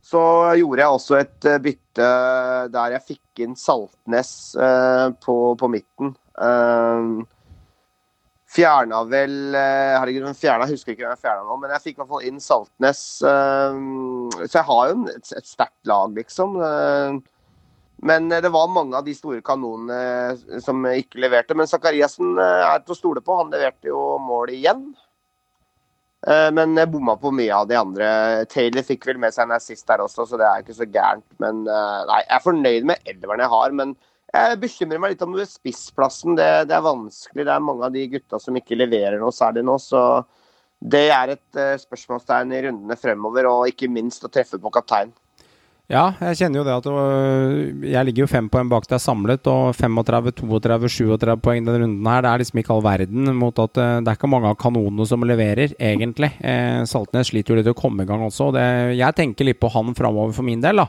Så 0.06 0.22
gjorde 0.60 0.84
jeg 0.84 0.98
også 0.98 1.18
et 1.18 1.48
eh, 1.50 1.62
bytte 1.64 2.10
der 2.74 2.94
jeg 2.94 3.08
fikk 3.08 3.46
inn 3.46 3.56
Saltnes 3.58 4.30
eh, 4.54 5.08
på, 5.24 5.38
på, 5.58 5.70
midten. 5.72 6.14
Fjerna 8.56 9.00
vel 9.10 9.56
Herregud, 9.56 10.28
hun 10.30 10.38
fjerna? 10.38 10.68
Jeg 10.68 10.78
husker 10.78 10.94
ikke 10.94 11.04
hvem 11.08 11.16
jeg 11.16 11.24
fjerna 11.26 11.48
nå, 11.48 11.58
men 11.60 11.74
jeg 11.74 11.84
fikk 11.88 11.96
i 11.96 12.02
hvert 12.04 12.12
fall 12.12 12.28
inn 12.28 12.44
Saltnes. 12.44 13.02
så 13.20 14.46
jeg 14.46 14.68
har 14.70 14.92
jo 14.92 15.00
et, 15.12 15.32
et 15.40 15.50
sterkt 15.50 15.90
lag, 15.90 16.14
liksom. 16.16 16.56
men 18.12 18.30
det 18.30 18.52
var 18.54 18.72
mange 18.72 18.96
av 19.00 19.08
de 19.08 19.16
store 19.18 19.42
kanonene 19.44 20.62
som 20.64 20.86
ikke 20.92 21.24
leverte. 21.26 21.58
Men 21.58 21.72
Zakariassen 21.72 22.38
er 22.40 22.84
til 22.86 22.96
å 22.96 23.00
stole 23.00 23.26
på. 23.26 23.40
Han 23.42 23.52
leverte 23.52 23.92
jo 23.92 24.06
mål 24.24 24.54
igjen. 24.56 24.86
Eh, 26.26 26.50
men 26.58 26.74
jeg 26.74 26.90
bomma 26.90 27.14
på 27.22 27.30
mye 27.36 27.54
av 27.54 27.68
de 27.70 27.78
andre. 27.78 28.08
Taylor 28.50 28.86
fikk 28.86 29.06
vel 29.12 29.20
med 29.22 29.36
seg 29.36 29.46
en 29.46 29.58
assist 29.60 29.86
der 29.90 30.02
også, 30.02 30.26
så 30.26 30.40
det 30.42 30.48
er 30.50 30.64
ikke 30.64 30.78
så 30.78 30.88
gærent. 30.90 31.28
Men 31.44 31.64
eh, 31.70 32.00
nei, 32.10 32.22
jeg 32.24 32.34
er 32.38 32.46
fornøyd 32.46 32.88
med 32.90 33.12
elveren 33.14 33.44
jeg 33.46 33.54
har. 33.54 33.76
Men 33.82 33.94
jeg 34.34 34.62
bekymrer 34.64 35.02
meg 35.04 35.14
litt 35.14 35.26
om 35.26 35.36
spissplassen. 35.48 36.38
Det, 36.40 36.48
det, 36.72 36.78
er 36.78 36.88
vanskelig. 36.88 37.46
Det 37.46 37.54
er 37.54 37.68
mange 37.68 37.86
av 37.86 37.94
de 37.94 38.08
gutta 38.16 38.42
som 38.42 38.58
ikke 38.58 38.80
leverer 38.80 39.22
noe 39.22 39.36
særlig 39.36 39.66
nå. 39.68 39.78
Så 39.82 40.02
det 40.96 41.06
er 41.14 41.36
et 41.36 41.60
uh, 41.62 41.78
spørsmålstegn 41.80 42.52
i 42.52 42.66
rundene 42.66 42.98
fremover, 43.00 43.48
og 43.48 43.70
ikke 43.72 43.88
minst 43.90 44.26
å 44.26 44.32
treffe 44.34 44.60
på 44.62 44.74
kaptein. 44.76 45.14
Ja, 45.86 46.16
jeg 46.18 46.40
kjenner 46.40 46.58
jo 46.58 46.66
det 46.66 46.74
at 46.74 46.88
øh, 46.90 47.84
jeg 47.92 48.08
ligger 48.08 48.24
jo 48.24 48.30
fem 48.32 48.48
poeng 48.50 48.72
bak 48.72 48.88
deg 48.90 48.98
samlet, 49.04 49.46
og 49.46 49.76
35, 49.78 50.32
32, 50.40 50.90
37 50.90 51.36
poeng 51.46 51.68
denne 51.68 51.84
runden 51.84 52.10
her. 52.10 52.24
Det 52.26 52.32
er 52.32 52.42
liksom 52.42 52.62
ikke 52.62 52.74
all 52.74 52.86
verden 52.88 53.30
mot 53.38 53.62
at 53.62 53.78
øh, 53.78 54.00
det 54.02 54.10
er 54.10 54.18
ikke 54.18 54.32
mange 54.34 54.50
av 54.50 54.58
kanonene 54.58 55.06
som 55.06 55.28
leverer, 55.30 55.76
egentlig. 55.78 56.32
Eh, 56.42 56.82
Saltnes 56.90 57.30
sliter 57.30 57.54
jo 57.54 57.60
litt 57.60 57.70
å 57.70 57.78
komme 57.78 58.02
i 58.02 58.10
gang 58.10 58.26
også. 58.26 58.50
Det, 58.56 58.66
jeg 58.98 59.18
tenker 59.20 59.46
litt 59.46 59.62
på 59.62 59.70
han 59.76 59.94
framover 59.98 60.34
for 60.34 60.48
min 60.48 60.64
del. 60.66 60.82
da, 60.82 60.88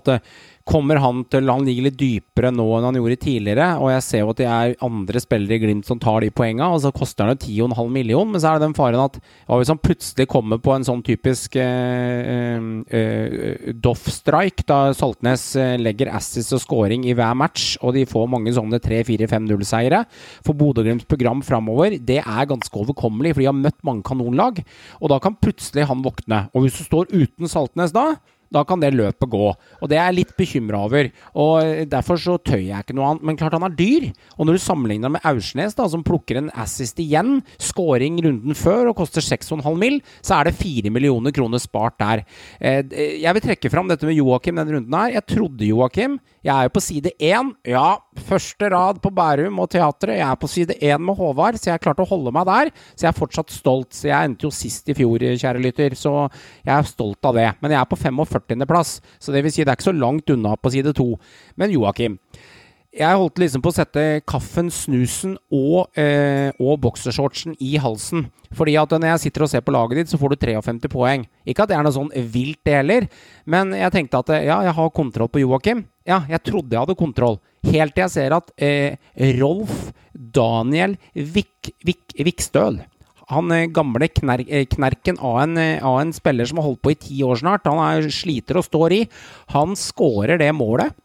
at 0.00 0.14
øh, 0.14 0.32
kommer 0.68 1.00
han 1.00 1.22
til 1.30 1.48
Han 1.48 1.64
ligger 1.66 1.88
litt 1.88 1.98
dypere 1.98 2.50
nå 2.54 2.66
enn 2.76 2.86
han 2.88 2.98
gjorde 2.98 3.18
tidligere. 3.22 3.68
Og 3.80 3.90
jeg 3.92 4.04
ser 4.04 4.22
jo 4.22 4.32
at 4.32 4.40
det 4.40 4.48
er 4.48 4.74
andre 4.84 5.22
spillere 5.22 5.56
i 5.56 5.62
Glimt 5.62 5.88
som 5.88 6.00
tar 6.02 6.22
de 6.24 6.30
poengene, 6.34 6.68
og 6.74 6.82
så 6.84 6.92
koster 6.94 7.26
han 7.26 7.36
jo 7.36 7.68
10,5 7.68 7.92
million, 7.94 8.28
Men 8.28 8.42
så 8.42 8.52
er 8.52 8.58
det 8.58 8.68
den 8.68 8.76
faren 8.76 9.02
at 9.02 9.18
ja, 9.18 9.56
hvis 9.56 9.72
han 9.72 9.80
plutselig 9.82 10.28
kommer 10.30 10.60
på 10.62 10.74
en 10.74 10.86
sånn 10.86 11.02
typisk 11.06 11.56
eh, 11.60 12.30
eh, 12.34 12.68
eh 13.00 13.74
Doff-strike, 13.78 14.66
da 14.68 14.92
Saltnes 14.96 15.44
eh, 15.56 15.76
legger 15.80 16.12
assis 16.14 16.50
og 16.56 16.62
scoring 16.62 17.06
i 17.08 17.14
hver 17.16 17.36
match, 17.38 17.76
og 17.82 17.94
de 17.96 18.04
får 18.08 18.28
mange 18.30 18.52
sånne 18.56 18.80
3-4-5-0-seiere 18.84 20.04
For 20.46 20.56
Bodø-Glimts 20.58 21.08
program 21.08 21.42
framover, 21.46 21.98
det 21.98 22.20
er 22.22 22.50
ganske 22.50 22.82
overkommelig, 22.82 23.34
for 23.34 23.44
de 23.44 23.50
har 23.50 23.56
møtt 23.56 23.78
mange 23.86 24.04
kanonlag. 24.06 24.62
Og 25.00 25.12
da 25.12 25.20
kan 25.22 25.38
plutselig 25.38 25.88
han 25.88 26.02
våkne. 26.04 26.46
Og 26.52 26.64
hvis 26.64 26.80
du 26.80 26.84
står 26.86 27.14
uten 27.14 27.50
Saltnes 27.50 27.94
da 27.94 28.12
da 28.54 28.64
kan 28.68 28.80
det 28.80 28.94
løpet 28.96 29.30
gå. 29.30 29.48
Og 29.52 29.90
det 29.90 29.98
er 29.98 30.08
jeg 30.08 30.18
litt 30.20 30.34
bekymra 30.38 30.80
over. 30.88 31.10
Og 31.38 31.84
Derfor 31.90 32.20
så 32.20 32.36
tør 32.40 32.60
jeg 32.62 32.84
ikke 32.84 32.96
noe 32.96 33.12
annet. 33.12 33.26
Men 33.28 33.38
klart 33.40 33.56
han 33.56 33.66
er 33.66 33.76
dyr. 33.76 34.08
Og 34.36 34.48
når 34.48 34.58
du 34.58 34.62
sammenligner 34.64 35.12
med 35.12 35.24
Aursnes, 35.28 35.76
da, 35.78 35.88
som 35.90 36.04
plukker 36.06 36.40
en 36.40 36.50
assist 36.58 37.00
igjen, 37.02 37.38
scoring 37.60 38.18
runden 38.24 38.56
før 38.58 38.92
og 38.92 38.98
koster 39.02 39.24
6,5 39.24 39.68
mill., 39.78 40.00
så 40.24 40.38
er 40.38 40.48
det 40.48 40.58
4 40.58 40.92
millioner 40.94 41.34
kroner 41.34 41.62
spart 41.62 41.98
der. 42.00 42.24
Eh, 42.60 42.82
jeg 43.22 43.36
vil 43.36 43.44
trekke 43.44 43.72
fram 43.72 43.90
dette 43.90 44.08
med 44.08 44.18
Joakim 44.18 44.58
denne 44.58 44.78
runden 44.78 44.98
her. 44.98 45.18
Jeg 45.18 45.28
trodde 45.34 45.68
Joakim 45.68 46.18
Jeg 46.44 46.54
er 46.54 46.68
jo 46.68 46.74
på 46.76 46.84
side 46.84 47.12
én. 47.20 47.52
Ja, 47.68 47.98
første 48.28 48.70
rad 48.72 49.00
på 49.04 49.12
Bærum 49.14 49.60
og 49.62 49.70
teatret. 49.72 50.18
Jeg 50.18 50.26
er 50.28 50.40
på 50.40 50.50
side 50.50 50.76
én 50.80 51.02
med 51.04 51.18
Håvard, 51.18 51.58
så 51.60 51.72
jeg 51.72 51.82
klarte 51.84 52.04
å 52.04 52.10
holde 52.10 52.32
meg 52.34 52.48
der. 52.48 52.72
Så 52.94 53.06
jeg 53.06 53.12
er 53.12 53.18
fortsatt 53.18 53.54
stolt. 53.54 53.92
Så 53.96 54.10
jeg 54.10 54.30
endte 54.30 54.48
jo 54.48 54.52
sist 54.54 54.88
i 54.90 54.96
fjor, 54.98 55.22
kjære 55.22 55.62
lytter, 55.62 55.96
så 55.98 56.14
jeg 56.64 56.74
er 56.74 56.88
stolt 56.88 57.28
av 57.28 57.38
det. 57.38 57.48
Men 57.62 57.74
jeg 57.74 57.80
er 57.80 57.90
på 57.90 57.98
45 57.98 58.38
40.-plass, 58.48 59.00
så 59.18 59.34
det 59.34 59.42
vil 59.44 59.54
si 59.54 59.64
det 59.64 59.72
er 59.72 59.78
ikke 59.78 59.90
så 59.90 59.96
langt 59.96 60.30
unna 60.32 60.56
på 60.56 60.72
side 60.74 60.94
to. 60.96 61.12
Men 61.60 61.72
Joakim, 61.74 62.18
jeg 62.94 63.20
holdt 63.20 63.40
liksom 63.42 63.62
på 63.62 63.70
å 63.70 63.76
sette 63.76 64.02
kaffen, 64.28 64.70
snusen 64.72 65.36
og, 65.52 65.90
eh, 65.98 66.50
og 66.58 66.80
boksershortsen 66.84 67.56
i 67.60 67.76
halsen. 67.80 68.28
Fordi 68.56 68.78
at 68.80 68.94
når 68.96 69.12
jeg 69.12 69.22
sitter 69.26 69.44
og 69.44 69.50
ser 69.52 69.60
på 69.60 69.74
laget 69.74 70.00
ditt, 70.00 70.10
så 70.12 70.18
får 70.20 70.32
du 70.32 70.36
53 70.46 70.88
poeng. 70.88 71.26
Ikke 71.44 71.66
at 71.66 71.68
det 71.68 71.76
er 71.76 71.84
noe 71.84 71.92
sånn 71.92 72.10
vilt, 72.32 72.62
det 72.64 72.78
heller, 72.80 73.08
men 73.44 73.76
jeg 73.76 73.92
tenkte 73.92 74.22
at 74.24 74.34
ja, 74.40 74.62
jeg 74.64 74.76
har 74.80 74.90
kontroll 74.96 75.28
på 75.28 75.44
Joakim. 75.44 75.84
Ja, 76.08 76.22
jeg 76.28 76.40
trodde 76.48 76.72
jeg 76.72 76.80
hadde 76.80 76.96
kontroll. 76.96 77.40
Helt 77.68 77.94
til 77.94 78.06
jeg 78.06 78.14
ser 78.14 78.36
at 78.36 78.52
eh, 78.56 78.96
Rolf 79.36 79.90
Daniel 80.14 80.96
Vik, 81.12 81.74
Vik, 81.84 82.14
Vikstøl 82.16 82.80
han 83.32 83.52
eh, 83.52 83.66
gamle 83.72 84.08
kner 84.12 84.44
eh, 84.46 84.64
knerken 84.70 85.18
av 85.24 85.42
en, 85.42 85.58
eh, 85.60 85.84
av 85.84 86.00
en, 86.00 86.14
spiller 86.16 86.48
som 86.48 86.60
har 86.60 86.68
holdt 86.70 86.82
på 86.84 86.94
i 86.94 87.00
ti 87.00 87.20
år 87.24 87.42
snart, 87.42 87.68
han 87.68 87.80
er, 87.84 88.08
sliter 88.12 88.60
og 88.60 88.66
står 88.66 88.96
i, 88.96 89.02
han 89.54 89.76
skårer 89.78 90.40
det 90.40 90.50
målet. 90.56 90.96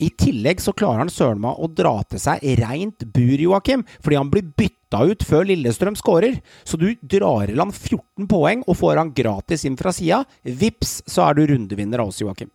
I 0.00 0.08
tillegg 0.16 0.62
så 0.64 0.72
klarer 0.76 1.02
han 1.02 1.12
søren 1.12 1.42
meg 1.42 1.58
å 1.60 1.68
dra 1.68 1.98
til 2.08 2.20
seg 2.22 2.44
reint 2.62 3.04
bur, 3.12 3.36
Joakim, 3.36 3.84
fordi 4.00 4.18
han 4.18 4.30
blir 4.32 4.46
bytta 4.56 5.02
ut 5.10 5.26
før 5.26 5.44
Lillestrøm 5.50 5.98
skårer. 5.98 6.38
Så 6.64 6.80
du 6.80 6.88
drar 7.02 7.50
i 7.50 7.56
land 7.58 7.74
14 7.76 8.28
poeng 8.30 8.64
og 8.66 8.78
får 8.80 9.02
han 9.02 9.12
gratis 9.16 9.66
inn 9.68 9.76
fra 9.80 9.92
sida. 9.94 10.22
Vips, 10.42 11.02
så 11.10 11.28
er 11.28 11.38
du 11.38 11.46
rundevinner 11.52 12.02
av 12.02 12.12
oss, 12.12 12.22
Joakim. 12.24 12.50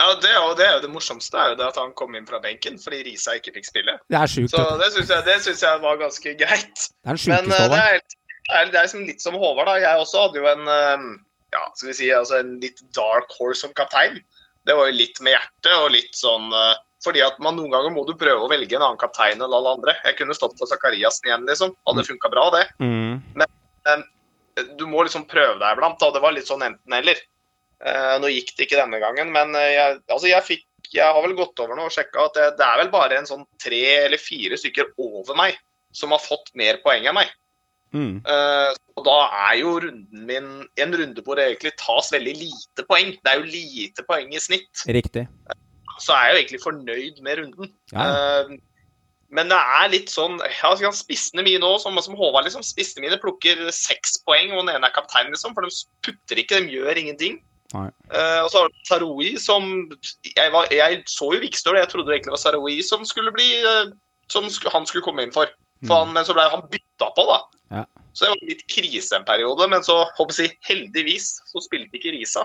Ja, 0.00 0.14
det, 0.16 0.32
og 0.40 0.54
det 0.56 0.64
er 0.64 0.78
jo 0.78 0.84
det 0.86 0.90
morsomste 0.94 1.36
er 1.36 1.50
jo 1.52 1.56
det 1.60 1.66
at 1.66 1.76
han 1.76 1.90
kom 1.92 2.14
inn 2.16 2.24
fra 2.24 2.38
benken 2.40 2.78
fordi 2.80 3.02
Risa 3.04 3.34
ikke 3.36 3.52
fikk 3.58 3.68
spille. 3.68 3.98
Det 4.08 4.16
er 4.16 4.30
sjukt. 4.32 4.54
Så 4.54 4.62
det 4.80 4.88
syns 4.94 5.10
jeg, 5.12 5.58
jeg, 5.60 5.80
var 5.82 5.98
ganske 6.00 6.32
greit. 6.40 6.86
Det 7.04 7.12
er 7.12 7.18
en 7.18 7.34
Men 7.34 7.50
uh, 7.52 7.66
det 7.68 7.82
det 8.50 8.56
er, 8.56 8.70
det 8.72 8.78
er 8.80 8.86
liksom 8.86 9.04
litt 9.06 9.20
som 9.22 9.36
Håvard, 9.36 9.68
da. 9.68 9.76
Jeg 9.78 10.00
også 10.00 10.24
hadde 10.24 10.40
jo 10.40 10.48
en 10.48 10.64
uh, 10.66 11.04
ja, 11.52 11.62
skal 11.74 11.90
vi 11.90 11.96
si, 11.98 12.08
altså 12.14 12.40
en 12.40 12.56
litt 12.62 12.80
dark 12.96 13.30
horse 13.36 13.60
som 13.64 13.74
kaptein. 13.76 14.20
Det 14.66 14.76
var 14.76 14.90
jo 14.90 14.96
litt 14.98 15.20
med 15.24 15.34
hjertet 15.34 15.74
og 15.78 15.92
litt 15.94 16.16
sånn 16.16 16.50
uh, 16.52 16.76
fordi 17.04 17.22
at 17.24 17.38
man 17.40 17.56
noen 17.56 17.72
ganger 17.72 17.94
må 17.94 18.04
du 18.04 18.12
prøve 18.18 18.44
å 18.44 18.50
velge 18.50 18.76
en 18.76 18.84
annen 18.84 19.00
kaptein 19.00 19.40
enn 19.40 19.46
alle 19.56 19.72
andre. 19.72 19.94
Jeg 20.04 20.18
kunne 20.18 20.36
stått 20.36 20.58
for 20.60 20.68
Zakariassen 20.68 21.30
igjen, 21.30 21.46
liksom. 21.48 21.72
Hadde 21.88 22.04
funka 22.04 22.28
bra, 22.28 22.42
det. 22.52 22.66
Mm. 22.76 23.22
Men 23.40 24.02
du 24.76 24.84
må 24.84 25.06
liksom 25.06 25.24
prøve 25.30 25.56
deg 25.62 25.78
iblant. 25.78 25.96
Det 25.96 26.20
var 26.20 26.36
litt 26.36 26.50
sånn 26.50 26.66
enten-eller. 26.66 27.22
Uh, 27.80 28.18
nå 28.20 28.28
gikk 28.28 28.52
det 28.52 28.66
ikke 28.66 28.82
denne 28.82 29.00
gangen, 29.00 29.32
men 29.32 29.56
jeg, 29.56 29.96
altså 30.12 30.28
jeg, 30.28 30.44
fikk, 30.44 30.66
jeg, 30.90 31.06
har 31.06 31.16
vel 31.24 31.32
gått 31.38 31.62
over 31.64 31.78
nå 31.78 31.86
og 31.88 31.94
sjekka 31.94 32.26
at 32.28 32.36
det, 32.36 32.48
det, 32.58 32.66
er 32.66 32.82
vel 32.82 32.92
bare 32.92 33.16
en 33.16 33.30
sånn 33.30 33.46
tre 33.64 33.80
eller 34.02 34.20
fire 34.20 34.60
stykker 34.60 34.92
over 35.00 35.38
meg 35.40 35.56
som 35.96 36.12
har 36.12 36.20
fått 36.20 36.52
mer 36.60 36.82
poeng 36.84 37.08
enn 37.08 37.16
meg. 37.16 37.32
Mm. 37.96 38.22
Uh, 38.22 38.70
og 38.98 39.06
da 39.08 39.18
er 39.50 39.54
jo 39.58 39.74
runden 39.82 40.26
min 40.28 40.48
en 40.78 40.96
runde 41.00 41.24
hvor 41.26 41.38
det 41.38 41.48
egentlig 41.48 41.72
tas 41.80 42.10
veldig 42.14 42.34
lite 42.38 42.86
poeng. 42.86 43.14
Det 43.18 43.32
er 43.32 43.40
jo 43.40 43.50
lite 43.50 44.06
poeng 44.08 44.34
i 44.34 44.42
snitt. 44.42 44.84
Riktig. 44.86 45.26
Så 46.00 46.14
er 46.16 46.28
jeg 46.28 46.34
jo 46.34 46.40
egentlig 46.42 46.64
fornøyd 46.64 47.22
med 47.24 47.40
runden. 47.42 47.72
Ja. 47.92 48.44
Men 49.30 49.50
det 49.52 49.58
er 49.58 49.92
litt 49.92 50.10
sånn 50.10 50.40
ja, 50.42 50.90
Spissene 50.96 51.44
mine 51.46 51.66
òg, 51.66 51.78
som, 51.82 51.98
som 52.02 52.16
Håvard, 52.18 52.48
liksom, 52.48 52.64
spissene 52.66 53.04
mine 53.04 53.18
plukker 53.22 53.68
seks 53.74 54.16
poeng, 54.26 54.50
og 54.50 54.64
den 54.64 54.74
ene 54.74 54.88
er 54.88 54.94
kaptein, 54.96 55.30
liksom, 55.30 55.54
for 55.54 55.66
de 55.66 55.70
putter 56.06 56.40
ikke, 56.42 56.58
de 56.64 56.74
gjør 56.74 56.98
ingenting. 56.98 57.38
Uh, 57.70 58.42
og 58.42 58.48
så 58.50 58.64
har 58.64 58.70
du 58.70 58.78
Saroui 58.88 59.36
som 59.38 59.66
jeg, 60.26 60.50
var, 60.50 60.66
jeg, 60.74 61.04
så 61.06 61.28
jo 61.36 61.38
Vikstøl, 61.38 61.78
jeg 61.78 61.90
trodde 61.92 62.10
egentlig 62.10 62.32
det 62.32 62.34
var 62.34 62.42
Saroui 62.42 62.80
som 62.82 63.04
skulle 63.06 63.30
bli 63.30 63.46
uh, 63.62 63.92
Som 64.26 64.48
sk 64.50 64.66
han 64.70 64.86
skulle 64.86 65.06
komme 65.06 65.22
inn 65.22 65.34
for. 65.34 65.50
For 65.86 66.04
han, 66.04 66.12
men 66.16 66.26
så 66.28 66.36
ble 66.36 66.44
han 66.52 66.66
bytta 66.72 67.08
på, 67.16 67.24
da. 67.28 67.38
Ja. 67.70 67.84
Så 68.12 68.26
det 68.26 68.32
var 68.32 68.50
litt 68.50 68.64
krise 68.68 69.16
en 69.16 69.26
periode. 69.28 69.68
Men 69.70 69.84
så 69.86 70.02
håper 70.18 70.42
jeg, 70.42 70.56
heldigvis 70.68 71.32
så 71.48 71.62
spilte 71.64 71.96
ikke 71.98 72.14
Risa. 72.16 72.44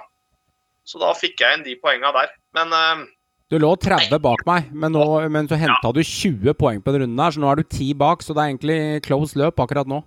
Så 0.85 1.01
da 1.01 1.11
fikk 1.17 1.41
jeg 1.41 1.57
inn 1.57 1.65
de 1.65 1.75
poenga 1.81 2.13
der. 2.15 2.33
Men 2.55 2.73
uh, 2.75 3.05
du 3.51 3.57
lå 3.61 3.71
30 3.77 4.17
bak 4.21 4.41
meg, 4.47 4.71
men, 4.73 4.95
nå, 4.95 5.05
men 5.33 5.49
så 5.49 5.57
henta 5.59 5.89
ja. 5.89 5.93
du 5.93 6.01
20 6.01 6.55
poeng 6.57 6.81
på 6.81 6.93
den 6.93 7.05
runden 7.05 7.21
her, 7.21 7.33
så 7.33 7.41
nå 7.41 7.51
er 7.51 7.61
du 7.61 7.65
10 7.67 7.93
bak. 8.01 8.25
Så 8.25 8.33
det 8.33 8.43
er 8.43 8.53
egentlig 8.53 8.79
close 9.05 9.37
løp 9.41 9.61
akkurat 9.61 9.89
nå. 9.89 10.01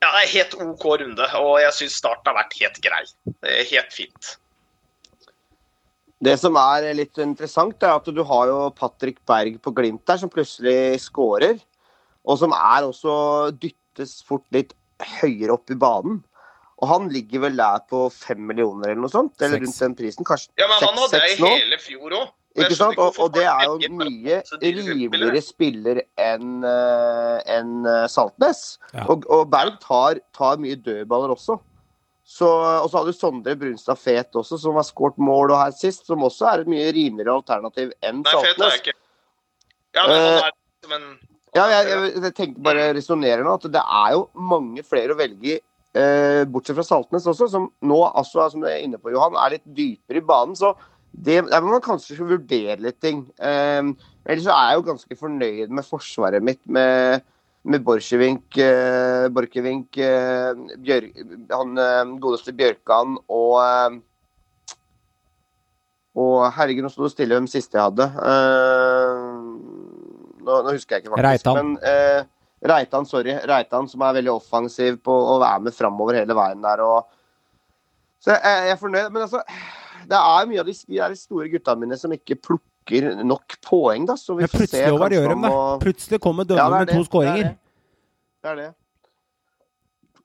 Ja, 0.00 0.08
det 0.14 0.20
er 0.22 0.30
helt 0.32 0.54
OK 0.64 0.84
runde, 1.02 1.26
og 1.36 1.54
jeg 1.60 1.76
syns 1.76 1.98
starten 2.00 2.30
har 2.30 2.38
vært 2.38 2.56
helt 2.56 2.78
grei. 2.84 3.02
Det 3.44 3.50
er 3.52 3.66
helt 3.68 3.92
fint. 3.92 4.30
Det 6.20 6.36
som 6.40 6.56
er 6.60 6.86
litt 6.96 7.16
interessant, 7.20 7.76
er 7.84 7.96
at 7.96 8.08
du 8.12 8.20
har 8.28 8.48
jo 8.48 8.58
Patrick 8.76 9.20
Berg 9.28 9.56
på 9.64 9.72
Glimt 9.76 10.04
der, 10.08 10.20
som 10.20 10.32
plutselig 10.32 11.00
skårer. 11.04 11.60
Og 12.28 12.40
som 12.40 12.52
er 12.56 12.88
også 12.88 13.14
dyttes 13.60 14.18
fort 14.26 14.44
litt 14.54 14.74
høyere 15.20 15.54
opp 15.56 15.72
i 15.72 15.78
banen. 15.80 16.20
Og 16.80 16.88
han 16.88 17.08
ligger 17.12 17.44
vel 17.44 17.56
der 17.60 17.80
på 17.90 18.06
fem 18.14 18.40
millioner 18.48 18.92
eller 18.92 19.04
noe 19.04 19.12
sånt? 19.12 19.36
Eller 19.44 19.60
rundt 19.60 19.80
den 19.82 19.96
prisen? 19.98 20.26
Kanskje 20.26 20.52
Ja, 20.60 20.68
men 20.68 20.80
han 20.80 21.00
hadde 21.00 21.20
det 21.20 21.32
i 21.36 21.40
hele 21.44 21.80
fjor 21.80 22.16
òg. 22.16 22.28
Ikke 22.58 22.74
sant? 22.74 22.98
Og, 22.98 23.14
og, 23.22 23.28
det 23.36 23.44
er 23.46 23.66
jo 23.68 23.76
mye 23.94 24.40
rimeligere 24.58 25.42
spiller 25.44 26.00
enn 26.18 26.64
uh, 26.64 27.38
en 27.46 27.84
uh, 27.86 28.06
Saltnes. 28.10 28.80
Ja. 28.90 29.04
Og, 29.12 29.26
og, 29.30 29.44
Berg 29.52 29.76
tar, 29.84 30.18
tar, 30.34 30.58
mye 30.62 30.78
dødballer 30.80 31.36
også. 31.36 31.60
Så, 32.26 32.48
og 32.48 32.88
så 32.90 33.00
har 33.00 33.06
du 33.06 33.14
Sondre 33.14 33.54
Brunstad 33.58 33.98
Fet 33.98 34.36
også, 34.38 34.58
som 34.58 34.76
har 34.78 34.86
skåret 34.86 35.18
mål 35.18 35.54
og 35.54 35.60
her 35.62 35.76
sist. 35.76 36.08
Som 36.10 36.26
også 36.26 36.48
er 36.50 36.64
et 36.64 36.72
mye 36.72 36.90
rimeligere 36.96 37.38
alternativ 37.38 37.94
enn 38.02 38.24
Nei, 38.24 38.34
Saltnes. 38.34 38.56
Fet 38.56 38.66
er 38.66 38.78
ikke. 38.82 38.96
Ja, 39.94 40.06
men 40.06 40.16
han 40.16 40.48
er 40.48 40.56
som 40.86 40.96
en 40.96 41.08
ja, 41.56 41.64
jeg, 41.72 41.88
jeg, 41.90 42.12
jeg 42.24 42.36
tenker 42.36 42.62
bare 42.62 42.92
resonnerer 42.94 43.42
nå 43.46 43.56
at 43.58 43.66
det 43.72 43.82
er 43.82 44.14
jo 44.14 44.26
mange 44.50 44.84
flere 44.86 45.14
å 45.14 45.18
velge 45.18 45.58
eh, 45.58 46.44
bortsett 46.46 46.78
fra 46.78 46.86
Saltnes 46.86 47.26
også, 47.30 47.48
som 47.50 47.66
nå 47.82 47.98
altså, 48.08 48.46
som 48.52 48.62
du 48.62 48.68
er 48.70 48.84
inne 48.84 49.00
på, 49.00 49.12
Johan, 49.14 49.38
er 49.38 49.56
litt 49.56 49.66
dypere 49.66 50.22
i 50.22 50.26
banen. 50.26 50.54
Så 50.58 50.74
det, 51.10 51.40
der 51.50 51.64
må 51.64 51.74
man 51.74 51.84
kanskje 51.84 52.20
vurdere 52.22 52.78
litt 52.84 53.00
ting. 53.02 53.24
Eh, 53.42 53.82
ellers 54.26 54.46
så 54.46 54.54
er 54.54 54.70
jeg 54.70 54.80
jo 54.80 54.88
ganske 54.92 55.20
fornøyd 55.24 55.74
med 55.74 55.88
forsvaret 55.88 56.44
mitt 56.46 56.62
med, 56.70 57.26
med 57.66 57.82
Borchevink, 57.86 58.46
eh, 58.60 59.26
Borchevink 59.34 59.98
eh, 59.98 60.52
Bjør, 60.84 61.10
han 61.56 61.82
eh, 61.82 62.14
godeste 62.22 62.54
Bjørkan 62.56 63.18
og 63.26 63.58
eh, 63.64 63.98
og 66.20 66.40
herregud, 66.56 66.82
nå 66.82 66.90
sto 66.90 67.04
det 67.06 67.12
stille 67.12 67.36
hvem 67.36 67.46
siste 67.48 67.78
jeg 67.78 67.86
hadde. 67.86 68.06
Eh, 68.26 69.29
nå, 70.44 70.58
nå, 70.66 70.74
husker 70.76 70.96
jeg 70.96 71.04
ikke 71.04 71.12
faktisk. 71.14 71.26
Reitan. 71.28 71.58
Men, 71.60 71.72
eh, 71.86 72.24
Reitan, 72.70 73.06
sorry. 73.08 73.34
Reitan 73.48 73.86
som 73.88 74.02
er 74.04 74.16
veldig 74.18 74.32
offensiv 74.34 74.98
på 75.06 75.14
å 75.34 75.38
være 75.40 75.62
med 75.68 75.76
framover 75.76 76.18
hele 76.20 76.36
veien 76.36 76.60
der. 76.64 76.82
Og... 76.84 77.06
Så 78.20 78.34
jeg, 78.34 78.42
jeg 78.66 78.74
er 78.74 78.80
fornøyd. 78.82 79.08
Men 79.14 79.24
altså, 79.24 79.40
det 80.10 80.18
er 80.20 80.50
mye 80.50 80.60
av 80.60 80.68
de, 80.68 80.74
de 80.90 81.16
store 81.22 81.48
gutta 81.54 81.76
mine 81.80 81.96
som 82.00 82.12
ikke 82.12 82.36
plukker 82.36 83.08
nok 83.24 83.56
poeng, 83.64 84.04
da. 84.10 84.18
Så 84.20 84.36
vi 84.36 84.44
Men 84.44 84.52
får 84.52 84.66
se 84.74 84.82
hva 84.90 84.98
kanskje 85.06 85.16
gjør 85.22 85.32
de 85.34 85.38
da. 85.46 85.52
Og... 85.56 85.80
Plutselig 85.86 86.20
kommer 86.24 86.48
Dønne 86.48 86.60
Ja, 86.60 86.68
er 86.68 86.84
med 86.84 86.92
to 86.92 87.00
det. 87.00 87.08
skåringer. 87.08 87.50
Det 88.40 88.52
er 88.52 88.60
det. 88.60 88.68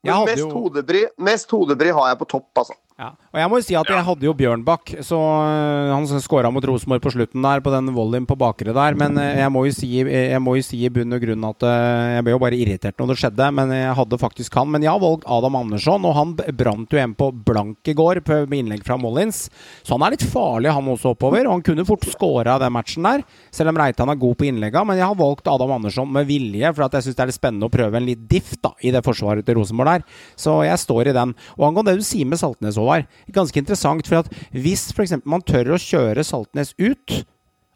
Jeg 0.05 0.11
Men 0.11 0.17
hadde 0.19 0.31
mest, 0.35 0.43
jo- 0.43 0.51
hodebry, 0.59 1.03
mest 1.31 1.55
hodebry 1.55 1.93
har 1.97 2.11
jeg 2.11 2.19
på 2.19 2.27
topp, 2.35 2.49
altså. 2.61 2.75
Ja. 2.95 3.09
Og 3.33 3.39
jeg 3.41 3.49
må 3.51 3.57
jo 3.59 3.63
si 3.67 3.75
at 3.75 3.89
jeg 3.91 4.03
hadde 4.07 4.23
jo 4.23 4.31
Bjørnbakk, 4.39 4.93
så 5.03 5.17
øh, 5.19 5.89
han 5.91 6.05
skåra 6.23 6.47
mot 6.53 6.63
Rosenborg 6.63 7.01
på 7.03 7.11
slutten 7.11 7.43
der, 7.43 7.59
på 7.59 7.73
den 7.73 7.89
volleyen 7.91 8.23
på 8.29 8.37
bakre 8.39 8.71
der. 8.71 8.95
Men 8.95 9.17
øh, 9.19 9.33
jeg 9.41 9.51
må 9.51 9.63
si, 9.75 9.89
jeg 9.99 10.39
må 10.39 10.53
jo 10.55 10.63
si 10.63 10.79
i 10.87 10.91
bunn 10.95 11.11
og 11.11 11.19
grunn 11.19 11.43
at 11.49 11.65
jeg 11.67 12.23
ble 12.23 12.31
jo 12.31 12.39
bare 12.39 12.55
irritert 12.55 12.95
når 13.01 13.11
det 13.11 13.17
skjedde. 13.19 13.49
Men 13.57 13.73
jeg 13.75 13.97
hadde 13.99 14.19
faktisk 14.21 14.55
han. 14.55 14.71
Men 14.71 14.85
jeg 14.87 14.93
har 14.93 15.01
valgt 15.03 15.27
Adam 15.27 15.57
Andersson, 15.59 16.07
og 16.07 16.15
han 16.15 16.31
brant 16.55 16.95
jo 16.95 17.01
en 17.03 17.17
på 17.19 17.27
blank 17.49 17.91
i 17.91 17.97
går 17.99 18.21
på- 18.23 18.39
med 18.47 18.61
innlegg 18.61 18.85
fra 18.87 18.95
Mollins. 19.01 19.49
Så 19.83 19.97
han 19.97 20.07
er 20.07 20.15
litt 20.15 20.23
farlig, 20.31 20.71
han 20.71 20.87
også 20.95 21.11
oppover. 21.17 21.43
Og 21.49 21.57
han 21.57 21.65
kunne 21.67 21.87
fort 21.91 22.07
skåra 22.07 22.55
den 22.63 22.73
matchen 22.77 23.03
der, 23.03 23.25
selv 23.51 23.73
om 23.73 23.81
Reitan 23.83 24.13
er 24.15 24.21
god 24.23 24.39
på 24.39 24.47
innlegga. 24.47 24.85
Men 24.87 25.01
jeg 25.01 25.09
har 25.09 25.19
valgt 25.19 25.51
Adam 25.51 25.75
Andersson 25.81 26.07
med 26.15 26.31
vilje, 26.31 26.71
for 26.71 26.87
at 26.87 26.95
jeg 26.95 27.09
syns 27.09 27.19
det 27.19 27.27
er 27.27 27.33
litt 27.33 27.41
spennende 27.41 27.67
å 27.67 27.75
prøve 27.75 27.99
en 27.99 28.07
litt 28.07 28.23
diff 28.31 28.55
da, 28.63 28.71
i 28.87 28.95
det 28.95 29.03
forsvaret 29.03 29.43
til 29.43 29.59
Rosenborg 29.59 29.97
der. 29.97 30.07
Så 30.39 30.61
jeg 30.63 30.79
står 30.79 31.11
i 31.11 31.17
den. 31.19 31.35
Og 31.59 31.67
angående 31.67 31.91
det 31.91 32.05
du 32.05 32.07
sier 32.07 32.31
med 32.31 32.39
Saltnes, 32.39 32.79
Håvard. 32.85 33.09
Ganske 33.33 33.59
interessant. 33.61 34.05
For 34.07 34.21
at 34.21 34.29
hvis 34.53 34.87
f.eks. 34.93 35.17
man 35.25 35.41
tør 35.45 35.73
å 35.75 35.81
kjøre 35.81 36.23
Saltnes 36.25 36.71
ut, 36.77 37.19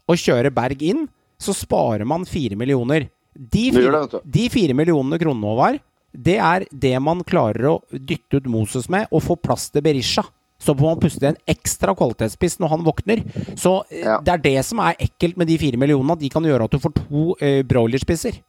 og 0.09 0.17
kjøre 0.17 0.49
Berg 0.53 0.81
inn, 0.85 1.03
så 1.41 1.53
sparer 1.53 2.05
man 2.09 2.23
fire 2.29 2.55
millioner. 2.57 3.09
De 3.33 3.67
fire, 3.71 3.99
de 4.25 4.47
fire 4.51 4.73
millionene 4.75 5.19
kronene, 5.21 5.51
Håvard, 5.51 5.81
det 6.09 6.39
er 6.41 6.63
det 6.73 6.95
man 7.05 7.21
klarer 7.27 7.67
å 7.69 7.75
dytte 7.93 8.39
ut 8.41 8.47
Moses 8.49 8.87
med, 8.89 9.05
og 9.13 9.21
få 9.27 9.35
plass 9.37 9.67
til 9.69 9.83
Berisha. 9.85 10.23
Så 10.59 10.73
får 10.75 10.83
man 10.89 10.99
puste 10.99 11.23
en 11.29 11.37
ekstra 11.47 11.93
kvalitetspiss 11.95 12.57
når 12.59 12.71
han 12.73 12.81
våkner. 12.83 13.21
Så 13.55 13.77
eh, 13.93 14.01
Ja. 14.03 14.17
det 14.19 14.33
er 14.33 14.41
det 14.43 14.65
som 14.67 14.81
er 14.83 14.97
ekkelt 14.99 15.37
med 15.39 15.47
de 15.47 15.55
fire 15.61 15.77
millionene, 15.79 16.17
at 16.17 16.19
de 16.19 16.31
kan 16.33 16.43
gjøre 16.43 16.65
at 16.67 16.73
du 16.73 16.81
får 16.83 16.95
to 16.97 17.21
eh, 17.39 17.61
broilerspisser. 17.63 18.41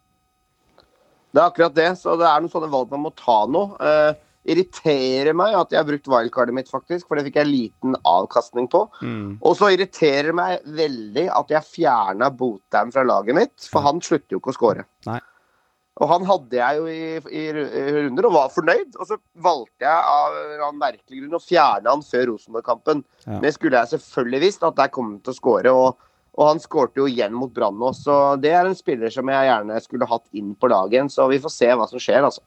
Det 1.30 1.38
er 1.38 1.44
akkurat 1.46 1.76
det. 1.76 1.90
Så 2.00 2.16
det 2.18 2.26
er 2.26 2.40
noen 2.42 2.50
sånne 2.50 2.72
valg 2.72 2.90
man 2.90 3.04
må 3.04 3.12
ta 3.14 3.36
nå. 3.46 3.62
Eh, 3.78 4.10
irriterer 4.48 5.34
meg 5.36 5.54
at 5.58 5.72
jeg 5.74 5.82
har 5.82 5.88
brukt 5.88 6.08
wildcardet 6.08 6.56
mitt, 6.56 6.70
faktisk, 6.72 7.06
for 7.08 7.18
det 7.18 7.26
fikk 7.26 7.40
jeg 7.42 7.50
liten 7.50 7.96
avkastning 8.08 8.70
på. 8.72 8.86
Og 9.44 9.58
så 9.58 9.72
irriterer 9.74 10.30
det 10.30 10.36
meg 10.38 10.70
veldig 10.78 11.26
at 11.36 11.52
jeg 11.52 11.68
fjerna 11.68 12.30
Botheim 12.32 12.94
fra 12.94 13.04
laget 13.04 13.36
mitt, 13.36 13.68
for 13.68 13.84
han 13.84 14.00
slutter 14.04 14.36
jo 14.36 14.40
ikke 14.40 14.54
å 14.54 14.56
score. 14.56 14.86
Nei. 15.10 15.20
Og 16.00 16.08
han 16.08 16.24
hadde 16.24 16.56
jeg 16.56 16.78
jo 16.78 16.86
i, 16.88 17.00
i, 17.28 17.40
i 17.52 17.80
runder 18.06 18.30
og 18.30 18.32
var 18.32 18.52
fornøyd. 18.54 18.94
Og 18.96 19.08
så 19.10 19.18
valgte 19.44 19.84
jeg 19.84 20.12
av 20.14 20.36
en 20.70 20.78
merkelig 20.80 21.18
grunn 21.20 21.36
å 21.36 21.42
fjerne 21.44 21.92
han 21.92 22.04
før 22.06 22.30
Rosenborg-kampen. 22.30 23.02
Ja. 23.26 23.40
Men 23.42 23.52
skulle 23.52 23.82
jeg 23.82 23.92
selvfølgelig 23.92 24.40
visst 24.46 24.64
at 24.64 24.78
der 24.80 24.88
kom 24.94 25.10
han 25.10 25.20
til 25.26 25.34
å 25.34 25.36
score, 25.36 25.74
Og, 25.76 26.06
og 26.40 26.48
han 26.48 26.62
skårte 26.62 27.02
jo 27.02 27.08
igjen 27.10 27.36
mot 27.36 27.52
Brann 27.52 27.76
nå, 27.76 27.90
så 27.92 28.14
det 28.40 28.54
er 28.54 28.64
en 28.64 28.78
spiller 28.78 29.12
som 29.12 29.28
jeg 29.28 29.48
gjerne 29.50 29.80
skulle 29.84 30.08
hatt 30.08 30.24
inn 30.32 30.54
på 30.56 30.70
laget 30.72 30.96
igjen. 30.96 31.12
Så 31.12 31.28
vi 31.28 31.42
får 31.42 31.52
se 31.52 31.68
hva 31.74 31.90
som 31.90 32.00
skjer, 32.00 32.24
altså. 32.30 32.46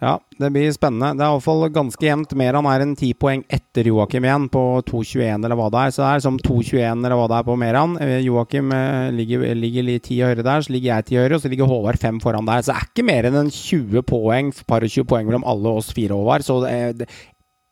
Ja, 0.00 0.14
det 0.40 0.48
blir 0.54 0.70
spennende. 0.72 1.10
Det 1.18 1.26
er 1.26 1.28
iallfall 1.28 1.66
ganske 1.74 2.06
jevnt. 2.06 2.30
Mer 2.40 2.56
han 2.56 2.66
er 2.70 2.82
enn 2.86 2.94
ti 2.96 3.10
poeng 3.12 3.42
etter 3.52 3.84
Joakim 3.90 4.24
igjen, 4.24 4.46
på 4.48 4.62
2,21 4.88 5.44
eller 5.44 5.58
hva 5.58 5.66
det 5.72 5.80
er. 5.82 5.90
Så 5.92 6.00
det 6.00 6.08
er 6.08 6.22
som 6.24 6.38
2,21 6.40 7.04
eller 7.04 7.18
hva 7.18 7.26
det 7.28 7.36
er 7.36 7.48
på 7.50 7.56
Meran. 7.60 7.96
Eh, 8.00 8.14
Joakim 8.24 8.72
eh, 8.72 9.10
ligger, 9.12 9.44
ligger 9.58 9.90
ti 10.06 10.22
høyre 10.24 10.40
der, 10.40 10.64
så 10.64 10.72
ligger 10.72 10.94
jeg 10.94 11.08
ti 11.10 11.18
høyre, 11.20 11.36
og 11.36 11.42
så 11.42 11.50
ligger 11.52 11.68
Håvard 11.68 12.00
fem 12.00 12.20
foran 12.24 12.48
der. 12.48 12.62
Så 12.64 12.72
det 12.72 12.78
er 12.78 12.86
ikke 12.88 13.04
mer 13.10 13.28
enn 13.28 13.36
en 13.42 13.52
20 13.52 14.04
poeng, 14.08 14.48
par 14.70 14.86
og 14.86 14.94
20 14.94 15.08
poeng 15.10 15.28
mellom 15.28 15.44
alle 15.52 15.74
oss 15.82 15.90
fire, 15.92 16.16
Håvard. 16.16 16.46
Så 16.48 16.56
det- 16.64 17.10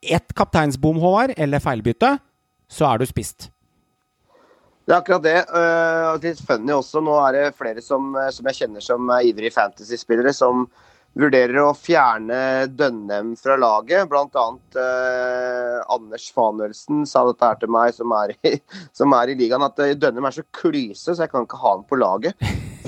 ett 0.02 0.34
kapteinsbom, 0.36 1.00
Håvard, 1.00 1.32
eller 1.38 1.64
feilbytte, 1.64 2.18
så 2.68 2.92
er 2.92 2.98
du 2.98 3.06
spist. 3.08 3.48
Det 4.84 4.92
er 4.92 5.00
akkurat 5.00 5.24
det. 5.24 5.38
Uh, 5.48 6.16
litt 6.20 6.40
funny 6.44 6.72
også. 6.72 7.00
Nå 7.04 7.16
er 7.26 7.32
det 7.32 7.56
flere 7.56 7.80
som, 7.84 8.12
som 8.32 8.46
jeg 8.48 8.60
kjenner 8.62 8.84
som 8.84 9.08
er 9.16 9.26
ivrige 9.32 9.52
fantasy-spillere, 9.52 10.32
som 10.32 10.68
vurderer 11.18 11.60
å 11.62 11.74
fjerne 11.76 12.40
Dønnem 12.76 13.34
fra 13.38 13.56
laget. 13.58 14.12
Annet 14.12 14.78
øh, 14.78 15.78
Anders 15.94 16.28
Fanuelsen 16.34 17.04
sa 17.08 17.24
dette 17.28 17.48
her 17.48 17.60
til 17.60 17.72
meg, 17.72 17.94
som 17.96 18.12
er 18.18 18.34
i, 18.36 18.56
som 18.98 19.14
er 19.16 19.32
i 19.32 19.38
ligaen, 19.38 19.64
at 19.66 19.80
øh, 19.84 19.94
Dønnem 19.98 20.28
er 20.28 20.36
så 20.36 20.44
klyse, 20.54 21.14
så 21.14 21.22
jeg 21.24 21.32
kan 21.32 21.48
ikke 21.48 21.60
ha 21.62 21.76
han 21.76 21.86
på 21.88 21.98
laget. 21.98 22.36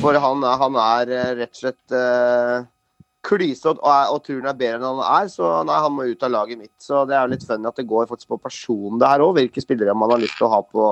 For 0.00 0.16
han 0.16 0.44
er, 0.44 0.60
han 0.60 0.76
er 0.80 1.16
øh, 1.16 1.32
rett 1.40 1.56
og 1.56 1.62
slett 1.62 1.96
eh, 1.96 2.68
klyse 3.26 3.68
og, 3.68 3.80
og, 3.84 4.20
turen 4.24 4.48
er 4.48 4.56
bedre 4.56 4.78
enn 4.78 4.86
han 4.86 5.02
er, 5.04 5.26
så 5.32 5.48
nei, 5.68 5.80
han 5.84 5.92
må 5.92 6.06
ut 6.08 6.22
av 6.24 6.32
laget 6.32 6.60
mitt. 6.60 6.76
Så 6.80 7.04
det 7.08 7.16
er 7.18 7.32
litt 7.32 7.44
funny 7.46 7.68
at 7.68 7.80
det 7.80 7.88
går 7.90 8.08
faktisk 8.10 8.32
på 8.32 8.40
personen 8.46 9.00
det 9.00 9.10
her 9.10 9.24
òg, 9.24 9.34
hvilke 9.36 9.64
spillere 9.64 9.96
man 9.96 10.14
har 10.14 10.22
lyst 10.22 10.38
til 10.38 10.48
å 10.48 10.54
ha 10.54 10.62
på, 10.64 10.86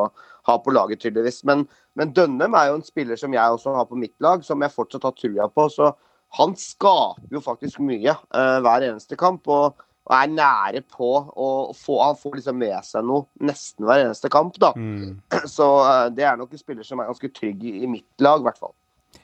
ha 0.49 0.59
på 0.65 0.75
laget, 0.75 1.01
tydeligvis. 1.05 1.41
Men, 1.49 1.65
men 1.97 2.13
Dønnem 2.17 2.57
er 2.59 2.71
jo 2.71 2.81
en 2.81 2.85
spiller 2.85 3.21
som 3.21 3.33
jeg 3.37 3.57
også 3.57 3.79
har 3.79 3.89
på 3.89 4.01
mitt 4.01 4.17
lag, 4.25 4.45
som 4.45 4.61
jeg 4.65 4.75
fortsatt 4.75 5.09
har 5.09 5.17
trua 5.17 5.49
på. 5.53 5.69
Så 5.73 5.93
han 6.37 6.55
skaper 6.61 7.37
jo 7.39 7.41
faktisk 7.45 7.81
mye 7.85 8.13
uh, 8.13 8.59
hver 8.65 8.91
eneste 8.91 9.19
kamp. 9.19 9.49
og 9.49 9.85
og 10.09 10.15
er 10.17 10.31
nære 10.33 10.81
på 10.89 11.09
å 11.37 11.47
få 11.77 11.99
Han 12.01 12.15
får 12.17 12.39
liksom 12.39 12.57
med 12.57 12.85
seg 12.87 13.05
noe 13.05 13.27
nesten 13.45 13.85
hver 13.85 14.07
eneste 14.07 14.31
kamp, 14.33 14.57
da. 14.57 14.73
Så 15.57 15.67
uh, 15.85 16.09
det 16.09 16.25
er 16.25 16.39
nok 16.41 16.55
en 16.57 16.61
spiller 16.63 16.87
som 16.87 17.03
er 17.03 17.11
ganske 17.11 17.29
trygg 17.29 17.65
i, 17.69 17.75
i 17.85 17.91
mitt 17.91 18.25
lag, 18.25 18.41
i 18.41 18.49
hvert 18.49 18.61
fall. 18.61 18.73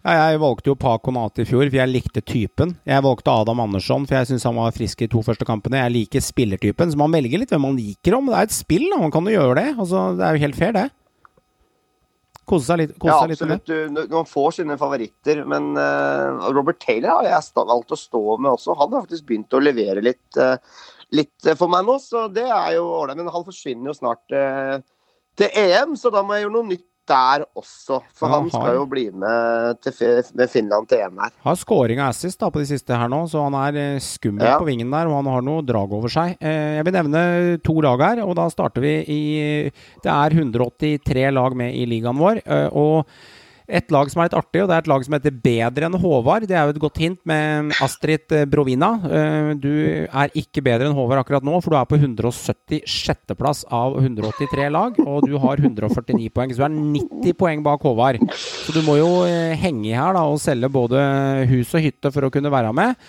Ja, 0.05 0.29
jeg 0.29 0.41
valgte 0.43 0.69
jo 0.69 0.77
Pa 0.77 0.99
Konate 1.01 1.45
i 1.45 1.49
fjor, 1.49 1.65
for 1.65 1.79
jeg 1.79 1.89
likte 1.89 2.21
typen. 2.21 2.75
Jeg 2.85 3.05
valgte 3.05 3.33
Adam 3.33 3.63
Andersson, 3.65 4.05
for 4.05 4.19
jeg 4.19 4.29
syns 4.29 4.45
han 4.45 4.59
var 4.59 4.75
frisk 4.77 5.01
i 5.05 5.09
to 5.09 5.23
første 5.25 5.47
kampene. 5.49 5.81
Jeg 5.81 5.95
liker 5.95 6.25
spillertypen, 6.25 6.93
så 6.93 7.01
man 7.01 7.17
velger 7.17 7.41
litt 7.41 7.55
hvem 7.55 7.65
man 7.65 7.79
liker 7.81 8.19
om. 8.19 8.29
Det 8.29 8.37
er 8.37 8.51
et 8.51 8.57
spill, 8.57 8.85
da. 8.93 9.01
Man 9.01 9.15
kan 9.15 9.25
jo 9.29 9.39
gjøre 9.39 9.57
det. 9.63 9.71
Altså, 9.79 10.11
det 10.19 10.27
er 10.27 10.37
jo 10.37 10.45
helt 10.45 10.61
fair, 10.61 10.77
det. 10.77 10.85
Kose 12.49 12.67
seg 12.69 12.81
litt, 12.83 12.95
kose 13.01 13.13
Ja, 13.13 13.29
litt 13.29 13.41
absolutt. 13.41 13.67
Du- 13.67 14.09
Man 14.15 14.27
får 14.29 14.51
sine 14.59 14.77
favoritter, 14.81 15.45
men 15.49 15.71
uh, 15.79 16.51
Robert 16.53 16.81
Taylor 16.83 17.21
har 17.23 17.29
jeg 17.31 17.53
valgt 17.57 17.95
å 17.95 17.99
stå 17.99 18.25
med 18.39 18.53
også. 18.53 18.77
Han 18.81 18.93
har 18.93 19.05
faktisk 19.07 19.27
begynt 19.31 19.57
å 19.57 19.63
levere 19.63 20.03
litt, 20.05 20.27
uh, 20.37 20.57
litt 21.15 21.47
eh, 21.47 21.57
for 21.57 21.73
meg 21.73 21.87
nå, 21.89 21.97
så 22.03 22.27
det 22.33 22.45
er 22.45 22.75
jo 22.77 22.85
ålreit. 22.99 23.17
Men 23.23 23.33
han 23.33 23.47
forsvinner 23.47 23.91
jo 23.93 23.97
snart 23.97 24.37
uh, 24.37 24.77
til 25.41 25.57
EM, 25.65 25.97
så 25.97 26.13
da 26.13 26.23
må 26.23 26.37
jeg 26.37 26.45
gjøre 26.47 26.57
noe 26.59 26.71
nytt 26.75 26.89
der 27.09 27.45
også. 27.57 27.99
For 28.17 28.29
Ja, 28.31 28.39
han 28.41 28.49
skal 28.51 28.75
jo 28.79 28.87
bli 28.89 29.05
med, 29.13 29.81
til, 29.85 30.23
med 30.35 30.51
Finland 30.51 30.89
til 30.89 30.99
EM 31.05 31.19
her. 31.21 31.31
Har 31.45 31.59
scoring 31.61 32.01
og 32.01 32.09
assist 32.09 32.41
da 32.41 32.49
på 32.51 32.63
de 32.63 32.67
siste 32.71 32.97
her 32.97 33.09
nå, 33.13 33.23
så 33.29 33.43
han 33.45 33.55
er 33.61 33.77
eh, 33.81 34.01
skummel 34.01 34.47
Ja. 34.47 34.57
på 34.59 34.65
vingen 34.69 34.91
der, 34.91 35.07
og 35.11 35.19
han 35.23 35.31
har 35.33 35.43
noe 35.45 35.63
drag 35.67 35.93
over 35.93 36.09
seg. 36.09 36.37
Eh, 36.41 36.77
jeg 36.79 36.85
vil 36.89 36.97
nevne 36.97 37.25
to 37.65 37.77
lag 37.85 38.01
her, 38.09 38.25
og 38.25 38.35
da 38.41 38.49
starter 38.53 38.81
vi 38.85 38.95
i 39.09 39.23
Det 40.03 40.11
er 40.11 40.31
183 40.41 41.31
lag 41.33 41.57
med 41.57 41.75
i 41.75 41.85
ligaen 41.87 42.19
vår. 42.19 42.41
eh, 42.47 42.69
og 42.73 43.07
et 43.69 43.91
lag 43.95 44.11
som 44.13 44.21
er 44.21 44.29
litt 44.29 44.37
artig, 44.37 44.61
og 44.63 44.69
det 44.69 44.75
er 44.77 44.83
et 44.85 44.89
lag 44.91 45.05
som 45.07 45.15
heter 45.17 45.37
Bedre 45.45 45.89
enn 45.89 45.97
Håvard. 46.01 46.45
Det 46.49 46.57
er 46.57 46.67
jo 46.69 46.75
et 46.75 46.81
godt 46.83 47.01
hint 47.01 47.21
med 47.29 47.73
Astrid 47.85 48.35
eh, 48.37 48.45
Brovina. 48.51 48.91
Eh, 49.09 49.51
Du 49.61 49.71
er 50.05 50.35
ikke 50.37 50.63
bedre 50.65 50.91
enn 50.91 50.97
Håvard 50.97 51.23
akkurat 51.23 51.47
nå, 51.47 51.57
for 51.65 51.73
du 51.73 51.79
er 51.79 51.89
på 51.89 51.97
176. 52.01 53.35
plass 53.39 53.65
av 53.73 53.97
183 54.03 54.69
lag, 54.73 54.99
og 55.07 55.29
du 55.29 55.39
har 55.41 55.63
149 55.63 56.29
poeng. 56.35 56.53
Så 56.53 56.61
du 56.61 56.67
er 56.69 56.77
90 56.77 57.39
poeng 57.41 57.65
bak 57.65 57.85
Håvard. 57.89 58.21
Så 58.37 58.75
du 58.77 58.83
må 58.87 58.99
jo 59.01 59.11
eh, 59.29 59.55
henge 59.61 59.89
i 59.91 59.97
her 59.97 60.17
da, 60.17 60.27
og 60.29 60.43
selge 60.43 60.69
både 60.73 61.01
hus 61.51 61.73
og 61.75 61.85
hytte 61.87 62.13
for 62.15 62.29
å 62.29 62.33
kunne 62.35 62.53
være 62.53 62.75
med. 62.77 63.01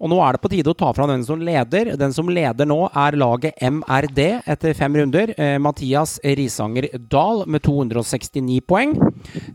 Og 0.00 0.10
nå 0.10 0.18
er 0.24 0.36
det 0.36 0.42
på 0.42 0.50
tide 0.52 0.72
å 0.72 0.76
ta 0.78 0.90
fram 0.96 1.10
den 1.12 1.24
som 1.26 1.42
leder. 1.44 1.94
Den 2.00 2.14
som 2.16 2.30
leder 2.30 2.68
nå, 2.68 2.78
er 2.90 3.18
laget 3.20 3.60
MRD 3.62 4.20
etter 4.50 4.76
fem 4.78 4.96
runder. 5.00 5.34
Eh, 5.38 5.56
Mathias 5.62 6.16
Risanger 6.24 6.88
Dahl 6.98 7.44
med 7.50 7.64
269 7.66 8.60
poeng. 8.68 8.96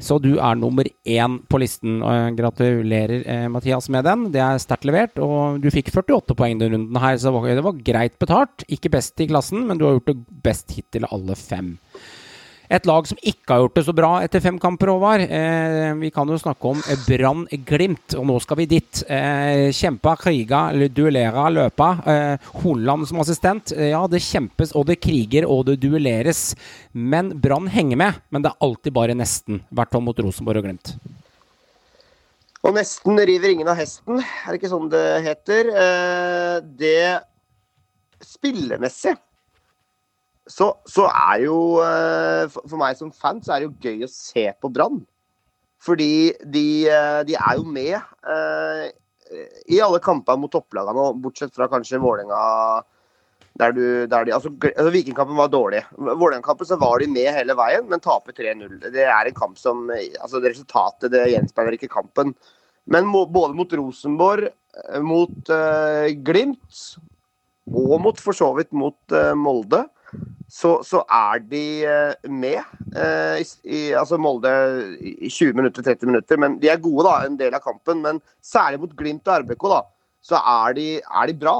Så 0.01 0.19
du 0.23 0.35
er 0.37 0.59
nummer 0.59 0.87
én 1.05 1.39
på 1.49 1.61
listen. 1.61 1.99
Og 2.05 2.37
gratulerer, 2.39 3.23
eh, 3.25 3.47
Mathias, 3.51 3.89
med 3.89 4.05
den. 4.07 4.31
Det 4.31 4.43
er 4.43 4.61
sterkt 4.61 4.87
levert. 4.89 5.19
Og 5.19 5.61
du 5.61 5.69
fikk 5.73 5.91
48 5.93 6.35
poeng 6.35 6.59
denne 6.59 6.77
runden 6.77 7.01
her, 7.01 7.17
så 7.17 7.33
det 7.43 7.63
var 7.65 7.83
greit 7.83 8.19
betalt. 8.19 8.65
Ikke 8.69 8.91
best 8.91 9.19
i 9.19 9.27
klassen, 9.27 9.67
men 9.67 9.77
du 9.77 9.85
har 9.85 9.97
gjort 9.97 10.13
det 10.13 10.43
best 10.43 10.71
hittil 10.71 11.07
alle 11.11 11.35
fem. 11.35 11.77
Et 12.69 12.85
lag 12.85 13.07
som 13.09 13.17
ikke 13.25 13.49
har 13.49 13.63
gjort 13.63 13.77
det 13.79 13.83
så 13.87 13.93
bra 13.97 14.09
etter 14.21 14.43
fem 14.43 14.57
kamper, 14.61 14.91
Håvard. 14.93 15.23
Eh, 15.25 15.93
vi 15.97 16.11
kan 16.13 16.29
jo 16.29 16.37
snakke 16.37 16.69
om 16.69 16.81
Brann 17.07 17.47
Glimt, 17.65 18.13
og 18.13 18.27
nå 18.29 18.35
skal 18.43 18.59
vi 18.59 18.67
dit. 18.69 18.99
Eh, 19.09 19.71
kjempa, 19.73 20.13
kriga, 20.21 20.67
duellera, 20.93 21.47
løpa. 21.49 21.87
Eh, 22.13 22.51
Holland 22.61 23.07
som 23.09 23.23
assistent. 23.23 23.73
Eh, 23.73 23.89
ja, 23.89 24.03
det 24.05 24.21
kjempes 24.21 24.75
og 24.77 24.85
det 24.91 24.99
kriger 25.01 25.47
og 25.49 25.65
det 25.71 25.79
duelleres. 25.81 26.51
Men 26.93 27.31
Brann 27.41 27.71
henger 27.73 27.97
med. 27.97 28.19
Men 28.29 28.45
det 28.45 28.51
er 28.53 28.67
alltid 28.67 28.93
bare 28.93 29.17
nesten. 29.17 29.63
I 29.65 29.79
hvert 29.79 29.95
fall 29.95 30.05
mot 30.05 30.21
Rosenborg 30.21 30.61
og 30.61 30.69
Glimt. 30.69 30.93
Og 32.59 32.75
nesten 32.75 33.17
river 33.17 33.55
ingen 33.55 33.71
av 33.71 33.79
hesten, 33.79 34.19
er 34.19 34.51
det 34.51 34.59
ikke 34.59 34.69
sånn 34.69 34.91
det 34.91 35.03
heter? 35.25 35.73
Eh, 35.73 36.55
det 36.77 37.01
spillemessig 38.21 39.15
så, 40.49 40.71
så, 40.89 41.05
er 41.07 41.45
jo 41.45 41.57
eh, 41.85 42.49
For 42.49 42.77
meg 42.81 42.97
som 42.97 43.13
fan 43.13 43.41
så 43.45 43.55
er 43.55 43.63
det 43.63 43.69
jo 43.69 43.89
gøy 43.89 44.05
å 44.07 44.11
se 44.11 44.47
på 44.57 44.71
Brann. 44.73 45.01
Fordi 45.79 46.33
de, 46.51 46.65
eh, 46.91 47.19
de, 47.27 47.37
er 47.39 47.59
jo 47.59 47.65
med 47.69 47.95
eh, 47.95 48.85
i 49.69 49.79
alle 49.85 50.01
kampene 50.03 50.41
mot 50.41 50.51
topplagene, 50.51 51.11
bortsett 51.21 51.53
fra 51.55 51.69
kanskje 51.71 52.01
Vålerenga 52.01 52.39
der, 53.59 53.73
du, 53.75 53.83
der 54.09 54.25
de, 54.25 54.33
altså, 54.33 54.49
altså 54.69 54.91
Vikingkampen 54.93 55.37
var 55.37 55.51
dårlig. 55.51 55.83
Vålerenga-kampen 55.97 56.67
så 56.67 56.79
var 56.81 57.01
de 57.01 57.09
med 57.11 57.27
hele 57.35 57.55
veien, 57.59 57.85
men 57.91 58.01
taper 58.01 58.33
3-0. 58.35 58.79
Det 58.87 59.03
er 59.05 59.29
en 59.29 59.37
kamp 59.37 59.59
som 59.59 59.89
altså 59.91 60.39
det 60.39 60.53
Resultatet 60.53 61.11
det 61.13 61.25
gjenspeiler 61.33 61.75
ikke 61.75 61.91
kampen. 61.91 62.33
Men 62.89 63.05
må, 63.09 63.25
både 63.29 63.57
mot 63.57 63.73
Rosenborg, 63.75 64.47
mot 65.03 65.51
uh, 65.51 66.07
Glimt 66.25 66.83
og 67.69 67.95
mot 68.01 68.21
for 68.21 68.37
så 68.37 68.47
vidt 68.57 68.71
mot 68.73 68.97
uh, 69.13 69.35
Molde, 69.37 69.83
så, 70.49 70.79
så, 70.85 71.03
er 71.05 71.43
de 71.45 71.63
uh, 71.85 72.29
med. 72.31 72.61
I, 72.89 73.45
i, 73.69 73.81
altså 73.93 74.17
Molde 74.17 74.51
i 74.99 75.29
20 75.29 75.53
minutter, 75.59 75.85
30 75.85 76.09
minutter. 76.09 76.39
Men 76.41 76.57
de 76.61 76.71
er 76.71 76.81
gode, 76.81 77.05
da, 77.05 77.27
en 77.27 77.37
del 77.39 77.53
av 77.53 77.63
kampen. 77.65 78.01
Men 78.05 78.21
særlig 78.41 78.81
mot 78.81 78.95
Glimt 78.97 79.29
og 79.29 79.43
RBK, 79.43 79.67
da, 79.73 79.83
så 80.25 80.41
er 80.41 80.79
de, 80.79 80.87
er 80.99 81.29
de 81.29 81.37
bra. 81.43 81.59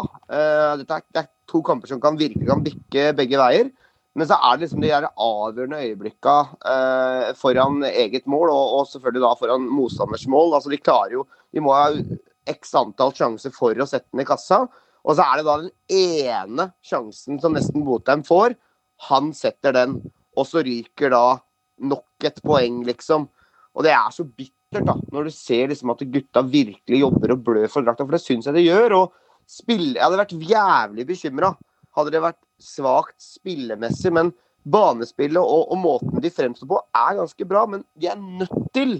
Dette 0.79 0.97
er, 0.97 1.05
det 1.13 1.23
er 1.23 1.29
to 1.49 1.61
kamper 1.65 1.91
som 1.91 2.01
kan 2.01 2.17
virkelig 2.19 2.49
kan 2.49 2.65
bikke 2.65 3.11
begge 3.17 3.39
veier. 3.41 3.69
Men 4.17 4.27
så 4.27 4.35
er 4.35 4.57
det 4.57 4.65
liksom 4.65 4.81
de 4.83 4.89
avgjørende 4.91 5.79
øyeblikka 5.85 6.35
eh, 6.73 7.29
foran 7.37 7.83
eget 7.87 8.25
mål, 8.27 8.49
og, 8.49 8.73
og, 8.79 8.87
selvfølgelig 8.89 9.23
da 9.23 9.35
foran 9.39 9.69
motstanders 9.69 10.25
mål. 10.27 10.55
Altså 10.57 10.73
De 10.73 10.81
klarer 10.81 11.19
jo 11.19 11.25
De 11.53 11.63
må 11.63 11.75
ha 11.77 11.91
x 12.49 12.73
antall 12.77 13.13
sjanser 13.15 13.53
for 13.53 13.77
å 13.77 13.87
sette 13.87 14.09
den 14.11 14.23
i 14.23 14.27
kassa. 14.27 14.63
Og 15.09 15.17
så 15.17 15.25
er 15.25 15.39
det 15.39 15.47
da 15.47 15.57
den 15.63 15.71
ene 15.89 16.69
sjansen 16.85 17.39
som 17.41 17.55
nesten 17.57 17.85
Botheim 17.87 18.21
får. 18.27 18.53
Han 19.09 19.31
setter 19.33 19.73
den, 19.73 19.97
og 20.37 20.45
så 20.45 20.61
ryker 20.65 21.13
da 21.13 21.23
nok 21.89 22.27
et 22.29 22.37
poeng, 22.45 22.83
liksom. 22.85 23.25
Og 23.73 23.85
det 23.87 23.95
er 23.95 24.13
så 24.13 24.27
bittert, 24.27 24.85
da, 24.85 24.93
når 25.09 25.29
du 25.29 25.33
ser 25.33 25.71
liksom 25.71 25.95
at 25.95 26.03
gutta 26.13 26.43
virkelig 26.45 27.01
jobber 27.01 27.33
og 27.33 27.41
blør 27.47 27.71
for 27.71 27.87
drakta, 27.87 28.05
for 28.05 28.17
det 28.17 28.21
syns 28.21 28.49
jeg 28.49 28.59
det 28.59 28.67
gjør. 28.67 28.97
og 28.99 29.49
spille, 29.49 29.95
Jeg 29.97 30.05
hadde 30.05 30.21
vært 30.21 30.37
jævlig 30.51 31.07
bekymra 31.09 31.55
hadde 31.97 32.13
det 32.13 32.23
vært 32.23 32.39
svakt 32.61 33.17
spillemessig. 33.23 34.11
Men 34.15 34.33
banespillet 34.69 35.39
og, 35.41 35.69
og, 35.71 35.77
måten 35.81 36.23
de 36.23 36.33
fremstår 36.33 36.69
på, 36.69 36.81
er 36.95 37.17
ganske 37.19 37.49
bra. 37.49 37.65
Men 37.69 37.85
de 37.99 38.11
er 38.11 38.19
nødt 38.19 38.59
til 38.75 38.99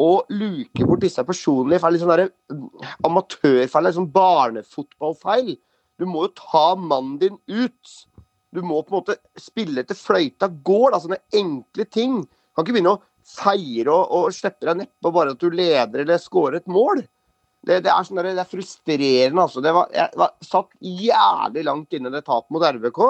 å 0.00 0.22
luke 0.32 0.86
bort 0.88 1.02
disse 1.04 1.24
personlige 1.26 1.82
feil. 1.82 1.96
Litt 1.96 2.04
sånn 2.04 2.24
mm, 2.24 2.64
amatørfeil, 3.08 3.86
litt 3.86 3.98
sånn 3.98 4.10
barnefotballfeil. 4.14 5.54
Du 6.00 6.08
må 6.08 6.26
jo 6.26 6.34
ta 6.38 6.66
mannen 6.78 7.18
din 7.20 7.38
ut. 7.52 7.94
Du 8.52 8.62
må 8.64 8.82
på 8.82 8.92
en 8.92 9.00
måte 9.00 9.18
spille 9.40 9.84
til 9.88 9.98
fløyta 9.98 10.48
går. 10.64 10.92
da, 10.92 11.00
Sånne 11.02 11.22
enkle 11.38 11.88
ting. 11.88 12.22
Du 12.24 12.56
kan 12.56 12.66
ikke 12.66 12.78
begynne 12.78 12.96
å 12.96 13.02
feire 13.32 13.92
og, 13.92 14.14
og 14.16 14.34
slippe 14.34 14.66
deg 14.66 14.80
nedpå 14.80 15.12
bare 15.14 15.34
at 15.34 15.42
du 15.42 15.52
leder 15.52 16.02
eller 16.02 16.20
scorer 16.20 16.60
et 16.60 16.70
mål. 16.70 17.04
Det, 17.62 17.78
det, 17.84 17.92
er 17.92 18.06
sånn 18.06 18.18
der, 18.18 18.32
det, 18.32 18.42
er 18.42 18.50
frustrerende, 18.50 19.44
altså. 19.44 19.62
Det 19.62 19.70
var, 19.76 19.92
jeg 19.94 20.18
var 20.18 20.32
satt 20.42 20.72
jævlig 20.82 21.62
langt 21.68 21.94
inne 21.94 22.10
det 22.10 22.24
tapet 22.26 22.50
mot 22.54 22.64
RBK. 22.66 23.02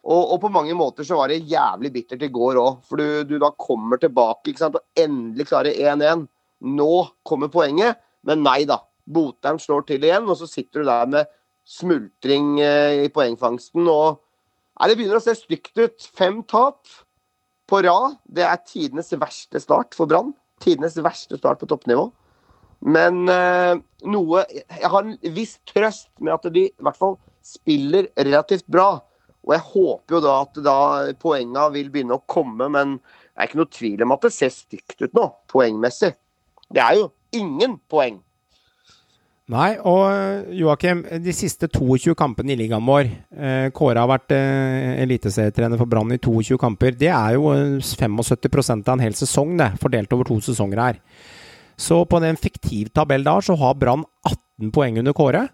Og, 0.00 0.20
og, 0.32 0.36
på 0.40 0.48
mange 0.52 0.74
måter 0.76 1.04
så 1.04 1.18
var 1.18 1.28
det 1.28 1.42
jævlig 1.48 1.90
bittert 1.92 2.22
i 2.24 2.30
går 2.32 2.58
òg. 2.60 2.78
For 2.88 3.00
du, 3.00 3.24
du, 3.28 3.36
da 3.42 3.50
kommer 3.52 4.00
tilbake 4.00 4.54
sant, 4.56 4.78
og 4.78 5.00
endelig 5.00 5.50
klarer 5.50 5.76
1-1. 5.76 6.24
Nå 6.72 6.94
kommer 7.26 7.52
poenget, 7.52 8.00
men 8.26 8.42
nei 8.44 8.62
da. 8.68 8.80
Botheim 9.10 9.58
slår 9.60 9.84
til 9.88 10.04
igjen, 10.06 10.28
og 10.28 10.38
så 10.40 10.48
sitter 10.48 10.82
du 10.82 10.88
der 10.88 11.12
med 11.12 11.30
smultring 11.68 12.58
eh, 12.64 13.04
i 13.04 13.12
poengfangsten. 13.12 13.86
og 13.88 14.20
nei, 14.78 14.88
Det 14.88 14.96
begynner 14.96 15.20
å 15.20 15.24
se 15.24 15.36
stygt 15.36 15.76
ut. 15.80 16.08
Fem 16.16 16.40
tap 16.48 16.88
på 17.70 17.82
rad. 17.84 18.16
Det 18.24 18.46
er 18.46 18.64
tidenes 18.64 19.12
verste 19.20 19.60
start 19.62 19.96
for 19.98 20.10
Brann. 20.10 20.32
Tidenes 20.64 20.96
verste 21.00 21.38
start 21.40 21.60
på 21.60 21.68
toppnivå. 21.68 22.08
Men 22.80 23.28
eh, 23.28 23.76
noe 24.08 24.44
Jeg 24.48 24.88
har 24.88 25.04
en 25.04 25.16
viss 25.36 25.58
trøst 25.68 26.08
med 26.18 26.32
at 26.38 26.48
de 26.54 26.70
i 26.70 26.80
hvert 26.80 26.96
fall 26.96 27.18
spiller 27.44 28.08
relativt 28.16 28.64
bra. 28.70 29.02
Og 29.46 29.54
jeg 29.56 29.66
håper 29.72 30.16
jo 30.16 30.22
da 30.24 30.34
at 30.44 30.58
da 30.64 30.78
poenga 31.20 31.68
vil 31.74 31.92
begynne 31.92 32.18
å 32.18 32.24
komme, 32.28 32.68
men 32.72 32.98
det 33.00 33.38
er 33.40 33.48
ikke 33.48 33.60
noe 33.62 33.72
tvil 33.72 34.02
om 34.04 34.16
at 34.16 34.26
det 34.26 34.34
ser 34.36 34.52
stygt 34.52 35.00
ut 35.00 35.14
nå, 35.16 35.30
poengmessig. 35.50 36.12
Det 36.70 36.82
er 36.84 36.98
jo 37.00 37.08
ingen 37.36 37.78
poeng. 37.90 38.20
Nei, 39.50 39.72
og 39.82 40.04
eh, 40.12 40.50
Joakim, 40.60 41.00
de 41.24 41.32
siste 41.34 41.66
22 41.66 42.12
kampene 42.18 42.52
i 42.54 42.58
ligaen 42.60 42.86
vår 42.86 43.08
eh, 43.08 43.66
Kåre 43.74 43.98
har 43.98 44.10
vært 44.10 44.34
eh, 44.36 45.00
eliteserietrener 45.02 45.80
for 45.80 45.90
Brann 45.90 46.14
i 46.14 46.20
22 46.22 46.58
kamper. 46.60 46.94
Det 46.94 47.10
er 47.10 47.34
jo 47.34 47.50
75 47.82 48.20
eh, 48.22 48.76
av 48.76 48.92
en 48.94 49.02
hel 49.02 49.16
sesong, 49.18 49.56
det, 49.58 49.72
fordelt 49.82 50.14
over 50.14 50.28
to 50.28 50.38
sesonger 50.44 50.82
her. 50.84 51.00
Så 51.80 52.04
på 52.06 52.20
en 52.20 52.38
fiktiv 52.38 52.92
tabell 52.94 53.26
da, 53.26 53.40
så 53.42 53.56
har 53.58 53.74
Brann 53.80 54.04
18 54.28 54.70
poeng 54.76 55.00
under 55.02 55.16
Kåre. 55.16 55.48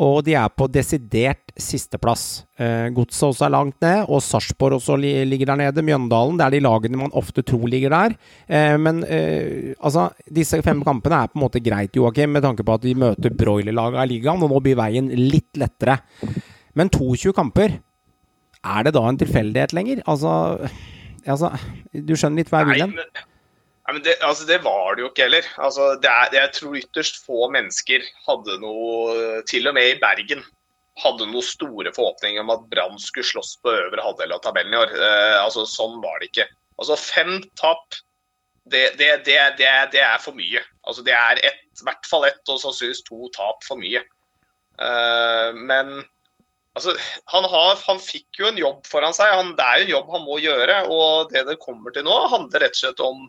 Og 0.00 0.22
de 0.24 0.32
er 0.40 0.48
på 0.56 0.64
desidert 0.72 1.50
sisteplass. 1.60 2.46
Eh, 2.56 2.88
Godset 2.96 3.26
også 3.26 3.44
er 3.44 3.52
langt 3.52 3.76
ned, 3.84 4.06
og 4.08 4.22
Sarpsborg 4.24 4.78
også 4.78 4.96
li 4.96 5.10
ligger 5.28 5.50
der 5.50 5.60
nede. 5.60 5.84
Mjøndalen. 5.84 6.38
Det 6.40 6.46
er 6.46 6.54
de 6.54 6.62
lagene 6.64 7.00
man 7.02 7.12
ofte 7.12 7.44
tror 7.44 7.68
ligger 7.68 7.92
der. 7.92 8.14
Eh, 8.48 8.76
men 8.80 9.02
eh, 9.04 9.74
altså, 9.84 10.08
disse 10.32 10.62
fem 10.64 10.80
kampene 10.86 11.18
er 11.20 11.28
på 11.28 11.36
en 11.36 11.44
måte 11.44 11.60
greit, 11.60 11.92
Joakim, 11.96 12.32
med 12.32 12.46
tanke 12.46 12.64
på 12.64 12.78
at 12.78 12.86
de 12.86 12.94
møter 12.96 13.36
broilerlaget 13.36 14.00
i 14.00 14.14
ligaen, 14.14 14.40
og 14.40 14.54
nå 14.54 14.62
blir 14.64 14.80
veien 14.80 15.12
litt 15.12 15.60
lettere. 15.60 15.98
Men 16.72 16.88
22 16.88 17.34
kamper, 17.36 17.76
er 18.62 18.86
det 18.86 18.94
da 18.96 19.04
en 19.04 19.20
tilfeldighet 19.20 19.76
lenger? 19.76 20.00
Altså, 20.08 20.32
altså 21.26 21.52
Du 21.92 22.14
skjønner 22.16 22.40
litt 22.40 22.52
hva 22.52 22.62
jeg 22.62 22.72
vil 22.72 22.86
hen? 22.86 22.96
Men 23.92 24.02
det, 24.06 24.16
altså 24.24 24.46
det, 24.48 24.58
var 24.64 24.96
det 24.96 25.04
jo 25.04 25.10
ikke 25.10 25.26
heller. 25.26 25.46
Altså 25.60 25.92
er, 25.98 26.32
jeg 26.32 26.52
tror 26.56 26.78
ytterst 26.80 27.22
få 27.26 27.48
mennesker 27.52 28.04
hadde 28.26 28.58
noe 28.62 29.42
Til 29.50 29.68
og 29.68 29.76
med 29.76 29.90
i 29.90 30.00
Bergen 30.00 30.44
hadde 31.00 31.26
noen 31.28 31.44
store 31.44 31.92
forhåpninger 31.96 32.42
om 32.42 32.52
at 32.52 32.64
Brann 32.72 32.98
skulle 33.00 33.24
slåss 33.24 33.54
på 33.64 33.72
øvre 33.72 34.04
halvdel 34.04 34.34
av 34.34 34.42
tabellen 34.44 34.74
i 34.74 34.80
år. 34.80 34.92
Eh, 34.92 35.36
altså 35.40 35.64
Sånn 35.68 35.98
var 36.02 36.20
det 36.20 36.28
ikke. 36.28 36.48
Altså 36.80 36.98
Fem 37.00 37.38
tap, 37.58 37.96
det, 38.68 38.92
det, 39.00 39.22
det 39.24 40.02
er 40.02 40.20
for 40.22 40.36
mye. 40.36 40.62
Altså 40.84 41.04
Det 41.06 41.14
er 41.16 41.40
i 41.40 41.52
hvert 41.86 42.08
fall 42.08 42.28
ett 42.28 42.52
og 42.52 42.60
sannsynligvis 42.60 43.04
to 43.08 43.30
tap 43.36 43.64
for 43.66 43.80
mye. 43.80 44.04
Eh, 44.82 45.50
men 45.56 45.94
altså, 46.76 46.94
han, 47.32 47.48
har, 47.48 47.80
han, 47.86 48.02
fikk 48.02 48.42
jo 48.42 48.50
en 48.50 48.60
jobb 48.60 48.84
foran 48.88 49.16
seg. 49.16 49.32
Han, 49.32 49.54
det 49.58 49.64
er 49.66 49.80
jo 49.80 49.88
en 49.88 49.94
jobb 49.96 50.16
han 50.16 50.26
må 50.28 50.40
gjøre. 50.44 50.82
Og 50.92 51.32
det 51.32 51.46
det 51.48 51.60
kommer 51.64 51.94
til 51.94 52.06
nå, 52.08 52.18
handler 52.32 52.66
rett 52.66 52.76
og 52.76 52.84
slett 52.84 53.04
om 53.04 53.24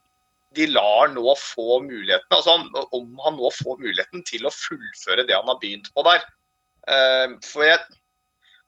de 0.55 0.67
lar 0.69 1.11
nå 1.13 1.33
få 1.39 1.79
muligheten, 1.83 2.29
altså 2.33 2.57
om 2.93 3.19
han 3.25 3.37
nå 3.39 3.49
får 3.57 3.81
muligheten 3.81 4.23
til 4.27 4.45
å 4.47 4.53
fullføre 4.53 5.25
det 5.27 5.35
han 5.37 5.49
har 5.49 5.59
begynt 5.61 5.89
på 5.95 6.05
der. 6.07 6.23
Uh, 6.83 7.39
for 7.47 7.65
jeg, 7.65 7.79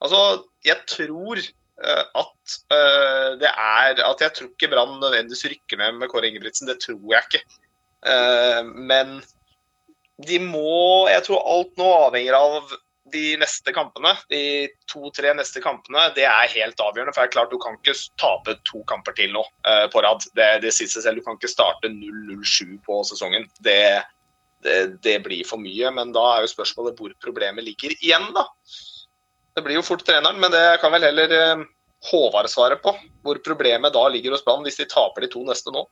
altså, 0.04 0.22
jeg 0.66 0.80
tror 0.90 1.42
uh, 1.42 2.04
at 2.22 2.56
uh, 2.72 3.32
det 3.42 3.50
er 3.52 4.00
At 4.08 4.24
jeg 4.24 4.32
tror 4.38 4.54
ikke 4.54 4.70
Brann 4.72 4.94
nødvendigvis 5.02 5.44
rykker 5.52 5.82
ned 5.82 6.00
med 6.00 6.12
Kåre 6.14 6.30
Ingebrigtsen. 6.30 6.70
Det 6.72 6.80
tror 6.86 7.04
jeg 7.12 7.28
ikke. 7.28 7.44
men 8.64 9.18
de 10.28 10.38
må 10.40 11.08
Jeg 11.10 11.24
tror 11.26 11.42
alt 11.50 11.80
nå 11.82 11.88
avhenger 12.06 12.38
av 12.38 12.76
de 13.16 13.36
neste 13.40 13.72
kampene, 13.76 14.12
de 14.32 14.68
to-tre 14.92 15.32
neste 15.38 15.62
kampene, 15.64 16.10
det 16.18 16.26
er 16.28 16.52
helt 16.52 16.82
avgjørende. 16.84 17.14
For 17.16 17.24
det 17.24 17.30
er 17.30 17.36
klart 17.36 17.54
du 17.54 17.60
kan 17.62 17.78
ikke 17.80 17.96
tape 18.22 18.58
to 18.68 18.82
kamper 18.90 19.16
til 19.18 19.32
nå 19.36 19.46
uh, 19.68 19.86
på 19.94 20.04
rad. 20.04 20.28
Det, 20.38 20.50
det 20.66 20.74
sier 20.76 20.92
seg 20.92 21.06
selv. 21.06 21.22
Du 21.22 21.28
kan 21.28 21.40
ikke 21.40 21.52
starte 21.52 21.92
0-0-7 21.94 22.76
på 22.86 23.00
sesongen. 23.08 23.48
Det, 23.64 23.80
det, 24.66 24.78
det, 25.06 25.20
blir 25.26 25.48
for 25.48 25.62
mye. 25.62 25.94
Men 25.96 26.12
da 26.16 26.26
er 26.34 26.46
jo 26.46 26.54
spørsmålet 26.56 27.00
hvor 27.00 27.16
problemet 27.24 27.68
ligger 27.68 27.96
igjen, 28.02 28.28
da. 28.36 28.48
Det 29.56 29.64
blir 29.64 29.80
jo 29.80 29.88
fort 29.88 30.04
treneren, 30.04 30.40
men 30.42 30.52
det 30.52 30.66
kan 30.82 30.92
vel 30.92 31.08
heller 31.08 31.36
uh, 31.40 31.66
Håvard 32.12 32.52
svare 32.52 32.80
på. 32.84 32.94
Hvor 33.26 33.40
problemet 33.46 33.96
da 33.96 34.08
ligger 34.12 34.36
hos 34.36 34.44
Brann 34.46 34.66
hvis 34.68 34.82
de 34.82 34.90
taper 34.92 35.26
de 35.26 35.32
to 35.32 35.46
neste 35.48 35.74
nå. 35.74 35.88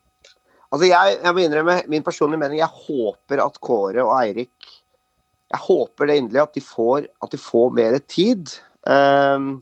Altså 0.74 0.88
jeg, 0.90 1.18
jeg 1.22 1.36
må 1.38 1.44
innrømme 1.44 1.82
min 1.92 2.04
personlige 2.06 2.42
mening. 2.42 2.60
Jeg 2.60 2.86
håper 2.88 3.44
at 3.44 3.60
Kåre 3.62 4.02
og 4.04 4.16
Eirik 4.18 4.72
jeg 5.54 5.62
håper 5.68 6.10
det 6.10 6.18
inderlig 6.18 6.42
at 6.42 6.56
de 6.58 6.64
får, 6.66 7.08
at 7.22 7.34
de 7.34 7.40
får 7.40 7.74
mer 7.78 7.98
tid. 8.10 8.56
Um, 8.90 9.62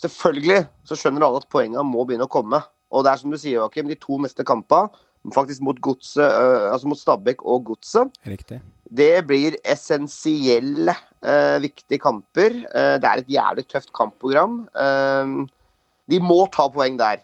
selvfølgelig 0.00 0.64
så 0.88 0.96
skjønner 0.98 1.26
alle 1.26 1.42
at 1.42 1.50
poengene 1.52 1.84
må 1.84 2.06
begynne 2.08 2.28
å 2.28 2.32
komme. 2.32 2.62
Og 2.92 3.04
det 3.04 3.12
er 3.12 3.20
som 3.20 3.32
du 3.32 3.38
sier, 3.40 3.58
Joakim, 3.58 3.90
de 3.92 3.98
to 4.00 4.18
neste 4.24 4.44
kampene, 4.48 4.88
faktisk 5.36 5.62
mot, 5.64 5.78
godse, 5.84 6.24
uh, 6.24 6.72
altså 6.72 6.88
mot 6.90 6.98
Stabæk 6.98 7.44
og 7.44 7.68
Godset, 7.68 8.16
det 8.92 9.22
blir 9.28 9.56
essensielle 9.64 10.94
uh, 11.24 11.58
viktige 11.62 12.00
kamper. 12.02 12.56
Uh, 12.72 12.96
det 13.00 13.08
er 13.08 13.22
et 13.22 13.30
jævlig 13.36 13.66
tøft 13.68 13.92
kampprogram. 13.96 14.62
Eh, 14.76 15.36
de 16.10 16.18
må 16.20 16.42
ta 16.52 16.66
poeng 16.72 16.98
der. 17.00 17.22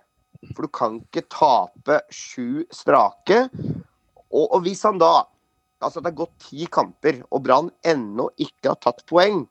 For 0.55 0.65
du 0.65 0.71
kan 0.73 1.01
ikke 1.03 1.27
tape 1.33 1.99
sju 2.15 2.63
strake. 2.73 3.49
Og, 4.31 4.45
og 4.45 4.61
hvis 4.65 4.85
han 4.87 5.01
da 5.03 5.27
Altså 5.85 6.03
det 6.03 6.11
har 6.11 6.19
gått 6.25 6.49
ti 6.49 6.67
kamper, 6.73 7.23
og 7.31 7.45
Brann 7.47 7.71
ennå 7.87 8.29
ikke 8.41 8.73
har 8.73 8.79
tatt 8.83 9.05
poeng, 9.07 9.45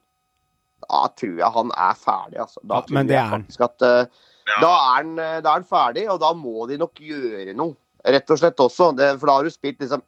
da 0.84 1.06
tror 1.18 1.40
jeg 1.40 1.54
han 1.56 1.72
er 1.74 1.96
ferdig, 1.98 2.42
altså. 2.44 2.62
Da 2.68 2.82
tror 2.84 2.98
men 2.98 3.08
det 3.10 3.16
jeg 3.16 3.24
er 3.24 3.32
han. 3.32 3.46
faktisk 3.46 3.64
at 3.66 3.86
ja. 3.88 4.58
da, 4.62 4.72
er 4.74 4.92
han, 4.98 5.14
eh, 5.24 5.40
da 5.42 5.54
er 5.54 5.62
han 5.62 5.70
ferdig, 5.70 6.06
og 6.12 6.20
da 6.22 6.34
må 6.38 6.68
de 6.70 6.78
nok 6.82 7.02
gjøre 7.02 7.56
noe, 7.58 7.78
rett 8.06 8.36
og 8.36 8.42
slett 8.42 8.62
også. 8.64 8.92
Det, 8.98 9.14
for 9.18 9.32
da 9.32 9.40
har 9.40 9.48
du 9.48 9.54
spilt 9.54 9.82
liksom 9.84 10.04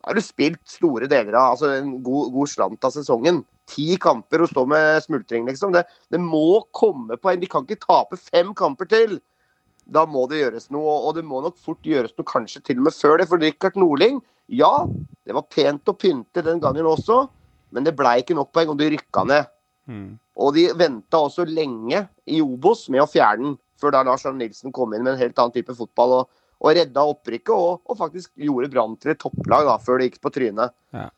da 0.00 0.08
har 0.08 0.16
du 0.16 0.24
spilt 0.24 0.60
store 0.64 1.08
deler 1.12 1.34
av 1.36 1.54
altså 1.54 1.74
en 1.74 1.98
god, 2.00 2.30
god 2.32 2.48
slant 2.48 2.86
av 2.88 2.92
sesongen. 2.94 3.42
Ti 3.68 3.98
kamper 4.00 4.40
og 4.40 4.48
stå 4.48 4.64
med 4.68 5.02
smultring, 5.04 5.44
liksom. 5.44 5.74
Det, 5.76 5.82
det 6.08 6.20
må 6.22 6.62
komme 6.72 7.18
poeng. 7.20 7.40
De 7.42 7.50
kan 7.50 7.66
ikke 7.66 7.84
tape 7.84 8.16
fem 8.16 8.54
kamper 8.56 8.88
til. 8.88 9.18
Da 9.92 10.06
må 10.08 10.24
det 10.30 10.40
gjøres 10.40 10.70
noe, 10.72 10.94
og 11.04 11.18
det 11.18 11.26
må 11.28 11.42
nok 11.44 11.58
fort 11.60 11.84
gjøres 11.84 12.14
noe 12.16 12.28
kanskje 12.28 12.62
til 12.64 12.80
og 12.80 12.88
med 12.88 12.96
før 12.96 13.20
det. 13.20 13.28
For 13.28 13.44
Rikard 13.44 13.76
Norling, 13.80 14.22
ja, 14.50 14.72
det 15.26 15.36
var 15.36 15.46
pent 15.52 15.90
å 15.90 15.96
pynte 15.98 16.42
den 16.46 16.60
gangen 16.62 16.88
også, 16.90 17.22
men 17.70 17.86
det 17.86 17.94
blei 17.98 18.18
ikke 18.22 18.34
nok 18.38 18.50
poeng, 18.54 18.72
og 18.72 18.80
de 18.80 18.90
rykka 18.96 19.24
ned. 19.28 19.48
Mm. 19.90 20.18
Og 20.40 20.54
de 20.56 20.66
venta 20.78 21.20
også 21.22 21.46
lenge 21.48 22.04
i 22.30 22.40
Obos 22.42 22.88
med 22.90 23.04
å 23.04 23.08
fjerne 23.10 23.52
den, 23.52 23.56
før 23.80 23.94
da 23.94 24.02
Lars 24.04 24.26
Arne 24.28 24.42
Nilsen 24.42 24.74
kom 24.76 24.92
inn 24.92 25.06
med 25.06 25.14
en 25.14 25.22
helt 25.22 25.38
annen 25.40 25.54
type 25.54 25.72
fotball 25.76 26.18
og, 26.18 26.28
og 26.60 26.74
redda 26.76 27.06
opprykket, 27.14 27.54
og, 27.54 27.80
og 27.88 27.96
faktisk 27.96 28.32
gjorde 28.36 28.68
Brann 28.72 28.98
til 29.00 29.14
et 29.14 29.22
topplag 29.22 29.68
da, 29.70 29.78
før 29.80 30.00
det 30.00 30.10
gikk 30.10 30.20
på 30.26 30.32
trynet. 30.34 30.74
Ja. 30.96 31.08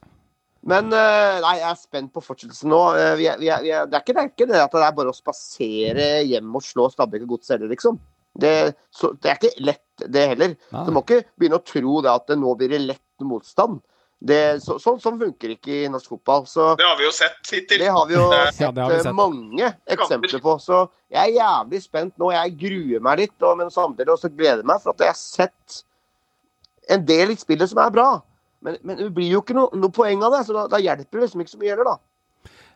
Men 0.63 0.93
eh, 0.95 1.41
nei, 1.43 1.57
jeg 1.59 1.67
er 1.73 1.79
spent 1.81 2.13
på 2.15 2.23
fortsettelsen 2.23 2.71
nå. 2.71 2.81
Eh, 2.95 3.15
Vi 3.19 3.27
er, 3.27 3.41
vi 3.41 3.49
er, 3.51 3.63
vi 3.65 3.73
er, 3.75 3.89
det, 3.91 3.99
er 3.99 4.05
ikke, 4.05 4.15
det 4.15 4.23
er 4.23 4.31
ikke 4.31 4.51
det 4.53 4.61
at 4.63 4.77
det 4.77 4.85
er 4.87 4.99
bare 5.01 5.11
å 5.11 5.17
spasere 5.17 6.11
hjem 6.29 6.53
og 6.55 6.63
slå 6.63 6.87
Stabæk 6.93 7.25
og 7.27 7.33
Godset 7.35 7.57
heller, 7.57 7.73
liksom. 7.73 7.99
Det, 8.33 8.53
så, 8.95 9.11
det 9.19 9.33
er 9.33 9.41
ikke 9.41 9.67
lett, 9.67 10.05
det 10.07 10.23
heller. 10.31 10.55
Nei. 10.73 10.85
Du 10.87 10.95
må 10.95 11.03
ikke 11.03 11.25
begynne 11.35 11.59
å 11.59 11.67
tro 11.67 11.99
det 12.07 12.13
at 12.15 12.31
det 12.31 12.39
nå 12.41 12.55
blir 12.61 12.71
det 12.73 12.81
lett 12.85 13.03
motstand. 13.29 13.81
Det, 14.23 14.61
så, 14.63 14.77
sånn, 14.79 15.01
sånn 15.03 15.17
funker 15.19 15.51
ikke 15.57 15.81
i 15.83 15.89
norsk 15.91 16.13
fotball. 16.13 16.45
Så 16.47 16.77
Det 16.79 16.87
har 16.87 16.95
vi 17.01 17.09
jo 17.09 17.15
sett 17.15 17.41
hittil. 17.51 17.81
det 17.83 17.89
har 17.91 18.05
vi 18.07 18.15
jo 18.15 18.27
sett, 18.55 18.61
Ja, 18.63 18.71
vi 18.77 19.01
sett. 19.03 19.15
mange 19.19 19.73
eksempler 19.91 20.43
på. 20.45 20.55
Så 20.63 20.85
jeg 21.11 21.33
er 21.33 21.41
jævlig 21.41 21.81
spent 21.83 22.15
nå. 22.23 22.31
Jeg 22.31 22.55
gruer 22.61 23.03
meg 23.03 23.19
litt, 23.25 23.35
og, 23.43 23.57
men 23.59 23.73
samtidig 23.75 24.15
også 24.15 24.31
gleder 24.31 24.63
meg. 24.63 24.79
For 24.85 24.95
at 24.95 25.03
jeg 25.03 25.11
har 25.11 25.19
sett 25.19 25.83
en 26.91 27.03
del 27.07 27.35
i 27.35 27.39
spillet 27.41 27.71
som 27.71 27.83
er 27.83 27.91
bra. 27.95 28.07
Men, 28.63 28.77
men 28.87 28.97
det 29.01 29.11
blir 29.15 29.33
jo 29.33 29.41
ikke 29.43 29.57
noe, 29.59 29.75
noe 29.75 29.91
poeng 29.91 30.23
av 30.23 30.37
det, 30.37 30.45
så 30.47 30.55
da, 30.55 30.69
da 30.71 30.79
hjelper 30.79 31.19
det 31.19 31.27
liksom 31.27 31.43
ikke 31.43 31.55
så 31.57 31.59
mye 31.59 31.73
heller, 31.75 31.89
da. 31.91 31.99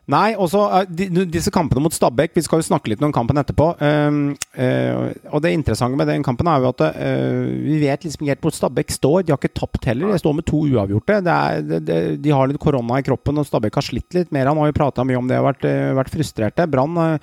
Nei, 0.07 0.37
også 0.39 0.61
eh, 0.77 1.09
disse 1.27 1.51
kampene 1.51 1.81
mot 1.83 1.91
Stabæk 1.91 2.37
Vi 2.37 2.43
skal 2.45 2.61
jo 2.61 2.67
snakke 2.69 2.93
litt 2.93 3.01
om 3.03 3.11
kampen 3.15 3.39
etterpå. 3.41 3.73
Um, 3.81 4.21
eh, 4.55 5.11
og 5.27 5.43
det 5.43 5.51
interessante 5.51 5.99
med 5.99 6.07
den 6.07 6.23
kampen 6.23 6.47
er 6.47 6.63
jo 6.63 6.71
at 6.71 6.83
eh, 6.87 7.43
vi 7.65 7.81
vet 7.81 8.07
liksom 8.07 8.23
ikke 8.23 8.37
helt 8.37 8.47
hvor 8.47 8.55
Stabæk 8.55 8.95
står. 8.95 9.25
De 9.25 9.35
har 9.35 9.41
ikke 9.41 9.59
tapt 9.59 9.89
heller. 9.89 10.13
De 10.15 10.21
står 10.23 10.37
med 10.39 10.47
to 10.47 10.63
uavgjorte. 10.63 11.19
Er, 11.19 12.15
de 12.23 12.33
har 12.33 12.47
litt 12.47 12.61
korona 12.63 13.01
i 13.01 13.07
kroppen, 13.07 13.41
og 13.41 13.49
Stabæk 13.49 13.81
har 13.81 13.87
slitt 13.89 14.15
litt 14.15 14.31
mer. 14.35 14.47
Han 14.47 14.61
har 14.63 14.71
jo 14.71 14.79
prata 14.79 15.03
mye 15.07 15.19
om 15.19 15.27
det 15.27 15.41
og 15.41 15.49
vært, 15.49 15.67
vært 15.99 16.13
frustrerte. 16.15 16.69
Brann 16.71 17.19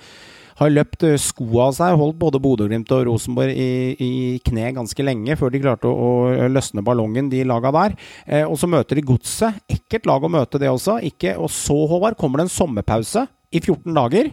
har 0.59 0.71
løpt 0.71 1.03
eh, 1.07 1.17
skoa 1.21 1.69
av 1.69 1.75
seg, 1.77 1.97
holdt 1.99 2.19
både 2.21 2.41
Bodø-Glimt 2.43 2.91
og 2.95 3.05
Rosenborg 3.09 3.51
i, 3.51 3.95
i 3.99 4.11
kne 4.45 4.71
ganske 4.77 5.05
lenge 5.05 5.35
før 5.39 5.51
de 5.53 5.61
klarte 5.63 5.91
å, 5.91 6.07
å 6.31 6.47
løsne 6.51 6.83
ballongen, 6.85 7.29
de 7.31 7.43
laga 7.47 7.73
der. 7.75 7.97
Eh, 8.25 8.45
og 8.45 8.57
så 8.61 8.69
møter 8.71 8.99
de 8.99 9.05
Godset. 9.07 9.61
Ekkelt 9.71 10.07
lag 10.09 10.23
å 10.23 10.31
møte, 10.31 10.61
det 10.61 10.71
også. 10.71 10.99
Ikke, 11.05 11.35
og 11.39 11.51
så, 11.53 11.77
Håvard, 11.91 12.17
kommer 12.19 12.41
det 12.41 12.47
en 12.47 12.55
sommerpause 12.55 13.27
i 13.51 13.61
14 13.61 13.91
dager. 13.95 14.31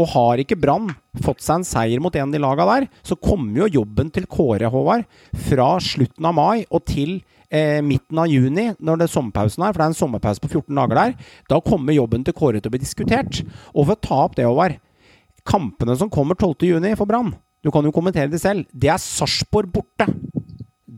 Og 0.00 0.06
har 0.14 0.40
ikke 0.40 0.56
Brann 0.56 0.92
fått 1.24 1.42
seg 1.44 1.60
en 1.60 1.66
seier 1.66 2.00
mot 2.00 2.14
en 2.14 2.30
av 2.30 2.34
de 2.34 2.40
laga 2.40 2.64
der, 2.68 2.86
så 3.04 3.18
kommer 3.18 3.64
jo 3.64 3.80
jobben 3.80 4.12
til 4.14 4.28
Kåre, 4.30 4.70
Håvard, 4.70 5.02
fra 5.50 5.74
slutten 5.82 6.28
av 6.30 6.36
mai 6.38 6.62
og 6.70 6.84
til 6.88 7.18
eh, 7.50 7.82
midten 7.84 8.22
av 8.22 8.30
juni, 8.30 8.70
når 8.78 9.00
det 9.00 9.08
er 9.08 9.12
sommerpausen 9.16 9.66
her, 9.66 9.74
for 9.74 9.82
det 9.82 9.88
er 9.88 9.92
en 9.92 9.98
sommerpause 9.98 10.44
på 10.44 10.52
14 10.54 10.78
dager 10.78 11.00
der. 11.02 11.34
Da 11.50 11.58
kommer 11.64 11.96
jobben 11.96 12.24
til 12.24 12.36
Kåre 12.38 12.62
til 12.62 12.70
å 12.70 12.76
bli 12.76 12.80
diskutert. 12.84 13.42
Og 13.74 13.90
for 13.90 13.98
å 13.98 14.00
ta 14.06 14.22
opp 14.28 14.38
det, 14.38 14.46
Håvard 14.48 14.78
Kampene 15.46 15.96
som 15.98 16.10
kommer 16.12 16.38
12.6 16.38 16.96
for 16.98 17.08
Brann, 17.10 17.34
du 17.60 17.70
kan 17.72 17.84
jo 17.84 17.92
kommentere 17.94 18.30
det 18.32 18.40
selv, 18.42 18.68
det 18.72 18.92
er 18.92 19.00
Sarpsborg 19.02 19.72
borte. 19.74 20.08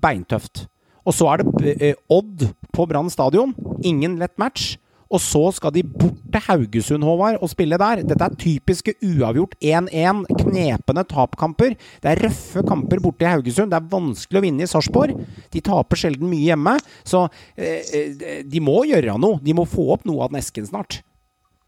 Beintøft. 0.02 0.66
Og 1.06 1.14
så 1.14 1.28
er 1.32 1.42
det 1.42 1.74
eh, 1.82 1.98
Odd 2.10 2.46
på 2.74 2.86
Brann 2.86 3.10
stadion. 3.10 3.54
Ingen 3.82 4.18
lett 4.20 4.38
match. 4.38 4.76
Og 5.12 5.20
så 5.20 5.42
skal 5.52 5.74
de 5.74 5.82
bort 5.84 6.20
til 6.32 6.44
Haugesund, 6.46 7.04
Håvard, 7.04 7.36
og 7.44 7.50
spille 7.52 7.76
der. 7.80 8.00
Dette 8.06 8.24
er 8.24 8.36
typiske 8.40 8.94
uavgjort 9.04 9.58
1-1, 9.60 10.22
knepende 10.40 11.04
tapkamper. 11.10 11.76
Det 12.00 12.12
er 12.14 12.22
røffe 12.24 12.62
kamper 12.64 13.02
borte 13.04 13.26
i 13.26 13.28
Haugesund. 13.28 13.74
Det 13.74 13.76
er 13.76 13.90
vanskelig 13.92 14.40
å 14.40 14.44
vinne 14.46 14.64
i 14.64 14.70
Sarpsborg. 14.70 15.18
De 15.52 15.60
taper 15.64 16.00
sjelden 16.00 16.30
mye 16.30 16.46
hjemme. 16.46 16.78
Så 17.04 17.26
eh, 17.58 17.82
eh, 17.92 18.40
de 18.48 18.64
må 18.64 18.86
gjøre 18.88 19.18
noe. 19.20 19.42
De 19.44 19.56
må 19.56 19.68
få 19.68 19.90
opp 19.98 20.08
noe 20.08 20.24
av 20.24 20.32
den 20.32 20.40
esken 20.40 20.70
snart. 20.70 21.02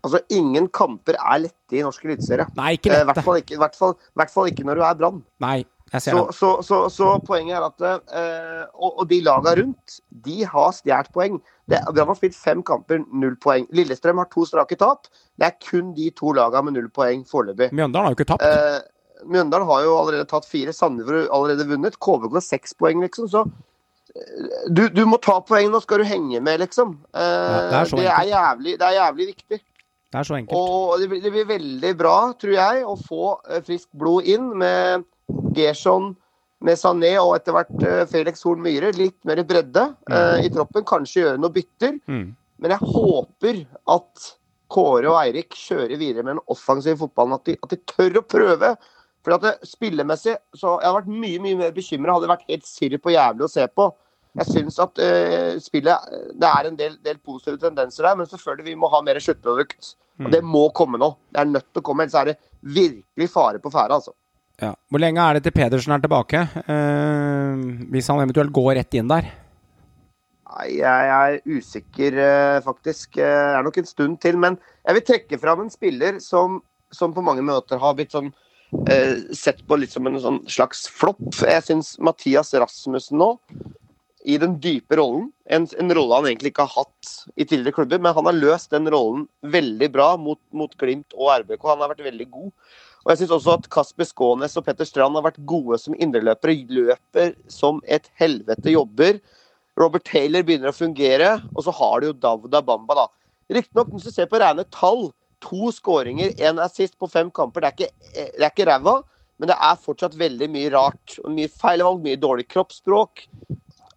Altså, 0.04 0.20
ingen 0.36 0.66
kamper 0.68 1.16
er 1.16 1.38
lette 1.46 1.78
i 1.78 1.82
norsk 1.84 2.04
eliteserie. 2.04 2.44
Eh, 2.92 3.04
I 3.56 4.10
hvert 4.20 4.30
fall 4.34 4.50
ikke, 4.52 4.66
når 4.68 4.76
du 4.80 4.84
er 4.84 4.98
Brann. 5.00 5.22
Så, 6.10 6.26
det. 6.26 6.34
så, 6.34 6.48
så, 6.66 6.78
så 6.90 7.10
poenget 7.24 7.54
er 7.56 7.64
at 7.68 7.84
eh, 8.18 8.62
og, 8.74 8.98
og 9.00 9.08
de 9.08 9.20
laga 9.24 9.52
rundt, 9.60 9.98
de 10.26 10.40
har 10.50 10.72
stjålet 10.74 11.10
poeng. 11.14 11.36
Det- 11.70 11.80
Brann 11.94 12.10
har 12.10 12.18
spilt 12.18 12.34
fem 12.36 12.62
kamper, 12.66 13.04
null 13.14 13.36
poeng. 13.40 13.68
Lillestrøm 13.72 14.18
har 14.20 14.28
to 14.32 14.44
strake 14.48 14.76
tap. 14.80 15.06
Det 15.38 15.46
er 15.48 15.54
kun 15.62 15.92
de 15.96 16.08
to 16.18 16.32
laga 16.36 16.60
med 16.66 16.74
null 16.76 16.88
poeng 16.92 17.22
foreløpig. 17.28 17.70
Mjøndalen 17.72 18.08
har 18.08 18.14
jo 18.14 18.18
ikke 18.18 18.30
tapt. 18.32 18.42
Eh, 18.48 18.80
Mjøndalen 19.24 19.68
har 19.70 19.84
jo 19.86 19.94
allerede 20.02 20.26
tatt 20.28 20.44
fire, 20.50 20.72
Sandefjord 20.76 21.22
har 21.22 21.30
allerede 21.38 21.68
vunnet. 21.70 21.94
KVK 22.02 22.32
har 22.36 22.44
seks 22.44 22.74
poeng, 22.76 23.00
liksom. 23.06 23.28
Så 23.32 23.44
eh, 24.16 24.66
du, 24.74 24.88
du 24.92 25.04
må 25.08 25.20
ta 25.22 25.38
poeng, 25.46 25.70
nå 25.72 25.80
skal 25.84 26.02
du 26.02 26.08
henge 26.10 26.42
med, 26.44 26.58
liksom. 26.64 26.96
Eh, 27.14 27.22
det 27.70 27.78
er 27.78 27.94
det, 28.02 28.10
er 28.10 28.28
jævlig, 28.34 28.74
det 28.82 28.88
er 28.90 28.98
jævlig 28.98 29.28
viktig. 29.30 29.60
Det 30.14 30.20
er 30.20 30.26
så 30.28 30.36
enkelt. 30.36 30.54
Og 30.54 31.00
det 31.02 31.08
blir, 31.10 31.20
det 31.24 31.30
blir 31.34 31.46
veldig 31.48 31.90
bra, 31.98 32.18
tror 32.38 32.54
jeg, 32.54 32.84
å 32.86 32.94
få 32.94 33.32
eh, 33.50 33.64
friskt 33.66 33.90
blod 33.98 34.28
inn 34.30 34.52
med 34.60 35.02
Gerson, 35.56 36.12
med 36.64 36.78
Sané 36.78 37.16
og 37.18 37.32
etter 37.34 37.56
hvert 37.56 37.82
eh, 37.82 38.04
Felix 38.12 38.46
Horn 38.46 38.62
Myhre. 38.62 38.92
Litt 38.94 39.18
mer 39.26 39.42
bredde 39.48 39.88
eh, 40.06 40.46
i 40.46 40.52
troppen. 40.54 40.86
Kanskje 40.86 41.24
gjøre 41.24 41.40
noen 41.42 41.56
bytter. 41.56 41.98
Mm. 42.06 42.28
Men 42.62 42.76
jeg 42.76 42.92
håper 42.94 43.58
at 43.96 44.28
Kåre 44.70 45.10
og 45.10 45.18
Eirik 45.18 45.58
kjører 45.58 45.98
videre 45.98 46.22
med 46.22 46.36
den 46.36 46.44
offensive 46.54 47.00
fotballen. 47.02 47.34
At 47.34 47.50
de, 47.50 47.58
at 47.58 47.74
de 47.74 47.80
tør 47.90 48.22
å 48.22 48.26
prøve. 48.36 48.70
For 49.26 49.34
at 49.34 49.48
det, 49.48 49.54
spillemessig 49.66 50.36
så 50.54 50.76
Jeg 50.78 50.86
hadde 50.86 50.98
vært 51.00 51.12
mye 51.26 51.42
mye 51.42 51.60
mer 51.64 51.74
bekymra. 51.74 52.20
Hadde 52.20 52.30
vært 52.36 52.48
helt 52.54 52.70
sirr 52.70 53.00
på 53.02 53.18
jævlig 53.18 53.48
å 53.48 53.50
se 53.50 53.66
på. 53.74 53.90
Jeg 54.34 54.50
syns 54.50 54.80
at 54.82 54.98
uh, 54.98 55.54
spillet 55.62 56.14
Det 56.34 56.48
er 56.48 56.68
en 56.68 56.78
del, 56.78 56.96
del 57.06 57.20
positive 57.22 57.60
tendenser 57.62 58.06
der, 58.06 58.16
men 58.18 58.30
selvfølgelig 58.30 58.72
vi 58.72 58.80
må 58.80 58.90
ha 58.90 59.02
mer 59.06 59.20
sluttprodukt. 59.22 59.94
Og 60.22 60.30
det 60.30 60.44
må 60.46 60.68
komme 60.74 60.98
nå. 61.00 61.08
Det 61.34 61.40
er 61.42 61.48
nødt 61.50 61.70
til 61.72 61.82
å 61.82 61.86
komme, 61.86 62.04
ellers 62.04 62.18
er 62.20 62.28
det 62.30 62.36
virkelig 62.74 63.26
fare 63.32 63.58
på 63.62 63.72
ferde, 63.74 63.96
altså. 63.98 64.14
Ja. 64.62 64.70
Hvor 64.90 65.02
lenge 65.02 65.22
er 65.22 65.34
det 65.34 65.42
til 65.46 65.54
Pedersen 65.56 65.94
er 65.94 66.02
tilbake? 66.02 66.44
Uh, 66.68 67.88
hvis 67.90 68.10
han 68.10 68.22
eventuelt 68.22 68.54
går 68.54 68.76
rett 68.78 68.94
inn 68.98 69.10
der? 69.10 69.26
Nei, 70.54 70.68
jeg 70.76 71.10
er 71.16 71.40
usikker, 71.50 72.20
uh, 72.22 72.60
faktisk. 72.66 73.18
Det 73.18 73.26
er 73.26 73.66
nok 73.66 73.82
en 73.82 73.90
stund 73.90 74.20
til. 74.22 74.38
Men 74.38 74.58
jeg 74.84 74.98
vil 74.98 75.06
trekke 75.10 75.42
fram 75.42 75.64
en 75.64 75.74
spiller 75.74 76.22
som, 76.22 76.60
som 76.94 77.14
på 77.14 77.26
mange 77.26 77.42
måter 77.46 77.82
har 77.82 77.98
blitt 77.98 78.14
sånn 78.14 78.34
sett 79.38 79.60
på 79.68 79.76
litt 79.78 79.92
som 79.94 80.08
en 80.10 80.16
sånn 80.18 80.40
slags 80.50 80.80
flopp. 80.90 81.20
Jeg 81.46 81.62
syns 81.62 81.92
Mathias 82.02 82.48
Rasmussen 82.58 83.20
nå, 83.20 83.28
i 84.24 84.38
den 84.40 84.56
dype 84.62 84.96
rollen, 84.96 85.28
en, 85.52 85.66
en 85.78 85.92
rolle 85.92 86.16
han 86.16 86.26
egentlig 86.30 86.54
ikke 86.54 86.64
har 86.64 86.84
hatt 86.84 87.10
i 87.36 87.44
tidligere 87.44 87.76
klubber, 87.76 88.00
men 88.00 88.14
han 88.16 88.28
har 88.30 88.36
løst 88.38 88.72
den 88.72 88.88
rollen 88.92 89.26
veldig 89.52 89.90
bra 89.92 90.14
mot, 90.16 90.40
mot 90.56 90.72
Glimt 90.80 91.12
og 91.18 91.28
RBK. 91.42 91.66
Han 91.68 91.82
har 91.84 91.92
vært 91.92 92.06
veldig 92.06 92.26
god. 92.32 92.50
Og 93.04 93.12
jeg 93.12 93.20
syns 93.20 93.34
også 93.36 93.56
at 93.58 93.68
Kasper 93.72 94.08
Skånes 94.08 94.56
og 94.56 94.64
Petter 94.64 94.88
Strand 94.88 95.18
har 95.18 95.26
vært 95.26 95.42
gode 95.44 95.76
som 95.82 95.96
indreløpere. 96.00 96.56
Løper 96.72 97.34
som 97.52 97.82
et 97.84 98.08
helvete, 98.20 98.72
jobber. 98.72 99.20
Robert 99.76 100.06
Taylor 100.08 100.44
begynner 100.46 100.72
å 100.72 100.76
fungere, 100.76 101.34
og 101.52 101.66
så 101.66 101.74
har 101.76 102.00
du 102.00 102.08
jo 102.08 102.16
Davda 102.24 102.62
Bamba, 102.64 102.96
da. 103.02 103.06
Riktignok, 103.52 103.90
hvis 103.92 104.08
du 104.08 104.14
ser 104.14 104.30
på 104.30 104.40
rene 104.40 104.64
tall, 104.72 105.10
to 105.44 105.68
skåringer, 105.74 106.32
én 106.40 106.62
assist 106.64 106.96
på 106.96 107.10
fem 107.12 107.28
kamper, 107.34 107.66
det 107.66 107.90
er 108.16 108.48
ikke, 108.48 108.64
ræva, 108.70 109.02
men 109.36 109.50
det 109.50 109.58
er 109.58 109.82
fortsatt 109.82 110.16
veldig 110.16 110.48
mye 110.54 110.70
rart. 110.72 111.18
Mye 111.28 111.50
feilvalg, 111.52 112.00
mye 112.06 112.20
dårlig 112.22 112.46
kroppsspråk. 112.54 113.26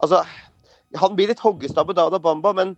Altså, 0.03 0.22
han 0.98 1.15
blir 1.18 1.32
litt 1.32 1.41
hoggestabbe, 1.44 1.95
Davda 1.98 2.19
Bamba, 2.22 2.53
men, 2.56 2.76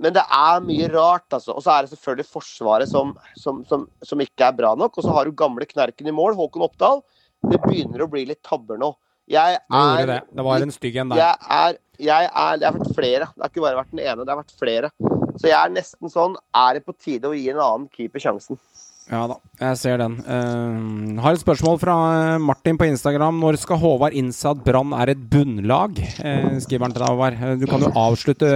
men 0.00 0.14
det 0.16 0.22
er 0.22 0.62
mye 0.64 0.88
rart, 0.92 1.26
altså. 1.34 1.56
Og 1.56 1.64
så 1.64 1.74
er 1.74 1.84
det 1.84 1.94
selvfølgelig 1.94 2.28
Forsvaret 2.30 2.90
som, 2.90 3.14
som, 3.40 3.64
som, 3.68 3.88
som 4.04 4.22
ikke 4.22 4.48
er 4.48 4.56
bra 4.58 4.74
nok. 4.78 4.96
Og 4.96 5.06
så 5.06 5.14
har 5.16 5.26
du 5.26 5.36
gamle 5.36 5.68
knerken 5.68 6.08
i 6.08 6.14
mål, 6.14 6.36
Håkon 6.38 6.66
Oppdal. 6.68 7.02
Det 7.46 7.60
begynner 7.64 8.04
å 8.04 8.10
bli 8.10 8.24
litt 8.30 8.42
tabber 8.46 8.80
nå. 8.80 8.94
Jeg 9.30 9.58
er 9.58 10.06
det. 10.06 10.20
Det 10.38 10.44
var 10.46 10.62
en 10.62 10.70
stygg 10.70 10.96
en 11.02 11.10
der. 11.10 11.18
jeg 11.18 11.38
er, 11.50 11.78
jeg 11.98 12.28
er, 12.30 12.58
Det 12.60 12.68
har 12.68 12.76
vært 12.76 12.94
flere. 12.94 13.26
Det 13.34 13.42
har 13.42 13.50
ikke 13.50 13.64
bare 13.64 13.80
vært 13.80 13.94
den 13.94 14.04
ene, 14.04 14.22
det 14.22 14.32
har 14.32 14.38
vært 14.38 14.58
flere. 14.60 14.90
Så 15.36 15.50
jeg 15.50 15.56
er 15.58 15.72
nesten 15.74 16.12
sånn 16.12 16.36
Er 16.56 16.78
det 16.78 16.86
på 16.86 16.94
tide 16.94 17.28
å 17.28 17.34
gi 17.36 17.50
en 17.52 17.58
annen 17.60 17.88
keeper 17.92 18.22
sjansen? 18.22 18.60
Ja 19.06 19.20
da, 19.30 19.36
jeg 19.60 19.78
ser 19.78 20.00
den. 20.00 20.16
Uh, 20.26 21.20
har 21.22 21.36
et 21.36 21.42
spørsmål 21.42 21.76
fra 21.78 21.94
eh, 22.16 22.40
Martin 22.42 22.78
på 22.78 22.88
Instagram. 22.90 23.36
Når 23.38 23.58
skal 23.62 23.78
Håvard 23.78 24.16
innse 24.18 24.50
at 24.50 24.64
Brann 24.66 24.90
er 24.98 25.12
et 25.12 25.20
bunnlag? 25.30 26.00
Uh, 26.18 26.56
skriver 26.64 26.88
han 26.88 26.94
til 26.96 27.04
deg, 27.04 27.12
Håvard. 27.12 27.36
Eh, 27.38 27.52
Du 27.60 27.68
kan 27.70 27.84
jo 27.86 27.92
avslutte 27.94 28.48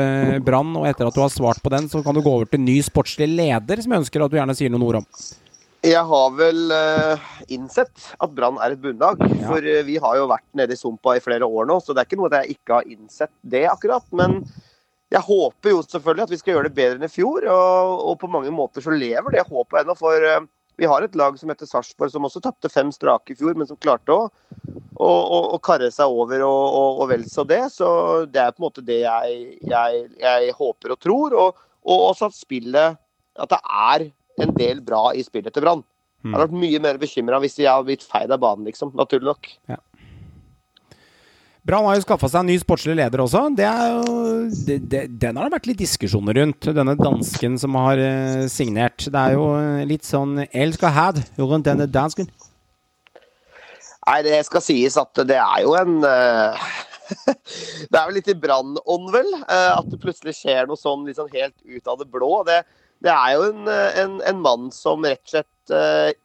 Brann, 0.42 0.72
og 0.80 0.88
etter 0.90 1.06
at 1.06 1.14
du 1.14 1.22
har 1.22 1.30
svart 1.30 1.62
på 1.62 1.70
den, 1.70 1.86
så 1.92 2.02
kan 2.02 2.18
du 2.18 2.22
gå 2.24 2.32
over 2.32 2.50
til 2.50 2.64
ny 2.64 2.80
sportslig 2.82 3.28
leder, 3.30 3.84
som 3.84 3.94
jeg 3.94 4.02
ønsker 4.02 4.24
at 4.26 4.34
du 4.34 4.40
gjerne 4.40 4.56
sier 4.58 4.74
noen 4.74 4.88
ord 4.88 4.98
om. 5.04 5.06
Jeg 5.86 6.02
har 6.10 6.34
vel 6.36 6.74
innsett 7.48 8.08
at 8.18 8.34
Brann 8.34 8.58
er 8.60 8.74
et 8.74 8.82
bunnlag. 8.82 9.22
Ja. 9.22 9.52
For 9.52 9.68
vi 9.86 10.00
har 10.02 10.18
jo 10.18 10.26
vært 10.28 10.48
nede 10.58 10.74
i 10.74 10.80
sumpa 10.82 11.14
i 11.16 11.22
flere 11.24 11.46
år 11.46 11.70
nå, 11.70 11.78
så 11.78 11.94
det 11.94 12.02
er 12.02 12.10
ikke 12.10 12.18
noe 12.20 12.32
at 12.32 12.40
jeg 12.42 12.58
ikke 12.58 12.80
har 12.80 12.90
innsett 12.90 13.32
det 13.54 13.62
akkurat. 13.70 14.04
Men 14.18 14.42
jeg 15.10 15.26
håper 15.26 15.72
jo 15.72 15.82
selvfølgelig 15.82 16.24
at 16.26 16.32
vi 16.32 16.38
skal 16.38 16.54
gjøre 16.54 16.68
det 16.68 16.76
bedre 16.76 16.98
enn 17.00 17.06
i 17.08 17.10
fjor, 17.10 17.46
og, 17.50 17.94
og 18.10 18.18
på 18.20 18.30
mange 18.30 18.52
måter 18.54 18.84
så 18.84 18.94
lever 18.94 19.34
det 19.34 19.46
håpet 19.48 19.82
ennå. 19.82 19.96
For 19.98 20.26
eh, 20.26 20.44
vi 20.78 20.88
har 20.88 21.02
et 21.02 21.16
lag 21.18 21.34
som 21.38 21.50
heter 21.50 21.66
Sarpsborg, 21.66 22.12
som 22.12 22.28
også 22.28 22.42
tapte 22.44 22.70
fem 22.72 22.92
strake 22.94 23.34
i 23.34 23.38
fjor, 23.40 23.56
men 23.58 23.68
som 23.68 23.78
klarte 23.82 24.14
å, 24.14 24.28
å, 24.94 25.10
å, 25.10 25.40
å 25.56 25.58
karre 25.66 25.90
seg 25.92 26.14
over 26.14 26.44
og, 26.46 26.62
og, 26.78 27.02
og 27.02 27.10
vel 27.10 27.26
så 27.28 27.44
det. 27.48 27.64
Så 27.74 27.90
det 28.30 28.44
er 28.44 28.54
på 28.54 28.62
en 28.62 28.68
måte 28.68 28.86
det 28.86 29.02
jeg, 29.02 29.42
jeg, 29.66 30.06
jeg 30.22 30.56
håper 30.60 30.94
og 30.94 31.02
tror. 31.02 31.36
Og, 31.42 31.60
og 31.90 32.06
også 32.12 32.30
at 32.30 32.36
spillet 32.36 32.98
At 33.40 33.52
det 33.52 33.60
er 33.64 34.10
en 34.44 34.50
del 34.56 34.82
bra 34.84 35.10
i 35.16 35.22
spillet 35.26 35.52
til 35.54 35.64
Brann. 35.64 35.82
Jeg 36.20 36.34
hadde 36.34 36.46
vært 36.46 36.60
mye 36.62 36.80
mer 36.84 36.98
bekymra 37.00 37.38
hvis 37.40 37.58
jeg 37.58 37.70
hadde 37.70 37.88
blitt 37.88 38.04
feid 38.04 38.30
av 38.30 38.42
banen, 38.42 38.66
liksom. 38.68 38.92
Naturlig 38.94 39.30
nok. 39.30 39.54
Brann 41.66 41.84
har 41.84 41.98
jo 41.98 42.04
skaffa 42.06 42.28
seg 42.30 42.40
en 42.40 42.48
ny 42.48 42.56
sportslig 42.60 42.94
leder 42.96 43.20
også. 43.20 43.42
Det 43.56 43.66
er 43.68 43.90
jo, 43.92 44.12
det, 44.64 44.78
det, 44.88 45.02
den 45.20 45.36
har 45.36 45.48
det 45.48 45.58
vært 45.58 45.68
litt 45.68 45.82
diskusjoner 45.82 46.38
rundt, 46.40 46.70
denne 46.76 46.94
dansken 46.96 47.58
som 47.60 47.76
har 47.76 48.00
eh, 48.00 48.46
signert. 48.48 49.04
Det 49.04 49.20
er 49.20 49.36
jo 49.36 49.50
eh, 49.58 49.82
litt 49.88 50.08
sånn 50.08 50.46
elsker 50.46 50.94
had 50.96 51.20
rundt 51.36 51.68
denne 51.68 51.88
dansken. 51.90 52.30
Nei, 54.08 54.18
det 54.24 54.40
skal 54.48 54.64
sies 54.64 54.96
at 54.98 55.20
det 55.28 55.36
er 55.36 55.60
jo 55.66 55.76
en 55.78 56.00
uh, 56.02 56.70
Det 57.90 57.92
er 57.92 58.06
vel 58.08 58.16
litt 58.16 58.32
i 58.32 58.38
brannånd, 58.40 59.10
vel. 59.12 59.28
Uh, 59.44 59.76
At 59.76 59.90
det 59.92 60.00
plutselig 60.00 60.38
skjer 60.40 60.66
noe 60.66 60.80
sånn 60.80 61.04
sånn 61.14 61.28
helt 61.36 61.54
ut 61.68 61.92
av 61.92 62.00
det 62.00 62.08
blå. 62.10 62.40
Det, 62.48 62.62
det 63.04 63.12
er 63.12 63.36
jo 63.36 63.50
en, 63.52 63.68
en, 63.68 64.20
en 64.32 64.40
mann 64.40 64.70
som 64.74 65.04
rett 65.04 65.20
og 65.28 65.36
slett 65.36 65.46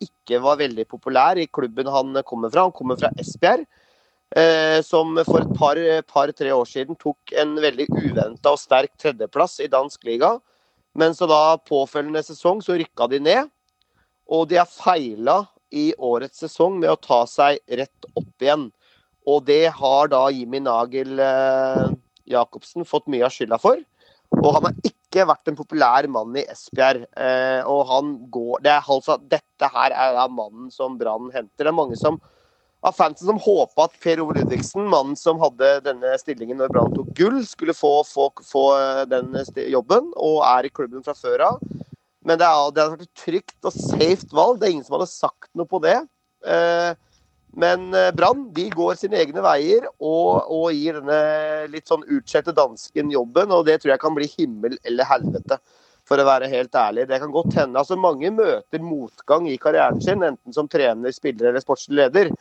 ikke 0.01 0.39
var 0.41 0.57
veldig 0.57 0.87
populær 0.89 1.37
i 1.37 1.45
klubben 1.53 1.91
han 1.91 2.15
kommer 2.25 2.49
fra. 2.49 2.69
Han 2.69 2.73
kommer 2.73 2.97
fra 2.97 3.11
Esbjerg. 3.21 3.67
Eh, 4.35 4.81
Som 4.81 5.17
for 5.27 5.41
et 5.41 5.53
par-tre 5.57 6.01
par, 6.07 6.31
år 6.57 6.65
siden 6.65 6.95
tok 6.95 7.33
en 7.37 7.55
veldig 7.61 7.87
uventa 7.91 8.53
og 8.53 8.61
sterk 8.61 8.95
tredjeplass 8.97 9.59
i 9.59 9.71
dansk 9.71 10.03
liga. 10.07 10.37
Men 10.95 11.13
så 11.13 11.27
da 11.27 11.57
påfølgende 11.57 12.23
sesong 12.23 12.61
så 12.63 12.77
rykka 12.79 13.09
de 13.11 13.19
ned. 13.19 13.51
Og 14.31 14.47
de 14.49 14.57
har 14.57 14.69
feila 14.69 15.43
i 15.75 15.91
årets 15.99 16.39
sesong 16.45 16.79
med 16.79 16.93
å 16.93 16.99
ta 17.01 17.25
seg 17.29 17.59
rett 17.67 18.09
opp 18.15 18.41
igjen. 18.41 18.69
Og 19.27 19.45
det 19.45 19.67
har 19.73 20.09
da 20.13 20.27
Jimmy 20.33 20.61
Nagel 20.63 21.19
eh, 21.19 21.87
Jacobsen 22.29 22.85
fått 22.87 23.09
mye 23.11 23.25
av 23.25 23.33
skylda 23.33 23.59
for. 23.61 23.81
Og 24.35 24.47
han 24.57 24.69
har 24.69 24.77
ikke 24.87 25.25
vært 25.29 25.49
en 25.49 25.57
populær 25.57 26.07
mann 26.11 26.37
i 26.37 26.45
Esbjerg. 26.51 27.05
Eh, 27.17 27.61
og 27.69 27.85
han 27.89 28.15
går 28.31 28.63
det 28.65 28.73
er 28.75 28.93
altså, 28.95 29.17
Dette 29.19 29.69
her 29.73 29.95
er 29.95 30.15
da 30.17 30.27
mannen 30.31 30.71
som 30.73 30.97
Brann 30.99 31.31
henter. 31.33 31.65
Det 31.65 31.71
er 31.73 31.79
mange 31.81 31.99
som 31.99 32.19
av 32.85 32.93
fansen 32.93 33.27
som 33.27 33.39
håpa 33.41 33.87
at 33.87 33.95
Per 34.03 34.21
Ove 34.21 34.35
Ludvigsen, 34.37 34.85
mannen 34.91 35.15
som 35.17 35.39
hadde 35.41 35.79
denne 35.87 36.11
stillingen 36.21 36.59
når 36.61 36.73
Brann 36.73 36.93
tok 36.93 37.13
gull, 37.17 37.39
skulle 37.47 37.73
få, 37.73 37.97
få, 38.07 38.29
få 38.45 38.65
eh, 38.77 39.01
den 39.09 39.33
jobben, 39.71 40.11
og 40.15 40.43
er 40.45 40.67
i 40.67 40.73
klubben 40.73 41.05
fra 41.05 41.15
før 41.17 41.47
av. 41.49 41.63
Men 42.25 42.41
det, 42.41 42.49
hadde 42.49 42.85
vært 42.91 43.05
et 43.05 43.23
trygt 43.25 43.67
og 43.67 43.73
safe 43.73 44.29
valg. 44.33 44.59
Det 44.59 44.67
er 44.67 44.75
ingen 44.75 44.85
som 44.85 44.97
hadde 44.97 45.11
sagt 45.11 45.49
noe 45.57 45.69
på 45.69 45.81
det. 45.83 45.97
Eh, 46.45 46.91
men 47.55 47.87
eh, 47.95 48.11
Brann 48.15 48.49
de 48.55 48.67
går 48.73 48.97
sine 48.99 49.19
egne 49.21 49.43
veier 49.45 49.85
og, 49.93 50.49
og 50.51 50.67
gir 50.75 50.99
denne 50.99 51.69
litt 51.71 51.87
sånn 51.87 52.03
utskjelte 52.03 52.55
dansken 52.57 53.13
jobben. 53.13 53.53
Og 53.55 53.65
det 53.69 53.79
tror 53.81 53.95
jeg 53.95 54.03
kan 54.03 54.17
bli 54.17 54.29
himmel 54.33 54.77
eller 54.83 55.09
helvete, 55.09 55.59
for 56.05 56.21
å 56.21 56.27
være 56.27 56.51
helt 56.51 56.75
ærlig. 56.77 57.07
Det 57.09 57.21
kan 57.21 57.33
godt 57.33 57.55
hende. 57.57 57.81
Altså 57.81 57.97
Mange 57.97 58.33
møter 58.33 58.83
motgang 58.83 59.47
i 59.49 59.57
karrieren 59.61 60.01
sin, 60.03 60.25
enten 60.25 60.53
som 60.53 60.69
trener, 60.69 61.15
spiller 61.15 61.51
eller 61.51 61.63
sportslig 61.63 62.03
leder. 62.03 62.33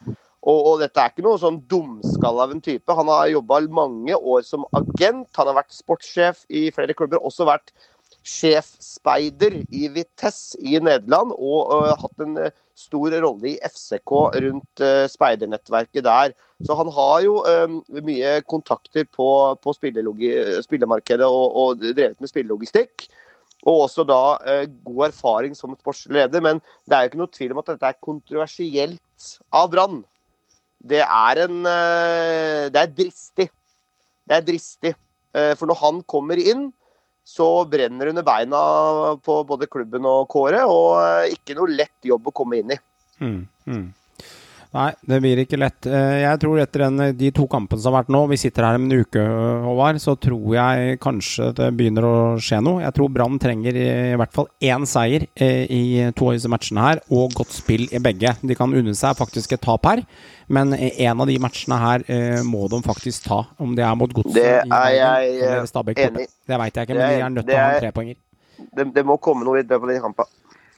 Og, 0.45 0.61
og 0.69 0.83
dette 0.83 1.01
er 1.01 1.13
ikke 1.13 1.25
noe 1.25 1.41
sånn 1.41 1.63
dumskall 1.71 2.43
av 2.45 2.53
en 2.53 2.63
type. 2.65 2.99
Han 2.99 3.09
har 3.09 3.33
jobba 3.33 3.63
mange 3.73 4.17
år 4.17 4.45
som 4.45 4.67
agent. 4.77 5.31
Han 5.39 5.51
har 5.51 5.59
vært 5.63 5.73
sportssjef 5.77 6.45
i 6.53 6.69
flere 6.75 6.97
klubber. 6.97 7.23
Også 7.25 7.49
vært 7.49 7.73
sjefspeider 8.25 9.57
i 9.73 9.89
Vitesse 9.93 10.61
i 10.61 10.77
Nederland. 10.77 11.33
Og 11.33 11.73
uh, 11.73 11.95
hatt 12.01 12.25
en 12.25 12.37
øh, 12.45 12.53
stor 12.77 13.17
rolle 13.25 13.55
i 13.55 13.59
FCK 13.65 14.15
rundt 14.45 14.85
uh, 14.85 15.07
speidernettverket 15.11 16.05
der. 16.05 16.37
Så 16.65 16.77
han 16.79 16.93
har 16.93 17.19
jo 17.25 17.41
øh, 17.49 17.81
mye 18.05 18.39
kontakter 18.49 19.09
på, 19.09 19.29
på 19.65 19.75
spillemarkedet 19.77 21.27
og, 21.27 21.57
og 21.57 21.85
drevet 21.85 22.21
med 22.21 22.31
spillelogistikk. 22.31 23.09
Og 23.65 23.87
også 23.87 24.05
da 24.05 24.37
eh, 24.49 24.67
god 24.85 25.07
erfaring 25.09 25.55
som 25.57 25.75
sportsleder. 25.79 26.41
Men 26.45 26.61
det 26.85 26.97
er 26.97 27.05
jo 27.05 27.13
ikke 27.13 27.23
noe 27.23 27.33
tvil 27.33 27.55
om 27.55 27.63
at 27.63 27.71
dette 27.73 27.91
er 27.91 28.03
kontroversielt 28.05 29.31
av 29.53 29.71
Brann. 29.73 30.03
Det 30.85 31.01
er 31.01 31.43
en 31.47 31.61
eh, 31.69 32.71
Det 32.73 32.81
er 32.81 32.95
dristig. 33.01 33.49
Det 34.25 34.39
er 34.39 34.47
dristig. 34.47 34.95
Eh, 35.35 35.53
for 35.59 35.71
når 35.71 35.81
han 35.81 36.01
kommer 36.09 36.41
inn, 36.41 36.69
så 37.25 37.65
brenner 37.69 38.05
det 38.05 38.13
under 38.13 38.27
beina 38.27 38.61
på 39.25 39.39
både 39.49 39.69
klubben 39.71 40.05
og 40.09 40.29
Kåre. 40.33 40.65
Og 40.69 41.01
eh, 41.01 41.35
ikke 41.37 41.57
noe 41.57 41.73
lett 41.73 42.11
jobb 42.11 42.29
å 42.29 42.35
komme 42.37 42.61
inn 42.61 42.75
i. 42.77 42.81
Mm, 43.21 43.41
mm. 43.69 43.87
Nei, 44.75 44.89
det 45.07 45.21
blir 45.23 45.39
ikke 45.39 45.59
lett. 45.61 45.87
Eh, 45.87 46.25
Jeg 46.25 46.41
tror 46.43 46.59
etter 46.59 46.83
den, 46.89 47.03
de 47.15 47.29
to 47.35 47.45
kampene 47.51 47.79
som 47.79 47.93
har 47.95 48.03
vært 48.03 48.11
nå, 48.11 48.25
vi 48.33 48.39
sitter 48.43 48.67
her 48.67 48.79
om 48.81 48.89
en 48.89 49.05
uke, 49.05 49.23
Håvard, 49.63 50.01
så 50.03 50.17
tror 50.19 50.49
jeg 50.57 50.99
kanskje 51.05 51.53
det 51.61 51.69
begynner 51.79 52.07
å 52.09 52.15
skje 52.43 52.59
noe. 52.65 52.83
Jeg 52.83 52.97
tror 52.97 53.13
Brann 53.15 53.39
trenger 53.43 53.79
i 53.79 54.17
hvert 54.19 54.35
fall 54.35 54.49
én 54.67 54.87
seier 54.91 55.29
eh, 55.39 55.63
i 55.71 55.83
to 56.19 56.33
av 56.33 56.39
disse 56.41 56.51
matchene 56.51 56.89
her, 56.89 57.05
og 57.15 57.37
godt 57.39 57.55
spill 57.55 57.87
i 57.95 58.03
begge. 58.03 58.35
De 58.43 58.59
kan 58.59 58.75
unne 58.75 58.97
seg 58.99 59.15
faktisk 59.21 59.55
et 59.55 59.63
tap 59.63 59.87
her, 59.87 60.03
men 60.51 60.75
en 60.75 61.23
av 61.23 61.31
de 61.31 61.39
matchene 61.39 61.79
her 61.79 62.07
eh, 62.11 62.43
må 62.43 62.67
de 62.73 62.83
faktisk 62.83 63.31
ta. 63.31 63.45
Om 63.63 63.79
det 63.79 63.87
er 63.87 63.95
mot 63.99 64.11
Godset 64.11 64.35
Det 64.35 64.51
i 64.67 64.99
eller 64.99 65.61
eh, 65.61 65.67
Stabæk. 65.71 66.03
Det 66.03 66.59
veit 66.65 66.75
jeg 66.75 66.89
ikke, 66.89 66.99
men 66.99 67.07
de 67.15 67.23
er 67.23 67.37
nødt 67.39 67.47
til 67.47 67.55
å 67.55 67.63
ha 67.63 67.75
tre 67.79 67.79
en 67.79 67.85
trepoenger. 67.87 68.19
Det, 68.75 68.91
det 68.97 69.07
må 69.07 69.21
komme 69.23 69.47
noe 69.47 69.61
i 69.61 69.63
løpet 69.63 69.79
av 69.79 69.93
den 69.95 70.03
kampen. 70.03 70.35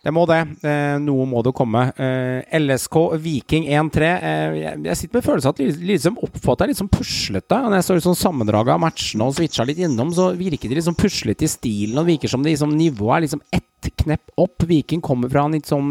Det 0.06 0.12
må 0.14 0.22
det. 0.30 0.38
Eh, 0.62 0.96
noe 1.02 1.24
må 1.26 1.40
det 1.42 1.50
komme. 1.58 1.80
Eh, 1.98 2.44
LSK 2.60 2.98
Viking 3.18 3.64
1-3. 3.74 4.10
Eh, 4.22 4.58
jeg, 4.84 4.98
sitter 5.00 5.18
med 5.18 5.24
følelsen 5.26 5.50
at 5.50 5.62
li- 5.64 5.88
liksom 5.96 6.20
oppfattet 6.22 6.62
er 6.62 6.70
litt 6.70 6.78
sånn 6.78 6.92
puslete. 6.94 7.58
Når 7.64 7.74
jeg 7.80 7.86
så 7.88 7.96
sånn 8.04 8.20
sammendraget 8.20 8.76
av 8.76 8.82
matchene 8.84 9.26
og 9.26 9.34
switcha 9.34 9.66
litt 9.66 9.80
innom, 9.82 10.12
så 10.14 10.28
virker 10.38 10.70
det 10.70 10.84
sånn 10.86 10.98
puslete 10.98 11.42
i 11.42 11.50
stilen. 11.50 11.98
Og 11.98 12.06
det 12.06 12.12
virker 12.14 12.30
som 12.30 12.44
det 12.46 12.54
liksom, 12.54 12.76
nivået 12.78 13.16
er 13.16 13.26
liksom 13.26 13.42
ett 13.58 13.90
knepp 14.04 14.30
opp. 14.38 14.62
Viking 14.70 15.02
kommer 15.02 15.32
fra 15.32 15.42
en 15.48 15.58
litt 15.58 15.66
sånn 15.66 15.90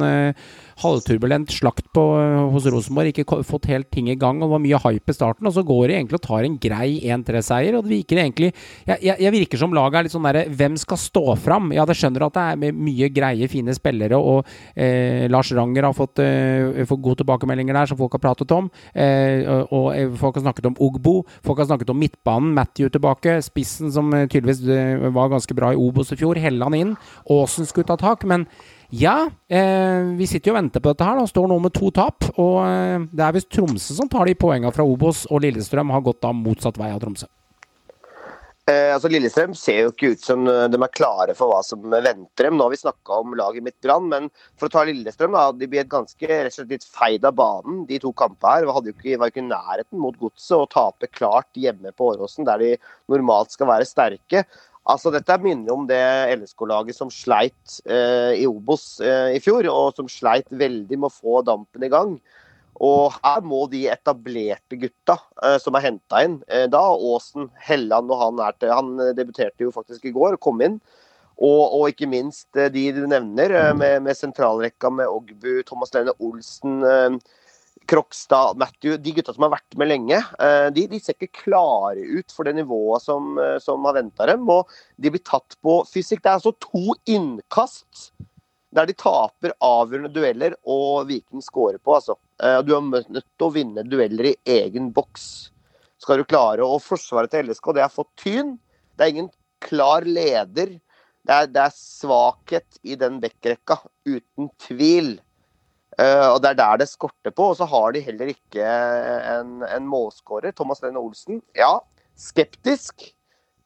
halvturbulent 0.83 1.53
slakt 1.53 1.87
på, 1.93 2.03
eh, 2.19 2.49
hos 2.51 2.65
Rosenborg. 2.65 3.13
Ikke 3.13 3.43
fått 3.45 3.69
helt 3.71 3.91
ting 3.91 4.09
i 4.09 4.17
gang, 4.19 4.41
og 4.41 4.49
det 4.49 4.55
var 4.55 4.63
mye 4.65 4.81
hype 4.85 5.13
i 5.13 5.17
starten. 5.17 5.47
Og 5.47 5.53
så 5.53 5.65
går 5.65 5.87
de 5.87 5.97
egentlig 5.99 6.19
og 6.19 6.25
tar 6.25 6.43
en 6.43 6.57
grei 6.57 6.89
1-3-seier. 7.03 7.77
Og 7.77 7.85
det 7.85 7.93
virker 7.93 8.21
egentlig 8.23 8.51
jeg, 8.85 8.99
jeg, 9.01 9.15
jeg 9.19 9.31
virker 9.31 9.61
som 9.61 9.73
laget 9.75 9.99
er 9.99 10.07
litt 10.07 10.15
sånn 10.15 10.25
derre 10.25 10.45
Hvem 10.49 10.75
skal 10.77 10.97
stå 10.97 11.35
fram? 11.39 11.71
Ja, 11.75 11.85
det 11.85 11.95
skjønner 11.97 12.27
at 12.27 12.35
det 12.35 12.45
er 12.69 12.75
mye 12.75 13.09
greie, 13.13 13.47
fine 13.51 13.73
spillere, 13.75 14.17
og 14.17 14.45
eh, 14.75 15.27
Lars 15.31 15.51
Ranger 15.55 15.89
har 15.89 15.95
fått, 15.95 16.19
eh, 16.23 16.83
fått 16.87 17.03
gode 17.03 17.21
tilbakemeldinger 17.23 17.75
der, 17.75 17.91
som 17.91 17.99
folk 17.99 18.17
har 18.17 18.23
pratet 18.23 18.51
om. 18.55 18.69
Eh, 18.93 19.45
og 19.69 19.85
og 19.85 19.91
eh, 19.95 20.11
folk 20.19 20.39
har 20.39 20.45
snakket 20.45 20.69
om 20.69 20.77
Ogbo. 20.81 21.15
Folk 21.45 21.61
har 21.61 21.69
snakket 21.69 21.91
om 21.93 21.99
midtbanen. 21.99 22.53
Matthew 22.57 22.89
tilbake. 22.93 23.37
Spissen 23.45 23.91
som 23.93 24.13
eh, 24.13 24.27
tydeligvis 24.31 24.63
var 25.15 25.33
ganske 25.33 25.57
bra 25.57 25.73
i 25.73 25.79
Obos 25.79 26.13
i 26.13 26.19
fjor. 26.19 26.39
Helland 26.41 26.79
inn. 26.79 26.95
Aasen 27.31 27.67
skulle 27.69 27.89
ta 27.89 27.97
tak. 27.99 28.25
Men 28.29 28.47
ja, 28.89 29.29
eh, 29.49 30.03
vi 30.17 30.27
sitter 30.29 30.51
jo 30.51 30.55
og 30.55 30.59
venter 30.59 30.83
på 30.83 30.91
dette 30.93 31.07
her. 31.07 31.17
da 31.19 31.29
Står 31.29 31.47
nå 31.49 31.57
med 31.63 31.73
to 31.73 31.89
tap. 31.95 32.27
Og 32.35 32.59
eh, 32.65 33.07
det 33.11 33.25
er 33.25 33.37
visst 33.37 33.51
Tromsø 33.53 33.97
som 33.97 34.11
tar 34.11 34.29
de 34.29 34.37
poengene 34.37 34.73
fra 34.75 34.85
Obos, 34.85 35.25
og 35.31 35.41
Lillestrøm 35.45 35.93
har 35.95 36.05
gått 36.05 36.21
da 36.25 36.33
motsatt 36.35 36.77
vei 36.81 36.91
av 36.93 37.01
Tromsø. 37.03 37.29
Eh, 38.65 38.89
altså 38.89 39.11
Lillestrøm 39.13 39.51
ser 39.53 39.83
jo 39.83 39.89
ikke 39.91 40.15
ut 40.15 40.23
som 40.25 40.47
eh, 40.49 40.63
de 40.73 40.77
er 40.81 40.93
klare 40.97 41.35
for 41.37 41.51
hva 41.51 41.59
som 41.61 41.83
venter 41.85 42.47
dem. 42.47 42.55
Nå 42.57 42.65
har 42.65 42.73
vi 42.73 42.79
snakka 42.81 43.19
om 43.21 43.35
laget 43.37 43.65
mitt 43.67 43.77
Brann, 43.85 44.07
men 44.09 44.31
for 44.57 44.65
å 44.65 44.73
ta 44.73 44.81
Lillestrøm, 44.87 45.37
da, 45.37 45.51
de 45.53 45.67
blir 45.69 45.83
et 45.83 45.91
ganske 45.91 46.29
rett 46.31 46.49
og 46.49 46.55
slett 46.55 46.73
litt 46.73 46.87
feid 46.89 47.27
av 47.29 47.35
banen 47.37 47.83
de 47.89 47.99
to 48.01 48.09
kampene 48.17 48.55
her. 48.63 48.71
Hadde 48.73 48.89
jo 48.89 48.97
ikke, 48.97 49.19
var 49.21 49.29
ikke 49.29 49.43
i 49.43 49.51
nærheten 49.51 50.01
mot 50.01 50.17
Godset 50.17 50.57
og 50.57 50.71
tape 50.73 51.11
klart 51.13 51.61
hjemme 51.61 51.93
på 51.93 52.09
Åråsen, 52.15 52.47
der 52.49 52.63
de 52.63 52.71
normalt 53.13 53.53
skal 53.53 53.69
være 53.69 53.85
sterke. 53.85 54.41
Altså 54.85 55.09
Dette 55.13 55.37
minner 55.41 55.73
om 55.73 55.85
det 55.89 55.97
LSK-laget 56.35 56.97
som 56.97 57.09
sleit 57.09 57.77
eh, 57.89 58.37
i 58.37 58.45
Obos 58.45 58.99
eh, 59.01 59.33
i 59.33 59.41
fjor, 59.41 59.65
og 59.71 59.95
som 59.97 60.09
sleit 60.11 60.49
veldig 60.53 60.99
med 60.99 61.09
å 61.09 61.15
få 61.15 61.39
dampen 61.47 61.85
i 61.87 61.89
gang. 61.89 62.19
Og 62.85 63.15
her 63.23 63.41
må 63.47 63.63
de 63.71 63.85
etablerte 63.89 64.77
gutta 64.77 65.15
eh, 65.41 65.57
som 65.63 65.77
er 65.77 65.87
henta 65.87 66.21
inn 66.27 66.35
eh, 66.51 66.65
Da 66.67 66.81
Aasen, 66.91 67.47
Helland 67.63 68.11
og 68.11 68.19
han 68.19 68.41
er 68.43 68.57
til 68.59 68.73
Han 68.75 68.91
eh, 68.99 69.13
debuterte 69.15 69.63
jo 69.63 69.71
faktisk 69.73 70.05
i 70.05 70.13
går 70.15 70.37
kom 70.43 70.61
inn. 70.65 70.77
Og, 71.35 71.63
og 71.79 71.89
ikke 71.89 72.11
minst 72.11 72.51
eh, 72.59 72.69
de 72.71 72.85
du 72.93 73.05
nevner, 73.09 73.55
med, 73.79 74.03
med 74.05 74.19
sentralrekka 74.19 74.91
med 74.93 75.09
Ogbu, 75.09 75.63
Thomas 75.65 75.95
Lene 75.95 76.13
Olsen, 76.19 76.83
eh, 76.85 77.17
Krokstad, 77.87 78.57
Matthew. 78.57 78.97
De 78.97 79.13
gutta 79.15 79.33
som 79.33 79.45
har 79.47 79.55
vært 79.55 79.77
med 79.79 79.89
lenge, 79.91 80.19
eh, 80.41 80.67
de, 80.73 80.85
de 80.91 80.99
ser 81.01 81.17
ikke 81.17 81.43
klare 81.45 82.01
ut 82.01 82.33
for 82.33 82.47
det 82.47 82.55
nivået 82.57 83.03
som, 83.05 83.35
eh, 83.41 83.57
som 83.63 83.85
har 83.87 83.97
venta 83.99 84.27
dem. 84.29 84.47
Og 84.49 84.71
de 85.01 85.11
blir 85.13 85.23
tatt 85.25 85.57
på 85.63 85.79
fysikk. 85.89 86.23
Det 86.23 86.31
er 86.31 86.39
altså 86.39 86.55
to 86.65 86.97
innkast 87.05 88.11
der 88.75 88.89
de 88.89 88.95
taper 88.99 89.53
avgjørende 89.63 90.11
dueller, 90.11 90.55
og 90.67 91.07
Viking 91.07 91.43
scorer 91.43 91.79
på, 91.79 91.95
altså. 91.95 92.17
Eh, 92.43 92.61
Du 92.61 92.75
er 92.75 92.81
nødt 92.83 93.23
til 93.23 93.47
å 93.47 93.53
vinne 93.53 93.85
dueller 93.87 94.33
i 94.33 94.37
egen 94.57 94.91
boks. 94.91 95.51
Skal 96.01 96.19
du 96.19 96.25
klare 96.27 96.65
å 96.65 96.81
forsvare 96.83 97.29
til 97.31 97.47
LSK, 97.47 97.73
det 97.73 97.85
har 97.85 97.93
fått 97.93 98.11
tyn. 98.19 98.57
Det 98.97 99.05
er 99.05 99.13
ingen 99.13 99.31
klar 99.63 100.01
leder. 100.01 100.75
Det 101.25 101.33
er, 101.33 101.47
det 101.47 101.61
er 101.63 101.73
svakhet 101.73 102.77
i 102.83 102.97
den 102.99 103.21
backrekka, 103.23 103.79
uten 104.05 104.51
tvil. 104.61 105.15
Eh, 105.95 106.27
og 106.27 106.41
Det 106.43 106.51
er 106.51 106.59
der 106.59 106.79
det 106.81 106.89
skorter 106.91 107.31
på. 107.31 107.51
Og 107.51 107.59
så 107.59 107.67
har 107.69 107.93
de 107.95 108.03
heller 108.03 108.31
ikke 108.33 108.63
en, 108.63 109.61
en 109.63 109.87
målskårer. 109.87 110.55
Thomas 110.55 110.83
Lene 110.83 111.01
Olsen, 111.01 111.41
ja, 111.57 111.77
skeptisk 112.19 113.07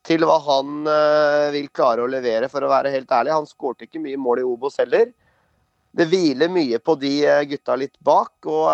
til 0.06 0.24
hva 0.26 0.38
han 0.46 0.86
eh, 0.90 1.48
vil 1.58 1.72
klare 1.76 2.06
å 2.06 2.12
levere, 2.12 2.50
for 2.52 2.64
å 2.64 2.72
være 2.72 2.94
helt 2.94 3.12
ærlig. 3.12 3.36
Han 3.36 3.50
skårte 3.50 3.88
ikke 3.88 4.02
mye 4.04 4.20
mål 4.22 4.44
i 4.44 4.48
Obos 4.48 4.80
heller. 4.82 5.10
Det 5.96 6.06
hviler 6.10 6.52
mye 6.54 6.80
på 6.82 6.96
de 7.02 7.16
eh, 7.26 7.46
gutta 7.50 7.78
litt 7.80 7.98
bak. 8.06 8.36
Og 8.46 8.70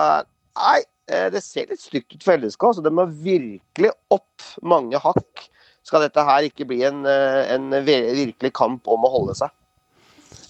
nei, 0.60 0.80
det 1.06 1.42
ser 1.46 1.70
litt 1.70 1.84
stygt 1.84 2.16
ut 2.16 2.24
for 2.26 2.42
LSK. 2.42 2.72
Så 2.76 2.86
det 2.86 2.94
må 2.94 3.08
virkelig 3.08 3.94
opp 4.14 4.48
mange 4.66 5.00
hakk. 5.00 5.48
Skal 5.86 6.02
dette 6.02 6.24
her 6.26 6.48
ikke 6.48 6.66
bli 6.66 6.80
en, 6.88 7.04
en 7.06 7.76
virkelig 7.86 8.50
kamp 8.58 8.88
om 8.90 9.06
å 9.06 9.12
holde 9.14 9.36
seg. 9.38 9.54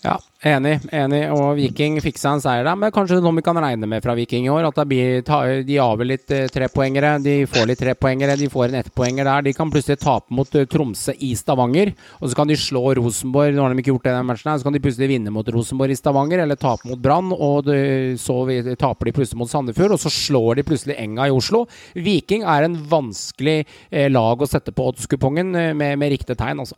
Ja, 0.06 0.16
enig. 0.46 0.76
enig. 0.94 1.22
Og 1.34 1.56
Viking 1.58 1.98
fiksa 2.04 2.36
en 2.36 2.42
seier 2.44 2.68
der, 2.68 2.78
men 2.78 2.92
kanskje 2.94 3.18
noe 3.24 3.34
vi 3.40 3.44
kan 3.46 3.58
regne 3.58 3.88
med 3.90 4.04
fra 4.06 4.14
Viking 4.18 4.46
i 4.46 4.52
år. 4.54 4.68
At 4.70 4.78
blir, 4.86 5.24
de 5.66 5.78
aver 5.82 6.10
litt 6.12 6.34
eh, 6.36 6.46
trepoengere, 6.54 7.16
de 7.26 7.34
får 7.50 7.66
litt 7.72 7.82
trepoengere, 7.82 8.38
de 8.38 8.50
får 8.52 8.70
en 8.70 8.80
ettpoenger 8.84 9.26
der. 9.26 9.48
De 9.48 9.56
kan 9.58 9.74
plutselig 9.74 9.98
tape 10.04 10.36
mot 10.36 10.56
eh, 10.56 10.68
Tromsø 10.70 11.16
i 11.26 11.32
Stavanger, 11.40 11.96
og 12.20 12.30
så 12.30 12.38
kan 12.38 12.52
de 12.52 12.60
slå 12.60 12.84
Rosenborg. 13.00 13.56
Nå 13.56 13.66
har 13.66 13.74
de 13.74 13.82
ikke 13.82 13.96
gjort 13.96 14.06
det 14.06 14.14
i 14.14 14.18
den 14.20 14.30
matchen 14.30 14.54
her, 14.54 14.62
så 14.62 14.70
kan 14.70 14.78
de 14.78 14.86
plutselig 14.86 15.12
vinne 15.16 15.34
mot 15.34 15.54
Rosenborg 15.58 15.96
i 15.96 16.00
Stavanger, 16.00 16.46
eller 16.46 16.62
tape 16.62 16.92
mot 16.92 17.02
Brann, 17.02 17.34
og 17.34 17.66
det, 17.72 17.82
så 18.22 18.44
taper 18.78 19.10
de 19.10 19.18
plutselig 19.18 19.42
mot 19.42 19.52
Sandefjord, 19.52 19.98
og 19.98 20.04
så 20.06 20.14
slår 20.14 20.60
de 20.60 20.70
plutselig 20.70 21.00
Enga 21.02 21.32
i 21.32 21.34
Oslo. 21.34 21.66
Viking 21.98 22.46
er 22.46 22.68
en 22.68 22.78
vanskelig 22.92 23.64
eh, 23.90 24.12
lag 24.14 24.38
å 24.38 24.50
sette 24.50 24.76
på 24.76 24.92
oddskupongen 24.92 25.56
med, 25.74 25.98
med 25.98 26.14
riktig 26.14 26.38
tegn, 26.38 26.62
altså. 26.62 26.78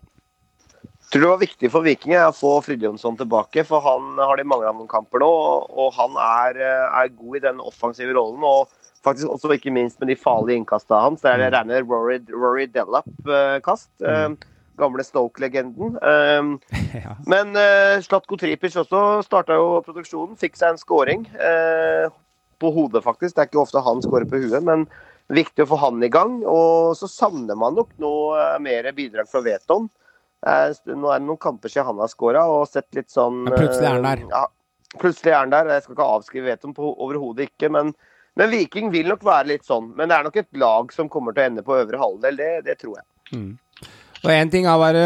Tror 1.12 1.24
det 1.24 1.30
var 1.32 1.42
viktig 1.44 1.72
for 1.74 1.86
vikinget 1.86 2.26
å 2.26 2.36
få 2.36 2.58
Fridtjonsson 2.66 3.18
tilbake, 3.20 3.64
for 3.68 3.84
han 3.86 4.20
har 4.20 4.40
de 4.40 4.48
mangla 4.48 4.74
noen 4.76 4.90
kamper 4.92 5.24
nå. 5.24 5.32
Og 5.72 5.96
han 5.96 6.20
er, 6.24 6.60
eh, 6.60 7.00
er 7.02 7.16
god 7.16 7.40
i 7.40 7.46
den 7.48 7.64
offensive 7.64 8.16
rollen. 8.18 8.44
Og 8.44 8.68
faktisk 9.06 9.32
også 9.32 9.56
ikke 9.56 9.74
minst 9.74 10.00
med 10.02 10.12
de 10.12 10.20
farlige 10.20 10.60
innkasta 10.62 11.00
hans. 11.06 11.24
Det 11.24 11.32
er 11.32 11.46
det 11.46 11.54
regner 11.56 11.88
Rory, 11.88 12.20
Rory 12.34 12.68
Delap-kast. 12.68 13.90
Gamle 14.78 15.04
Stoke-legenden. 15.04 15.98
Eh, 15.98 16.78
Ja. 16.98 17.18
Men 17.28 17.52
uh, 17.54 18.00
Slatko 18.02 18.38
Tripic 18.40 18.74
også 18.80 19.20
starta 19.26 19.58
jo 19.60 19.82
produksjonen. 19.86 20.38
Fikk 20.40 20.56
seg 20.58 20.72
en 20.72 20.80
scoring. 20.82 21.26
Uh, 21.36 22.08
på 22.60 22.72
hodet, 22.74 23.04
faktisk. 23.06 23.36
Det 23.36 23.44
er 23.44 23.50
ikke 23.52 23.62
ofte 23.62 23.84
han 23.86 24.02
scorer 24.02 24.26
på 24.30 24.40
huet, 24.42 24.64
men 24.66 24.88
viktig 25.34 25.66
å 25.66 25.70
få 25.72 25.80
han 25.82 26.04
i 26.04 26.12
gang. 26.14 26.40
Og 26.48 26.96
så 26.98 27.10
savner 27.12 27.58
man 27.60 27.78
nok 27.78 27.94
nå 28.02 28.14
eh, 28.38 28.58
mer 28.64 28.90
bidrag 28.98 29.30
fra 29.30 29.44
Veton. 29.46 29.90
Nå 30.46 31.10
er 31.10 31.20
det 31.20 31.26
noen 31.26 31.38
kamper 31.42 31.70
siden 31.70 31.86
han 31.88 31.98
har 32.00 32.08
skåra, 32.12 32.44
og 32.46 32.68
sett 32.70 32.88
litt 32.96 33.10
sånn 33.10 33.44
Men 33.48 33.54
plutselig 33.58 33.88
er 33.90 33.96
han 33.98 34.04
der. 34.06 34.22
eh, 34.22 34.30
Ja, 34.30 34.46
plutselig 35.02 35.32
er 35.34 35.40
han 35.40 35.50
der. 35.50 35.66
Jeg 35.74 35.84
skal 35.84 35.96
ikke 35.98 36.10
avskrive 36.18 36.46
Veton 36.52 36.74
på 36.78 36.92
overhodet 37.04 37.50
ikke, 37.50 37.72
men, 37.72 37.94
men 38.36 38.50
Viking 38.54 38.92
vil 38.94 39.08
nok 39.10 39.24
være 39.24 39.48
litt 39.48 39.66
sånn. 39.66 39.94
Men 39.98 40.10
det 40.10 40.18
er 40.20 40.24
nok 40.30 40.36
et 40.38 40.52
lag 40.54 40.94
som 40.94 41.10
kommer 41.10 41.34
til 41.34 41.44
å 41.44 41.46
ende 41.52 41.64
på 41.66 41.76
øvre 41.80 41.98
halvdel, 41.98 42.38
det, 42.38 42.52
det 42.70 42.78
tror 42.80 43.00
jeg. 43.02 43.06
Og 44.26 44.32
én 44.34 44.50
ting 44.50 44.66
er 44.66 44.74
å 44.74 44.82
være, 44.82 45.02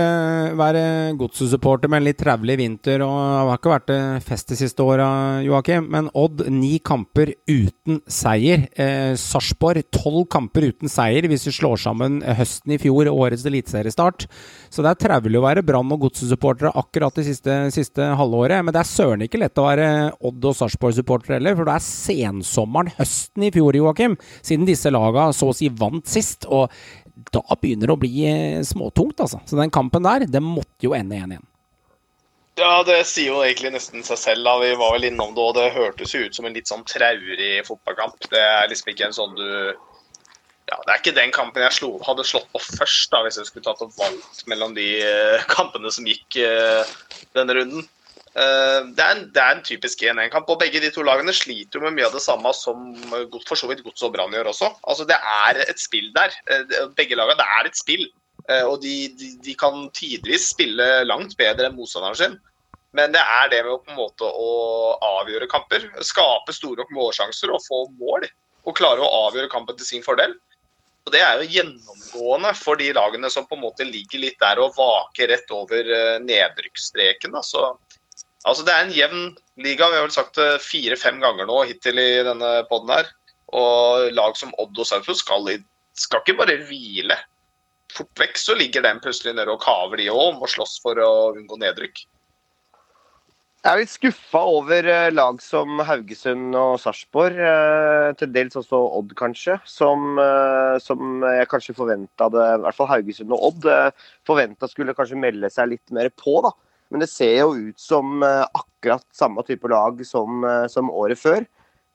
være 0.56 0.82
godset-supporter 1.20 1.92
med 1.92 2.00
en 2.00 2.06
litt 2.08 2.20
trevlig 2.22 2.56
vinter, 2.62 3.02
og 3.04 3.12
det 3.12 3.50
har 3.50 3.58
ikke 3.60 3.74
vært 3.74 3.90
det 3.90 4.04
fest 4.24 4.54
de 4.54 4.58
siste 4.62 4.86
åra, 4.86 5.08
Joakim. 5.44 5.90
Men 5.92 6.08
Odd 6.16 6.46
ni 6.54 6.78
kamper 6.80 7.34
uten 7.50 8.00
seier. 8.08 8.64
Eh, 8.80 9.12
Sarpsborg 9.20 9.84
tolv 9.92 10.30
kamper 10.32 10.70
uten 10.70 10.92
seier, 10.92 11.28
hvis 11.28 11.44
vi 11.50 11.56
slår 11.58 11.82
sammen 11.84 12.22
høsten 12.24 12.76
i 12.76 12.80
fjor 12.82 13.10
og 13.12 13.26
årets 13.26 13.44
eliteseriestart. 13.50 14.30
Så 14.72 14.86
det 14.86 14.94
er 14.94 15.02
trevlig 15.04 15.42
å 15.42 15.44
være 15.44 15.66
Brann- 15.68 15.92
og 15.92 16.06
godset-supportere 16.06 16.72
akkurat 16.80 17.20
det 17.20 17.28
siste, 17.28 17.58
siste 17.76 18.08
halvåret. 18.16 18.64
Men 18.64 18.72
det 18.72 18.84
er 18.86 18.92
søren 18.94 19.28
ikke 19.28 19.44
lett 19.44 19.60
å 19.60 19.68
være 19.68 19.90
Odd- 20.24 20.50
og 20.54 20.58
Sarpsborg-supporter 20.62 21.36
heller, 21.36 21.60
for 21.60 21.68
det 21.68 21.76
er 21.76 21.88
sensommeren 21.90 22.96
høsten 22.96 23.50
i 23.50 23.52
fjor, 23.52 23.76
Joakim, 23.76 24.16
siden 24.40 24.70
disse 24.70 24.92
laga 24.94 25.30
så 25.36 25.52
å 25.52 25.58
si 25.58 25.68
vant 25.68 26.08
sist. 26.08 26.48
og 26.48 26.72
da 27.32 27.42
begynner 27.56 27.90
det 27.90 27.96
å 27.96 28.02
bli 28.02 28.26
eh, 28.30 28.64
småtungt, 28.68 29.22
altså. 29.24 29.42
Så 29.46 29.60
den 29.60 29.74
kampen 29.74 30.06
der, 30.08 30.28
det 30.30 30.44
måtte 30.44 30.88
jo 30.88 30.96
ende 30.98 31.20
1-1. 31.20 31.48
Ja, 32.60 32.82
det 32.86 32.98
sier 33.08 33.32
jo 33.32 33.44
egentlig 33.46 33.72
nesten 33.74 34.04
seg 34.06 34.20
selv. 34.20 34.44
da. 34.46 34.58
Vi 34.62 34.74
var 34.80 34.92
vel 34.96 35.08
innom 35.08 35.32
det, 35.36 35.46
og 35.46 35.56
det 35.58 35.72
hørtes 35.76 36.14
jo 36.14 36.26
ut 36.26 36.36
som 36.36 36.48
en 36.48 36.58
litt 36.58 36.70
sånn 36.70 36.84
traurig 36.88 37.62
fotballkamp. 37.68 38.28
Det 38.32 38.42
er 38.42 38.68
liksom 38.70 38.92
ikke 38.92 39.08
en 39.08 39.18
sånn 39.18 39.38
du 39.40 39.48
ja, 40.72 40.78
Det 40.86 40.92
er 40.92 41.00
ikke 41.02 41.16
den 41.18 41.34
kampen 41.36 41.64
jeg 41.66 41.76
slo, 41.76 41.96
hadde 42.06 42.24
slått 42.28 42.48
på 42.54 42.62
først, 42.64 43.10
da, 43.12 43.24
hvis 43.26 43.40
jeg 43.42 43.50
skulle 43.50 43.66
tatt 43.66 43.82
og 43.84 43.92
valgt 43.98 44.46
mellom 44.48 44.76
de 44.78 44.86
eh, 45.04 45.48
kampene 45.52 45.92
som 45.92 46.08
gikk 46.08 46.38
eh, 46.40 46.94
denne 47.36 47.58
runden. 47.58 47.88
Eh, 48.32 48.86
det, 48.96 49.04
er 49.04 49.12
en, 49.18 49.26
det 49.36 49.42
er 49.44 49.58
en 49.58 49.64
typisk 49.68 50.04
1-1-kamp, 50.08 50.48
og 50.48 50.60
begge 50.62 50.80
de 50.80 50.92
to 50.96 51.04
lagene 51.04 51.34
sliter 51.36 51.80
jo 51.80 51.84
med 51.84 51.98
mye 51.98 52.08
av 52.08 52.16
det 52.16 52.24
samme 52.24 52.54
som 52.56 52.94
eh, 53.12 53.26
godt- 53.32 53.50
for 53.50 53.60
så 53.60 53.68
vidt 53.68 53.84
Gods 53.84 54.06
og 54.08 54.14
Brann 54.16 54.32
gjør 54.32 54.54
også. 54.54 54.70
Altså, 54.88 55.08
Det 55.10 55.18
er 55.20 55.60
et 55.68 55.82
spill 55.82 56.08
der. 56.16 56.32
Eh, 56.48 56.88
Begge 56.96 57.20
lagene, 57.20 57.40
det 57.42 57.48
er 57.60 57.72
et 57.72 57.80
spill. 57.80 58.08
Og 58.66 58.82
de, 58.82 59.08
de, 59.16 59.28
de 59.46 59.54
kan 59.56 59.86
tidvis 59.96 60.48
spille 60.50 60.86
langt 61.06 61.36
bedre 61.40 61.68
enn 61.70 61.76
motstanderen 61.78 62.18
sin. 62.18 62.34
Men 62.98 63.14
det 63.14 63.22
er 63.22 63.52
det 63.52 63.60
med 63.64 63.76
å 63.76 63.78
på 63.80 63.94
en 63.94 64.00
måte 64.00 64.28
å 64.28 64.48
avgjøre 65.22 65.48
kamper. 65.48 65.86
Skape 66.04 66.52
store 66.52 66.82
nok 66.82 66.92
målsjanser 66.98 67.54
og 67.54 67.62
få 67.64 67.84
mål. 68.02 68.26
Og 68.66 68.76
klare 68.76 69.06
å 69.06 69.28
avgjøre 69.28 69.52
kampen 69.54 69.78
til 69.78 69.88
sin 69.88 70.04
fordel. 70.04 70.34
Og 71.06 71.14
Det 71.14 71.22
er 71.22 71.38
jo 71.40 71.54
gjennomgående 71.54 72.52
for 72.58 72.82
de 72.82 72.90
lagene 72.98 73.30
som 73.32 73.46
på 73.48 73.56
en 73.56 73.64
måte 73.70 73.88
ligger 73.88 74.26
litt 74.26 74.42
der 74.42 74.60
og 74.60 74.74
vaker 74.76 75.32
rett 75.32 75.56
over 75.56 75.94
nedrykksstreken. 76.26 77.38
da. 77.38 77.46
Så 77.46 77.62
Altså, 78.48 78.66
Det 78.66 78.74
er 78.74 78.86
en 78.86 78.96
jevn 78.96 79.26
liga. 79.62 79.90
Vi 79.90 80.00
har 80.00 80.06
vel 80.08 80.14
sagt 80.14 80.40
det 80.40 80.62
fire-fem 80.66 81.20
ganger 81.22 81.50
nå 81.50 81.64
hittil 81.70 82.00
i 82.02 82.24
denne 82.26 82.54
poden 82.70 82.94
her. 82.96 83.12
Og 83.54 84.08
lag 84.16 84.38
som 84.40 84.54
Odd 84.62 84.80
og 84.80 84.88
Sarpsborg 84.88 85.20
skal, 85.20 85.52
skal 85.98 86.24
ikke 86.24 86.40
bare 86.40 86.62
hvile. 86.70 87.18
Fort 87.92 88.22
vekk 88.22 88.40
så 88.40 88.56
ligger 88.56 88.86
den 88.86 89.02
plutselig 89.04 89.36
nede 89.36 89.52
og 89.52 89.62
kaver, 89.62 90.00
de 90.00 90.08
òg, 90.14 90.40
å 90.40 90.50
slåss 90.50 90.80
for 90.84 90.96
å 91.04 91.12
unngå 91.36 91.60
nedrykk. 91.60 92.06
Jeg 93.62 93.70
er 93.76 93.78
litt 93.78 93.92
skuffa 93.94 94.40
over 94.50 94.88
eh, 94.90 95.12
lag 95.14 95.38
som 95.44 95.78
Haugesund 95.86 96.56
og 96.58 96.80
Sarpsborg. 96.82 97.38
eh, 97.38 98.08
Til 98.18 98.32
dels 98.34 98.58
også 98.58 98.80
Odd, 98.98 99.12
kanskje. 99.20 99.60
Som, 99.70 100.16
eh, 100.18 100.80
som 100.82 101.22
jeg 101.28 101.50
kanskje 101.52 101.76
forventa 101.78 102.32
det 102.34 102.48
I 102.56 102.64
hvert 102.64 102.80
fall 102.80 102.90
Haugesund 102.90 103.36
og 103.36 103.44
Odd 103.52 103.70
forventa 104.26 104.72
skulle 104.72 104.96
kanskje 104.98 105.20
melde 105.22 105.52
seg 105.54 105.76
litt 105.76 105.94
mer 105.94 106.10
på, 106.10 106.40
da. 106.48 106.56
Men 106.92 107.04
det 107.04 107.10
ser 107.10 107.38
jo 107.40 107.54
ut 107.56 107.80
som 107.80 108.20
eh, 108.26 108.44
akkurat 108.52 109.06
samme 109.16 109.44
type 109.48 109.70
lag 109.72 110.00
som, 110.06 110.44
eh, 110.44 110.68
som 110.72 110.92
året 110.92 111.20
før. 111.20 111.46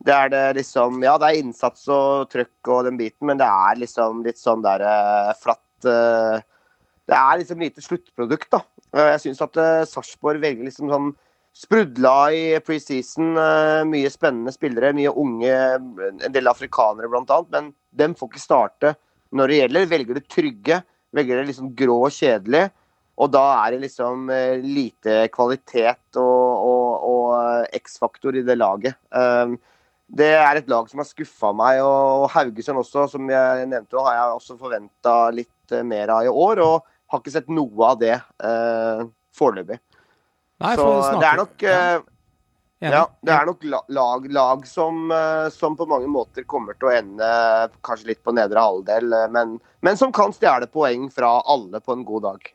Det 0.07 0.13
er 0.13 0.33
det 0.33 0.45
liksom 0.59 1.03
Ja, 1.05 1.17
det 1.21 1.29
er 1.29 1.43
innsats 1.43 1.87
og 1.93 2.31
trøkk 2.33 2.73
og 2.73 2.89
den 2.89 2.99
biten, 3.01 3.29
men 3.29 3.41
det 3.41 3.49
er 3.49 3.79
liksom 3.81 4.25
litt 4.25 4.41
sånn 4.41 4.65
der 4.65 4.85
eh, 4.85 5.37
flatt 5.41 5.63
Det 5.87 7.15
er 7.15 7.39
liksom 7.39 7.61
lite 7.61 7.85
sluttprodukt, 7.85 8.49
da. 8.51 8.63
Jeg 8.97 9.21
syns 9.23 9.43
at 9.45 9.59
Sarpsborg 9.91 10.41
velger 10.43 10.65
liksom 10.67 10.89
sånn 10.91 11.11
sprudla 11.55 12.15
i 12.35 12.41
preseason. 12.65 13.37
Mye 13.87 14.11
spennende 14.11 14.55
spillere, 14.55 14.95
mye 14.97 15.13
unge, 15.13 15.53
en 15.77 16.35
del 16.35 16.51
afrikanere 16.51 17.11
bl.a. 17.13 17.39
Men 17.53 17.69
dem 17.95 18.17
får 18.17 18.33
ikke 18.33 18.43
starte 18.43 18.95
når 19.37 19.53
det 19.53 19.61
gjelder. 19.61 19.91
Velger 19.93 20.19
det 20.19 20.25
trygge, 20.33 20.81
velger 21.15 21.43
det 21.43 21.47
liksom 21.53 21.71
grå 21.79 22.01
og 22.09 22.17
kjedelig. 22.17 22.65
Og 23.17 23.31
da 23.33 23.45
er 23.63 23.73
det 23.75 23.87
liksom 23.87 24.29
eh, 24.33 24.59
lite 24.61 25.25
kvalitet 25.33 26.19
og, 26.21 26.67
og, 26.69 27.07
og 27.09 27.31
eh, 27.39 27.79
X-faktor 27.81 28.37
i 28.37 28.45
det 28.45 28.59
laget. 28.61 28.99
Um, 29.09 29.57
det 30.07 30.35
er 30.37 30.61
et 30.61 30.69
lag 30.71 30.87
som 30.91 31.01
har 31.01 31.09
skuffa 31.09 31.51
meg, 31.57 31.81
og 31.83 32.29
Haugesund 32.35 32.83
også, 32.83 33.07
som 33.11 33.31
jeg 33.33 33.65
nevnte, 33.71 34.03
har 34.05 34.19
jeg 34.19 34.35
også 34.37 34.59
forventa 34.61 35.15
litt 35.35 35.73
eh, 35.73 35.87
mer 35.87 36.13
av 36.13 36.29
i 36.29 36.31
år. 36.33 36.61
Og 36.67 36.93
har 37.07 37.23
ikke 37.23 37.33
sett 37.37 37.49
noe 37.55 37.87
av 37.87 38.01
det 38.01 38.17
foreløpig. 39.39 39.77
Nei, 40.59 40.73
Så 40.75 40.85
for 40.85 41.21
det 41.23 41.29
er 41.29 41.39
nok 41.39 41.65
ja. 41.65 42.01
Ja, 42.83 43.03
det 43.23 43.33
er 43.33 43.47
nok 43.47 43.63
lag, 43.95 44.27
lag 44.35 44.67
som, 44.67 45.07
som, 45.55 45.77
på 45.79 45.87
mange 45.87 46.11
måter 46.11 46.43
kommer 46.51 46.75
til 46.75 46.91
å 46.91 46.97
ende 46.97 47.29
kanskje 47.87 48.11
litt 48.11 48.25
på 48.27 48.35
nedre 48.35 48.65
halvdel, 48.67 49.15
men, 49.33 49.55
men 49.87 50.01
som 50.01 50.11
kan 50.13 50.35
stjele 50.35 50.67
poeng 50.67 51.07
fra 51.15 51.31
alle 51.47 51.79
på 51.79 51.95
en 51.95 52.03
god 52.11 52.27
dag. 52.27 52.51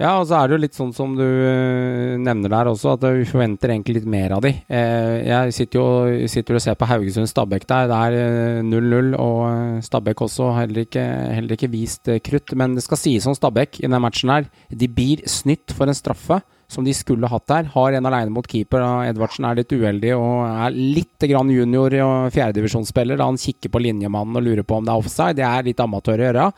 Ja, 0.00 0.14
og 0.16 0.30
så 0.30 0.38
er 0.38 0.48
det 0.48 0.54
jo 0.54 0.60
litt 0.62 0.76
sånn 0.78 0.94
som 0.96 1.12
du 1.12 1.26
uh, 1.26 2.16
nevner 2.16 2.48
der 2.48 2.70
også, 2.70 2.94
at 2.96 3.02
vi 3.18 3.26
forventer 3.28 3.74
egentlig 3.74 3.98
litt 3.98 4.06
mer 4.08 4.32
av 4.32 4.40
de. 4.46 4.54
Uh, 4.64 5.16
jeg 5.26 5.52
sitter 5.52 5.76
jo 5.76 6.28
sitter 6.32 6.56
og 6.56 6.62
ser 6.64 6.78
på 6.80 6.88
Haugesund-Stabæk 6.88 7.66
der. 7.68 7.90
Det 7.90 7.98
er 8.06 8.62
0-0, 8.64 9.10
uh, 9.12 9.18
og 9.20 9.82
Stabæk 9.84 10.22
også 10.24 10.54
heller 10.56 10.86
ikke, 10.86 11.04
heller 11.36 11.52
ikke 11.52 11.68
vist 11.74 12.08
krutt. 12.24 12.56
Men 12.56 12.78
det 12.78 12.86
skal 12.86 13.00
sies 13.02 13.28
om 13.28 13.36
Stabæk 13.36 13.82
i 13.82 13.84
denne 13.84 14.00
matchen 14.00 14.32
her. 14.32 14.48
De 14.72 14.88
blir 14.88 15.20
snytt 15.28 15.76
for 15.76 15.92
en 15.92 15.98
straffe 15.98 16.40
som 16.70 16.86
de 16.86 16.94
skulle 16.96 17.28
hatt 17.28 17.46
der. 17.52 17.68
Har 17.74 17.98
en 17.98 18.08
alene 18.08 18.32
mot 18.32 18.48
keeper. 18.48 18.80
Edvardsen 19.10 19.50
er 19.50 19.60
litt 19.60 19.76
uheldig 19.76 20.14
og 20.16 20.46
er 20.48 20.80
litt 20.80 21.28
grann 21.28 21.52
junior 21.52 21.98
og 22.06 22.32
fjerdedivisjonsspiller 22.38 23.20
da 23.20 23.28
han 23.28 23.40
kikker 23.42 23.74
på 23.74 23.84
linjemannen 23.84 24.40
og 24.40 24.48
lurer 24.48 24.64
på 24.64 24.80
om 24.80 24.88
det 24.88 24.96
er 24.96 25.04
offside. 25.04 25.36
Det 25.42 25.46
er 25.50 25.68
litt 25.68 25.84
amatør 25.84 26.22
å 26.22 26.28
gjøre. 26.30 26.50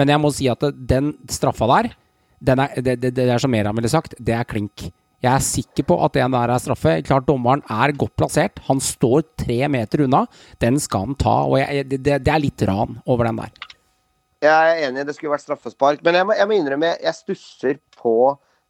Men 0.00 0.14
jeg 0.16 0.24
må 0.24 0.34
si 0.34 0.50
at 0.50 0.70
den 0.74 1.14
straffa 1.30 1.70
der, 1.76 1.92
er, 2.46 2.80
det, 2.80 2.96
det, 3.02 3.12
det, 3.16 3.28
er 3.28 3.42
som 3.42 3.52
Meran 3.52 3.76
ville 3.76 3.90
sagt, 3.90 4.14
det 4.18 4.34
er 4.36 4.48
klink. 4.48 4.88
Jeg 5.18 5.32
er 5.32 5.42
sikker 5.42 5.86
på 5.88 5.96
at 6.06 6.14
den 6.14 6.34
der 6.34 6.52
er 6.54 6.60
straffe. 6.62 6.92
Klart 7.06 7.26
Dommeren 7.26 7.64
er 7.74 7.94
godt 7.98 8.14
plassert. 8.20 8.60
Han 8.68 8.78
står 8.78 9.24
tre 9.40 9.64
meter 9.66 10.04
unna. 10.04 10.26
Den 10.62 10.78
skal 10.78 11.08
han 11.08 11.16
ta. 11.18 11.40
og 11.48 11.58
jeg, 11.58 11.88
det, 11.90 12.02
det, 12.06 12.30
er 12.30 12.44
litt 12.44 12.62
ran 12.68 13.00
over 13.06 13.26
den 13.26 13.40
der. 13.40 13.50
Jeg 14.46 14.52
er 14.76 14.84
enig, 14.86 15.02
det 15.08 15.16
skulle 15.16 15.34
vært 15.34 15.42
straffespark. 15.42 16.04
Men 16.06 16.20
jeg 16.20 16.28
må, 16.28 16.36
jeg 16.38 16.46
må 16.46 16.54
innrømme, 16.60 16.92
jeg 17.02 17.18
stusser 17.18 17.80
på 17.98 18.14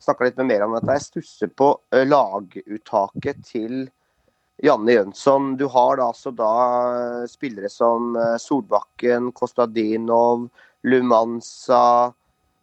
snakka 0.00 0.24
litt 0.24 0.40
med 0.40 0.48
mer 0.54 0.64
om 0.64 0.76
dette. 0.78 0.96
Jeg 0.96 1.06
stusser 1.08 1.52
på 1.52 1.72
laguttaket 2.08 3.44
til 3.44 3.88
Janne 4.64 4.94
Jønsson. 4.96 5.52
Du 5.60 5.66
har 5.70 5.98
da 6.00 6.08
altså 6.08 6.32
da 6.34 6.54
spillere 7.30 7.68
som 7.72 8.16
Solbakken, 8.40 9.32
Kostadinov, 9.36 10.48
Lumanza 10.88 12.14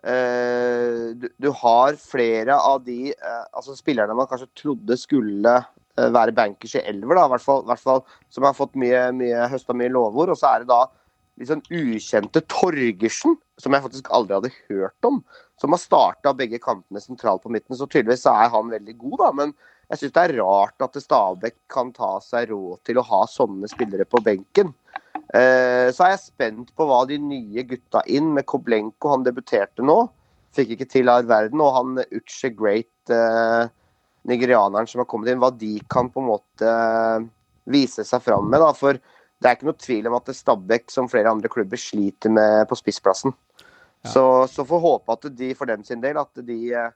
du, 0.05 1.23
du, 1.41 1.47
har 1.63 1.95
flere 1.97 2.53
av 2.53 2.83
de 2.85 3.09
altså 3.17 3.73
spillerne 3.73 4.13
man 4.13 4.27
kanskje 4.29 4.51
trodde 4.53 4.97
skulle 5.01 5.55
være 5.95 6.35
bankers 6.35 6.75
i 6.77 6.83
elver, 6.85 7.17
da, 7.17 7.23
hvert 7.31 7.41
fall, 7.41 7.63
hvert 7.65 7.81
fall 7.81 8.03
som 8.29 8.45
har 8.45 8.53
fått 8.53 8.75
mye, 8.77 9.07
mye 9.17 9.47
høsta 9.49 9.73
mye 9.73 9.89
lovord. 9.89 10.29
Og 10.35 10.37
så 10.37 10.51
er 10.51 10.61
det 10.61 10.69
da 10.69 10.83
litt 11.39 11.49
sånn 11.49 11.65
ukjente 11.73 12.43
Torgersen, 12.51 13.33
som 13.57 13.73
jeg 13.73 13.85
faktisk 13.87 14.11
aldri 14.13 14.37
hadde 14.37 14.53
hørt 14.67 15.09
om 15.09 15.23
som 15.61 15.71
har 15.71 15.79
starta 15.79 16.33
begge 16.35 16.59
kampene 16.59 17.01
sentralt 17.01 17.43
på 17.43 17.51
midten. 17.53 17.77
Så 17.77 17.87
tydeligvis 17.87 18.25
er 18.29 18.51
han 18.51 18.71
veldig 18.71 18.97
god, 18.99 19.17
da. 19.21 19.29
Men 19.39 19.53
jeg 19.91 20.01
syns 20.01 20.15
det 20.15 20.23
er 20.23 20.37
rart 20.41 20.85
at 20.85 20.97
Stabæk 20.99 21.57
kan 21.71 21.93
ta 21.95 22.15
seg 22.23 22.49
råd 22.51 22.81
til 22.87 22.99
å 22.99 23.05
ha 23.05 23.21
sånne 23.29 23.69
spillere 23.71 24.07
på 24.09 24.21
benken. 24.25 24.73
Eh, 25.35 25.89
så 25.91 26.05
er 26.05 26.13
jeg 26.13 26.21
spent 26.23 26.69
på 26.77 26.85
hva 26.87 27.01
de 27.09 27.17
nye 27.19 27.65
gutta 27.67 28.03
inn 28.07 28.31
med 28.35 28.47
Koblenko, 28.47 29.11
han 29.11 29.25
debuterte 29.25 29.83
nå. 29.83 29.97
Fikk 30.55 30.75
ikke 30.75 30.87
til 30.91 31.11
all 31.11 31.25
verden. 31.27 31.63
Og 31.63 31.73
han 31.75 32.03
Uche 32.05 32.53
Great, 32.55 32.93
eh, 33.11 33.67
nigerianeren 34.29 34.87
som 34.89 35.03
har 35.03 35.09
kommet 35.11 35.31
inn, 35.31 35.41
hva 35.43 35.51
de 35.51 35.77
kan 35.91 36.11
på 36.11 36.23
en 36.23 36.29
måte 36.31 36.69
eh, 36.69 37.25
vise 37.67 38.05
seg 38.07 38.23
fram 38.23 38.47
med. 38.51 38.63
da, 38.63 38.71
For 38.77 38.95
det 38.95 39.49
er 39.49 39.57
ikke 39.57 39.69
noe 39.71 39.81
tvil 39.81 40.07
om 40.09 40.19
at 40.21 40.31
Stabæk, 40.31 40.87
som 40.93 41.09
flere 41.11 41.33
andre 41.33 41.51
klubber, 41.51 41.81
sliter 41.81 42.31
med 42.31 42.69
på 42.69 42.79
spissplassen. 42.79 43.35
Så, 44.05 44.21
så 44.51 44.61
får 44.69 44.83
håpe 44.83 45.13
at 45.15 45.23
de 45.33 45.47
for 45.57 45.65
dem 45.65 45.81
sin 45.83 46.01
del 46.03 46.19
at 46.21 46.43
de 46.45 46.59
eh, 46.77 46.91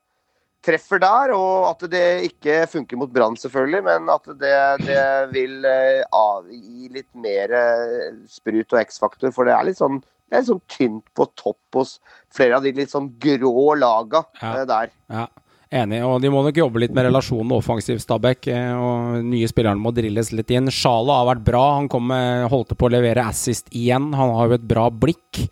treffer 0.65 1.01
der, 1.01 1.33
og 1.35 1.69
at 1.69 1.85
det 1.91 2.05
ikke 2.27 2.61
funker 2.71 2.99
mot 2.99 3.11
Brann, 3.13 3.37
selvfølgelig, 3.39 3.83
men 3.87 4.09
at 4.11 4.29
det, 4.41 4.55
det 4.83 5.03
vil 5.33 5.65
avgi 5.65 6.59
gi 6.59 6.89
litt 6.99 7.09
mer 7.15 7.53
eh, 7.55 8.15
sprut 8.27 8.75
og 8.75 8.81
X-faktor. 8.83 9.33
For 9.35 9.47
det 9.47 9.55
er 9.55 9.69
litt 9.69 9.79
sånn 9.79 10.01
det 10.29 10.37
er 10.37 10.43
litt 10.43 10.51
sånn 10.51 10.65
tynt 10.69 11.07
på 11.17 11.25
topp 11.39 11.77
hos 11.79 11.95
flere 12.33 12.59
av 12.59 12.65
de 12.65 12.75
litt 12.77 12.91
sånn 12.91 13.07
grå 13.21 13.73
laga 13.79 14.21
ja. 14.41 14.65
der. 14.69 14.91
Ja. 15.09 15.25
Enig, 15.69 15.99
og 16.01 16.15
de 16.17 16.31
må 16.33 16.39
nok 16.41 16.57
jobbe 16.57 16.81
litt 16.81 16.93
med 16.97 17.05
relasjonen 17.05 17.51
offensiv 17.53 17.99
Stabæk. 18.01 18.47
Eh, 18.49 18.71
og 18.73 19.19
nye 19.21 19.45
spillerne 19.45 19.77
må 19.77 19.91
drilles 19.93 20.31
litt 20.33 20.49
inn. 20.49 20.71
Sjala 20.73 21.19
har 21.19 21.27
vært 21.27 21.43
bra. 21.45 21.61
Han 21.75 21.89
kom 21.91 22.07
med, 22.09 22.47
holdt 22.49 22.73
på 22.73 22.87
å 22.87 22.89
levere 22.89 23.27
assist 23.29 23.69
igjen. 23.77 24.07
Han 24.17 24.33
har 24.33 24.49
jo 24.49 24.57
et 24.57 24.65
bra 24.65 24.87
blikk, 24.89 25.43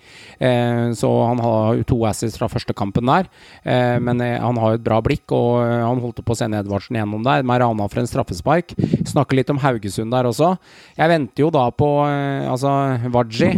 eh, 0.41 0.89
så 0.97 1.11
han 1.21 1.41
har 1.45 1.83
to 1.85 1.99
assist 2.09 2.39
fra 2.41 2.49
første 2.49 2.73
kampen 2.73 3.05
der. 3.05 3.29
Eh, 3.61 3.99
men 4.01 4.23
han 4.25 4.57
har 4.57 4.73
jo 4.73 4.79
et 4.79 4.87
bra 4.87 4.97
blikk, 5.05 5.29
og 5.37 5.61
han 5.61 6.01
holdt 6.01 6.23
på 6.25 6.33
å 6.33 6.39
sende 6.39 6.63
Edvardsen 6.63 6.97
gjennom 6.97 7.21
der. 7.21 7.45
Marana 7.45 7.85
for 7.85 8.01
en 8.01 8.09
straffespark. 8.09 8.73
Snakke 9.05 9.37
litt 9.37 9.53
om 9.53 9.61
Haugesund 9.61 10.17
der 10.17 10.31
også. 10.31 10.55
Jeg 10.97 11.13
venter 11.13 11.45
jo 11.45 11.51
da 11.53 11.67
på 11.69 11.91
altså 12.07 12.73
Waji. 13.13 13.51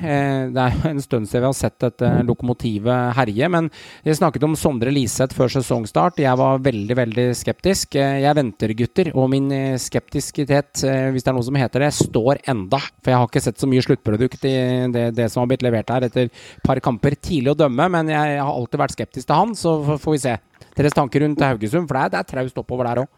det 0.52 0.68
er 0.68 0.92
en 0.92 1.00
stund 1.00 1.32
siden 1.32 1.48
vi 1.48 1.52
har 1.54 1.56
sett 1.56 1.80
dette 1.80 2.12
lokomotivet 2.28 3.16
herje, 3.16 3.48
men 3.48 3.72
vi 4.04 4.20
snakket 4.20 4.44
om 4.44 4.60
Sondre 4.60 4.92
Liseth 4.92 5.40
før 5.40 5.56
sesongstart. 5.56 6.20
Jeg 6.20 6.36
var 6.36 6.49
var 6.50 6.64
veldig, 6.66 6.96
veldig 6.98 7.26
skeptisk. 7.38 7.96
Eh, 8.00 8.20
jeg 8.24 8.38
venter, 8.38 8.74
gutter, 8.78 9.12
og 9.16 9.30
min 9.32 9.50
eh, 9.56 9.78
skeptiskitet, 9.82 10.84
eh, 10.88 11.10
hvis 11.14 11.26
det 11.26 11.32
er 11.32 11.38
noe 11.38 11.48
som 11.48 11.60
heter 11.60 11.86
det, 11.86 11.92
står 11.98 12.42
enda. 12.50 12.82
For 13.00 13.14
jeg 13.14 13.22
har 13.22 13.30
ikke 13.30 13.44
sett 13.46 13.62
så 13.62 13.70
mye 13.70 13.86
sluttprodukt 13.86 14.48
i 14.50 14.56
det, 14.94 15.06
det 15.18 15.30
som 15.32 15.44
har 15.44 15.52
blitt 15.52 15.66
levert 15.66 15.94
her 15.94 16.08
etter 16.08 16.28
et 16.28 16.44
par 16.66 16.82
kamper. 16.84 17.18
Tidlig 17.20 17.54
å 17.54 17.60
dømme, 17.60 17.90
men 17.96 18.12
jeg 18.14 18.40
har 18.40 18.52
alltid 18.52 18.84
vært 18.84 18.98
skeptisk 18.98 19.30
til 19.30 19.40
han, 19.40 19.56
så 19.58 19.76
får 19.92 20.16
vi 20.16 20.22
se. 20.26 20.36
Deres 20.78 20.96
tanker 20.96 21.26
rundt 21.26 21.42
Haugesund, 21.44 21.90
for 21.90 21.98
det 21.98 22.06
er, 22.06 22.14
det 22.14 22.22
er 22.22 22.32
traust 22.34 22.62
oppover 22.62 22.90
der 22.90 23.04
òg. 23.04 23.14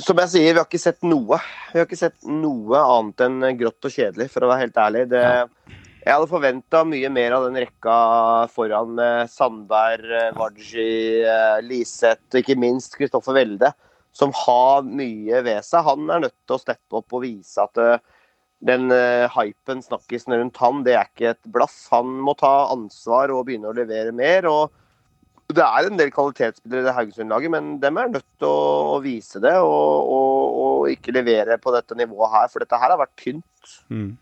Som 0.00 0.16
jeg 0.22 0.32
sier, 0.32 0.52
vi 0.54 0.60
har 0.62 0.64
ikke 0.64 0.80
sett 0.80 1.02
noe. 1.04 1.38
Vi 1.72 1.80
har 1.80 1.88
ikke 1.88 2.00
sett 2.00 2.16
noe 2.24 2.80
annet 2.80 3.24
enn 3.26 3.58
grått 3.60 3.84
og 3.84 3.92
kjedelig, 3.92 4.30
for 4.32 4.46
å 4.46 4.52
være 4.54 4.64
helt 4.64 4.80
ærlig. 4.80 5.08
Det, 5.12 5.20
ja. 5.20 5.82
Jeg 6.04 6.12
hadde 6.12 6.28
forventa 6.28 6.82
mye 6.84 7.08
mer 7.08 7.32
av 7.32 7.46
den 7.46 7.56
rekka 7.62 7.94
foran 8.52 8.98
Sandberg, 9.32 10.34
Waji, 10.36 11.24
Liseth 11.64 12.34
og 12.34 12.42
ikke 12.42 12.58
minst 12.60 12.98
Kristoffer 12.98 13.38
Welde, 13.38 13.70
som 14.12 14.34
har 14.44 14.84
mye 14.84 15.40
ved 15.46 15.64
seg. 15.64 15.86
Han 15.86 16.10
er 16.12 16.26
nødt 16.26 16.36
til 16.44 16.58
å 16.58 16.60
steppe 16.60 17.00
opp 17.00 17.16
og 17.16 17.24
vise 17.24 17.64
at 17.64 17.80
eh, 17.80 18.04
den 18.68 18.92
hypen, 19.32 19.80
snakkisen 19.84 20.36
rundt 20.36 20.60
han, 20.60 20.82
det 20.84 20.94
er 20.96 21.08
ikke 21.08 21.32
et 21.32 21.48
blaff. 21.52 21.76
Han 21.92 22.12
må 22.24 22.36
ta 22.36 22.52
ansvar 22.72 23.32
og 23.32 23.46
begynne 23.48 23.72
å 23.72 23.76
levere 23.76 24.12
mer. 24.12 24.44
og 24.48 24.76
Det 25.52 25.64
er 25.64 25.88
en 25.88 25.98
del 26.00 26.12
kvalitetsspillere 26.12 26.92
i 26.92 26.96
Haugesund-laget, 26.98 27.52
men 27.52 27.74
dem 27.80 28.00
er 28.00 28.12
nødt 28.12 28.28
til 28.40 28.52
å 28.52 29.00
vise 29.04 29.40
det 29.44 29.56
og, 29.56 30.12
og, 30.12 30.60
og, 30.64 30.92
ikke 30.92 31.16
levere 31.16 31.56
på 31.60 31.72
dette 31.72 31.96
nivået 31.96 32.32
her, 32.36 32.52
for 32.52 32.64
dette 32.64 32.80
her 32.80 32.92
har 32.92 33.00
vært 33.00 33.16
tynt. 33.20 33.74
Mm. 33.88 34.14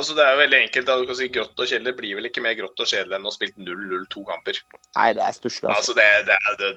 Altså 0.00 0.16
Det 0.16 0.24
er 0.24 0.32
jo 0.32 0.40
veldig 0.40 0.58
enkelt. 0.64 0.86
da 0.88 0.96
du 0.96 1.06
kan 1.10 1.18
si 1.18 1.28
Grått 1.28 1.60
og 1.60 1.68
kjedelig 1.68 1.92
blir 1.98 2.16
vel 2.16 2.28
ikke 2.30 2.42
mer 2.44 2.56
grått 2.56 2.80
og 2.80 2.88
kjedelig 2.88 3.18
enn 3.18 3.26
å 3.26 3.32
ha 3.32 3.36
spilt 3.36 3.58
0-0 3.60 4.06
to 4.14 4.24
kamper. 4.28 4.60
Nei, 4.96 5.08
det 5.18 5.24
er 5.26 5.36
stusslig. 5.36 5.68
Altså. 5.68 5.92
Altså, 5.92 5.96
det, 5.98 6.06
det, 6.30 6.38
det, 6.62 6.70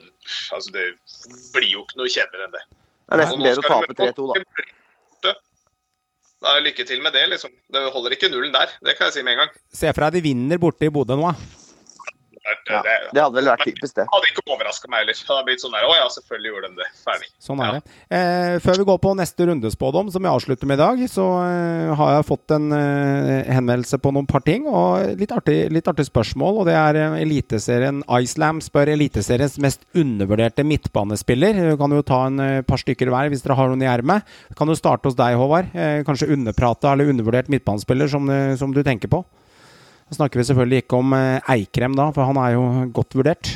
altså, 0.57 0.73
det 0.75 0.87
blir 1.55 1.69
jo 1.71 1.85
ikke 1.85 2.01
noe 2.01 2.11
kjedeligere 2.11 2.49
enn 2.49 2.57
det. 2.57 2.63
Det 2.67 3.15
er 3.15 3.23
nesten 3.23 3.45
bedre 3.47 3.63
å 3.63 3.69
tape 3.69 3.97
3-2, 4.01 4.27
da. 4.33 5.33
Da 6.43 6.59
Lykke 6.59 6.83
til 6.83 6.99
med 6.99 7.13
det, 7.15 7.23
liksom. 7.31 7.51
Det 7.71 7.81
holder 7.95 8.17
ikke 8.17 8.27
nullen 8.27 8.51
der. 8.51 8.71
Det 8.83 8.97
kan 8.97 9.07
jeg 9.07 9.15
si 9.15 9.21
med 9.23 9.37
en 9.37 9.45
gang. 9.45 9.59
Se 9.71 9.91
for 9.95 10.03
deg 10.03 10.17
de 10.17 10.25
vinner 10.25 10.59
borte 10.59 10.89
i 10.89 10.91
Bodø 10.91 11.15
nå, 11.15 11.31
da. 11.31 11.62
Ja, 12.43 12.79
det 12.83 13.21
hadde 13.21 13.37
vel 13.37 13.47
vært 13.47 13.63
typisk, 13.63 13.93
det. 13.95 14.03
Hadde 14.11 14.27
ikke 14.27 14.43
overraska 14.51 14.89
meg 14.91 15.03
heller. 15.03 15.15
Det 15.15 15.29
hadde 15.31 15.45
blitt 15.47 15.61
sånn 15.63 15.75
der, 15.75 15.85
Å 15.87 15.93
ja, 15.95 16.07
selvfølgelig 16.11 16.49
gjorde 16.51 16.69
de 16.69 16.81
det. 16.81 16.87
Ferdig. 17.03 17.29
Sånn 17.43 17.61
er 17.63 17.69
ja. 17.69 17.75
det. 17.77 17.99
Eh, 18.17 18.55
før 18.63 18.79
vi 18.81 18.85
går 18.89 18.97
på 19.03 19.13
neste 19.19 19.47
rundespådom, 19.47 20.09
som 20.11 20.27
jeg 20.27 20.39
avslutter 20.39 20.69
med 20.69 20.75
i 20.75 20.81
dag, 20.81 21.03
så 21.11 21.27
eh, 21.45 21.91
har 21.99 22.11
jeg 22.17 22.25
fått 22.27 22.55
en 22.57 22.65
eh, 22.75 23.47
henvendelse 23.47 23.99
på 24.03 24.11
noen 24.15 24.27
par 24.27 24.43
ting. 24.43 24.67
Og 24.67 25.13
litt 25.19 25.31
artig, 25.35 25.57
litt 25.71 25.87
artig 25.87 26.07
spørsmål. 26.09 26.59
Og 26.61 26.67
det 26.67 26.75
er 26.79 26.99
eh, 26.99 27.19
Eliteserien 27.23 28.01
Icelam 28.19 28.59
spør 28.63 28.91
Eliteseriens 28.91 29.55
mest 29.63 29.87
undervurderte 29.95 30.65
midtbanespiller. 30.67 31.61
Du 31.71 31.79
kan 31.79 31.95
jo 31.95 32.03
ta 32.07 32.25
en 32.27 32.43
eh, 32.43 32.57
par 32.67 32.81
stykker 32.81 33.13
hver 33.13 33.31
hvis 33.31 33.45
dere 33.45 33.59
har 33.59 33.71
noen 33.71 33.85
i 33.85 33.91
ermet. 33.91 34.27
Kan 34.59 34.67
du 34.67 34.75
starte 34.79 35.07
hos 35.07 35.19
deg, 35.19 35.39
Håvard? 35.39 35.71
Eh, 35.71 36.01
kanskje 36.07 36.31
underprata 36.35 36.91
eller 36.91 37.13
undervurdert 37.13 37.51
midtbanespiller 37.53 38.11
som, 38.11 38.27
som 38.59 38.75
du 38.75 38.83
tenker 38.83 39.11
på? 39.11 39.23
Snakker 40.13 40.39
vi 40.39 40.47
selvfølgelig 40.49 40.83
ikke 40.83 40.99
om 41.01 41.13
eh, 41.17 41.53
Eikrem 41.55 41.95
da, 41.97 42.09
for 42.13 42.29
han 42.29 42.39
er 42.41 42.55
jo 42.55 42.65
godt 42.93 43.15
vurdert. 43.17 43.53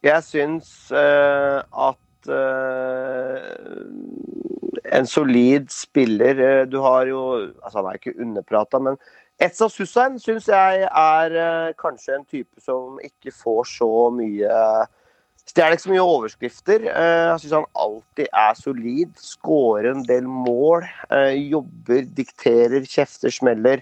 Jeg 0.00 0.24
syns 0.24 0.68
uh, 0.96 1.60
at 1.60 2.28
uh, 2.32 3.82
en 4.96 5.08
solid 5.08 5.68
spiller 5.68 6.40
uh, 6.40 6.62
Du 6.70 6.78
har 6.80 7.04
jo 7.10 7.20
Altså, 7.60 7.76
han 7.78 7.90
er 7.90 7.98
ikke 7.98 8.16
underprata, 8.20 8.80
men 8.80 8.96
Etsa 9.40 9.68
Sussain 9.72 10.16
syns 10.20 10.48
jeg 10.48 10.84
er 10.84 11.74
kanskje 11.80 12.16
en 12.16 12.24
type 12.28 12.60
som 12.60 12.98
ikke 13.04 13.32
får 13.32 13.68
så 13.72 13.92
mye 14.12 14.56
Stjeler 15.48 15.74
ikke 15.74 15.82
så 15.86 15.90
mye 15.90 16.02
overskrifter. 16.04 16.84
Jeg 16.84 17.40
syns 17.40 17.54
han 17.56 17.64
alltid 17.82 18.28
er 18.28 18.58
solid. 18.58 19.14
Skårer 19.18 19.88
en 19.90 20.04
del 20.06 20.28
mål. 20.28 20.84
Jobber, 21.40 22.04
dikterer, 22.20 22.84
kjefter, 22.84 23.32
smeller. 23.34 23.80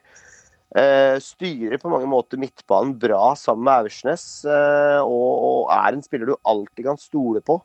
Uh, 0.68 1.16
styrer 1.24 1.80
på 1.80 1.88
mange 1.88 2.04
måter 2.10 2.36
midtbanen 2.36 2.92
bra 3.00 3.32
sammen 3.40 3.64
med 3.64 3.86
Aursnes. 3.86 4.24
Uh, 4.44 5.00
og, 5.00 5.70
er 5.72 5.96
en 5.96 6.04
spiller 6.04 6.28
du 6.28 6.36
alltid 6.44 6.84
kan 6.90 7.00
stole 7.00 7.40
på. 7.44 7.56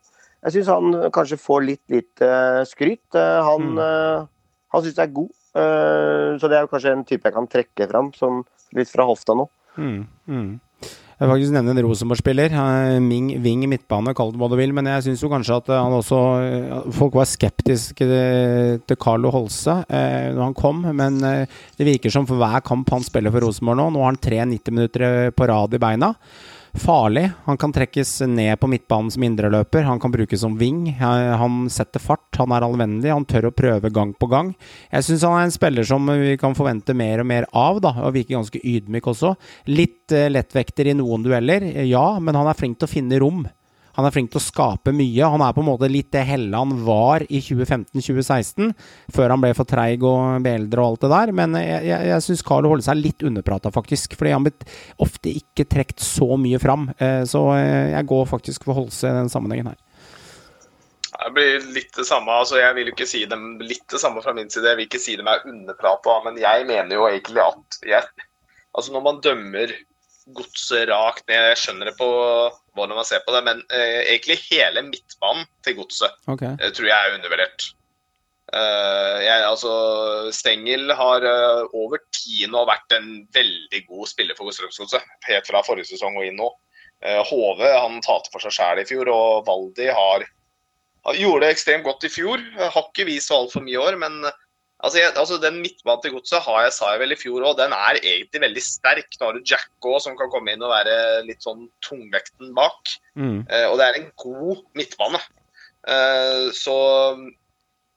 Jeg 0.44 0.56
syns 0.56 0.70
han 0.72 0.96
kanskje 1.12 1.40
får 1.40 1.64
litt 1.64 1.84
lite 1.92 2.28
skryt. 2.68 3.06
Eh, 3.16 3.38
han, 3.46 3.70
mm. 3.78 4.26
han 4.74 4.82
syns 4.84 4.98
jeg 4.98 5.06
er 5.06 5.14
god. 5.16 5.30
Så 6.36 6.50
det 6.52 6.58
er 6.58 6.68
kanskje 6.68 6.92
en 6.92 7.04
type 7.08 7.24
jeg 7.24 7.32
kan 7.32 7.48
trekke 7.48 7.86
fram, 7.88 8.10
sånn 8.12 8.42
litt 8.76 8.90
fra 8.92 9.06
hofta 9.08 9.32
nå. 9.38 9.46
Mm. 9.80 10.02
Mm. 10.28 10.50
Jeg 11.14 11.28
vil 11.28 11.30
faktisk 11.30 11.54
nevne 11.54 11.74
en 11.74 11.82
Rosenborg-spiller. 11.86 12.54
Ming 13.04 13.28
Wing 13.44 13.62
midtbane, 13.70 14.14
kall 14.18 14.32
det 14.34 14.40
hva 14.40 14.48
du 14.50 14.56
vil. 14.58 14.74
Men 14.74 14.88
jeg 14.90 15.04
syns 15.06 15.22
jo 15.22 15.30
kanskje 15.30 15.58
at 15.60 15.70
han 15.76 15.94
også 15.94 16.18
Folk 16.96 17.14
var 17.20 17.28
skeptiske 17.30 18.08
til 18.88 18.98
Carlo 19.00 19.30
Holse 19.34 19.78
eh, 19.86 20.32
når 20.34 20.42
han 20.48 20.58
kom. 20.58 20.82
Men 20.90 21.20
eh, 21.22 21.60
det 21.78 21.86
virker 21.86 22.12
som 22.12 22.26
for 22.26 22.42
hver 22.42 22.64
kamp 22.66 22.90
han 22.90 23.06
spiller 23.06 23.34
for 23.34 23.46
Rosenborg 23.46 23.78
nå 23.78 23.88
Nå 23.94 24.02
har 24.02 24.12
han 24.12 24.20
tre 24.26 24.42
90 24.42 24.74
minutter 24.74 25.30
på 25.36 25.48
rad 25.50 25.78
i 25.78 25.82
beina 25.82 26.14
farlig. 26.74 27.30
Han 27.44 27.58
kan 27.60 27.72
trekkes 27.72 28.20
ned 28.26 28.58
på 28.60 28.68
midtbanen 28.70 29.10
som 29.10 29.22
indreløper. 29.22 29.86
Han 29.86 30.00
kan 30.00 30.12
brukes 30.12 30.40
som 30.40 30.58
wing. 30.58 30.86
Han 31.00 31.70
setter 31.70 32.02
fart, 32.02 32.28
han 32.38 32.52
er 32.52 32.66
allvennlig, 32.66 33.12
han 33.12 33.26
tør 33.28 33.50
å 33.50 33.54
prøve 33.54 33.92
gang 33.94 34.14
på 34.18 34.28
gang. 34.30 34.52
Jeg 34.90 35.06
syns 35.06 35.26
han 35.26 35.38
er 35.38 35.48
en 35.48 35.54
spiller 35.54 35.88
som 35.88 36.10
vi 36.10 36.36
kan 36.40 36.56
forvente 36.58 36.96
mer 36.96 37.22
og 37.22 37.30
mer 37.30 37.48
av, 37.50 37.80
da, 37.84 37.94
og 38.04 38.14
virker 38.16 38.38
ganske 38.38 38.62
ydmyk 38.62 39.10
også. 39.14 39.34
Litt 39.70 40.14
uh, 40.14 40.26
lettvekter 40.32 40.90
i 40.90 40.96
noen 40.98 41.26
dueller, 41.26 41.66
ja, 41.86 42.06
men 42.20 42.38
han 42.38 42.50
er 42.50 42.58
flink 42.58 42.80
til 42.80 42.90
å 42.90 42.94
finne 42.94 43.20
rom. 43.22 43.44
Han 43.94 44.06
er 44.06 44.14
flink 44.14 44.32
til 44.32 44.40
å 44.40 44.44
skape 44.44 44.94
mye. 44.94 45.30
Han 45.30 45.42
er 45.44 45.54
på 45.54 45.62
en 45.62 45.68
måte 45.68 45.90
litt 45.90 46.10
det 46.14 46.24
Helland 46.26 46.80
var 46.86 47.22
i 47.28 47.40
2015-2016, 47.44 48.72
før 49.14 49.34
han 49.34 49.42
ble 49.42 49.52
for 49.54 49.70
treig 49.70 50.02
og 50.06 50.42
beeldre 50.44 50.82
og 50.82 50.94
alt 50.94 51.06
det 51.06 51.12
der. 51.14 51.34
Men 51.40 51.54
jeg, 51.60 51.80
jeg, 51.90 52.10
jeg 52.10 52.26
syns 52.26 52.44
Carlo 52.46 52.72
holder 52.72 52.88
seg 52.88 53.00
litt 53.00 53.24
underprata, 53.26 53.72
faktisk. 53.74 54.18
Fordi 54.18 54.34
han 54.34 54.46
blir 54.46 54.76
ofte 55.04 55.30
ikke 55.30 55.68
trukket 55.70 56.02
så 56.02 56.34
mye 56.40 56.60
fram. 56.62 56.88
Eh, 56.98 57.22
så 57.30 57.46
eh, 57.54 57.94
jeg 57.94 58.10
går 58.10 58.28
faktisk 58.30 58.66
for 58.66 58.82
Holse 58.82 59.10
i 59.10 59.16
den 59.20 59.30
sammenhengen 59.32 59.70
her. 59.72 59.80
Det 61.14 61.30
blir 61.36 61.66
litt 61.76 61.94
det 61.94 62.08
samme. 62.08 62.34
altså 62.34 62.58
Jeg 62.58 62.74
vil 62.74 62.90
ikke 62.90 63.06
si 63.06 63.22
dem 63.30 63.60
litt 63.62 63.86
det 63.92 64.02
samme 64.02 64.22
fra 64.24 64.34
min 64.34 64.50
side. 64.50 64.66
Jeg 64.72 64.80
vil 64.80 64.88
ikke 64.88 65.02
si 65.02 65.14
dem 65.20 65.30
er 65.30 65.46
underprata, 65.46 66.18
men 66.26 66.40
jeg 66.42 66.66
mener 66.66 66.98
jo 66.98 67.06
egentlig 67.06 67.44
at 67.44 67.78
jeg, 67.86 68.26
altså 68.74 68.94
når 68.96 69.04
man 69.06 69.22
dømmer 69.22 69.72
godset 70.34 70.88
rakt 70.90 71.26
ned. 71.28 71.50
Jeg 71.52 71.60
skjønner 71.62 71.90
det 71.90 71.96
på 72.00 72.10
hvordan 72.74 72.98
man 72.98 73.06
ser 73.08 73.22
på 73.24 73.34
det, 73.34 73.44
men 73.46 73.62
eh, 73.72 74.02
egentlig 74.12 74.40
hele 74.48 74.82
midtbanen 74.86 75.46
til 75.64 75.78
godset 75.78 76.28
okay. 76.30 76.54
eh, 76.58 76.72
tror 76.74 76.90
jeg 76.90 76.98
er 76.98 77.16
undervurdert. 77.18 77.70
Uh, 78.54 79.18
jeg, 79.24 79.40
altså, 79.48 79.70
Stengel 80.36 80.92
har 80.94 81.24
uh, 81.24 81.64
over 81.74 81.98
tid 82.14 82.50
nå 82.52 82.60
vært 82.68 82.92
en 82.94 83.24
veldig 83.34 83.80
god 83.88 84.10
spiller 84.10 84.36
for 84.38 84.52
Strømsgodset. 84.54 85.02
Helt 85.26 85.48
fra 85.48 85.62
forrige 85.66 85.88
sesong 85.88 86.18
og 86.20 86.28
inn 86.28 86.38
nå. 86.38 86.50
Uh, 87.02 87.22
Hove 87.26 87.72
han 87.72 87.98
talte 88.04 88.30
for 88.30 88.44
seg 88.44 88.54
sjæl 88.54 88.82
i 88.82 88.86
fjor, 88.86 89.10
og 89.10 89.48
Valdi 89.48 89.88
har, 89.88 90.26
har, 91.08 91.18
gjorde 91.18 91.46
det 91.46 91.54
ekstremt 91.56 91.88
godt 91.88 92.06
i 92.06 92.12
fjor. 92.12 92.44
Har 92.60 92.84
ikke 92.84 93.08
vist 93.08 93.32
så 93.32 93.40
altfor 93.40 93.64
mye 93.64 93.74
i 93.74 93.82
år, 93.82 93.98
men 94.04 94.20
Altså, 94.84 95.00
jeg, 95.00 95.12
altså 95.16 95.38
Den 95.40 95.62
midtbanen 95.64 96.02
til 96.04 96.12
godset 96.12 96.44
har 96.44 96.66
jeg, 96.66 96.74
sa 96.76 96.90
jeg 96.92 97.00
vel 97.00 97.14
i 97.14 97.20
fjor 97.20 97.46
òg, 97.46 97.56
den 97.60 97.72
er 97.76 98.00
egentlig 98.02 98.42
veldig 98.42 98.64
sterk. 98.64 99.16
Nå 99.16 99.30
har 99.30 99.38
du 99.38 99.46
Jack 99.48 99.70
òg, 99.80 99.96
som 100.04 100.18
kan 100.18 100.32
komme 100.32 100.52
inn 100.52 100.64
og 100.64 100.74
være 100.74 100.96
litt 101.28 101.44
sånn 101.44 101.64
tungvekten 101.84 102.52
bak. 102.56 102.92
Mm. 103.16 103.46
Uh, 103.48 103.66
og 103.70 103.78
det 103.80 103.86
er 103.86 103.98
en 104.00 104.10
god 104.20 104.60
midtbane. 104.76 105.22
Uh, 105.88 106.52
så 106.56 106.76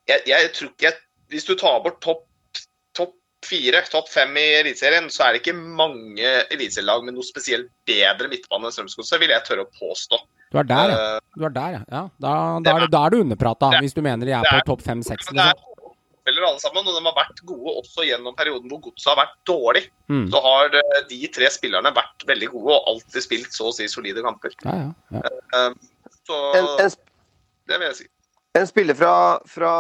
jeg, 0.08 0.24
jeg, 0.28 0.50
tror 0.56 0.74
ikke 0.74 0.90
Hvis 1.32 1.46
du 1.48 1.54
tar 1.56 1.80
bort 1.84 2.02
topp 2.04 2.26
top 2.96 3.14
fire, 3.48 3.80
topp 3.92 4.10
fem 4.12 4.32
i 4.40 4.46
Eliteserien, 4.62 5.12
så 5.12 5.26
er 5.26 5.36
det 5.36 5.44
ikke 5.44 5.56
mange 5.56 6.32
eliteserielag 6.52 7.04
med 7.04 7.16
noe 7.16 7.28
spesielt 7.28 7.68
bedre 7.88 8.32
midtbane 8.32 8.68
enn 8.68 8.76
Strømsgodset, 8.76 9.20
vil 9.24 9.36
jeg 9.36 9.44
tørre 9.48 9.68
å 9.68 9.72
påstå. 9.76 10.20
Du 10.52 10.60
er 10.62 10.68
der, 10.68 10.92
ja. 10.92 11.00
Eh, 11.18 11.24
du 11.36 11.44
er 11.44 11.56
der, 11.56 11.74
ja. 11.76 12.04
da, 12.24 12.34
da, 12.64 12.78
da, 12.88 13.02
er, 13.04 13.12
du 13.12 13.26
underprata, 13.26 13.74
hvis 13.84 13.96
du 13.96 14.00
mener 14.04 14.28
de 14.28 14.36
er 14.36 14.48
på 14.48 14.62
topp 14.72 14.86
fem-seks. 14.88 15.28
Liksom 15.36 15.76
spillere 16.28 16.50
alle 16.50 16.60
sammen, 16.60 16.84
og 16.84 16.96
de 16.98 17.06
har 17.06 17.16
vært 17.16 17.40
gode 17.48 17.74
også 17.80 18.04
gjennom 18.04 18.36
perioden 18.36 18.72
hvor 18.72 18.82
godset 18.90 19.14
har 19.14 19.20
vært 19.22 19.36
dårlig. 19.48 19.84
Mm. 20.12 20.26
Så 20.34 20.42
har 20.44 20.76
eh, 20.76 21.04
de 21.08 21.20
tre 21.32 21.52
spillerne 21.54 21.94
vært 21.96 22.26
veldig 22.28 22.50
gode 22.52 22.76
og 22.76 22.90
alltid 22.92 23.24
spilt 23.24 23.56
så 23.56 23.70
å 23.70 23.76
si 23.76 23.88
solide 23.92 24.24
kamper. 24.26 24.56
Ja, 24.66 24.76
ja, 24.84 25.22
ja. 25.22 25.36
Eh, 25.62 26.10
så 26.28 26.40
en, 26.60 26.68
en, 26.84 26.98
det 27.72 27.80
vil 27.80 27.88
jeg 27.88 28.00
si. 28.02 28.10
En 28.60 28.68
spiller 28.68 28.98
fra, 29.00 29.14
fra 29.48 29.72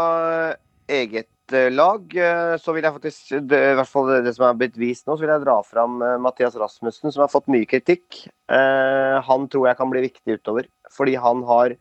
eget 0.87 1.57
eh, 1.57 1.67
lag, 1.73 2.15
så 2.63 2.75
vil 2.77 2.87
jeg 2.87 2.95
faktisk 2.95 3.35
det, 3.49 3.59
I 3.73 3.75
hvert 3.81 3.91
fall 3.91 4.13
det 4.23 4.35
som 4.37 4.47
er 4.47 4.61
blitt 4.61 4.79
vist 4.79 5.09
nå, 5.09 5.17
så 5.17 5.25
vil 5.25 5.33
jeg 5.33 5.43
dra 5.43 5.57
fram 5.67 5.99
Mathias 6.23 6.55
Rasmussen, 6.55 7.11
som 7.11 7.25
har 7.25 7.33
fått 7.33 7.51
mye 7.51 7.67
kritikk. 7.67 8.23
Han 8.47 9.49
tror 9.51 9.67
jeg 9.67 9.79
kan 9.81 9.91
bli 9.91 10.05
viktig 10.07 10.39
utover, 10.39 10.71
fordi 10.95 11.17
han 11.19 11.43
har 11.49 11.75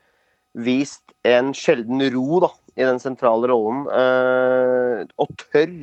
vist 0.56 1.04
en 1.28 1.52
sjelden 1.54 2.00
ro 2.14 2.40
da, 2.46 2.50
i 2.76 2.84
den 2.84 3.00
sentrale 3.00 3.48
rollen. 3.50 3.86
Eh, 3.88 5.04
og 5.16 5.32
tør 5.40 5.76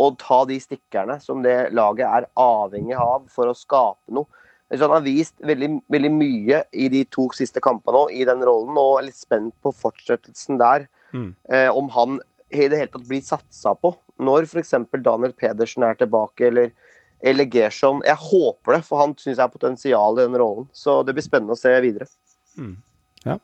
å 0.00 0.08
ta 0.18 0.40
de 0.48 0.58
stikkerne 0.60 1.20
som 1.22 1.42
det 1.44 1.70
laget 1.74 2.08
er 2.08 2.30
avhengig 2.40 2.96
av 2.98 3.28
for 3.32 3.50
å 3.50 3.56
skape 3.56 4.14
noe. 4.14 4.28
Så 4.72 4.86
han 4.86 4.96
har 4.96 5.04
vist 5.04 5.36
veldig, 5.44 5.68
veldig 5.92 6.10
mye 6.10 6.62
i 6.72 6.88
de 6.90 7.04
to 7.12 7.28
siste 7.36 7.60
kampene 7.62 7.94
nå, 7.94 8.06
i 8.10 8.24
den 8.26 8.42
rollen, 8.42 8.74
og 8.80 8.98
er 8.98 9.08
litt 9.10 9.20
spent 9.20 9.54
på 9.62 9.70
fortsettelsen 9.76 10.58
der. 10.58 10.88
Mm. 11.14 11.28
Eh, 11.52 11.68
om 11.70 11.90
han 11.94 12.18
i 12.54 12.66
det 12.70 12.80
hele 12.80 12.90
tatt 12.90 13.06
blir 13.08 13.22
satsa 13.24 13.74
på 13.78 13.92
når 14.24 14.48
f.eks. 14.48 14.74
Daniel 15.04 15.34
Pedersen 15.36 15.86
er 15.86 15.98
tilbake, 15.98 16.48
eller, 16.48 16.72
eller 17.22 17.48
Gerson. 17.50 18.02
Jeg 18.06 18.18
håper 18.20 18.78
det, 18.78 18.82
for 18.88 19.02
han 19.02 19.14
syns 19.18 19.36
jeg 19.36 19.42
har 19.44 19.52
potensial 19.52 20.18
i 20.18 20.26
den 20.26 20.38
rollen. 20.40 20.68
Så 20.72 21.02
det 21.06 21.16
blir 21.16 21.26
spennende 21.26 21.56
å 21.56 21.60
se 21.60 21.74
videre. 21.84 22.08
Mm. 22.58 22.76
Ja. 23.26 23.38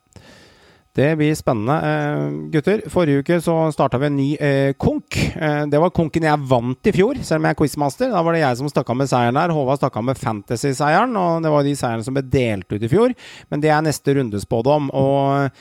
Det 0.96 1.16
blir 1.16 1.34
spennende. 1.38 1.74
Eh, 1.86 2.22
gutter, 2.50 2.80
forrige 2.90 3.22
uke 3.22 3.36
så 3.42 3.54
starta 3.70 3.98
vi 4.02 4.08
en 4.08 4.16
ny 4.18 4.30
eh, 4.42 4.72
konk. 4.74 5.18
Eh, 5.36 5.62
det 5.70 5.78
var 5.78 5.92
konken 5.94 6.26
jeg 6.26 6.46
vant 6.50 6.90
i 6.90 6.94
fjor, 6.96 7.20
selv 7.22 7.38
om 7.38 7.46
jeg 7.46 7.54
er 7.54 7.60
quizmaster. 7.60 8.10
Da 8.10 8.22
var 8.26 8.34
det 8.34 8.42
jeg 8.42 8.58
som 8.58 8.72
stakk 8.72 8.90
av 8.90 8.98
med 8.98 9.10
seieren 9.10 9.38
der. 9.38 9.54
Håvard 9.54 9.78
stakk 9.78 10.00
av 10.00 10.08
med 10.08 10.18
Fantasy-seieren, 10.18 11.14
og 11.20 11.46
det 11.46 11.52
var 11.54 11.66
de 11.66 11.76
seierne 11.78 12.06
som 12.06 12.18
ble 12.18 12.24
delt 12.26 12.74
ut 12.74 12.82
i 12.82 12.90
fjor. 12.90 13.14
Men 13.54 13.62
det 13.62 13.70
er 13.70 13.86
neste 13.86 14.16
rundespådom. 14.18 14.90
Og 14.98 15.54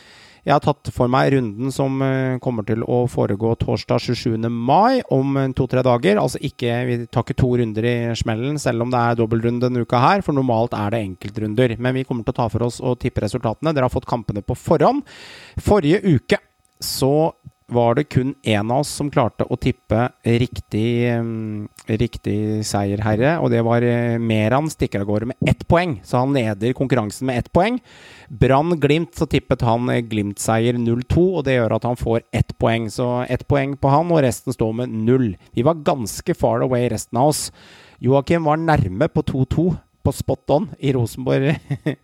jeg 0.49 0.55
har 0.55 0.63
tatt 0.65 0.89
for 0.89 1.11
meg 1.11 1.29
runden 1.35 1.69
som 1.69 1.99
eh, 2.01 2.39
kommer 2.41 2.65
til 2.65 2.81
å 2.81 3.03
foregå 3.11 3.51
torsdag 3.61 4.01
27. 4.01 4.47
mai, 4.49 4.97
om 5.13 5.37
to-tre 5.53 5.83
dager. 5.85 6.17
Altså 6.17 6.41
ikke, 6.41 6.73
Vi 6.87 6.95
tar 7.05 7.21
ikke 7.21 7.37
to 7.37 7.51
runder 7.61 7.85
i 7.85 7.93
smellen, 8.17 8.57
selv 8.57 8.81
om 8.81 8.89
det 8.89 8.97
er 8.97 9.19
dobbeltrunde 9.19 9.67
denne 9.67 9.85
uka 9.85 10.01
her. 10.01 10.23
For 10.25 10.33
normalt 10.33 10.73
er 10.73 10.95
det 10.95 11.03
enkeltrunder. 11.05 11.75
Men 11.77 11.99
vi 11.99 12.05
kommer 12.09 12.25
til 12.25 12.33
å 12.33 12.39
ta 12.41 12.47
for 12.49 12.65
oss 12.65 12.79
og 12.81 12.97
tippe 13.03 13.21
resultatene. 13.21 13.75
Dere 13.77 13.85
har 13.85 13.93
fått 13.93 14.09
kampene 14.09 14.41
på 14.41 14.57
forhånd. 14.57 15.05
Forrige 15.61 16.01
uke 16.17 16.41
så 16.81 17.13
var 17.73 17.95
det 17.95 18.07
kun 18.09 18.33
én 18.43 18.71
av 18.71 18.83
oss 18.83 18.91
som 18.99 19.09
klarte 19.11 19.45
å 19.45 19.57
tippe 19.59 20.07
riktig, 20.23 21.09
um, 21.19 21.67
riktig 21.87 22.65
seierherre, 22.67 23.35
og 23.39 23.51
det 23.53 23.63
var 23.65 23.85
uh, 23.85 24.19
Meran 24.21 24.69
stikker 24.71 25.03
av 25.03 25.09
gårde 25.09 25.29
med 25.31 25.51
ett 25.51 25.65
poeng, 25.69 25.97
så 26.03 26.23
han 26.23 26.35
leder 26.35 26.75
konkurransen 26.77 27.29
med 27.29 27.41
ett 27.41 27.51
poeng. 27.55 27.79
Brann 28.29 28.77
Glimt, 28.79 29.15
så 29.17 29.25
tippet 29.29 29.65
han 29.65 29.89
eh, 29.89 30.03
Glimt-seier 30.05 30.77
0-2, 30.77 31.25
og 31.39 31.45
det 31.47 31.57
gjør 31.57 31.77
at 31.79 31.89
han 31.89 31.99
får 31.99 32.23
ett 32.35 32.55
poeng. 32.61 32.89
Så 32.93 33.07
ett 33.29 33.47
poeng 33.49 33.75
på 33.77 33.91
han, 33.93 34.11
og 34.13 34.23
resten 34.25 34.55
står 34.55 34.73
med 34.81 34.97
null. 35.09 35.29
Vi 35.57 35.65
var 35.65 35.81
ganske 35.85 36.35
far 36.37 36.65
away, 36.65 36.87
resten 36.91 37.21
av 37.21 37.33
oss. 37.33 37.47
Joakim 37.99 38.45
var 38.47 38.61
nærme 38.61 39.09
på 39.11 39.25
2-2 39.27 39.69
på 40.03 40.13
spot 40.15 40.53
on 40.55 40.67
i 40.79 40.93
Rosenborg-Molde. 40.93 41.95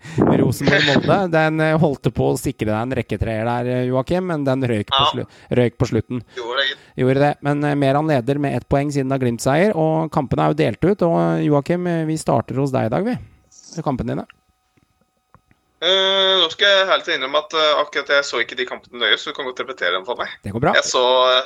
Rosenborg 0.42 1.32
den 1.38 1.60
eh, 1.64 1.78
holdt 1.80 2.12
på 2.16 2.30
å 2.32 2.38
sikre 2.40 2.70
deg 2.72 2.78
en 2.80 2.96
rekketreer 3.00 3.48
der, 3.48 3.72
eh, 3.72 3.84
Joakim, 3.90 4.28
men 4.32 4.46
den 4.48 4.66
røyk 4.68 4.92
på, 4.92 5.04
slu 5.14 5.24
røyk 5.60 5.78
på 5.80 5.90
slutten. 5.90 6.24
Gjorde 6.38 6.64
det. 6.64 6.80
Gjorde 7.02 7.24
det. 7.24 7.34
Men 7.46 7.64
uh, 7.64 7.74
Meran 7.80 8.10
leder 8.12 8.40
med 8.42 8.58
ett 8.58 8.68
poeng 8.72 8.92
siden 8.94 9.14
er 9.16 9.22
Glimt-seier, 9.24 9.76
og 9.80 10.12
kampene 10.16 10.46
er 10.46 10.54
jo 10.54 10.60
delt 10.64 10.90
ut. 10.90 11.06
Og 11.08 11.46
Joakim, 11.46 11.88
vi 12.10 12.18
starter 12.20 12.60
hos 12.62 12.76
deg 12.76 12.90
i 12.90 12.96
dag, 12.96 13.08
vi. 13.08 13.16
Kampene 13.86 14.16
dine. 14.16 14.28
Uh, 15.86 16.40
nå 16.42 16.46
skal 16.50 16.72
jeg 16.72 16.86
helt 16.90 17.10
innrømme 17.14 17.40
at 17.44 17.52
uh, 17.54 17.82
akkurat 17.84 18.08
jeg 18.16 18.26
så 18.26 18.40
ikke 18.42 18.56
de 18.58 18.66
kampene 18.66 19.04
nøye, 19.04 19.18
så 19.22 19.30
du 19.30 19.36
kan 19.38 19.46
godt 19.46 19.60
repetere 19.62 19.92
dem 19.94 20.06
for 20.08 20.18
meg. 20.18 20.32
Det 20.42 20.54
går 20.56 20.64
bra. 20.64 20.74
Jeg, 20.80 20.88
så, 20.90 21.04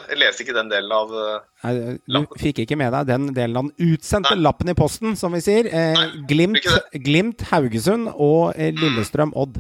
jeg 0.08 0.20
leste 0.22 0.46
ikke 0.46 0.56
den 0.56 0.70
delen 0.72 0.94
av 0.96 1.12
uh, 1.12 1.42
Nei, 1.66 1.74
Du 2.06 2.38
fikk 2.40 2.62
ikke 2.64 2.78
med 2.80 2.94
deg 2.96 3.10
den 3.10 3.26
delen 3.36 3.60
av 3.60 3.68
den 3.68 3.92
utsendte 3.98 4.38
Nei. 4.38 4.46
lappen 4.46 4.72
i 4.72 4.78
posten, 4.80 5.18
som 5.20 5.36
vi 5.36 5.44
sier. 5.44 5.68
Eh, 5.68 5.92
Nei, 5.98 6.24
Glimt, 6.30 6.72
Glimt, 7.04 7.44
Haugesund 7.50 8.14
og 8.14 8.54
eh, 8.56 8.72
Lillestrøm 8.80 9.36
Odd. 9.36 9.60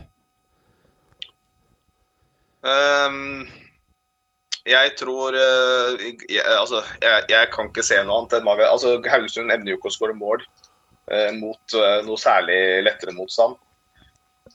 Um, 2.63 3.47
jeg 4.67 4.95
tror 4.99 5.35
jeg, 5.35 6.43
Altså, 6.55 6.85
jeg, 7.03 7.25
jeg, 7.31 7.51
kan 7.51 7.67
ikke 7.67 7.83
se 7.83 7.99
noe 8.03 8.21
annet 8.21 8.37
enn 8.39 8.51
altså, 8.67 8.95
Haugesund 9.11 9.51
evner 9.51 9.73
jo 9.73 9.81
ikke 9.81 9.91
å 9.91 9.97
skåre 9.97 10.15
mål 10.15 10.45
mot 11.39 11.81
noe 12.05 12.21
særlig 12.21 12.59
lettere 12.85 13.15
motstand. 13.17 13.57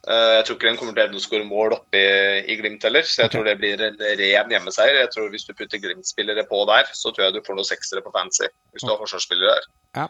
Eh, 0.04 0.32
jeg 0.36 0.44
tror 0.44 0.56
ikke 0.58 0.68
den 0.68 0.76
kommer 0.76 0.96
til 0.98 1.16
å 1.16 1.22
skåre 1.22 1.46
mål 1.48 1.74
oppe 1.78 2.00
i, 2.00 2.40
i, 2.52 2.56
Glimt 2.60 2.82
heller, 2.84 3.06
så 3.08 3.24
jeg 3.24 3.32
tror 3.32 3.46
det 3.48 3.54
blir 3.60 3.80
en 3.80 3.96
ren 4.20 4.52
hjemmeseier. 4.52 4.98
Jeg 5.00 5.12
tror 5.14 5.30
Hvis 5.32 5.46
du 5.48 5.54
putter 5.56 5.80
Glimt-spillere 5.80 6.44
på 6.50 6.60
der, 6.68 6.90
så 6.92 7.12
tror 7.14 7.28
jeg 7.28 7.36
du 7.38 7.40
får 7.46 7.56
noen 7.56 7.70
seksere 7.70 8.04
på 8.04 8.12
fancy. 8.12 8.50
Hvis 8.74 8.84
du 8.84 8.92
har 8.92 9.00
forsvarsspillere 9.00 9.54
der. 9.56 9.70
Ja. 9.96 10.06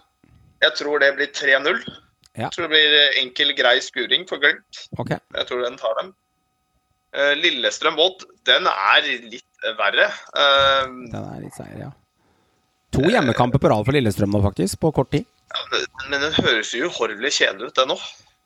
Jeg 0.64 0.76
tror 0.80 0.98
det 1.04 1.12
blir 1.18 1.30
3-0. 1.30 1.80
Ja. 2.34 2.48
Jeg 2.48 2.50
tror 2.56 2.66
det 2.66 2.72
blir 2.74 2.98
enkel, 3.22 3.54
grei 3.54 3.76
skuring 3.84 4.26
for 4.30 4.42
Glimt. 4.42 4.86
Okay. 4.98 5.20
Jeg 5.36 5.46
tror 5.50 5.62
den 5.62 5.78
tar 5.78 5.94
dem. 6.00 6.14
Eh, 7.14 7.36
Lillestrøm-Odd, 7.38 8.26
den 8.50 8.66
er 8.66 9.06
litt 9.30 9.68
verre. 9.78 10.08
Eh, 10.34 10.88
Den 11.12 11.20
er 11.22 11.44
litt 11.44 11.54
seier, 11.54 11.86
ja. 11.86 11.92
To 12.94 13.06
hjemmekamper 13.10 13.62
på 13.62 13.70
rad 13.70 13.86
for 13.86 13.94
Lillestrøm 13.94 14.34
nå, 14.34 14.42
faktisk, 14.42 14.80
på 14.82 14.90
kort 14.94 15.10
tid. 15.14 15.30
men 16.10 16.18
den 16.20 16.34
høres 16.34 16.72
jo 16.74 16.88
uhorvelig 16.90 17.30
kjedelig 17.38 17.70
ut, 17.70 17.78
den 17.78 17.94
òg. 17.94 18.02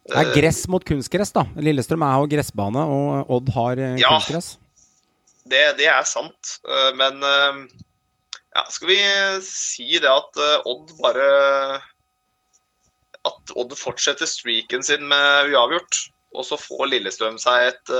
Det 0.09 0.17
er 0.23 0.31
gress 0.33 0.63
mot 0.73 0.85
kunstgress, 0.89 1.33
da. 1.37 1.43
Lillestrøm 1.61 2.03
er 2.07 2.15
jo 2.23 2.31
gressbane, 2.33 2.81
og 2.89 3.31
Odd 3.37 3.51
har 3.57 3.83
eh, 3.85 3.97
Ja. 4.01 4.15
kunstgress. 4.17 4.55
Det, 5.49 5.63
det 5.79 5.87
er 5.89 6.05
sant. 6.09 6.55
Eh, 6.69 6.91
Men 6.97 7.23
eh, 7.25 7.61
ja, 8.57 8.65
skal 8.73 8.89
vi 8.89 8.99
si 9.45 9.99
det 10.01 10.09
at 10.09 10.41
Odd 10.69 10.95
bare 11.03 11.29
At 13.29 13.53
Odd 13.57 13.75
fortsetter 13.77 14.27
streaken 14.29 14.83
sin 14.87 15.05
med 15.11 15.53
uavgjort, 15.53 15.99
og 16.37 16.45
så 16.49 16.57
får 16.61 16.87
Lillestrøm 16.93 17.37
seg 17.41 17.69
et 17.73 17.93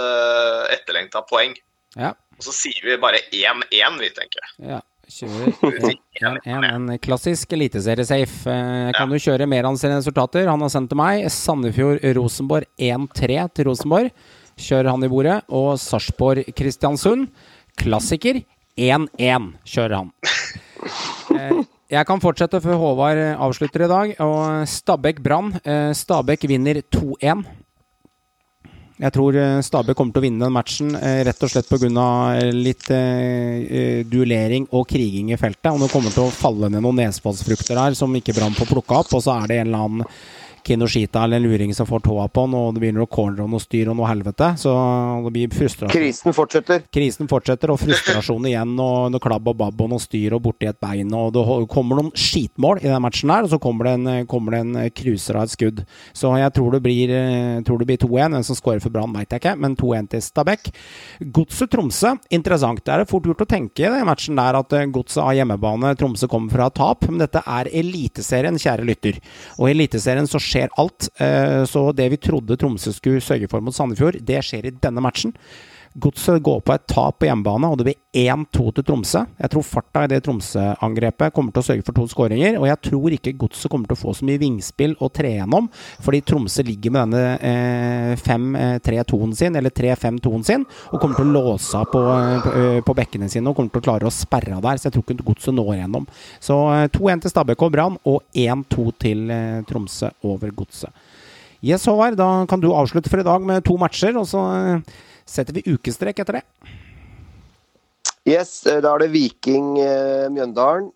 etterlengta 0.73 1.23
poeng. 1.29 1.57
Ja. 1.99 2.13
Og 2.39 2.45
så 2.47 2.53
sier 2.55 2.85
vi 2.87 2.97
bare 3.03 3.21
1-1, 3.35 3.99
vi, 4.01 4.09
tenker 4.15 4.41
jeg. 4.45 4.69
Ja, 4.77 4.81
kjører 5.13 5.53
1-1. 6.47 6.67
En 6.69 6.89
klassisk 7.03 7.53
eliteseriesafe. 7.57 8.51
Eh, 8.53 8.91
kan 8.97 9.11
du 9.13 9.17
kjøre 9.21 9.47
mer 9.51 9.69
av 9.69 9.79
sine 9.81 9.97
resultater. 10.01 10.49
Han 10.51 10.63
har 10.65 10.73
sendt 10.75 10.91
til 10.93 11.01
meg. 11.01 11.25
Sandefjord-Rosenborg 11.33 12.69
1-3 12.79 13.39
til 13.57 13.69
Rosenborg. 13.71 14.13
Kjører 14.59 14.91
han 14.93 15.07
i 15.07 15.11
bordet. 15.13 15.39
Og 15.55 15.75
Sarpsborg-Kristiansund. 15.83 17.29
Klassiker 17.79 18.41
1-1 18.79 19.53
kjører 19.69 19.97
han. 20.03 20.13
Eh, 21.35 21.65
Jeg 21.89 22.05
kan 22.05 22.21
fortsette 22.21 22.59
før 22.61 22.77
Håvard 22.83 23.17
avslutter 23.41 23.87
i 23.87 23.89
dag. 23.91 24.11
Og 24.21 24.67
Stabæk-Brann. 24.69 25.55
Eh, 25.65 25.93
Stabæk 25.97 26.45
vinner 26.51 26.83
2-1. 26.93 27.47
Jeg 28.99 29.15
tror 29.15 29.37
eh, 29.39 29.61
Stabæk 29.63 29.95
kommer 29.99 30.15
til 30.15 30.21
å 30.21 30.25
vinne 30.25 30.43
den 30.43 30.55
matchen 30.55 30.91
eh, 30.99 31.21
rett 31.29 31.45
og 31.47 31.53
slett 31.53 31.69
pga. 31.71 32.07
litt 32.51 32.89
eh, 32.91 33.61
eh, 33.63 34.01
duellering 34.03 34.67
og 34.75 34.89
kriging 34.91 35.31
i 35.31 35.39
feltet. 35.39 35.71
Og 35.71 35.85
det 35.85 35.93
kommer 35.93 36.15
til 36.15 36.27
å 36.27 36.35
falle 36.35 36.71
ned 36.73 36.83
noen 36.83 36.99
nesfallsfrukter 37.05 37.79
der 37.79 37.95
som 37.99 38.17
ikke 38.19 38.35
Brann 38.35 38.59
får 38.59 38.73
plukka 38.73 38.99
opp. 39.05 39.15
Og 39.15 39.23
så 39.23 39.37
er 39.37 39.47
det 39.47 39.61
en 39.61 39.71
eller 39.71 39.87
annen 39.87 40.11
Kinoshita 40.67 41.25
eller 41.25 41.41
en 41.41 41.49
luring 41.49 41.75
som 41.75 41.87
får 41.89 42.03
tåa 42.07 42.29
på 42.29 42.45
han, 42.47 42.57
og 42.59 42.75
det 42.75 42.83
blir 42.83 42.95
noe 42.97 43.11
corner 43.11 43.45
og 43.45 43.53
noe 43.53 43.63
styr 43.63 43.91
og 43.93 43.99
noe 43.99 44.09
helvete. 44.11 44.51
Så 44.61 44.73
det 45.25 45.33
blir 45.35 45.53
frustrasjon. 45.55 45.95
Krisen 45.95 46.37
fortsetter. 46.37 46.85
Krisen 46.95 47.31
fortsetter, 47.31 47.73
og 47.73 47.81
frustrasjon 47.83 48.49
igjen, 48.51 48.75
og 48.83 49.13
noe 49.15 49.23
klabb 49.23 49.49
og 49.53 49.59
babb 49.61 49.85
og 49.85 49.93
noe 49.95 50.03
styr 50.03 50.37
og 50.37 50.43
borti 50.49 50.69
et 50.71 50.81
bein. 50.83 51.13
Og 51.17 51.33
det 51.37 51.45
kommer 51.73 52.01
noen 52.01 52.13
skitmål 52.19 52.83
i 52.83 52.89
den 52.91 53.03
matchen 53.05 53.33
her, 53.33 53.47
og 53.47 53.53
så 53.53 53.61
kommer 53.63 53.89
det 53.89 53.95
en, 53.99 54.27
kommer 54.31 54.57
det 54.57 54.63
en 54.65 54.93
cruiser 54.95 55.39
av 55.39 55.49
et 55.49 55.55
skudd. 55.55 55.85
Så 56.17 56.33
jeg 56.41 56.55
tror 56.57 56.77
det 56.77 56.83
blir, 56.85 57.13
eh, 57.15 57.61
tror 57.67 57.79
det 57.79 57.89
blir 57.91 58.01
2-1. 58.03 58.35
Hvem 58.35 58.45
som 58.45 58.59
scorer 58.59 58.83
for 58.83 58.91
Brann, 58.91 59.15
veit 59.15 59.31
jeg 59.31 59.43
ikke, 59.43 59.57
men 59.59 59.77
2-1 59.79 60.11
til 60.11 60.25
Stabæk. 60.25 60.73
Godset 61.35 61.71
Tromsø, 61.73 62.17
interessant. 62.35 62.83
Det 62.85 62.95
er 62.95 63.09
fort 63.09 63.23
gjort 63.25 63.45
å 63.45 63.49
tenke 63.49 63.87
i 63.87 63.93
den 63.93 64.07
matchen 64.09 64.39
der 64.39 64.59
at 64.59 64.73
eh, 64.77 64.89
Godset 64.93 65.23
har 65.23 65.39
hjemmebane, 65.41 65.95
Tromsø 65.99 66.29
kommer 66.31 66.51
fra 66.51 66.69
tap, 66.75 67.07
men 67.09 67.23
dette 67.23 67.43
er 67.47 67.71
Eliteserien, 67.71 68.59
kjære 68.59 68.87
lytter. 68.89 69.21
Og 69.59 69.69
i 69.69 69.75
Eliteserien 69.77 70.27
så 70.27 70.41
skjer 70.43 70.58
alt. 70.79 71.09
eh, 71.21 71.65
Så 71.65 71.93
det 71.95 72.11
vi 72.11 72.17
trodde 72.17 72.57
Tromsø 72.57 72.93
skulle 72.93 73.21
sørge 73.21 73.49
for 73.49 73.61
mot 73.61 73.75
Sandefjord, 73.75 74.19
det 74.25 74.43
skjer 74.45 74.67
i 74.67 74.75
denne 74.75 75.01
matchen. 75.05 75.35
Godset 75.95 76.43
går 76.45 76.61
på 76.67 76.75
et 76.75 76.85
tap 76.91 77.19
på 77.19 77.29
hjemmebane, 77.29 77.71
og 77.71 77.79
det 77.81 77.87
blir 77.89 77.97
1-2 78.19 78.73
til 78.77 78.85
Tromsø. 78.87 79.23
Jeg 79.41 79.53
tror 79.53 79.65
farta 79.67 80.05
i 80.05 80.11
det 80.13 80.21
Tromsø-angrepet 80.27 81.35
kommer 81.35 81.55
til 81.55 81.63
å 81.63 81.67
sørge 81.69 81.87
for 81.87 81.97
to 81.97 82.05
skåringer, 82.11 82.59
og 82.61 82.69
jeg 82.69 82.81
tror 82.91 83.17
ikke 83.17 83.35
Godset 83.39 83.73
kommer 83.73 83.91
til 83.91 83.99
å 83.99 84.01
få 84.03 84.15
så 84.19 84.29
mye 84.29 84.41
vingspill 84.43 84.97
å 85.05 85.11
tre 85.15 85.33
gjennom, 85.39 85.71
fordi 86.05 86.23
Tromsø 86.29 86.65
ligger 86.67 86.95
med 86.95 87.15
denne 87.15 88.13
eh, 88.13 88.13
5-3-2-en 88.21 89.37
sin, 89.39 89.59
eller 89.59 89.75
3-5-2-en 89.75 90.47
sin, 90.47 90.67
og 90.93 91.01
kommer 91.01 91.21
til 91.21 91.31
å 91.31 91.37
låse 91.39 91.81
av 91.81 91.89
på, 91.93 92.05
eh, 92.53 92.81
på 92.85 92.97
bekkene 92.99 93.31
sine 93.33 93.49
og 93.51 93.59
kommer 93.59 93.75
til 93.75 93.83
å 93.83 93.89
klare 93.89 94.09
å 94.09 94.15
sperre 94.15 94.59
av 94.59 94.65
der, 94.67 94.81
så 94.81 94.89
jeg 94.89 94.99
tror 94.99 95.07
ikke 95.07 95.29
Godset 95.33 95.57
når 95.57 95.75
gjennom. 95.81 96.09
Så 96.41 96.59
eh, 96.75 96.89
2-1 96.95 97.25
til 97.25 97.35
Stabæk 97.35 97.67
og 97.67 97.75
Brann, 97.75 98.01
og 98.09 98.23
1-2 98.37 98.89
til 99.01 99.29
eh, 99.35 99.63
Tromsø 99.69 100.13
over 100.29 100.53
Godset. 100.57 100.93
Yes, 101.59 101.89
Håvard, 101.91 102.15
da 102.15 102.47
kan 102.47 102.61
du 102.63 102.69
avslutte 102.71 103.11
for 103.11 103.19
i 103.19 103.27
dag 103.27 103.43
med 103.43 103.65
to 103.67 103.75
matcher, 103.81 104.15
og 104.21 104.29
så 104.31 104.45
eh, 104.55 104.99
setter 105.29 105.57
vi 105.59 105.65
ukestrek 105.69 106.23
etter 106.25 106.41
det. 106.41 106.45
Yes, 108.29 108.67
eh, 108.67 108.81
da 108.85 108.95
er 108.95 109.05
det 109.05 109.13
Viking 109.15 109.77
eh, 109.81 110.29
Mjøndalen. 110.33 110.91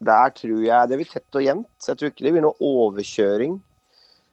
Der 0.00 0.32
tror 0.32 0.62
jeg 0.64 0.88
det 0.88 0.96
blir 0.96 1.08
tett 1.10 1.36
og 1.36 1.44
jevnt. 1.44 1.68
Jeg 1.86 1.98
tror 2.00 2.10
ikke 2.10 2.24
det 2.24 2.32
blir 2.34 2.44
noe 2.46 2.56
overkjøring. 2.64 3.58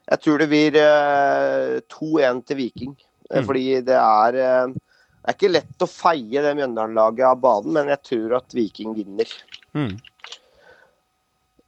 Jeg 0.07 0.23
tror 0.23 0.39
det 0.39 0.47
blir 0.51 0.77
eh, 0.79 1.77
2-1 1.91 2.43
til 2.47 2.61
Viking. 2.63 2.95
Eh, 2.97 3.05
Mm. 3.27 3.43
Fordi 3.43 3.63
det 3.83 3.95
er 3.99 4.35
eh, 4.39 4.67
Det 4.71 5.33
er 5.33 5.35
ikke 5.35 5.49
lett 5.51 5.83
å 5.83 5.87
feie 5.91 6.39
det 6.45 6.53
Mjøndalen-laget 6.55 7.25
av 7.27 7.41
banen, 7.43 7.73
men 7.75 7.89
jeg 7.91 7.99
tror 8.07 8.37
at 8.37 8.53
Viking 8.55 8.93
vinner. 8.95 9.27
Mm. 9.75 9.97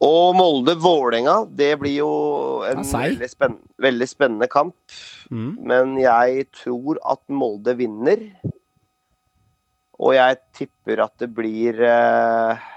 Og 0.07 0.37
Molde-Vålerenga, 0.39 1.33
det 1.59 1.73
blir 1.81 1.97
jo 1.97 2.11
en 2.63 2.85
veldig, 2.87 3.27
spenn 3.27 3.57
veldig 3.83 4.07
spennende 4.07 4.47
kamp. 4.47 4.77
Mm. 5.29 5.51
Men 5.69 5.93
jeg 6.01 6.47
tror 6.57 6.99
at 7.05 7.21
Molde 7.29 7.75
vinner. 7.77 8.25
Og 9.99 10.15
jeg 10.15 10.39
tipper 10.55 11.03
at 11.03 11.15
det 11.19 11.27
blir 11.35 11.81
eh, 11.83 12.67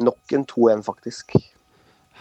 nok 0.00 0.36
en 0.36 0.46
2-1, 0.48 0.84
faktisk. 0.86 1.36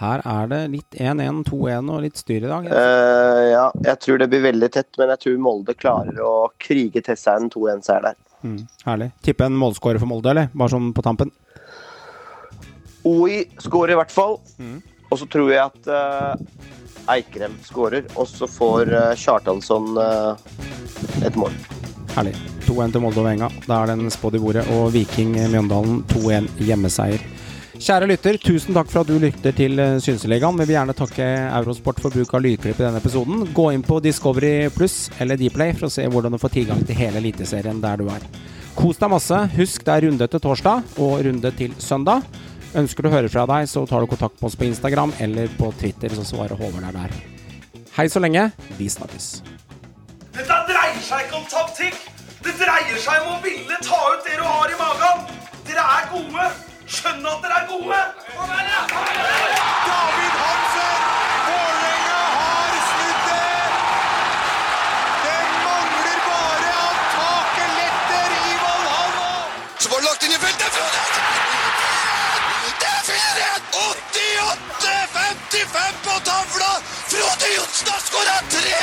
Her 0.02 0.24
er 0.26 0.50
det 0.50 0.60
litt 0.74 0.98
1-1, 0.98 1.44
2-1 1.48 1.92
og 1.94 2.02
litt 2.04 2.20
styr 2.20 2.42
i 2.42 2.50
dag. 2.50 2.68
Uh, 2.68 3.42
ja, 3.52 3.66
jeg 3.86 4.02
tror 4.02 4.22
det 4.22 4.28
blir 4.32 4.44
veldig 4.48 4.70
tett, 4.74 4.90
men 4.98 5.14
jeg 5.14 5.24
tror 5.26 5.44
Molde 5.46 5.76
klarer 5.78 6.18
å 6.26 6.34
krige 6.62 7.04
til 7.06 7.20
seg 7.20 7.38
en 7.38 7.52
2-1-seier 7.54 8.08
der. 8.10 8.18
Mm, 8.42 8.64
herlig. 8.88 9.12
Tippe 9.22 9.46
en 9.46 9.60
målskårer 9.62 10.02
for 10.02 10.10
Molde, 10.10 10.34
eller? 10.34 10.50
Bare 10.58 10.74
sånn 10.74 10.90
på 10.98 11.06
tampen. 11.06 11.32
OI 13.06 13.44
skårer 13.62 13.94
i 13.94 14.00
hvert 14.02 14.14
fall. 14.14 14.40
Mm. 14.58 14.80
Og 15.12 15.20
så 15.20 15.28
tror 15.30 15.52
jeg 15.52 15.62
at 15.62 15.90
eh, 15.92 16.81
Eikrem 17.12 17.58
skårer, 17.66 18.08
og 18.16 18.30
så 18.30 18.48
får 18.48 18.94
uh, 18.94 19.12
Kjartansson 19.20 19.98
eh, 20.00 21.28
et 21.28 21.38
mål. 21.40 21.54
Herlig. 22.16 22.36
2-1 22.68 22.94
til 22.94 23.04
Molde 23.04 23.20
og 23.20 23.28
Venga. 23.28 23.50
Da 23.68 23.82
er 23.82 23.94
den 23.94 24.12
spådd 24.14 24.38
i 24.38 24.42
bordet. 24.44 24.66
Og 24.76 24.92
Viking 24.94 25.34
Mjøndalen 25.36 26.02
2-1 26.12 26.50
hjemmeseier. 26.64 27.24
Kjære 27.82 28.06
lytter, 28.12 28.38
tusen 28.38 28.76
takk 28.78 28.92
for 28.92 29.02
at 29.02 29.10
du 29.10 29.16
lytter 29.18 29.56
til 29.58 29.80
eh, 29.82 29.96
Synseligaen. 30.04 30.60
Vi 30.60 30.68
vil 30.68 30.76
gjerne 30.76 30.94
takke 30.94 31.26
Eurosport 31.48 32.02
for 32.04 32.14
bruk 32.14 32.36
av 32.38 32.44
lydklipp 32.46 32.78
i 32.78 32.86
denne 32.86 33.02
episoden. 33.02 33.48
Gå 33.58 33.72
inn 33.74 33.82
på 33.86 33.98
Discovery 34.06 34.70
Pluss 34.76 35.08
eller 35.24 35.40
Dplay 35.40 35.74
for 35.74 35.88
å 35.88 35.94
se 35.94 36.06
hvordan 36.06 36.36
du 36.36 36.40
får 36.42 36.54
tilgang 36.60 36.84
til 36.86 37.00
hele 37.00 37.18
Eliteserien 37.24 37.82
der 37.82 37.98
du 37.98 38.12
er. 38.14 38.28
Kos 38.78 39.02
deg 39.02 39.10
masse. 39.12 39.40
Husk 39.56 39.88
det 39.88 39.96
er 39.96 40.06
runde 40.06 40.28
til 40.30 40.44
torsdag 40.46 40.94
og 41.02 41.26
runde 41.26 41.54
til 41.58 41.74
søndag. 41.82 42.28
Ønsker 42.72 43.04
du 43.04 43.10
å 43.10 43.12
høre 43.12 43.28
fra 43.32 43.44
deg, 43.50 43.66
så 43.68 43.84
tar 43.88 44.00
du 44.04 44.08
kontakt 44.08 44.38
med 44.40 44.48
oss 44.48 44.56
på 44.56 44.64
Instagram 44.64 45.12
eller 45.20 45.52
på 45.60 45.74
Twitter, 45.80 46.14
så 46.16 46.24
svarer 46.24 46.56
Håvard 46.56 46.86
deg 46.88 46.96
der. 46.96 47.12
Hei 47.98 48.06
så 48.08 48.22
lenge. 48.24 48.46
Vi 48.78 48.88
snakkes. 48.90 49.42
Dette 50.32 50.60
dreier 50.70 51.04
seg 51.04 51.26
ikke 51.28 51.42
om 51.42 51.48
taktikk. 51.52 52.00
Det 52.42 52.56
dreier 52.62 53.04
seg 53.04 53.28
om 53.28 53.36
å 53.36 53.42
ville 53.44 53.82
ta 53.84 54.00
ut 54.14 54.24
det 54.24 54.40
du 54.40 54.46
har 54.48 54.72
i 54.72 54.80
magen. 54.80 55.28
Dere 55.68 55.84
er 55.98 56.08
gode. 56.16 56.48
Skjønn 56.88 57.28
at 57.28 57.44
dere 57.44 57.60
er 57.60 57.68
gode. 57.76 58.02
David 59.92 60.34
Hansen! 60.40 61.01
88-55 73.82 75.94
på 76.04 76.20
tavla! 76.26 76.82
Frode 77.08 77.48
Johnsen 77.56 77.88
har 77.88 78.02
skåra 78.08 78.38
tre! 78.50 78.76